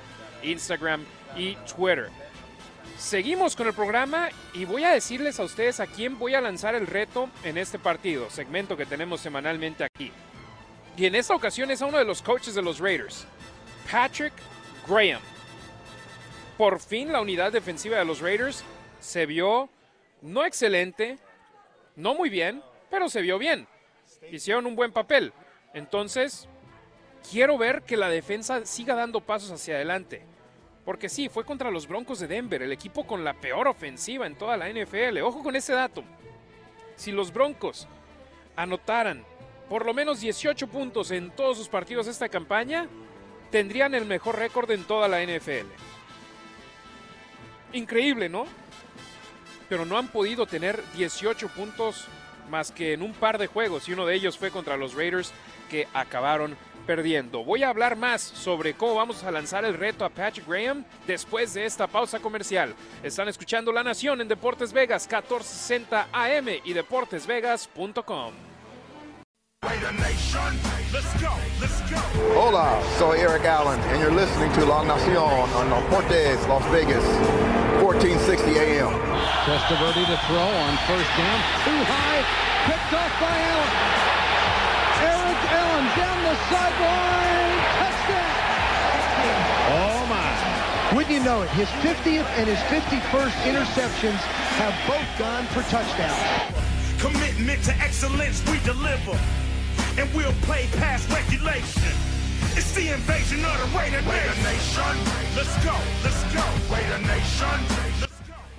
Instagram 0.44 1.06
y 1.36 1.56
Twitter. 1.76 2.10
Seguimos 2.98 3.56
con 3.56 3.68
el 3.68 3.74
programa 3.74 4.30
y 4.54 4.66
voy 4.66 4.84
a 4.84 4.92
decirles 4.92 5.40
a 5.40 5.44
ustedes 5.44 5.80
a 5.80 5.88
quién 5.88 6.20
voy 6.20 6.36
a 6.36 6.42
lanzar 6.42 6.76
el 6.76 6.86
reto 6.86 7.30
en 7.44 7.58
este 7.58 7.80
partido, 7.80 8.30
segmento 8.30 8.78
que 8.78 8.86
tenemos 8.86 9.22
semanalmente 9.22 9.84
aquí. 9.84 10.12
Y 10.96 11.06
en 11.06 11.16
esta 11.16 11.34
ocasión 11.34 11.72
es 11.72 11.82
a 11.82 11.88
uno 11.88 11.98
de 11.98 12.06
los 12.06 12.22
coaches 12.22 12.54
de 12.54 12.62
los 12.62 12.80
Raiders, 12.80 13.26
Patrick 13.92 14.34
Graham. 14.88 15.22
Por 16.58 16.80
fin 16.80 17.12
la 17.12 17.22
unidad 17.22 17.52
defensiva 17.52 17.98
de 17.98 18.06
los 18.06 18.20
Raiders 18.20 18.64
se 19.00 19.26
vio 19.26 19.68
no 20.22 20.46
excelente, 20.46 21.18
no 21.96 22.14
muy 22.14 22.30
bien, 22.30 22.62
pero 22.90 23.10
se 23.10 23.22
vio 23.22 23.40
bien. 23.40 23.68
Hicieron 24.32 24.68
un 24.68 24.76
buen 24.76 24.92
papel. 24.92 25.34
Entonces, 25.74 26.48
quiero 27.32 27.58
ver 27.58 27.82
que 27.82 27.98
la 27.98 28.10
defensa 28.10 28.66
siga 28.66 28.94
dando 28.94 29.22
pasos 29.22 29.50
hacia 29.52 29.76
adelante. 29.76 30.24
Porque 30.86 31.10
sí, 31.10 31.30
fue 31.30 31.46
contra 31.46 31.70
los 31.70 31.88
Broncos 31.88 32.20
de 32.20 32.28
Denver, 32.28 32.62
el 32.62 32.72
equipo 32.72 33.06
con 33.06 33.24
la 33.24 33.34
peor 33.34 33.68
ofensiva 33.68 34.26
en 34.26 34.36
toda 34.36 34.58
la 34.58 34.70
NFL. 34.70 35.20
Ojo 35.22 35.44
con 35.44 35.56
ese 35.56 35.74
dato. 35.74 36.04
Si 36.96 37.12
los 37.12 37.32
Broncos 37.32 37.88
anotaran 38.56 39.24
por 39.70 39.86
lo 39.86 39.94
menos 39.94 40.20
18 40.20 40.68
puntos 40.68 41.12
en 41.12 41.32
todos 41.32 41.58
sus 41.58 41.70
partidos 41.70 42.08
esta 42.08 42.28
campaña, 42.28 42.88
tendrían 43.52 43.96
el 43.96 44.06
mejor 44.06 44.38
récord 44.38 44.70
en 44.72 44.84
toda 44.84 45.08
la 45.08 45.24
NFL. 45.24 45.68
Increíble, 47.74 48.28
¿no? 48.28 48.46
Pero 49.70 49.86
no 49.86 49.98
han 49.98 50.10
podido 50.10 50.46
tener 50.46 50.84
18 50.96 51.48
puntos 51.50 52.08
más 52.50 52.72
que 52.72 52.94
en 52.94 53.02
un 53.02 53.14
par 53.14 53.38
de 53.38 53.48
juegos 53.48 53.88
y 53.88 53.94
uno 53.94 54.06
de 54.06 54.16
ellos 54.16 54.38
fue 54.38 54.52
contra 54.52 54.76
los 54.76 54.94
Raiders 54.94 55.32
que 55.70 55.88
acabaron 55.94 56.58
perdiendo. 56.92 57.46
Voy 57.46 57.64
a 57.64 57.70
hablar 57.70 57.96
más 57.96 58.22
sobre 58.22 58.74
cómo 58.74 58.96
vamos 58.96 59.24
a 59.24 59.32
lanzar 59.32 59.64
el 59.64 59.76
reto 59.76 60.04
a 60.04 60.10
Patrick 60.10 60.46
Graham 60.46 60.84
después 61.08 61.54
de 61.54 61.66
esta 61.66 61.88
pausa 61.88 62.20
comercial. 62.20 62.76
Están 63.02 63.30
escuchando 63.30 63.72
La 63.72 63.82
Nación 63.82 64.20
en 64.20 64.28
Deportes 64.28 64.74
Vegas 64.74 65.08
1460 65.08 66.10
AM 66.12 66.50
y 66.66 66.74
deportesvegas.com. 66.74 68.34
Hola, 72.36 72.82
soy 73.00 73.20
Eric 73.20 73.46
Allen, 73.46 73.80
and 73.80 74.02
you're 74.02 74.14
listening 74.14 74.52
to 74.60 74.66
La 74.66 74.84
Nación 74.84 75.48
on 75.56 75.70
Deportes 75.70 76.46
Las 76.50 76.70
Vegas, 76.74 77.06
1460 77.80 78.52
AM. 78.60 78.92
Testaverde 79.46 80.06
to 80.08 80.18
throw 80.28 80.44
on 80.44 80.76
first 80.88 81.12
down, 81.16 81.40
too 81.64 81.84
high, 81.88 82.22
picked 82.68 82.94
off 82.94 83.22
by 83.22 83.38
Allen. 83.40 83.91
Sideline. 86.52 87.56
Touchdown. 87.80 88.42
Oh, 89.72 90.04
my. 90.12 90.96
Wouldn't 90.96 91.14
you 91.14 91.24
know 91.24 91.42
it, 91.44 91.50
his 91.52 91.70
50th 91.80 92.28
and 92.38 92.48
his 92.48 92.60
51st 92.68 93.38
interceptions 93.48 94.22
have 94.60 94.76
both 94.88 95.08
gone 95.18 95.46
for 95.48 95.64
touchdowns. 95.72 96.20
Commitment 97.00 97.64
to 97.64 97.74
excellence, 97.78 98.44
we 98.52 98.60
deliver. 98.60 99.18
And 99.98 100.14
we'll 100.14 100.36
play 100.44 100.68
past 100.78 101.10
regulation. 101.10 101.94
It's 102.54 102.74
the 102.74 102.94
invasion 102.94 103.40
of 103.46 103.58
the 103.58 103.78
Raider 103.78 104.02
Nation. 104.02 104.96
Let's 105.36 105.56
go, 105.64 105.76
let's 106.04 106.24
go. 106.36 106.44
Raider 106.70 107.00
Nation. 107.08 108.11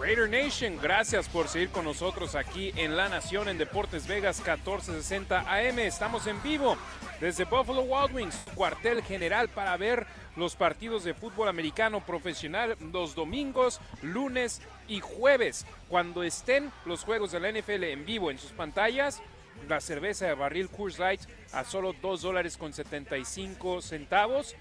Raider 0.02 0.28
Nation, 0.28 0.80
gracias 0.82 1.28
por 1.28 1.46
seguir 1.46 1.68
con 1.68 1.84
nosotros 1.84 2.34
aquí 2.34 2.72
en 2.74 2.96
La 2.96 3.08
Nación 3.08 3.48
en 3.48 3.56
Deportes 3.56 4.08
Vegas 4.08 4.38
1460 4.38 5.42
AM. 5.42 5.78
Estamos 5.78 6.26
en 6.26 6.42
vivo 6.42 6.76
desde 7.20 7.44
Buffalo 7.44 7.82
Wild 7.82 8.12
Wings, 8.12 8.36
cuartel 8.56 9.04
general 9.04 9.48
para 9.48 9.76
ver 9.76 10.04
los 10.34 10.56
partidos 10.56 11.04
de 11.04 11.14
fútbol 11.14 11.46
americano 11.46 12.04
profesional 12.04 12.76
los 12.92 13.14
domingos, 13.14 13.80
lunes 14.02 14.60
y 14.88 14.98
jueves. 14.98 15.66
Cuando 15.88 16.24
estén 16.24 16.72
los 16.84 17.04
juegos 17.04 17.30
de 17.30 17.38
la 17.38 17.52
NFL 17.52 17.84
en 17.84 18.04
vivo 18.04 18.32
en 18.32 18.40
sus 18.40 18.50
pantallas, 18.50 19.22
la 19.68 19.80
cerveza 19.80 20.26
de 20.26 20.34
barril 20.34 20.68
Coors 20.68 20.98
Light 20.98 21.20
a 21.52 21.62
solo 21.62 21.94
2 22.02 22.22
dólares 22.22 22.56
con 22.56 22.72
75 22.72 23.80
centavos. 23.80 24.56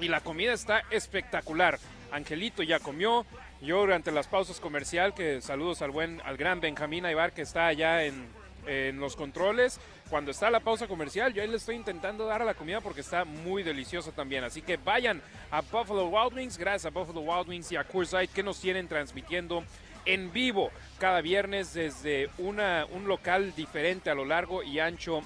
Y 0.00 0.06
la 0.06 0.20
comida 0.20 0.52
está 0.52 0.84
espectacular. 0.90 1.80
Angelito 2.12 2.62
ya 2.62 2.78
comió, 2.78 3.26
Yo 3.60 3.80
durante 3.80 4.10
las 4.10 4.26
pausas 4.26 4.58
comercial, 4.58 5.12
que 5.12 5.42
saludos 5.42 5.82
al 5.82 5.90
buen, 5.90 6.22
al 6.22 6.38
gran 6.38 6.60
Benjamín 6.60 7.04
Aybar 7.04 7.32
que 7.32 7.42
está 7.42 7.66
allá 7.66 8.04
en, 8.04 8.26
en 8.66 8.98
los 8.98 9.16
controles. 9.16 9.78
Cuando 10.08 10.30
está 10.30 10.50
la 10.50 10.60
pausa 10.60 10.88
comercial, 10.88 11.34
yo 11.34 11.42
ahí 11.42 11.48
le 11.48 11.58
estoy 11.58 11.76
intentando 11.76 12.24
dar 12.24 12.40
a 12.40 12.46
la 12.46 12.54
comida 12.54 12.80
porque 12.80 13.02
está 13.02 13.26
muy 13.26 13.62
deliciosa 13.62 14.12
también. 14.12 14.44
Así 14.44 14.62
que 14.62 14.78
vayan 14.78 15.20
a 15.50 15.60
Buffalo 15.60 16.06
Wild 16.08 16.38
Wings, 16.38 16.56
gracias 16.56 16.86
a 16.86 16.98
Buffalo 16.98 17.20
Wild 17.20 17.50
Wings 17.50 17.70
y 17.72 17.76
a 17.76 17.84
Coors 17.84 18.14
que 18.32 18.42
nos 18.42 18.58
tienen 18.58 18.88
transmitiendo 18.88 19.62
en 20.06 20.32
vivo 20.32 20.70
cada 20.98 21.20
viernes 21.20 21.74
desde 21.74 22.30
una, 22.38 22.86
un 22.90 23.06
local 23.06 23.54
diferente 23.54 24.08
a 24.08 24.14
lo 24.14 24.24
largo 24.24 24.62
y 24.62 24.78
ancho 24.78 25.20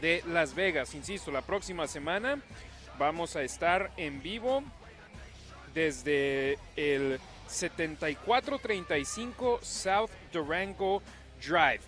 de 0.00 0.22
Las 0.28 0.54
Vegas. 0.54 0.94
Insisto, 0.94 1.32
la 1.32 1.42
próxima 1.42 1.88
semana 1.88 2.40
vamos 3.00 3.34
a 3.34 3.42
estar 3.42 3.90
en 3.96 4.22
vivo 4.22 4.62
desde 5.74 6.56
el 6.76 7.18
7435 7.48 9.60
South 9.62 10.10
Durango 10.32 11.02
Drive. 11.40 11.80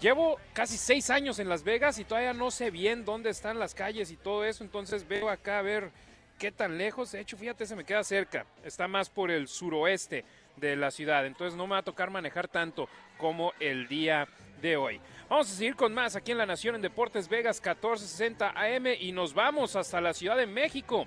Llevo 0.00 0.38
casi 0.54 0.78
seis 0.78 1.10
años 1.10 1.38
en 1.38 1.48
Las 1.48 1.62
Vegas 1.62 1.98
y 1.98 2.04
todavía 2.04 2.32
no 2.32 2.50
sé 2.50 2.70
bien 2.70 3.04
dónde 3.04 3.28
están 3.28 3.58
las 3.58 3.74
calles 3.74 4.10
y 4.10 4.16
todo 4.16 4.44
eso, 4.44 4.64
entonces 4.64 5.06
veo 5.06 5.28
acá 5.28 5.58
a 5.58 5.62
ver 5.62 5.90
qué 6.38 6.50
tan 6.50 6.78
lejos. 6.78 7.12
De 7.12 7.20
hecho, 7.20 7.36
fíjate, 7.36 7.66
se 7.66 7.76
me 7.76 7.84
queda 7.84 8.02
cerca. 8.02 8.46
Está 8.64 8.88
más 8.88 9.10
por 9.10 9.30
el 9.30 9.46
suroeste 9.46 10.24
de 10.56 10.74
la 10.74 10.90
ciudad, 10.90 11.26
entonces 11.26 11.56
no 11.56 11.66
me 11.66 11.72
va 11.72 11.78
a 11.78 11.82
tocar 11.82 12.10
manejar 12.10 12.48
tanto 12.48 12.88
como 13.18 13.52
el 13.60 13.88
día 13.88 14.26
de 14.62 14.76
hoy. 14.76 15.00
Vamos 15.28 15.50
a 15.50 15.54
seguir 15.54 15.76
con 15.76 15.92
más 15.92 16.16
aquí 16.16 16.32
en 16.32 16.38
La 16.38 16.46
Nación 16.46 16.74
en 16.74 16.82
Deportes 16.82 17.28
Vegas 17.28 17.60
1460 17.64 18.50
AM 18.50 18.86
y 18.98 19.12
nos 19.12 19.34
vamos 19.34 19.76
hasta 19.76 20.00
la 20.00 20.14
Ciudad 20.14 20.36
de 20.36 20.46
México 20.46 21.06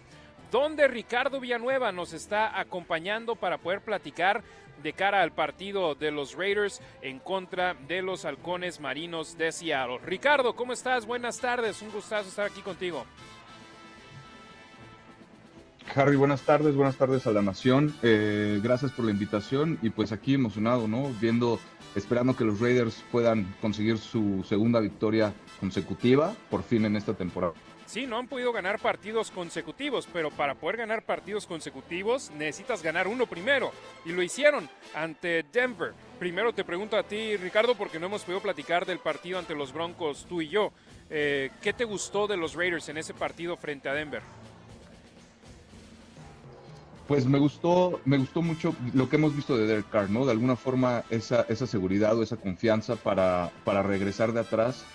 donde 0.54 0.88
Ricardo 0.88 1.40
Villanueva 1.40 1.92
nos 1.92 2.14
está 2.14 2.60
acompañando 2.60 3.36
para 3.36 3.58
poder 3.58 3.82
platicar 3.82 4.44
de 4.84 4.94
cara 4.94 5.24
al 5.24 5.32
partido 5.32 5.96
de 5.96 6.12
los 6.12 6.36
Raiders 6.36 6.80
en 7.02 7.18
contra 7.18 7.74
de 7.74 8.04
los 8.04 8.24
halcones 8.24 8.80
marinos 8.80 9.36
de 9.36 9.52
Seattle. 9.52 9.98
Ricardo, 10.06 10.56
¿cómo 10.56 10.72
estás? 10.72 11.08
Buenas 11.08 11.40
tardes, 11.40 11.82
un 11.82 11.90
gustazo 11.90 12.30
estar 12.30 12.46
aquí 12.46 12.62
contigo. 12.62 13.04
Harry, 15.96 16.18
buenas 16.18 16.44
tardes, 16.44 16.76
buenas 16.76 16.98
tardes 16.98 17.26
a 17.26 17.32
la 17.32 17.42
nación. 17.42 17.96
Eh, 18.04 18.60
gracias 18.62 18.92
por 18.92 19.06
la 19.06 19.12
invitación 19.12 19.80
y 19.82 19.90
pues 19.90 20.12
aquí 20.12 20.36
emocionado, 20.36 20.88
¿no? 20.88 21.10
Viendo, 21.20 21.60
esperando 21.96 22.36
que 22.36 22.44
los 22.44 22.60
Raiders 22.60 23.04
puedan 23.12 23.56
conseguir 23.60 23.98
su 23.98 24.46
segunda 24.48 24.80
victoria 24.80 25.34
consecutiva 25.60 26.36
por 26.52 26.62
fin 26.62 26.86
en 26.86 26.96
esta 26.96 27.16
temporada. 27.16 27.54
Sí, 27.86 28.08
no 28.08 28.18
han 28.18 28.28
podido 28.28 28.52
ganar 28.52 28.80
partidos 28.80 29.30
consecutivos, 29.30 30.08
pero 30.12 30.32
para 30.32 30.56
poder 30.56 30.78
ganar 30.78 31.04
partidos 31.04 31.46
consecutivos 31.46 32.32
necesitas 32.38 32.82
ganar 32.82 33.08
uno 33.08 33.26
primero. 33.26 33.72
Y 34.06 34.12
lo 34.12 34.24
hicieron 34.24 34.70
ante 34.96 35.44
Denver. 35.52 35.94
Primero 36.20 36.54
te 36.54 36.64
pregunto 36.64 36.98
a 36.98 37.04
ti, 37.04 37.36
Ricardo, 37.38 37.76
porque 37.76 38.00
no 38.00 38.08
hemos 38.08 38.24
podido 38.24 38.42
platicar 38.42 38.86
del 38.86 39.00
partido 39.00 39.40
ante 39.40 39.56
los 39.56 39.74
Broncos, 39.74 40.26
tú 40.28 40.42
y 40.42 40.50
yo. 40.50 40.72
Eh, 41.10 41.52
¿Qué 41.62 41.74
te 41.74 41.84
gustó 41.84 42.28
de 42.28 42.38
los 42.38 42.56
Raiders 42.56 42.90
en 42.90 42.98
ese 42.98 43.14
partido 43.14 43.58
frente 43.58 43.90
a 43.90 43.94
Denver? 43.94 44.22
Pues 47.08 47.26
me 47.26 47.38
gustó, 47.38 48.00
me 48.06 48.18
gustó 48.18 48.42
mucho 48.42 48.74
lo 48.94 49.10
que 49.10 49.18
hemos 49.18 49.36
visto 49.36 49.58
de 49.58 49.68
Derek 49.68 49.90
Carr, 49.90 50.10
¿no? 50.10 50.26
De 50.26 50.32
alguna 50.32 50.56
forma 50.56 51.04
esa, 51.10 51.46
esa 51.50 51.68
seguridad 51.68 52.18
o 52.18 52.24
esa 52.24 52.38
confianza 52.38 52.96
para, 52.96 53.52
para 53.66 53.84
regresar 53.84 54.32
de 54.32 54.40
atrás 54.40 54.86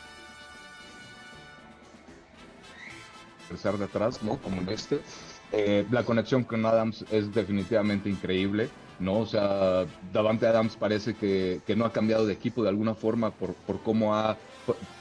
de 3.50 3.84
atrás, 3.84 4.22
¿no? 4.22 4.36
Como 4.38 4.60
en 4.60 4.68
este. 4.68 5.00
Eh, 5.52 5.86
la 5.90 6.04
conexión 6.04 6.44
con 6.44 6.64
Adams 6.66 7.04
es 7.10 7.32
definitivamente 7.34 8.08
increíble, 8.10 8.68
¿no? 8.98 9.20
O 9.20 9.26
sea, 9.26 9.86
Davante 10.12 10.46
Adams 10.46 10.76
parece 10.76 11.14
que, 11.14 11.60
que 11.66 11.74
no 11.74 11.84
ha 11.84 11.92
cambiado 11.92 12.26
de 12.26 12.34
equipo 12.34 12.62
de 12.62 12.68
alguna 12.68 12.94
forma 12.94 13.30
por, 13.30 13.54
por 13.54 13.80
cómo 13.82 14.14
ha, 14.14 14.36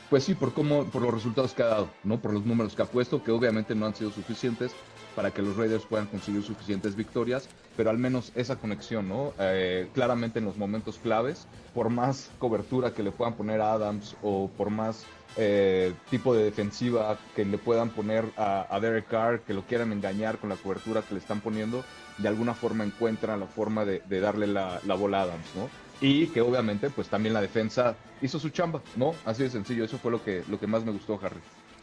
pues 0.10 0.24
sí, 0.24 0.36
por 0.36 0.54
cómo, 0.54 0.86
por 0.86 1.02
los 1.02 1.14
resultados 1.14 1.54
que 1.54 1.64
ha 1.64 1.68
dado, 1.68 1.90
¿no? 2.04 2.20
Por 2.20 2.34
los 2.34 2.46
números 2.46 2.76
que 2.76 2.82
ha 2.82 2.86
puesto, 2.86 3.22
que 3.24 3.32
obviamente 3.32 3.76
no 3.76 3.86
han 3.86 3.96
sido 3.96 4.12
suficientes 4.12 4.72
para 5.16 5.32
que 5.32 5.42
los 5.42 5.58
Raiders 5.58 5.84
puedan 5.84 6.06
conseguir 6.06 6.44
suficientes 6.44 6.96
victorias, 6.96 7.50
pero 7.76 7.90
al 7.90 7.98
menos 7.98 8.32
esa 8.36 8.56
conexión, 8.58 9.10
¿no? 9.10 9.34
Eh, 9.40 9.90
claramente 9.92 10.40
en 10.40 10.46
los 10.46 10.58
momentos 10.58 11.00
claves, 11.00 11.48
por 11.74 11.90
más 11.90 12.30
cobertura 12.38 12.94
que 12.94 13.02
le 13.04 13.12
puedan 13.12 13.36
poner 13.36 13.60
a 13.60 13.74
Adams 13.74 14.16
o 14.22 14.48
por 14.56 14.70
más 14.70 15.06
eh, 15.38 15.94
tipo 16.10 16.34
de 16.34 16.44
defensiva 16.44 17.18
que 17.36 17.46
le 17.46 17.58
puedan 17.58 17.90
poner 17.90 18.26
a, 18.38 18.80
Derek 18.82 19.08
Carr, 19.08 19.42
que 19.42 19.54
lo 19.54 19.64
quieran 19.64 19.92
engañar 19.92 20.38
con 20.40 20.50
la 20.50 20.56
cobertura 20.56 21.02
que 21.02 21.14
le 21.14 21.20
están 21.20 21.42
poniendo, 21.42 21.84
de 22.18 22.28
alguna 22.28 22.54
forma 22.54 22.84
encuentran 22.84 23.40
la 23.40 23.46
forma 23.46 23.86
de, 23.86 24.02
darle 24.20 24.48
la, 24.48 24.80
bola 24.98 25.20
a 25.20 25.24
Adams, 25.24 25.56
¿no? 25.56 25.70
Y 26.02 26.28
que 26.28 26.42
obviamente, 26.42 26.90
pues 26.90 27.08
también 27.08 27.34
la 27.34 27.42
defensa 27.42 27.96
hizo 28.22 28.40
su 28.40 28.50
chamba, 28.50 28.82
¿no? 28.96 29.16
Así 29.26 29.44
de 29.44 29.50
sencillo, 29.50 29.84
eso 29.84 29.98
fue 29.98 30.12
lo 30.12 30.24
que, 30.24 30.44
lo 30.48 30.60
que 30.60 30.68
más 30.68 30.84
me 30.84 30.92
gustó, 30.92 31.20
Harry. 31.24 31.40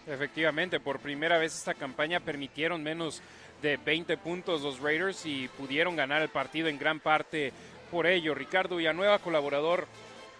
Efectivamente, 0.07 0.81
por 0.81 0.99
primera 0.99 1.39
vez 1.39 1.57
esta 1.57 1.75
campaña 1.75 2.21
permitieron 2.21 2.83
menos 2.83 3.23
de 3.63 3.79
20 3.79 4.17
puntos 4.19 4.63
los 4.63 4.81
Raiders 4.81 5.25
y 5.25 5.49
pudieron 5.57 5.97
ganar 5.97 6.23
el 6.23 6.29
partido 6.29 6.69
en 6.69 6.79
gran 6.79 7.01
parte 7.01 7.53
por 7.91 8.07
ello. 8.07 8.35
Ricardo 8.35 8.77
Villanueva, 8.77 9.19
colaborador 9.21 9.87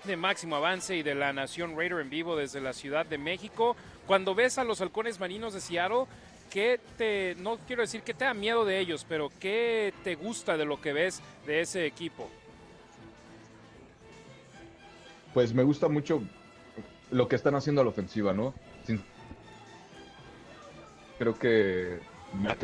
de 0.05 0.17
Máximo 0.17 0.57
Avance 0.57 0.97
y 0.97 1.03
de 1.03 1.15
la 1.15 1.33
Nación 1.33 1.77
Raider 1.77 2.01
en 2.01 2.11
vivo 2.11 2.37
desde 2.37 2.61
la 2.61 2.73
Ciudad 2.73 3.07
de 3.07 3.19
México. 3.19 3.77
Cuando 4.07 4.35
ves 4.35 4.59
a 4.59 4.65
los 4.65 4.81
halcones 4.81 5.19
marinos 5.19 5.55
de 5.55 5.61
Seattle, 5.61 6.05
¿qué 6.51 6.79
te, 6.99 7.35
no 7.37 7.59
quiero 7.67 7.83
decir 7.83 8.03
que 8.03 8.15
te 8.15 8.25
da 8.25 8.35
miedo 8.35 8.65
de 8.65 8.79
ellos, 8.79 9.07
pero 9.09 9.31
qué 9.41 9.95
te 10.03 10.15
gusta 10.15 10.57
de 10.57 10.65
lo 10.65 10.81
que 10.81 10.93
ves 10.93 11.23
de 11.47 11.61
ese 11.61 11.87
equipo? 11.87 12.29
Pues 15.33 15.53
me 15.55 15.63
gusta 15.63 15.89
mucho 15.89 16.23
lo 17.11 17.29
que 17.29 17.37
están 17.37 17.55
haciendo 17.55 17.81
a 17.81 17.85
la 17.85 17.91
ofensiva, 17.91 18.33
¿no? 18.33 18.55
creo 21.19 21.39
que 21.39 22.01
me 22.35 22.55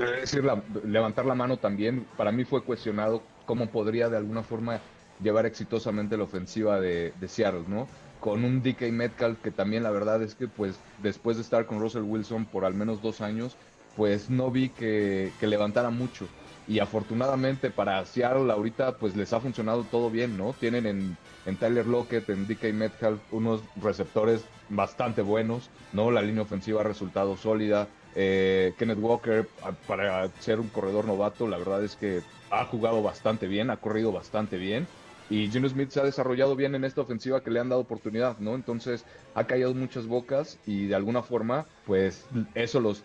levantar 0.84 1.24
la 1.24 1.34
mano 1.34 1.56
también. 1.56 2.06
Para 2.16 2.32
mí 2.32 2.44
fue 2.44 2.62
cuestionado 2.62 3.22
cómo 3.46 3.70
podría 3.70 4.08
de 4.08 4.16
alguna 4.16 4.42
forma 4.42 4.80
llevar 5.22 5.46
exitosamente 5.46 6.16
la 6.16 6.24
ofensiva 6.24 6.80
de, 6.80 7.12
Seattle, 7.26 7.64
¿no? 7.68 7.86
Con 8.18 8.44
un 8.44 8.62
DK 8.62 8.90
Metcalf 8.92 9.40
que 9.42 9.50
también 9.50 9.82
la 9.82 9.90
verdad 9.90 10.22
es 10.22 10.34
que 10.34 10.46
pues 10.48 10.78
después 10.98 11.36
de 11.36 11.42
estar 11.42 11.66
con 11.66 11.80
Russell 11.80 12.02
Wilson 12.02 12.46
por 12.46 12.64
al 12.64 12.74
menos 12.74 13.00
dos 13.02 13.20
años, 13.20 13.56
pues 13.96 14.30
no 14.30 14.50
vi 14.50 14.68
que, 14.70 15.32
levantara 15.40 15.90
mucho. 15.90 16.26
Y 16.68 16.78
afortunadamente 16.78 17.70
para 17.70 18.04
Seattle 18.04 18.52
ahorita 18.52 18.98
pues 18.98 19.16
les 19.16 19.32
ha 19.32 19.40
funcionado 19.40 19.84
todo 19.84 20.10
bien, 20.10 20.36
¿no? 20.36 20.52
Tienen 20.52 20.86
en, 20.86 21.16
en 21.46 21.56
Tyler 21.56 21.86
Lockett, 21.86 22.28
en 22.28 22.46
DK 22.46 22.72
Metcalf 22.72 23.20
unos 23.32 23.62
receptores 23.76 24.44
bastante 24.68 25.22
buenos, 25.22 25.70
¿no? 25.92 26.10
La 26.10 26.22
línea 26.22 26.42
ofensiva 26.42 26.80
ha 26.80 26.84
resultado 26.84 27.36
sólida. 27.36 27.88
Eh, 28.14 28.72
Kenneth 28.78 28.98
Walker, 28.98 29.48
para 29.86 30.28
ser 30.38 30.60
un 30.60 30.68
corredor 30.68 31.06
novato, 31.06 31.46
la 31.46 31.58
verdad 31.58 31.84
es 31.84 31.96
que 31.96 32.20
ha 32.50 32.64
jugado 32.64 33.02
bastante 33.02 33.46
bien, 33.46 33.70
ha 33.70 33.76
corrido 33.76 34.12
bastante 34.12 34.56
bien. 34.56 34.86
Y 35.30 35.48
Gino 35.48 35.68
Smith 35.68 35.90
se 35.90 36.00
ha 36.00 36.04
desarrollado 36.04 36.56
bien 36.56 36.74
en 36.74 36.84
esta 36.84 37.00
ofensiva 37.00 37.40
que 37.42 37.52
le 37.52 37.60
han 37.60 37.68
dado 37.68 37.80
oportunidad, 37.80 38.38
¿no? 38.38 38.56
Entonces 38.56 39.06
ha 39.34 39.44
caído 39.44 39.72
muchas 39.72 40.08
bocas 40.08 40.58
y 40.66 40.86
de 40.86 40.96
alguna 40.96 41.22
forma, 41.22 41.66
pues 41.86 42.26
eso 42.54 42.80
los, 42.80 43.04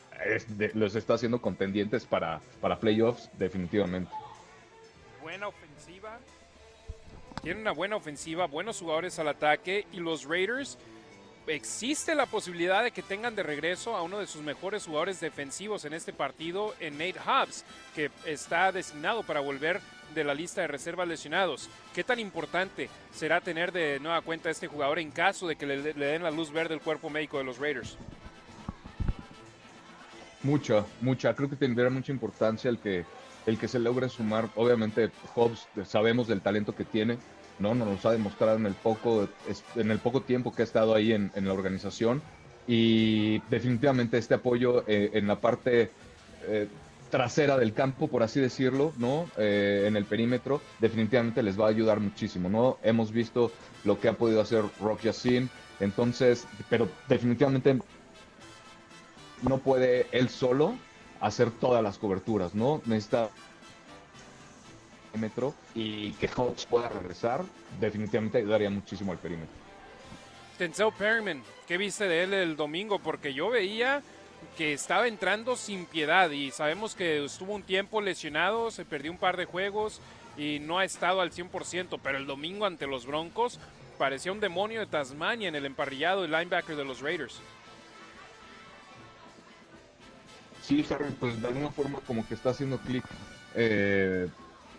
los 0.73 0.95
está 0.95 1.13
haciendo 1.13 1.39
contendientes 1.39 2.05
para, 2.05 2.41
para 2.61 2.79
playoffs 2.79 3.29
definitivamente. 3.37 4.11
Buena 5.21 5.49
ofensiva. 5.49 6.17
Tiene 7.43 7.61
una 7.61 7.73
buena 7.73 7.95
ofensiva, 7.95 8.47
buenos 8.47 8.79
jugadores 8.79 9.19
al 9.19 9.27
ataque 9.27 9.85
y 9.93 9.99
los 9.99 10.25
Raiders 10.25 10.79
existe 11.47 12.15
la 12.15 12.25
posibilidad 12.25 12.83
de 12.83 12.91
que 12.91 13.03
tengan 13.03 13.35
de 13.35 13.43
regreso 13.43 13.95
a 13.95 14.01
uno 14.01 14.19
de 14.19 14.27
sus 14.27 14.41
mejores 14.41 14.85
jugadores 14.85 15.19
defensivos 15.19 15.85
en 15.85 15.93
este 15.93 16.11
partido, 16.11 16.73
en 16.79 16.97
Nate 16.97 17.19
Hobbs, 17.19 17.65
que 17.93 18.09
está 18.25 18.71
designado 18.71 19.23
para 19.23 19.41
volver 19.41 19.79
de 20.13 20.23
la 20.23 20.33
lista 20.33 20.61
de 20.61 20.67
reservas 20.67 21.07
lesionados. 21.07 21.69
¿Qué 21.93 22.03
tan 22.03 22.19
importante 22.19 22.89
será 23.13 23.41
tener 23.41 23.71
de 23.71 23.99
nueva 23.99 24.21
cuenta 24.21 24.49
a 24.49 24.51
este 24.51 24.67
jugador 24.67 24.99
en 24.99 25.11
caso 25.11 25.47
de 25.47 25.55
que 25.55 25.65
le, 25.65 25.81
den 25.81 26.23
la 26.23 26.31
luz 26.31 26.51
verde 26.51 26.73
el 26.73 26.81
cuerpo 26.81 27.09
médico 27.09 27.37
de 27.37 27.43
los 27.43 27.57
Raiders? 27.57 27.97
Mucha, 30.43 30.85
mucha. 31.01 31.33
Creo 31.33 31.49
que 31.49 31.55
tendrá 31.55 31.89
mucha 31.89 32.11
importancia 32.11 32.69
el 32.69 32.77
que, 32.77 33.03
el 33.45 33.57
que 33.57 33.67
se 33.67 33.79
logre 33.79 34.09
sumar. 34.09 34.49
Obviamente, 34.55 35.09
Hobbs 35.33 35.67
sabemos 35.85 36.27
del 36.27 36.41
talento 36.41 36.75
que 36.75 36.85
tiene, 36.85 37.17
¿no? 37.57 37.73
Nos 37.73 38.05
ha 38.05 38.11
demostrado 38.11 38.57
en 38.57 38.67
el 38.67 38.75
poco, 38.75 39.27
en 39.75 39.91
el 39.91 39.99
poco 39.99 40.21
tiempo 40.21 40.53
que 40.53 40.61
ha 40.61 40.65
estado 40.65 40.93
ahí 40.93 41.13
en, 41.13 41.31
la 41.35 41.53
organización. 41.53 42.21
Y 42.67 43.39
definitivamente 43.49 44.17
este 44.17 44.35
apoyo 44.35 44.83
eh, 44.87 45.11
en 45.13 45.27
la 45.27 45.39
parte 45.39 45.91
eh, 46.47 46.67
trasera 47.15 47.57
del 47.57 47.73
campo, 47.73 48.09
por 48.09 48.23
así 48.23 48.41
decirlo, 48.41 48.91
¿no? 48.97 49.29
Eh, 49.37 49.85
en 49.87 49.95
el 49.95 50.03
perímetro, 50.03 50.59
definitivamente 50.79 51.41
les 51.43 51.57
va 51.57 51.67
a 51.67 51.69
ayudar 51.69 52.01
muchísimo, 52.01 52.49
¿no? 52.49 52.77
Hemos 52.83 53.13
visto 53.13 53.53
lo 53.85 53.97
que 54.01 54.09
ha 54.09 54.13
podido 54.13 54.41
hacer 54.41 54.65
Rock 54.81 55.03
Yassin, 55.03 55.49
entonces, 55.79 56.45
pero 56.69 56.89
definitivamente 57.07 57.79
no 59.43 59.59
puede 59.59 60.07
él 60.11 60.27
solo 60.27 60.75
hacer 61.21 61.51
todas 61.51 61.81
las 61.81 61.97
coberturas, 61.97 62.53
¿no? 62.53 62.81
Necesita 62.83 63.29
perímetro 65.13 65.53
y 65.73 66.11
que 66.15 66.27
Hawks 66.27 66.65
pueda 66.65 66.89
regresar, 66.89 67.45
definitivamente 67.79 68.39
ayudaría 68.39 68.69
muchísimo 68.69 69.13
al 69.13 69.19
perímetro. 69.19 69.55
Denzel 70.59 70.91
Perryman, 70.97 71.41
¿qué 71.65 71.77
viste 71.77 72.09
de 72.09 72.23
él 72.23 72.33
el 72.33 72.57
domingo? 72.57 72.99
Porque 72.99 73.33
yo 73.33 73.49
veía 73.49 74.03
que 74.55 74.73
estaba 74.73 75.07
entrando 75.07 75.55
sin 75.55 75.85
piedad 75.85 76.29
y 76.31 76.51
sabemos 76.51 76.95
que 76.95 77.23
estuvo 77.23 77.53
un 77.53 77.63
tiempo 77.63 78.01
lesionado, 78.01 78.71
se 78.71 78.85
perdió 78.85 79.11
un 79.11 79.17
par 79.17 79.37
de 79.37 79.45
juegos 79.45 80.01
y 80.37 80.59
no 80.59 80.79
ha 80.79 80.85
estado 80.85 81.21
al 81.21 81.31
100%, 81.31 81.99
pero 82.01 82.17
el 82.17 82.25
domingo 82.25 82.65
ante 82.65 82.87
los 82.87 83.05
Broncos 83.05 83.59
parecía 83.97 84.31
un 84.31 84.39
demonio 84.39 84.79
de 84.79 84.87
Tasmania 84.87 85.47
en 85.47 85.55
el 85.55 85.65
emparrillado 85.65 86.21
del 86.21 86.31
linebacker 86.31 86.75
de 86.75 86.85
los 86.85 87.01
Raiders. 87.01 87.39
Sí, 90.61 90.85
pues 91.19 91.41
de 91.41 91.47
alguna 91.47 91.69
forma 91.69 91.99
como 92.07 92.27
que 92.27 92.33
está 92.33 92.49
haciendo 92.49 92.79
clic 92.79 93.03
eh, 93.53 94.27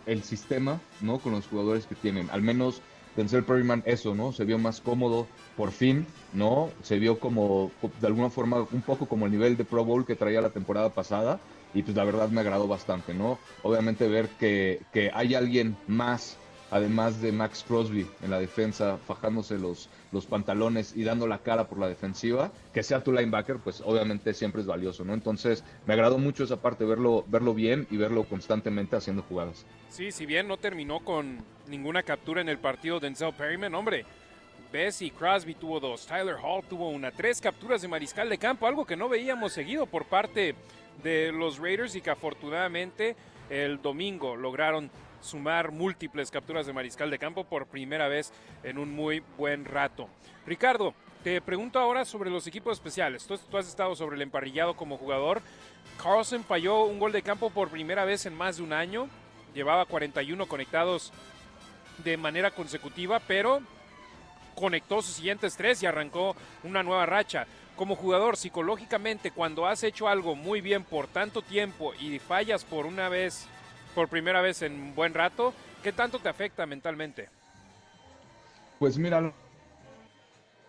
el 0.04 0.22
sistema, 0.24 0.80
¿no? 1.00 1.18
Con 1.18 1.32
los 1.32 1.46
jugadores 1.46 1.86
que 1.86 1.94
tienen. 1.94 2.28
Al 2.30 2.42
menos 2.42 2.82
Denzel 3.16 3.44
Perryman 3.44 3.82
eso, 3.86 4.14
¿no? 4.14 4.32
Se 4.32 4.44
vio 4.44 4.58
más 4.58 4.80
cómodo 4.80 5.26
por 5.56 5.72
fin, 5.72 6.06
¿no? 6.34 6.70
Se 6.82 6.98
vio 6.98 7.18
como, 7.18 7.70
de 8.00 8.06
alguna 8.06 8.30
forma, 8.30 8.66
un 8.70 8.82
poco 8.82 9.06
como 9.06 9.26
el 9.26 9.32
nivel 9.32 9.56
de 9.56 9.64
Pro 9.64 9.84
Bowl 9.84 10.04
que 10.04 10.16
traía 10.16 10.40
la 10.40 10.50
temporada 10.50 10.90
pasada 10.90 11.40
y 11.72 11.82
pues 11.82 11.96
la 11.96 12.04
verdad 12.04 12.28
me 12.28 12.40
agradó 12.40 12.68
bastante, 12.68 13.14
¿no? 13.14 13.38
Obviamente 13.62 14.08
ver 14.08 14.28
que, 14.38 14.82
que 14.92 15.10
hay 15.12 15.34
alguien 15.34 15.76
más 15.86 16.36
además 16.70 17.20
de 17.20 17.32
Max 17.32 17.64
Crosby 17.66 18.06
en 18.22 18.30
la 18.30 18.38
defensa, 18.38 18.98
fajándose 19.06 19.58
los, 19.58 19.88
los 20.12 20.26
pantalones 20.26 20.96
y 20.96 21.04
dando 21.04 21.26
la 21.26 21.38
cara 21.38 21.68
por 21.68 21.78
la 21.78 21.88
defensiva, 21.88 22.50
que 22.72 22.82
sea 22.82 23.02
tu 23.02 23.12
linebacker, 23.12 23.58
pues 23.58 23.82
obviamente 23.84 24.34
siempre 24.34 24.60
es 24.60 24.66
valioso, 24.66 25.04
¿no? 25.04 25.14
Entonces, 25.14 25.64
me 25.86 25.94
agradó 25.94 26.18
mucho 26.18 26.44
esa 26.44 26.60
parte, 26.60 26.84
verlo, 26.84 27.24
verlo 27.28 27.54
bien 27.54 27.86
y 27.90 27.96
verlo 27.96 28.24
constantemente 28.24 28.96
haciendo 28.96 29.22
jugadas. 29.22 29.64
Sí, 29.88 30.10
si 30.10 30.26
bien 30.26 30.48
no 30.48 30.56
terminó 30.56 31.00
con 31.00 31.44
ninguna 31.68 32.02
captura 32.02 32.40
en 32.40 32.48
el 32.48 32.58
partido 32.58 32.98
de 32.98 33.06
Denzel 33.06 33.32
Perryman, 33.32 33.74
hombre, 33.74 34.04
Bessie 34.72 35.12
Crosby 35.12 35.54
tuvo 35.54 35.78
dos, 35.80 36.06
Tyler 36.06 36.36
Hall 36.42 36.64
tuvo 36.68 36.90
una, 36.90 37.12
tres 37.12 37.40
capturas 37.40 37.82
de 37.82 37.88
mariscal 37.88 38.28
de 38.28 38.38
campo, 38.38 38.66
algo 38.66 38.84
que 38.84 38.96
no 38.96 39.08
veíamos 39.08 39.52
seguido 39.52 39.86
por 39.86 40.04
parte 40.06 40.54
de 41.02 41.30
los 41.32 41.58
Raiders 41.58 41.94
y 41.94 42.00
que 42.00 42.10
afortunadamente 42.10 43.16
el 43.48 43.80
domingo 43.80 44.36
lograron 44.36 44.90
sumar 45.26 45.72
múltiples 45.72 46.30
capturas 46.30 46.66
de 46.66 46.72
mariscal 46.72 47.10
de 47.10 47.18
campo 47.18 47.44
por 47.44 47.66
primera 47.66 48.08
vez 48.08 48.32
en 48.62 48.78
un 48.78 48.94
muy 48.94 49.22
buen 49.36 49.64
rato. 49.64 50.08
Ricardo, 50.46 50.94
te 51.22 51.40
pregunto 51.40 51.78
ahora 51.80 52.04
sobre 52.04 52.30
los 52.30 52.46
equipos 52.46 52.74
especiales. 52.74 53.26
Tú, 53.26 53.34
has 53.58 53.66
estado 53.66 53.96
sobre 53.96 54.16
el 54.16 54.22
emparrillado 54.22 54.76
como 54.76 54.96
jugador. 54.96 55.42
Carlson 56.00 56.44
falló 56.44 56.84
un 56.84 57.00
gol 57.00 57.10
de 57.10 57.22
campo 57.22 57.50
por 57.50 57.68
primera 57.68 58.04
vez 58.04 58.26
en 58.26 58.34
más 58.34 58.58
de 58.58 58.62
un 58.62 58.72
año. 58.72 59.08
Llevaba 59.52 59.86
41 59.86 60.46
conectados 60.46 61.12
de 62.04 62.16
manera 62.16 62.52
consecutiva, 62.52 63.20
pero 63.26 63.60
conectó 64.54 65.02
sus 65.02 65.14
siguientes 65.14 65.56
tres 65.56 65.82
y 65.82 65.86
arrancó 65.86 66.36
una 66.62 66.82
nueva 66.82 67.06
racha. 67.06 67.46
Como 67.74 67.96
jugador, 67.96 68.36
psicológicamente, 68.36 69.32
cuando 69.32 69.66
has 69.66 69.82
hecho 69.82 70.08
algo 70.08 70.34
muy 70.34 70.60
bien 70.60 70.84
por 70.84 71.08
tanto 71.08 71.42
tiempo 71.42 71.92
y 71.94 72.18
fallas 72.20 72.64
por 72.64 72.86
una 72.86 73.08
vez 73.08 73.48
por 73.96 74.08
primera 74.08 74.42
vez 74.42 74.60
en 74.60 74.94
buen 74.94 75.14
rato, 75.14 75.54
¿qué 75.82 75.90
tanto 75.90 76.18
te 76.18 76.28
afecta 76.28 76.66
mentalmente? 76.66 77.30
Pues 78.78 78.98
mira, 78.98 79.16
a 79.16 79.22
lo 79.22 79.32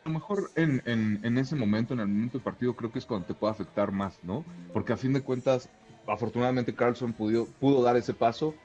mejor 0.05 0.49
en, 0.55 0.81
en, 0.85 1.37
ese 1.37 1.57
momento, 1.57 1.93
en 1.93 1.99
el 1.99 2.07
momento 2.07 2.37
del 2.37 2.43
partido, 2.45 2.73
creo 2.73 2.89
que 2.89 2.99
es 2.99 3.05
cuando 3.05 3.27
te 3.27 3.33
puede 3.33 3.51
afectar 3.51 3.91
más, 3.91 4.17
¿no? 4.23 4.45
Porque 4.71 4.93
a 4.93 4.97
fin 4.97 5.11
de 5.11 5.21
cuentas, 5.21 5.69
afortunadamente 6.07 6.73
Carlson 6.73 7.11
pudo, 7.11 7.47
pudo 7.59 7.83
dar 7.83 7.97
ese 7.97 8.13
paso 8.13 8.55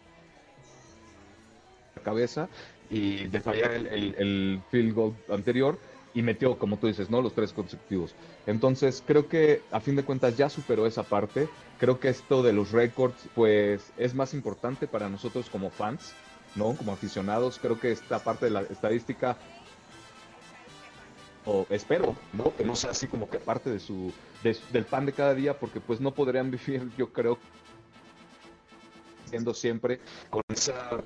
cabeza 2.05 2.49
y 2.89 3.27
de 3.27 3.41
fallar 3.41 3.73
el, 3.73 3.87
el 3.87 4.61
field 4.71 4.95
goal 4.95 5.17
anterior 5.29 5.79
y 6.15 6.23
metió, 6.23 6.59
como 6.59 6.77
tú 6.77 6.87
dices, 6.87 7.11
¿no? 7.11 7.23
Los 7.23 7.35
tres 7.35 7.53
consecutivos. 7.53 8.15
Entonces, 8.47 9.03
creo 9.07 9.29
que 9.29 9.63
a 9.71 9.81
fin 9.81 9.97
de 9.97 10.05
cuentas 10.05 10.37
ya 10.37 10.49
superó 10.49 10.87
esa 10.87 11.03
parte. 11.03 11.49
Creo 11.79 12.01
que 12.01 12.09
esto 12.09 12.43
de 12.43 12.53
los 12.53 12.73
récords, 12.73 13.29
pues, 13.35 13.93
es 13.97 14.15
más 14.15 14.35
importante 14.35 14.87
para 14.87 15.09
nosotros 15.09 15.49
como 15.51 15.71
fans, 15.71 16.15
¿no? 16.55 16.75
Como 16.75 16.93
aficionados. 16.93 17.59
Creo 17.61 17.81
que 17.81 17.93
esta 17.93 18.19
parte 18.19 18.47
de 18.47 18.53
la 18.53 18.61
estadística, 18.63 19.37
o 21.45 21.67
espero, 21.71 22.15
¿no? 22.33 22.55
Que 22.55 22.65
no 22.65 22.77
sea 22.77 22.91
así 22.91 23.07
como 23.07 23.29
que 23.29 23.39
parte 23.39 23.71
de 23.71 23.81
su, 23.81 24.13
del 24.43 24.85
pan 24.85 25.07
de 25.07 25.13
cada 25.13 25.35
día, 25.35 25.59
porque 25.59 25.81
pues 25.81 26.01
no 26.01 26.13
podrían 26.13 26.51
vivir, 26.51 26.91
yo 26.97 27.13
creo, 27.13 27.39
siendo 29.31 29.55
siempre 29.55 30.01
con 30.29 30.43
esa, 30.51 31.03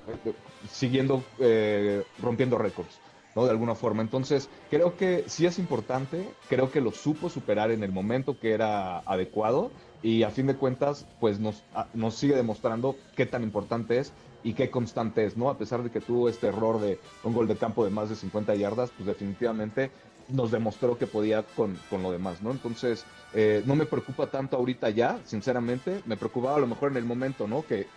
siguiendo 0.69 1.23
eh, 1.39 2.03
rompiendo 2.21 2.57
récords. 2.57 2.99
De 3.45 3.51
alguna 3.51 3.75
forma. 3.75 4.01
Entonces, 4.01 4.49
creo 4.69 4.97
que 4.97 5.23
sí 5.27 5.45
es 5.45 5.59
importante, 5.59 6.27
creo 6.49 6.71
que 6.71 6.81
lo 6.81 6.91
supo 6.91 7.29
superar 7.29 7.71
en 7.71 7.83
el 7.83 7.91
momento 7.91 8.39
que 8.39 8.51
era 8.51 8.99
adecuado 8.99 9.71
y 10.01 10.23
a 10.23 10.29
fin 10.29 10.47
de 10.47 10.55
cuentas, 10.55 11.05
pues 11.19 11.39
nos, 11.39 11.63
nos 11.93 12.15
sigue 12.15 12.35
demostrando 12.35 12.95
qué 13.15 13.25
tan 13.25 13.43
importante 13.43 13.99
es 13.99 14.11
y 14.43 14.53
qué 14.53 14.69
constante 14.69 15.25
es, 15.25 15.37
¿no? 15.37 15.49
A 15.49 15.57
pesar 15.57 15.83
de 15.83 15.89
que 15.89 15.99
tuvo 15.99 16.29
este 16.29 16.47
error 16.47 16.79
de 16.79 16.99
un 17.23 17.33
gol 17.33 17.47
de 17.47 17.55
campo 17.55 17.83
de 17.83 17.91
más 17.91 18.09
de 18.09 18.15
50 18.15 18.55
yardas, 18.55 18.91
pues 18.95 19.07
definitivamente 19.07 19.91
nos 20.29 20.51
demostró 20.51 20.97
que 20.97 21.07
podía 21.07 21.43
con, 21.43 21.77
con 21.89 22.03
lo 22.03 22.11
demás, 22.11 22.41
¿no? 22.41 22.51
Entonces, 22.51 23.05
eh, 23.33 23.63
no 23.65 23.75
me 23.75 23.85
preocupa 23.85 24.27
tanto 24.27 24.57
ahorita 24.57 24.89
ya, 24.89 25.19
sinceramente, 25.25 26.01
me 26.05 26.17
preocupaba 26.17 26.57
a 26.57 26.59
lo 26.59 26.67
mejor 26.67 26.91
en 26.91 26.97
el 26.97 27.05
momento, 27.05 27.47
¿no? 27.47 27.65
Que 27.65 27.87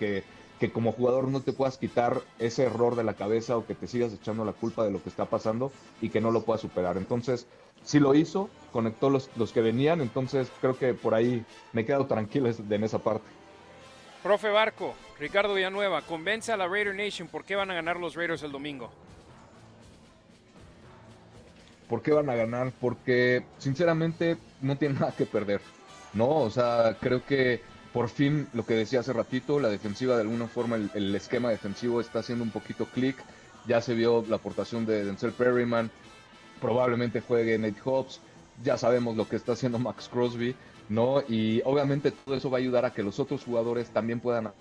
que 0.61 0.70
como 0.70 0.93
jugador 0.93 1.27
no 1.28 1.41
te 1.41 1.55
puedas 1.55 1.78
quitar 1.78 2.20
ese 2.39 2.65
error 2.65 2.95
de 2.95 3.03
la 3.03 3.15
cabeza 3.15 3.57
o 3.57 3.66
que 3.66 3.74
te 3.74 3.87
sigas 3.87 4.12
echando 4.12 4.45
la 4.45 4.53
culpa 4.53 4.85
de 4.85 4.91
lo 4.91 5.03
que 5.03 5.09
está 5.09 5.24
pasando 5.24 5.73
y 6.03 6.11
que 6.11 6.20
no 6.20 6.31
lo 6.31 6.43
puedas 6.43 6.61
superar. 6.61 6.99
Entonces, 6.99 7.47
si 7.82 7.99
lo 7.99 8.15
hizo, 8.15 8.51
conectó 8.70 9.09
los, 9.09 9.31
los 9.37 9.53
que 9.53 9.62
venían, 9.62 10.03
entonces 10.03 10.53
creo 10.61 10.77
que 10.77 10.93
por 10.93 11.15
ahí 11.15 11.47
me 11.73 11.81
he 11.81 11.87
quedado 11.87 12.05
tranquilo 12.05 12.51
en 12.51 12.85
esa 12.85 12.99
parte. 12.99 13.24
Profe 14.23 14.51
Barco, 14.51 14.95
Ricardo 15.19 15.55
Villanueva, 15.55 16.03
convence 16.03 16.53
a 16.53 16.59
la 16.59 16.69
Raider 16.69 16.95
Nation 16.95 17.27
por 17.27 17.43
qué 17.43 17.57
van 17.57 17.70
a 17.70 17.74
ganar 17.74 17.97
los 17.97 18.15
Raiders 18.15 18.43
el 18.43 18.53
domingo. 18.53 18.91
¿Por 21.89 22.03
qué 22.03 22.12
van 22.12 22.28
a 22.28 22.35
ganar? 22.35 22.70
Porque 22.78 23.43
sinceramente 23.57 24.37
no 24.61 24.77
tienen 24.77 25.01
nada 25.01 25.12
que 25.16 25.24
perder. 25.24 25.62
No, 26.12 26.28
o 26.28 26.51
sea, 26.51 26.99
creo 27.01 27.24
que 27.24 27.62
por 27.93 28.09
fin, 28.09 28.49
lo 28.53 28.65
que 28.65 28.75
decía 28.75 29.01
hace 29.01 29.12
ratito, 29.12 29.59
la 29.59 29.69
defensiva 29.69 30.15
de 30.15 30.23
alguna 30.23 30.47
forma, 30.47 30.77
el, 30.77 31.15
esquema 31.15 31.51
defensivo 31.51 32.01
está 32.01 32.21
haciendo 32.21 32.45
un 32.45 32.51
poquito 32.51 32.87
clic. 32.87 33.17
Ya 33.67 33.81
se 33.81 33.95
vio 33.95 34.25
la 34.29 34.37
aportación 34.37 34.87
de 34.87 35.05
Denzel 35.05 35.33
Perryman, 35.33 35.91
probablemente 36.61 37.21
juegue 37.21 37.59
Nate 37.59 37.81
Hobbs, 37.85 38.21
ya 38.62 38.79
sabemos 38.79 39.17
lo 39.17 39.29
que 39.29 39.37
está 39.37 39.53
haciendo 39.53 39.79
Max 39.79 40.09
Crosby, 40.09 40.55
¿no? 40.89 41.23
Y 41.29 41.62
obviamente 41.65 42.12
todo 42.12 42.37
eso 42.37 42.51
va 42.51 42.59
a 42.59 42.61
ayudar 42.61 42.85
a 42.85 42.93
que 42.93 43.03
los 43.03 43.19
otros 43.19 43.45
jugadores 43.45 43.91
también 43.91 44.21
puedan... 44.21 44.53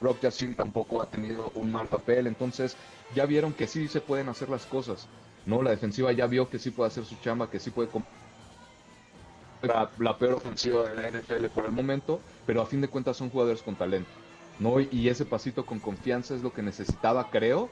Brock 0.00 0.20
Jackson 0.20 0.54
tampoco 0.54 1.02
ha 1.02 1.06
tenido 1.06 1.50
un 1.54 1.72
mal 1.72 1.88
papel, 1.88 2.26
entonces 2.26 2.76
ya 3.14 3.26
vieron 3.26 3.52
que 3.52 3.66
sí 3.66 3.88
se 3.88 4.00
pueden 4.00 4.28
hacer 4.28 4.48
las 4.48 4.64
cosas, 4.64 5.08
¿no? 5.44 5.62
La 5.62 5.70
defensiva 5.70 6.12
ya 6.12 6.26
vio 6.26 6.48
que 6.48 6.58
sí 6.58 6.70
puede 6.70 6.88
hacer 6.88 7.04
su 7.04 7.16
chamba, 7.16 7.50
que 7.50 7.58
sí 7.58 7.70
puede 7.70 7.88
la, 9.62 10.18
peor 10.18 10.34
ofensiva 10.34 10.88
de 10.88 10.94
la 10.94 11.10
NFL 11.10 11.46
por 11.46 11.64
el 11.64 11.72
momento, 11.72 12.20
pero 12.46 12.62
a 12.62 12.66
fin 12.66 12.80
de 12.80 12.88
cuentas 12.88 13.16
son 13.16 13.30
jugadores 13.30 13.62
con 13.62 13.74
talento, 13.74 14.10
¿no? 14.58 14.80
Y 14.80 15.08
ese 15.08 15.24
pasito 15.24 15.66
con 15.66 15.80
confianza 15.80 16.34
es 16.34 16.42
lo 16.42 16.52
que 16.52 16.62
necesitaba, 16.62 17.30
creo, 17.30 17.68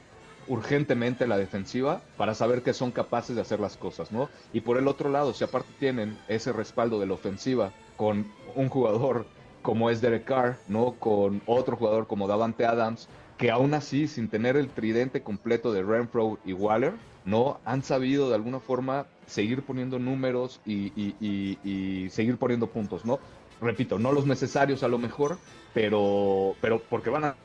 urgentemente 0.47 1.27
la 1.27 1.37
defensiva 1.37 2.01
para 2.17 2.33
saber 2.33 2.63
que 2.63 2.73
son 2.73 2.91
capaces 2.91 3.35
de 3.35 3.41
hacer 3.41 3.59
las 3.59 3.77
cosas, 3.77 4.11
¿no? 4.11 4.29
Y 4.53 4.61
por 4.61 4.77
el 4.77 4.87
otro 4.87 5.09
lado, 5.09 5.33
si 5.33 5.43
aparte 5.43 5.69
tienen 5.79 6.17
ese 6.27 6.53
respaldo 6.53 6.99
de 6.99 7.07
la 7.07 7.13
ofensiva 7.13 7.71
con 7.95 8.31
un 8.55 8.69
jugador 8.69 9.25
como 9.61 9.89
es 9.89 10.01
Derek 10.01 10.25
Carr, 10.25 10.57
¿no? 10.67 10.93
Con 10.93 11.41
otro 11.45 11.75
jugador 11.75 12.07
como 12.07 12.27
Davante 12.27 12.65
Adams, 12.65 13.09
que 13.37 13.51
aún 13.51 13.73
así, 13.73 14.07
sin 14.07 14.29
tener 14.29 14.55
el 14.55 14.69
tridente 14.69 15.21
completo 15.21 15.71
de 15.73 15.83
Renfro 15.83 16.39
y 16.45 16.53
Waller, 16.53 16.93
¿no? 17.25 17.59
Han 17.65 17.83
sabido 17.83 18.29
de 18.29 18.35
alguna 18.35 18.59
forma 18.59 19.05
seguir 19.27 19.61
poniendo 19.61 19.99
números 19.99 20.59
y, 20.65 22.07
seguir 22.09 22.37
poniendo 22.37 22.67
puntos, 22.67 23.05
¿no? 23.05 23.19
Repito, 23.61 23.99
no 23.99 24.11
los 24.11 24.25
necesarios 24.25 24.83
a 24.83 24.87
lo 24.87 24.97
mejor, 24.97 25.37
pero, 25.73 26.55
pero 26.61 26.81
porque 26.81 27.09
van 27.09 27.25
a 27.25 27.35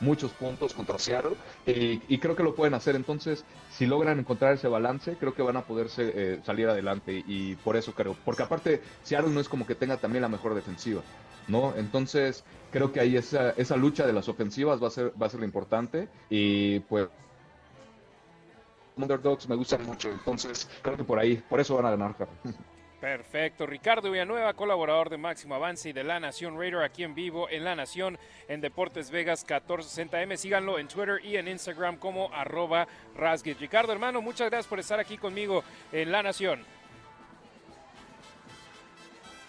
muchos 0.00 0.32
puntos 0.32 0.74
contra 0.74 0.98
Seattle 0.98 1.36
y, 1.66 2.18
creo 2.18 2.36
que 2.36 2.42
lo 2.42 2.54
pueden 2.54 2.74
hacer. 2.74 2.96
Entonces, 2.96 3.44
si 3.70 3.86
logran 3.86 4.18
encontrar 4.18 4.54
ese 4.54 4.68
balance, 4.68 5.16
creo 5.18 5.34
que 5.34 5.42
van 5.42 5.56
a 5.56 5.62
poder 5.62 5.88
eh, 5.96 6.40
salir 6.44 6.68
adelante 6.68 7.24
y 7.26 7.54
por 7.56 7.76
eso 7.76 7.94
creo. 7.94 8.16
Porque 8.24 8.42
aparte, 8.42 8.82
Seattle 9.02 9.32
no 9.32 9.40
es 9.40 9.48
como 9.48 9.66
que 9.66 9.74
tenga 9.74 9.96
también 9.96 10.22
la 10.22 10.28
mejor 10.28 10.54
defensiva, 10.54 11.02
¿no? 11.48 11.74
Entonces, 11.76 12.44
creo 12.70 12.92
que 12.92 13.00
ahí 13.00 13.16
esa, 13.16 13.50
esa 13.50 13.76
lucha 13.76 14.06
de 14.06 14.12
las 14.12 14.28
ofensivas 14.28 14.82
va 14.82 14.88
a 14.88 14.90
ser, 14.90 15.12
va 15.20 15.26
a 15.26 15.30
ser 15.30 15.40
lo 15.40 15.46
importante 15.46 16.08
y 16.28 16.80
pues 16.80 17.08
underdogs 18.96 19.48
me 19.48 19.56
gustan 19.56 19.84
mucho, 19.84 20.10
entonces 20.10 20.68
creo 20.82 20.96
que 20.96 21.04
por 21.04 21.18
ahí, 21.18 21.36
por 21.48 21.60
eso 21.60 21.76
van 21.76 21.86
a 21.86 21.90
ganar. 21.90 22.14
Perfecto. 23.02 23.66
Ricardo 23.66 24.12
Villanueva, 24.12 24.54
colaborador 24.54 25.10
de 25.10 25.16
Máximo 25.16 25.56
Avance 25.56 25.88
y 25.88 25.92
de 25.92 26.04
La 26.04 26.20
Nación 26.20 26.56
Raider, 26.56 26.84
aquí 26.84 27.02
en 27.02 27.16
vivo 27.16 27.48
en 27.50 27.64
La 27.64 27.74
Nación, 27.74 28.16
en 28.46 28.60
Deportes 28.60 29.10
Vegas 29.10 29.44
1460M. 29.44 30.36
Síganlo 30.36 30.78
en 30.78 30.86
Twitter 30.86 31.18
y 31.24 31.34
en 31.34 31.48
Instagram 31.48 31.96
como 31.96 32.32
arroba 32.32 32.86
Rasgit. 33.16 33.58
Ricardo, 33.58 33.92
hermano, 33.92 34.22
muchas 34.22 34.48
gracias 34.48 34.68
por 34.68 34.78
estar 34.78 35.00
aquí 35.00 35.18
conmigo 35.18 35.64
en 35.90 36.12
La 36.12 36.22
Nación. 36.22 36.64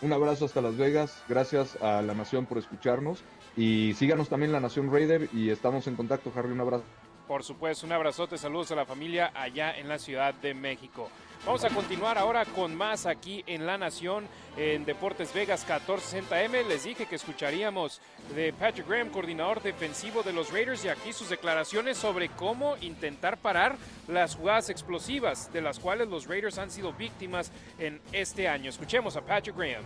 Un 0.02 0.12
abrazo 0.12 0.46
hasta 0.46 0.60
Las 0.60 0.76
Vegas. 0.76 1.24
Gracias 1.30 1.80
a 1.80 2.02
La 2.02 2.16
Nación 2.16 2.48
por 2.48 2.58
escucharnos. 2.58 3.24
Y 3.56 3.94
síganos 3.94 4.30
también 4.30 4.52
La 4.52 4.62
Nación 4.62 4.92
Raider 4.92 5.30
y 5.32 5.52
estamos 5.52 5.86
en 5.86 5.96
contacto, 5.96 6.34
Harry. 6.36 6.50
Un 6.50 6.62
abrazo. 6.62 6.84
Por 7.28 7.44
supuesto, 7.44 7.86
un 7.86 7.94
abrazote, 7.94 8.38
saludos 8.38 8.72
a 8.72 8.76
la 8.76 8.86
familia 8.86 9.32
allá 9.34 9.78
en 9.78 9.88
la 9.88 9.98
Ciudad 9.98 10.34
de 10.34 10.54
México. 10.54 11.10
Vamos 11.46 11.64
a 11.64 11.70
continuar 11.70 12.18
ahora 12.18 12.46
con 12.46 12.74
más 12.76 13.06
aquí 13.06 13.44
en 13.48 13.66
La 13.66 13.78
Nación, 13.78 14.28
en 14.58 14.86
Deportes 14.86 15.34
Vegas 15.34 15.68
1460M. 15.68 16.66
Les 16.68 16.84
dije 16.84 17.06
que 17.06 17.16
escucharíamos 17.16 18.02
de 18.36 18.54
Patrick 18.54 18.88
Graham, 18.88 19.10
coordinador 19.10 19.62
defensivo 19.62 20.24
de 20.24 20.32
los 20.34 20.52
Raiders, 20.52 20.86
y 20.86 20.90
aquí 20.90 21.12
sus 21.12 21.30
declaraciones 21.30 21.98
sobre 21.98 22.30
cómo 22.30 22.78
intentar 22.78 23.38
parar 23.38 23.78
las 24.08 24.36
jugadas 24.36 24.70
explosivas 24.70 25.52
de 25.52 25.62
las 25.62 25.80
cuales 25.80 26.08
los 26.08 26.28
Raiders 26.28 26.58
han 26.58 26.72
sido 26.72 26.94
víctimas 26.94 27.52
en 27.78 28.02
este 28.12 28.48
año. 28.48 28.70
Escuchemos 28.70 29.16
a 29.16 29.22
Patrick 29.22 29.56
Graham. 29.56 29.84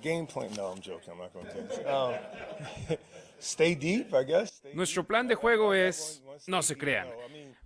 game 0.00 0.26
plan, 0.26 0.48
no, 0.56 0.70
I'm 0.70 0.80
joking, 0.80 1.12
I'm 1.12 1.18
not 1.18 1.32
going 1.34 1.46
to. 1.46 2.98
Nuestro 4.74 5.04
plan 5.04 5.26
de 5.26 5.34
juego 5.34 5.74
es, 5.74 6.22
no 6.46 6.62
se 6.62 6.78
crean, 6.78 7.08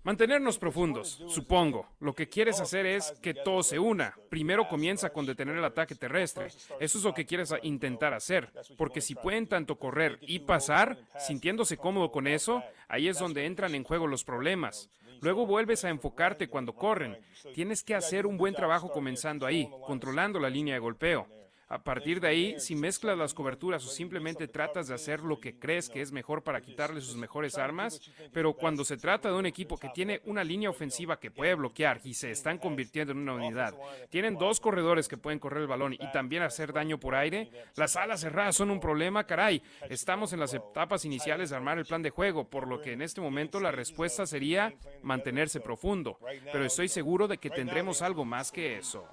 mantenernos 0.02 0.58
profundos, 0.58 1.22
supongo. 1.28 1.86
Lo 2.00 2.14
que 2.14 2.28
quieres 2.28 2.60
hacer 2.60 2.86
es 2.86 3.12
que 3.20 3.34
todo 3.34 3.62
se 3.62 3.78
una. 3.78 4.14
Primero 4.30 4.68
comienza 4.68 5.10
con 5.10 5.26
detener 5.26 5.56
el 5.56 5.64
ataque 5.64 5.94
terrestre. 5.94 6.46
Eso 6.80 6.98
es 6.98 7.04
lo 7.04 7.12
que 7.12 7.26
quieres 7.26 7.52
intentar 7.62 8.14
hacer, 8.14 8.50
porque 8.78 9.00
si 9.00 9.14
pueden 9.14 9.46
tanto 9.46 9.78
correr 9.78 10.18
y 10.22 10.38
pasar, 10.40 10.98
sintiéndose 11.18 11.76
cómodo 11.76 12.10
con 12.10 12.26
eso, 12.26 12.62
ahí 12.88 13.08
es 13.08 13.18
donde 13.18 13.44
entran 13.44 13.74
en 13.74 13.84
juego 13.84 14.06
los 14.06 14.24
problemas. 14.24 14.88
Luego 15.20 15.46
vuelves 15.46 15.84
a 15.84 15.90
enfocarte 15.90 16.48
cuando 16.48 16.74
corren. 16.74 17.18
Tienes 17.54 17.82
que 17.82 17.94
hacer 17.94 18.26
un 18.26 18.36
buen 18.36 18.54
trabajo 18.54 18.90
comenzando 18.90 19.46
ahí, 19.46 19.70
controlando 19.86 20.38
la 20.40 20.50
línea 20.50 20.74
de 20.74 20.80
golpeo. 20.80 21.26
A 21.68 21.82
partir 21.82 22.20
de 22.20 22.28
ahí, 22.28 22.60
si 22.60 22.76
mezclas 22.76 23.18
las 23.18 23.34
coberturas 23.34 23.84
o 23.84 23.88
simplemente 23.88 24.46
tratas 24.46 24.86
de 24.86 24.94
hacer 24.94 25.20
lo 25.20 25.40
que 25.40 25.58
crees 25.58 25.88
que 25.88 26.00
es 26.00 26.12
mejor 26.12 26.44
para 26.44 26.60
quitarle 26.60 27.00
sus 27.00 27.16
mejores 27.16 27.58
armas, 27.58 28.00
pero 28.32 28.52
cuando 28.52 28.84
se 28.84 28.96
trata 28.96 29.30
de 29.30 29.34
un 29.34 29.46
equipo 29.46 29.76
que 29.76 29.88
tiene 29.88 30.20
una 30.26 30.44
línea 30.44 30.70
ofensiva 30.70 31.18
que 31.18 31.32
puede 31.32 31.56
bloquear 31.56 32.00
y 32.04 32.14
se 32.14 32.30
están 32.30 32.58
convirtiendo 32.58 33.12
en 33.12 33.18
una 33.18 33.34
unidad, 33.34 33.74
tienen 34.10 34.38
dos 34.38 34.60
corredores 34.60 35.08
que 35.08 35.16
pueden 35.16 35.40
correr 35.40 35.62
el 35.62 35.66
balón 35.66 35.94
y 35.94 36.12
también 36.12 36.44
hacer 36.44 36.72
daño 36.72 37.00
por 37.00 37.16
aire, 37.16 37.50
las 37.74 37.96
alas 37.96 38.20
cerradas 38.20 38.54
son 38.54 38.70
un 38.70 38.78
problema, 38.78 39.24
caray. 39.24 39.60
Estamos 39.90 40.32
en 40.32 40.40
las 40.40 40.54
etapas 40.54 41.04
iniciales 41.04 41.50
de 41.50 41.56
armar 41.56 41.78
el 41.78 41.86
plan 41.86 42.02
de 42.02 42.10
juego, 42.10 42.48
por 42.48 42.68
lo 42.68 42.80
que 42.80 42.92
en 42.92 43.02
este 43.02 43.20
momento 43.20 43.58
la 43.58 43.72
respuesta 43.72 44.24
sería 44.24 44.72
mantenerse 45.02 45.60
profundo, 45.60 46.18
pero 46.52 46.64
estoy 46.64 46.88
seguro 46.88 47.26
de 47.26 47.38
que 47.38 47.50
tendremos 47.50 48.02
algo 48.02 48.24
más 48.24 48.52
que 48.52 48.76
eso. 48.78 49.04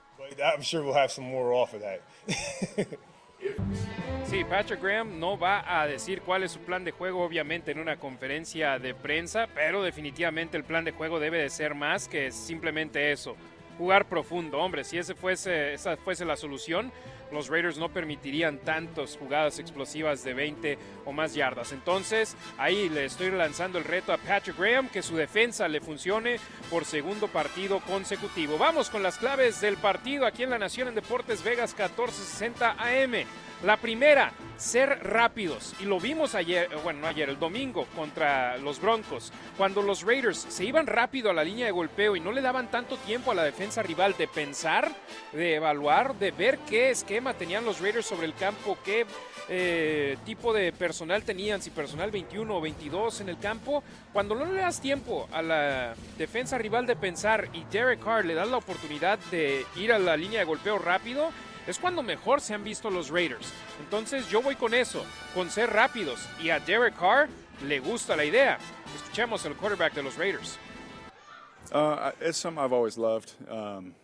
I'm 0.44 0.62
sure 0.62 0.84
we'll 0.84 0.94
have 0.94 1.12
some 1.12 1.26
more 1.26 1.54
of 1.54 1.72
that. 1.82 2.02
Sí, 4.26 4.44
Patrick 4.46 4.82
Graham 4.82 5.20
no 5.20 5.38
va 5.38 5.64
a 5.68 5.86
decir 5.86 6.22
cuál 6.22 6.44
es 6.44 6.54
su 6.54 6.60
plan 6.60 6.84
de 6.84 6.92
juego, 6.92 7.24
obviamente, 7.24 7.72
en 7.72 7.80
una 7.80 7.98
conferencia 7.98 8.80
de 8.80 8.96
prensa, 8.96 9.48
pero 9.54 9.84
definitivamente 9.84 10.58
el 10.58 10.64
plan 10.64 10.86
de 10.86 10.92
juego 10.92 11.20
debe 11.20 11.40
de 11.40 11.50
ser 11.50 11.76
más 11.76 12.08
que 12.08 12.32
simplemente 12.32 13.12
eso. 13.12 13.36
Jugar 13.78 14.06
profundo, 14.06 14.60
hombre, 14.60 14.84
si 14.84 14.98
ese 14.98 15.14
fuese, 15.14 15.74
esa 15.74 15.98
fuese 15.98 16.26
la 16.26 16.36
solución, 16.36 16.92
los 17.34 17.50
Raiders 17.50 17.78
no 17.78 17.90
permitirían 17.90 18.60
tantas 18.60 19.18
jugadas 19.18 19.60
explosivas 19.60 20.24
de 20.24 20.34
20 20.34 20.78
o 21.06 21.12
más 21.12 21.34
yardas. 21.34 21.72
Entonces, 21.72 22.36
ahí 22.58 22.90
le 22.90 23.06
estoy 23.06 23.32
lanzando 23.32 23.78
el 23.78 23.84
reto 23.84 24.14
a 24.14 24.18
Patrick 24.18 24.58
Graham, 24.58 24.90
que 24.90 25.02
su 25.02 25.16
defensa 25.16 25.68
le 25.68 25.82
funcione 25.82 26.40
por 26.70 26.86
segundo 26.86 27.28
partido 27.28 27.80
consecutivo. 27.82 28.58
Vamos 28.58 28.90
con 28.90 29.04
las 29.04 29.18
claves 29.18 29.62
del 29.62 29.78
partido 29.78 30.26
aquí 30.26 30.44
en 30.44 30.52
la 30.52 30.60
Nación 30.60 30.88
en 30.88 30.96
Deportes 30.96 31.44
Vegas 31.44 31.72
1460 31.72 32.76
AM. 32.78 33.26
La 33.64 33.78
primera, 33.78 34.34
ser 34.58 35.00
rápidos. 35.04 35.74
Y 35.80 35.86
lo 35.86 35.98
vimos 35.98 36.36
ayer, 36.36 36.68
eh, 36.70 36.76
bueno, 36.84 37.00
no 37.00 37.08
ayer, 37.08 37.30
el 37.30 37.40
domingo 37.40 37.86
contra 37.96 38.58
los 38.58 38.82
Broncos. 38.82 39.32
Cuando 39.58 39.82
los 39.82 40.04
Raiders 40.04 40.38
se 40.38 40.66
iban 40.66 40.86
rápido 40.86 41.30
a 41.30 41.34
la 41.34 41.46
línea 41.46 41.66
de 41.66 41.72
golpeo 41.72 42.18
y 42.18 42.20
no 42.20 42.34
le 42.34 42.42
daban 42.42 42.70
tanto 42.70 42.98
tiempo 42.98 43.32
a 43.32 43.36
la 43.36 43.44
defensa 43.46 43.82
rival 43.82 44.16
de 44.18 44.28
pensar, 44.28 44.92
de 45.32 45.56
evaluar, 45.56 46.16
de 46.16 46.32
ver 46.32 46.60
qué 46.68 46.90
esquema 46.90 47.36
tenían 47.36 47.64
los 47.64 47.80
Raiders 47.80 48.06
sobre 48.06 48.26
el 48.26 48.34
campo, 48.34 48.78
qué 48.84 49.06
eh, 49.48 50.18
tipo 50.26 50.52
de 50.52 50.74
personal 50.74 51.24
tenían, 51.24 51.62
si 51.62 51.70
personal 51.70 52.12
21 52.12 52.56
o 52.56 52.60
22 52.60 53.22
en 53.22 53.30
el 53.30 53.40
campo. 53.40 53.82
Cuando 54.12 54.36
no 54.36 54.44
le 54.46 54.60
das 54.60 54.82
tiempo 54.82 55.30
a 55.32 55.42
la 55.42 55.96
defensa 56.18 56.58
rival 56.58 56.86
de 56.86 56.98
pensar 56.98 57.48
y 57.54 57.64
Derek 57.72 58.04
Carr 58.04 58.26
le 58.26 58.34
da 58.34 58.44
la 58.44 58.58
oportunidad 58.58 59.20
de 59.32 59.66
ir 59.78 59.94
a 59.94 60.00
la 60.00 60.18
línea 60.18 60.40
de 60.40 60.46
golpeo 60.46 60.80
rápido, 60.80 61.32
es 61.68 61.80
cuando 61.80 62.04
mejor 62.04 62.42
se 62.42 62.54
han 62.54 62.64
visto 62.64 62.90
los 62.90 63.10
Raiders. 63.10 63.52
Entonces 63.80 64.30
yo 64.30 64.42
voy 64.42 64.56
con 64.56 64.74
eso, 64.74 65.06
con 65.34 65.50
ser 65.50 65.72
rápidos. 65.72 66.28
Y 66.42 66.50
a 66.50 66.60
Derek 66.60 66.98
Carr 66.98 67.30
le 67.66 67.80
gusta 67.80 68.16
la 68.16 68.26
idea. 68.26 68.58
Escuchemos 68.96 69.46
al 69.46 69.56
quarterback 69.56 69.94
de 69.94 70.04
los 70.04 70.18
Raiders. 70.18 70.58
Uh, 71.72 72.12
it's 72.22 72.38
something 72.38 72.62
I've 72.62 72.74
always 72.74 72.98
loved. 72.98 73.32
Um, 73.50 73.96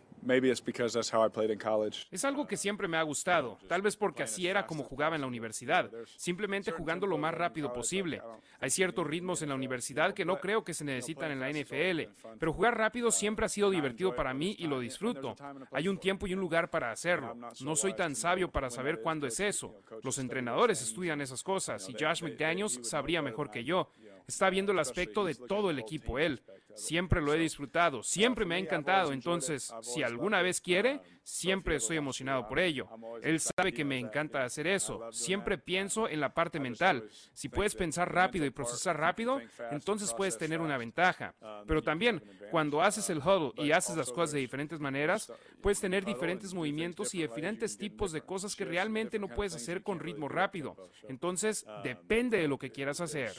es 2.11 2.25
algo 2.25 2.47
que 2.47 2.57
siempre 2.57 2.87
me 2.87 2.97
ha 2.97 3.03
gustado, 3.03 3.57
tal 3.67 3.81
vez 3.81 3.95
porque 3.95 4.23
así 4.23 4.47
era 4.47 4.65
como 4.65 4.83
jugaba 4.83 5.15
en 5.15 5.21
la 5.21 5.27
universidad, 5.27 5.91
simplemente 6.15 6.71
jugando 6.71 7.07
lo 7.07 7.17
más 7.17 7.33
rápido 7.33 7.71
posible. 7.73 8.21
Hay 8.59 8.69
ciertos 8.69 9.05
ritmos 9.05 9.41
en 9.41 9.49
la 9.49 9.55
universidad 9.55 10.13
que 10.13 10.25
no 10.25 10.39
creo 10.39 10.63
que 10.63 10.73
se 10.73 10.83
necesitan 10.83 11.31
en 11.31 11.39
la 11.39 11.49
NFL, 11.49 12.11
pero 12.39 12.53
jugar 12.53 12.77
rápido 12.77 13.11
siempre 13.11 13.45
ha 13.45 13.49
sido 13.49 13.69
divertido 13.69 14.15
para 14.15 14.33
mí 14.33 14.55
y 14.59 14.67
lo 14.67 14.79
disfruto. 14.79 15.35
Hay 15.71 15.87
un 15.87 15.97
tiempo 15.97 16.27
y 16.27 16.33
un 16.33 16.39
lugar 16.39 16.69
para 16.69 16.91
hacerlo. 16.91 17.35
No 17.61 17.75
soy 17.75 17.93
tan 17.93 18.15
sabio 18.15 18.51
para 18.51 18.69
saber 18.69 19.01
cuándo 19.01 19.27
es 19.27 19.39
eso. 19.39 19.75
Los 20.03 20.17
entrenadores 20.17 20.81
estudian 20.81 21.21
esas 21.21 21.43
cosas 21.43 21.87
y 21.89 21.93
Josh 21.93 22.23
McDaniels 22.23 22.79
sabría 22.83 23.21
mejor 23.21 23.49
que 23.49 23.63
yo. 23.63 23.91
Está 24.27 24.49
viendo 24.49 24.71
el 24.71 24.79
aspecto 24.79 25.25
de 25.25 25.33
todo 25.33 25.71
el 25.71 25.79
equipo 25.79 26.19
él. 26.19 26.41
Siempre 26.79 27.21
lo 27.21 27.33
he 27.33 27.37
disfrutado, 27.37 28.03
siempre 28.03 28.45
me 28.45 28.55
ha 28.55 28.57
encantado, 28.57 29.11
entonces 29.11 29.73
si 29.81 30.01
alguna 30.01 30.41
vez 30.41 30.61
quiere, 30.61 31.01
siempre 31.23 31.75
estoy 31.75 31.97
emocionado 31.97 32.47
por 32.47 32.59
ello. 32.59 32.87
Él 33.21 33.39
sabe 33.39 33.73
que 33.73 33.83
me 33.83 33.99
encanta 33.99 34.43
hacer 34.43 34.65
eso, 34.65 35.11
siempre 35.11 35.57
pienso 35.57 36.07
en 36.07 36.21
la 36.21 36.33
parte 36.33 36.59
mental. 36.59 37.09
Si 37.33 37.49
puedes 37.49 37.75
pensar 37.75 38.13
rápido 38.13 38.45
y 38.45 38.49
procesar 38.49 38.97
rápido, 38.97 39.39
entonces 39.71 40.13
puedes 40.13 40.37
tener 40.37 40.61
una 40.61 40.77
ventaja. 40.77 41.35
Pero 41.67 41.83
también, 41.83 42.23
cuando 42.49 42.81
haces 42.81 43.09
el 43.09 43.19
huddle 43.19 43.51
y 43.57 43.71
haces 43.71 43.97
las 43.97 44.11
cosas 44.11 44.31
de 44.31 44.39
diferentes 44.39 44.79
maneras, 44.79 45.31
puedes 45.61 45.79
tener 45.79 46.05
diferentes 46.05 46.53
movimientos 46.53 47.13
y 47.13 47.21
diferentes 47.21 47.77
tipos 47.77 48.11
de 48.11 48.21
cosas 48.21 48.55
que 48.55 48.65
realmente 48.65 49.19
no 49.19 49.27
puedes 49.27 49.53
hacer 49.53 49.83
con 49.83 49.99
ritmo 49.99 50.29
rápido. 50.29 50.75
Entonces, 51.07 51.65
depende 51.83 52.37
de 52.37 52.47
lo 52.47 52.57
que 52.57 52.71
quieras 52.71 53.01
hacer. 53.01 53.33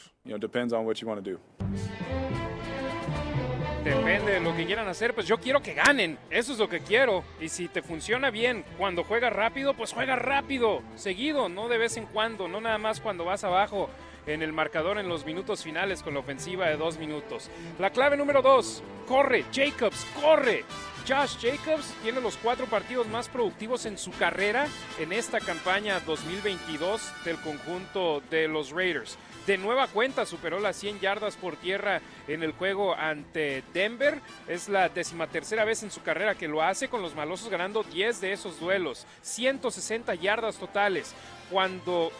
Depende 3.85 4.33
de 4.33 4.41
lo 4.41 4.55
que 4.55 4.67
quieran 4.67 4.89
hacer, 4.89 5.15
pues 5.15 5.27
yo 5.27 5.39
quiero 5.39 5.63
que 5.63 5.73
ganen, 5.73 6.19
eso 6.29 6.53
es 6.53 6.59
lo 6.59 6.69
que 6.69 6.81
quiero. 6.81 7.25
Y 7.41 7.49
si 7.49 7.67
te 7.67 7.81
funciona 7.81 8.29
bien 8.29 8.63
cuando 8.77 9.05
juegas 9.05 9.33
rápido, 9.33 9.73
pues 9.73 9.95
juega 9.95 10.17
rápido, 10.17 10.83
seguido, 10.97 11.49
no 11.49 11.67
de 11.67 11.79
vez 11.79 11.97
en 11.97 12.05
cuando, 12.05 12.47
no 12.47 12.61
nada 12.61 12.77
más 12.77 13.01
cuando 13.01 13.25
vas 13.25 13.43
abajo 13.43 13.89
en 14.27 14.43
el 14.43 14.53
marcador 14.53 14.99
en 14.99 15.09
los 15.09 15.25
minutos 15.25 15.65
finales 15.65 16.03
con 16.03 16.13
la 16.13 16.21
ofensiva 16.21 16.69
de 16.69 16.77
dos 16.77 16.99
minutos. 16.99 17.51
La 17.79 17.89
clave 17.89 18.19
número 18.19 18.43
dos, 18.43 18.83
corre, 19.09 19.47
Jacobs, 19.51 20.07
corre. 20.21 20.65
Josh 21.09 21.39
Jacobs 21.41 21.95
tiene 22.03 22.21
los 22.21 22.37
cuatro 22.37 22.67
partidos 22.67 23.09
más 23.09 23.31
productivos 23.31 23.87
en 23.87 23.97
su 23.97 24.11
carrera 24.13 24.67
en 24.99 25.13
esta 25.13 25.41
campaña 25.41 26.01
2022 26.01 27.25
del 27.25 27.37
conjunto 27.39 28.23
de 28.31 28.47
los 28.47 28.71
Raiders. 28.73 29.17
De 29.51 29.59
nueva 29.59 29.89
cuenta 29.89 30.27
superó 30.27 30.61
las 30.61 30.77
100 30.77 31.01
yardas 31.01 31.35
por 31.35 31.57
tierra 31.57 32.01
en 32.29 32.45
el 32.45 32.53
juego 32.53 32.95
ante 32.95 33.65
Denver. 33.75 34.21
Es 34.47 34.69
la 34.69 34.89
decimatercera 34.89 35.65
vez 35.65 35.83
en 35.83 35.91
su 35.91 36.03
carrera 36.03 36.37
que 36.37 36.47
lo 36.47 36.63
hace 36.63 36.87
con 36.87 37.03
los 37.03 37.17
malosos 37.17 37.49
ganando 37.49 37.83
10 37.83 38.21
de 38.21 38.33
esos 38.33 38.61
duelos. 38.61 39.09
160 39.23 40.15
yardas 40.15 40.57
totales. 40.57 41.17
Cuando 41.51 42.13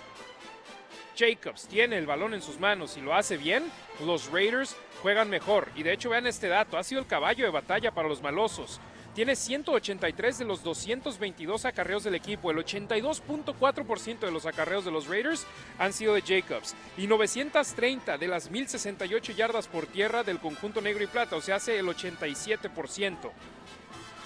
Jacobs 1.17 1.69
tiene 1.69 1.99
el 1.99 2.07
balón 2.09 2.35
en 2.35 2.43
sus 2.43 2.59
manos 2.59 2.97
y 2.97 3.01
lo 3.01 3.15
hace 3.15 3.37
bien, 3.37 3.63
los 4.05 4.33
Raiders 4.33 4.77
juegan 5.01 5.31
mejor. 5.31 5.69
Y 5.77 5.85
de 5.85 5.93
hecho 5.93 6.11
vean 6.11 6.27
este 6.27 6.49
dato, 6.49 6.79
ha 6.79 6.83
sido 6.83 7.01
el 7.01 7.07
caballo 7.07 7.45
de 7.45 7.53
batalla 7.53 7.93
para 7.93 8.09
los 8.09 8.21
malosos. 8.21 8.81
Tiene 9.15 9.35
183 9.35 10.39
de 10.39 10.45
los 10.45 10.63
222 10.63 11.65
acarreos 11.65 12.05
del 12.05 12.15
equipo. 12.15 12.51
El 12.51 12.59
82.4% 12.59 14.21
de 14.21 14.31
los 14.31 14.47
acarreos 14.47 14.85
de 14.85 14.93
los 14.93 15.09
Raiders 15.09 15.47
han 15.79 15.93
sido 15.93 16.15
de 16.15 16.23
Jacobs. 16.23 16.77
Y 16.97 17.09
930 17.09 18.19
de 18.19 18.29
las 18.29 18.51
1068 18.51 19.33
yardas 19.33 19.67
por 19.67 19.87
tierra 19.87 20.23
del 20.23 20.39
conjunto 20.39 20.81
negro 20.81 21.03
y 21.03 21.09
plata. 21.09 21.35
O 21.35 21.41
sea, 21.41 21.57
hace 21.57 21.79
el 21.79 21.87
87%. 21.87 23.31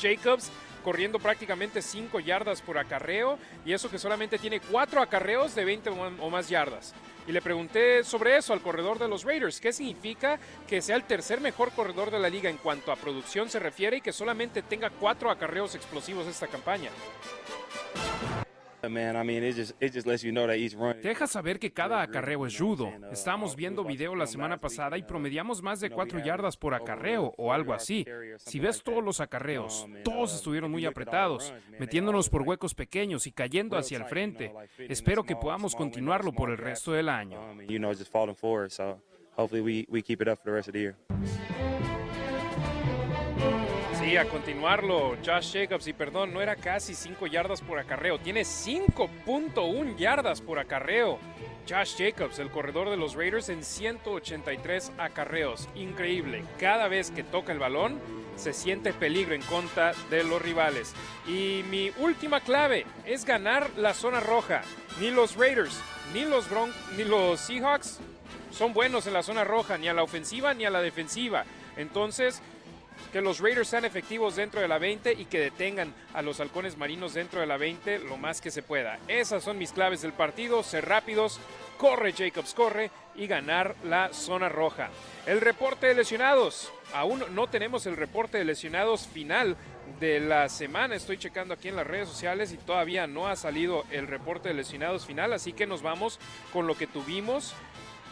Jacobs 0.00 0.50
corriendo 0.84 1.18
prácticamente 1.18 1.80
5 1.80 2.20
yardas 2.20 2.60
por 2.60 2.76
acarreo 2.76 3.38
y 3.64 3.72
eso 3.72 3.90
que 3.90 3.98
solamente 3.98 4.38
tiene 4.38 4.60
4 4.60 5.00
acarreos 5.00 5.54
de 5.54 5.64
20 5.64 5.90
o 6.20 6.30
más 6.30 6.50
yardas. 6.50 6.94
Y 7.26 7.32
le 7.32 7.40
pregunté 7.40 8.04
sobre 8.04 8.36
eso 8.36 8.52
al 8.52 8.60
corredor 8.60 8.98
de 8.98 9.08
los 9.08 9.24
Raiders, 9.24 9.60
qué 9.60 9.72
significa 9.72 10.38
que 10.68 10.82
sea 10.82 10.96
el 10.96 11.04
tercer 11.04 11.40
mejor 11.40 11.70
corredor 11.72 12.10
de 12.10 12.18
la 12.18 12.28
liga 12.28 12.50
en 12.50 12.58
cuanto 12.58 12.92
a 12.92 12.96
producción 12.96 13.48
se 13.48 13.58
refiere 13.58 13.96
y 13.96 14.00
que 14.02 14.12
solamente 14.12 14.62
tenga 14.62 14.90
4 14.90 15.30
acarreos 15.30 15.74
explosivos 15.74 16.26
esta 16.26 16.46
campaña. 16.46 16.90
Deja 21.02 21.26
saber 21.26 21.58
que 21.58 21.72
cada 21.72 22.02
acarreo 22.02 22.46
es 22.46 22.58
rudo. 22.58 22.92
Estábamos 23.10 23.56
viendo 23.56 23.84
video 23.84 24.14
la 24.14 24.26
semana 24.26 24.58
pasada 24.58 24.98
y 24.98 25.02
promediamos 25.02 25.62
más 25.62 25.80
de 25.80 25.90
4 25.90 26.18
yardas 26.24 26.56
por 26.56 26.74
acarreo 26.74 27.34
o 27.36 27.52
algo 27.52 27.72
así. 27.72 28.06
Si 28.38 28.60
ves 28.60 28.82
todos 28.82 29.02
los 29.02 29.20
acarreos, 29.20 29.86
todos 30.04 30.34
estuvieron 30.34 30.70
muy 30.70 30.86
apretados, 30.86 31.54
metiéndonos 31.78 32.28
por 32.28 32.42
huecos 32.42 32.74
pequeños 32.74 33.26
y 33.26 33.32
cayendo 33.32 33.76
hacia 33.76 33.98
el 33.98 34.04
frente. 34.04 34.52
Espero 34.78 35.24
que 35.24 35.36
podamos 35.36 35.74
continuarlo 35.74 36.32
por 36.32 36.50
el 36.50 36.58
resto 36.58 36.92
del 36.92 37.08
año. 37.08 37.40
Sí, 44.04 44.18
a 44.18 44.26
continuarlo, 44.26 45.16
Josh 45.24 45.54
Jacobs, 45.54 45.86
y 45.86 45.94
perdón, 45.94 46.34
no 46.34 46.42
era 46.42 46.56
casi 46.56 46.94
5 46.94 47.26
yardas 47.26 47.62
por 47.62 47.78
acarreo, 47.78 48.18
tiene 48.18 48.42
5.1 48.42 49.96
yardas 49.96 50.42
por 50.42 50.58
acarreo. 50.58 51.18
Josh 51.66 51.96
Jacobs, 51.96 52.38
el 52.38 52.50
corredor 52.50 52.90
de 52.90 52.98
los 52.98 53.14
Raiders, 53.14 53.48
en 53.48 53.64
183 53.64 54.92
acarreos. 54.98 55.70
Increíble. 55.74 56.44
Cada 56.60 56.88
vez 56.88 57.10
que 57.10 57.24
toca 57.24 57.52
el 57.52 57.58
balón, 57.58 57.98
se 58.36 58.52
siente 58.52 58.92
peligro 58.92 59.34
en 59.34 59.40
contra 59.40 59.94
de 60.10 60.22
los 60.22 60.42
rivales. 60.42 60.92
Y 61.26 61.64
mi 61.70 61.90
última 61.96 62.40
clave 62.40 62.84
es 63.06 63.24
ganar 63.24 63.70
la 63.78 63.94
zona 63.94 64.20
roja. 64.20 64.60
Ni 65.00 65.10
los 65.10 65.34
Raiders, 65.34 65.80
ni 66.12 66.26
los, 66.26 66.50
Bron 66.50 66.70
ni 66.98 67.04
los 67.04 67.40
Seahawks 67.40 68.00
son 68.50 68.74
buenos 68.74 69.06
en 69.06 69.14
la 69.14 69.22
zona 69.22 69.44
roja, 69.44 69.78
ni 69.78 69.88
a 69.88 69.94
la 69.94 70.02
ofensiva 70.02 70.52
ni 70.52 70.66
a 70.66 70.70
la 70.70 70.82
defensiva. 70.82 71.46
Entonces, 71.76 72.42
que 73.12 73.20
los 73.20 73.40
Raiders 73.40 73.68
sean 73.68 73.84
efectivos 73.84 74.36
dentro 74.36 74.60
de 74.60 74.68
la 74.68 74.78
20 74.78 75.12
y 75.12 75.24
que 75.26 75.40
detengan 75.40 75.94
a 76.12 76.22
los 76.22 76.40
halcones 76.40 76.76
marinos 76.76 77.14
dentro 77.14 77.40
de 77.40 77.46
la 77.46 77.56
20 77.56 78.00
lo 78.00 78.16
más 78.16 78.40
que 78.40 78.50
se 78.50 78.62
pueda. 78.62 78.98
Esas 79.08 79.44
son 79.44 79.58
mis 79.58 79.72
claves 79.72 80.02
del 80.02 80.12
partido, 80.12 80.62
ser 80.62 80.86
rápidos, 80.86 81.40
corre 81.78 82.12
Jacobs, 82.12 82.54
corre 82.54 82.90
y 83.14 83.26
ganar 83.26 83.76
la 83.84 84.12
zona 84.12 84.48
roja. 84.48 84.90
El 85.26 85.40
reporte 85.40 85.86
de 85.86 85.94
lesionados. 85.94 86.72
Aún 86.92 87.24
no 87.30 87.48
tenemos 87.48 87.86
el 87.86 87.96
reporte 87.96 88.38
de 88.38 88.44
lesionados 88.44 89.06
final 89.06 89.56
de 89.98 90.20
la 90.20 90.48
semana. 90.48 90.94
Estoy 90.94 91.18
checando 91.18 91.54
aquí 91.54 91.68
en 91.68 91.76
las 91.76 91.86
redes 91.86 92.08
sociales 92.08 92.52
y 92.52 92.56
todavía 92.56 93.06
no 93.06 93.26
ha 93.26 93.36
salido 93.36 93.84
el 93.90 94.06
reporte 94.06 94.48
de 94.48 94.54
lesionados 94.54 95.06
final, 95.06 95.32
así 95.32 95.52
que 95.52 95.66
nos 95.66 95.82
vamos 95.82 96.18
con 96.52 96.66
lo 96.66 96.76
que 96.76 96.86
tuvimos 96.86 97.54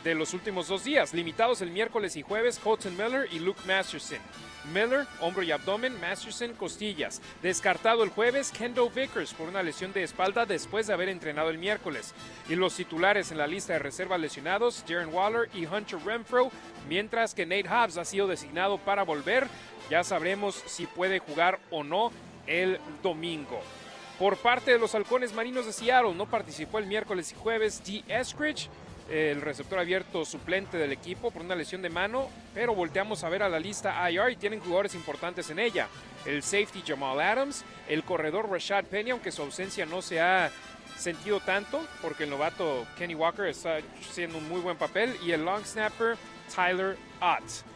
de 0.05 0.15
los 0.15 0.35
últimos 0.35 0.69
dos 0.69 0.85
días, 0.85 1.15
limitados 1.15 1.61
el 1.63 1.71
miércoles 1.71 2.17
y 2.17 2.23
jueves, 2.23 2.59
Colton 2.59 2.97
Miller 2.97 3.29
y 3.33 3.39
Luke 3.39 3.61
Masterson. 3.67 4.19
Miller, 4.73 5.07
hombro 5.21 5.43
y 5.43 5.51
abdomen, 5.51 6.01
Masterson, 6.01 6.55
costillas. 6.55 7.21
Descartado 7.43 8.05
el 8.05 8.11
jueves, 8.11 8.53
Kendall 8.53 8.91
Vickers 8.95 9.35
por 9.35 9.49
una 9.49 9.63
lesión 9.63 9.93
de 9.93 10.03
espalda 10.03 10.47
después 10.47 10.87
de 10.87 10.93
haber 10.93 11.09
entrenado 11.09 11.51
el 11.51 11.59
miércoles. 11.59 12.15
Y 12.49 12.55
los 12.55 12.77
titulares 12.77 13.33
en 13.33 13.39
la 13.39 13.47
lista 13.47 13.73
de 13.73 13.81
reserva 13.81 14.19
lesionados, 14.19 14.85
Darren 14.89 15.13
Waller 15.13 15.49
y 15.55 15.67
Hunter 15.67 15.99
Renfro, 16.05 16.51
mientras 16.89 17.35
que 17.35 17.47
Nate 17.47 17.69
Hobbs 17.69 17.97
ha 17.97 18.05
sido 18.05 18.29
designado 18.29 18.79
para 18.79 19.03
volver. 19.03 19.47
Ya 19.91 20.05
sabremos 20.05 20.55
si 20.67 20.87
puede 20.87 21.19
jugar 21.19 21.59
o 21.71 21.83
no 21.83 22.13
el 22.47 22.79
domingo. 23.03 23.61
Por 24.19 24.37
parte 24.37 24.71
de 24.71 24.79
los 24.79 24.95
halcones 24.95 25.35
marinos 25.35 25.67
de 25.67 25.73
Seattle, 25.73 26.15
no 26.15 26.27
participó 26.27 26.79
el 26.79 26.87
miércoles 26.87 27.33
y 27.33 27.35
jueves 27.35 27.83
D. 27.85 28.05
Eskridge 28.07 28.69
el 29.11 29.41
receptor 29.41 29.79
abierto 29.79 30.25
suplente 30.25 30.77
del 30.79 30.93
equipo 30.93 31.31
por 31.31 31.43
una 31.43 31.55
lesión 31.55 31.83
de 31.83 31.91
mano, 31.91 32.29
pero 32.55 32.75
volteamos 32.75 33.25
a 33.25 33.29
ver 33.29 33.43
a 33.43 33.49
la 33.49 33.59
lista 33.59 34.11
IR 34.11 34.31
y 34.31 34.37
tienen 34.37 34.61
jugadores 34.61 34.95
importantes 34.95 35.51
en 35.51 35.59
ella. 35.59 35.89
El 36.25 36.43
safety 36.43 36.83
Jamal 36.87 37.21
Adams, 37.21 37.65
el 37.89 38.05
corredor 38.05 38.51
Rashad 38.51 38.85
Penny, 38.85 39.11
aunque 39.11 39.33
su 39.33 39.43
ausencia 39.43 39.85
no 39.87 40.03
se 40.03 40.21
ha 40.21 40.51
sentido 40.97 41.41
tanto, 41.41 41.85
porque 42.01 42.25
el 42.25 42.31
novato 42.31 42.87
Kenny 42.97 43.15
Walker 43.15 43.47
está 43.47 43.79
haciendo 44.01 44.39
un 44.39 44.49
muy 44.49 44.61
buen 44.61 44.77
papel, 44.77 45.17
y 45.25 45.33
el 45.33 45.45
long 45.45 45.65
snapper 45.65 46.17
Tyler 46.55 46.97
Ott. 47.21 47.73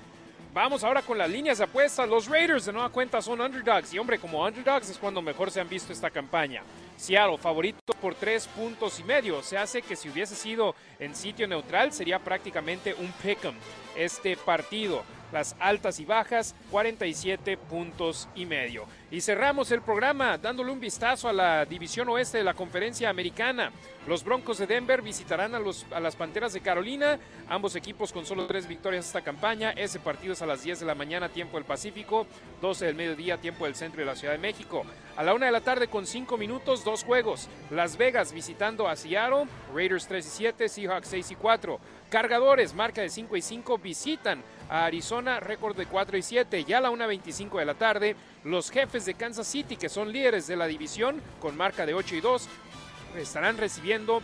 Vamos 0.57 0.85
ahora 0.85 1.03
con 1.03 1.19
las 1.19 1.29
líneas 1.29 1.59
de 1.59 1.65
apuestas. 1.65 2.09
Los 2.09 2.29
Raiders 2.29 2.65
de 2.65 2.73
nueva 2.73 2.89
cuenta 2.89 3.21
son 3.21 3.43
underdogs. 3.43 3.93
Y 3.93 3.99
hombre, 3.99 4.19
como 4.19 4.43
underdogs 4.43 4.89
es 4.89 4.97
cuando 4.97 5.21
mejor 5.21 5.51
se 5.51 5.61
han 5.61 5.69
visto 5.69 5.93
esta 5.93 6.09
campaña. 6.09 6.63
Seattle, 6.97 7.39
favorito 7.39 7.93
por 8.01 8.15
tres 8.15 8.47
puntos 8.49 8.99
y 9.01 9.05
medio. 9.05 9.43
Se 9.43 9.59
hace 9.59 9.83
que 9.83 9.97
si 9.97 10.09
hubiese 10.09 10.35
sido 10.35 10.75
en 10.99 11.15
sitio 11.15 11.47
neutral 11.47 11.93
sería 11.93 12.19
prácticamente 12.19 12.95
un 12.95 13.13
pick'em 13.13 13.55
este 13.97 14.37
partido 14.37 15.03
las 15.33 15.57
altas 15.59 16.01
y 16.01 16.05
bajas, 16.05 16.55
47 16.71 17.57
puntos 17.57 18.29
y 18.35 18.47
medio. 18.47 18.87
Y 19.11 19.21
cerramos 19.21 19.71
el 19.71 19.83
programa 19.83 20.37
dándole 20.37 20.73
un 20.73 20.81
vistazo 20.81 21.29
a 21.29 21.33
la 21.33 21.65
división 21.65 22.09
oeste 22.09 22.39
de 22.39 22.45
la 22.45 22.55
conferencia 22.55 23.09
americana. 23.09 23.71
Los 24.09 24.25
Broncos 24.25 24.59
de 24.59 24.67
Denver 24.67 25.01
visitarán 25.01 25.55
a, 25.55 25.61
los, 25.61 25.87
a 25.93 26.01
las 26.01 26.17
Panteras 26.17 26.53
de 26.53 26.61
Carolina, 26.61 27.19
ambos 27.49 27.77
equipos 27.77 28.13
con 28.13 28.27
solo 28.27 28.47
tres 28.47 28.67
victorias 28.67 29.07
esta 29.07 29.23
campaña. 29.23 29.71
Ese 29.71 30.01
partido 30.01 30.33
es 30.33 30.43
a 30.43 30.47
las 30.47 30.63
10 30.63 30.81
de 30.81 30.87
la 30.87 30.95
mañana, 30.95 31.29
tiempo 31.29 31.57
del 31.57 31.65
Pacífico, 31.65 32.27
12 32.61 32.87
del 32.87 32.95
mediodía, 32.97 33.39
tiempo 33.39 33.65
del 33.65 33.77
centro 33.77 34.01
de 34.01 34.07
la 34.07 34.17
Ciudad 34.17 34.35
de 34.35 34.39
México. 34.39 34.85
A 35.17 35.23
la 35.23 35.35
una 35.35 35.47
de 35.47 35.53
la 35.53 35.61
tarde 35.61 35.89
con 35.89 36.07
5 36.07 36.37
minutos, 36.37 36.85
dos 36.85 37.05
juegos. 37.05 37.49
Las 37.71 37.97
Vegas 37.97 38.33
visitando 38.33 38.89
a 38.89 38.97
Seattle, 38.97 39.47
Raiders 39.75 40.07
3 40.09 40.27
y 40.27 40.31
7, 40.31 40.69
Seahawks 40.69 41.09
6 41.09 41.31
y 41.31 41.35
4. 41.37 41.81
Cargadores, 42.11 42.73
marca 42.73 43.01
de 43.01 43.09
5 43.09 43.37
y 43.37 43.43
5, 43.43 43.79
visitan 43.79 44.43
a 44.69 44.85
Arizona, 44.85 45.41
récord 45.41 45.77
de 45.77 45.87
4 45.87 46.17
y 46.17 46.23
7. 46.23 46.65
Ya 46.65 46.79
a 46.79 46.81
la 46.81 46.91
1.25 46.91 47.59
de 47.59 47.65
la 47.65 47.75
tarde, 47.75 48.17
los 48.45 48.71
jefes 48.71 49.05
de 49.07 49.15
Kansas 49.15 49.47
City, 49.49 49.77
que 49.77 49.89
son 49.89 50.13
líderes 50.13 50.47
de 50.47 50.57
la 50.57 50.67
división, 50.67 51.21
con 51.41 51.57
marca 51.57 51.85
de 51.85 51.95
8 51.95 52.15
y 52.15 52.21
2, 52.21 52.49
estarán 53.19 53.57
recibiendo 53.57 54.23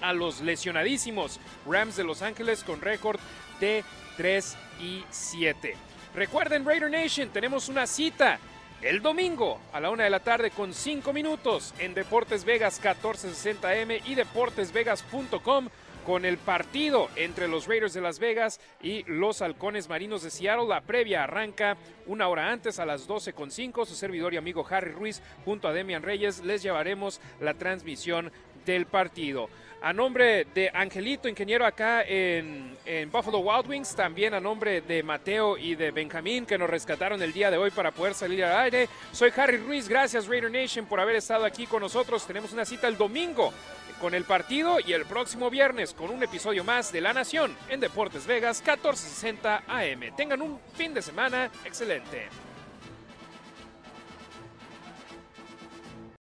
a 0.00 0.12
los 0.12 0.40
lesionadísimos 0.40 1.40
Rams 1.66 1.96
de 1.96 2.04
Los 2.04 2.22
Ángeles 2.22 2.62
con 2.62 2.80
récord 2.80 3.18
de 3.60 3.82
3 4.16 4.56
y 4.80 5.04
7. 5.10 5.74
Recuerden, 6.14 6.64
Raider 6.64 6.90
Nation, 6.90 7.28
tenemos 7.30 7.68
una 7.68 7.86
cita 7.86 8.38
el 8.82 9.00
domingo 9.00 9.58
a 9.72 9.80
la 9.80 9.90
1 9.90 10.02
de 10.02 10.10
la 10.10 10.20
tarde 10.20 10.50
con 10.50 10.72
5 10.72 11.12
minutos 11.12 11.74
en 11.78 11.94
Deportes 11.94 12.44
Vegas 12.44 12.80
1460M 12.82 14.02
y 14.04 14.14
deportesvegas.com 14.14 15.68
con 16.06 16.24
el 16.24 16.38
partido 16.38 17.10
entre 17.16 17.48
los 17.48 17.66
Raiders 17.66 17.92
de 17.92 18.00
Las 18.00 18.20
Vegas 18.20 18.60
y 18.80 19.02
los 19.08 19.42
Halcones 19.42 19.88
Marinos 19.88 20.22
de 20.22 20.30
Seattle. 20.30 20.68
La 20.68 20.80
previa 20.80 21.24
arranca 21.24 21.76
una 22.06 22.28
hora 22.28 22.52
antes 22.52 22.78
a 22.78 22.86
las 22.86 23.08
12.5. 23.08 23.84
Su 23.84 23.96
servidor 23.96 24.32
y 24.32 24.36
amigo 24.36 24.64
Harry 24.70 24.92
Ruiz 24.92 25.20
junto 25.44 25.66
a 25.66 25.72
Demian 25.72 26.04
Reyes 26.04 26.44
les 26.44 26.62
llevaremos 26.62 27.20
la 27.40 27.54
transmisión 27.54 28.30
del 28.64 28.86
partido. 28.86 29.48
A 29.82 29.92
nombre 29.92 30.46
de 30.54 30.70
Angelito, 30.72 31.28
ingeniero 31.28 31.66
acá 31.66 32.02
en, 32.02 32.76
en, 32.86 33.10
Buffalo 33.10 33.38
Wild 33.40 33.68
Wings, 33.68 33.94
también 33.94 34.32
a 34.32 34.40
nombre 34.40 34.82
de 34.82 35.02
Mateo 35.02 35.58
y 35.58 35.74
de 35.74 35.90
Benjamín 35.90 36.46
que 36.46 36.56
nos 36.56 36.70
rescataron 36.70 37.20
el 37.20 37.32
día 37.32 37.50
de 37.50 37.56
hoy 37.56 37.70
para 37.72 37.90
poder 37.90 38.14
salir 38.14 38.44
al 38.44 38.56
aire. 38.64 38.88
Soy 39.10 39.32
Harry 39.36 39.58
Ruiz, 39.58 39.88
gracias 39.88 40.28
Raider 40.28 40.50
Nation 40.50 40.86
por 40.86 41.00
haber 41.00 41.16
estado 41.16 41.44
aquí 41.44 41.66
con 41.66 41.82
nosotros. 41.82 42.26
Tenemos 42.26 42.52
una 42.52 42.64
cita 42.64 42.86
el 42.86 42.96
domingo 42.96 43.52
con 44.00 44.14
el 44.14 44.24
partido 44.24 44.78
y 44.80 44.92
el 44.92 45.04
próximo 45.06 45.50
viernes 45.50 45.94
con 45.94 46.10
un 46.10 46.22
episodio 46.22 46.64
más 46.64 46.92
de 46.92 47.00
La 47.00 47.12
Nación 47.12 47.56
en 47.68 47.80
Deportes 47.80 48.26
Vegas 48.26 48.60
1460 48.60 49.64
AM. 49.66 50.16
Tengan 50.16 50.42
un 50.42 50.60
fin 50.74 50.94
de 50.94 51.02
semana 51.02 51.50
excelente. 51.64 52.28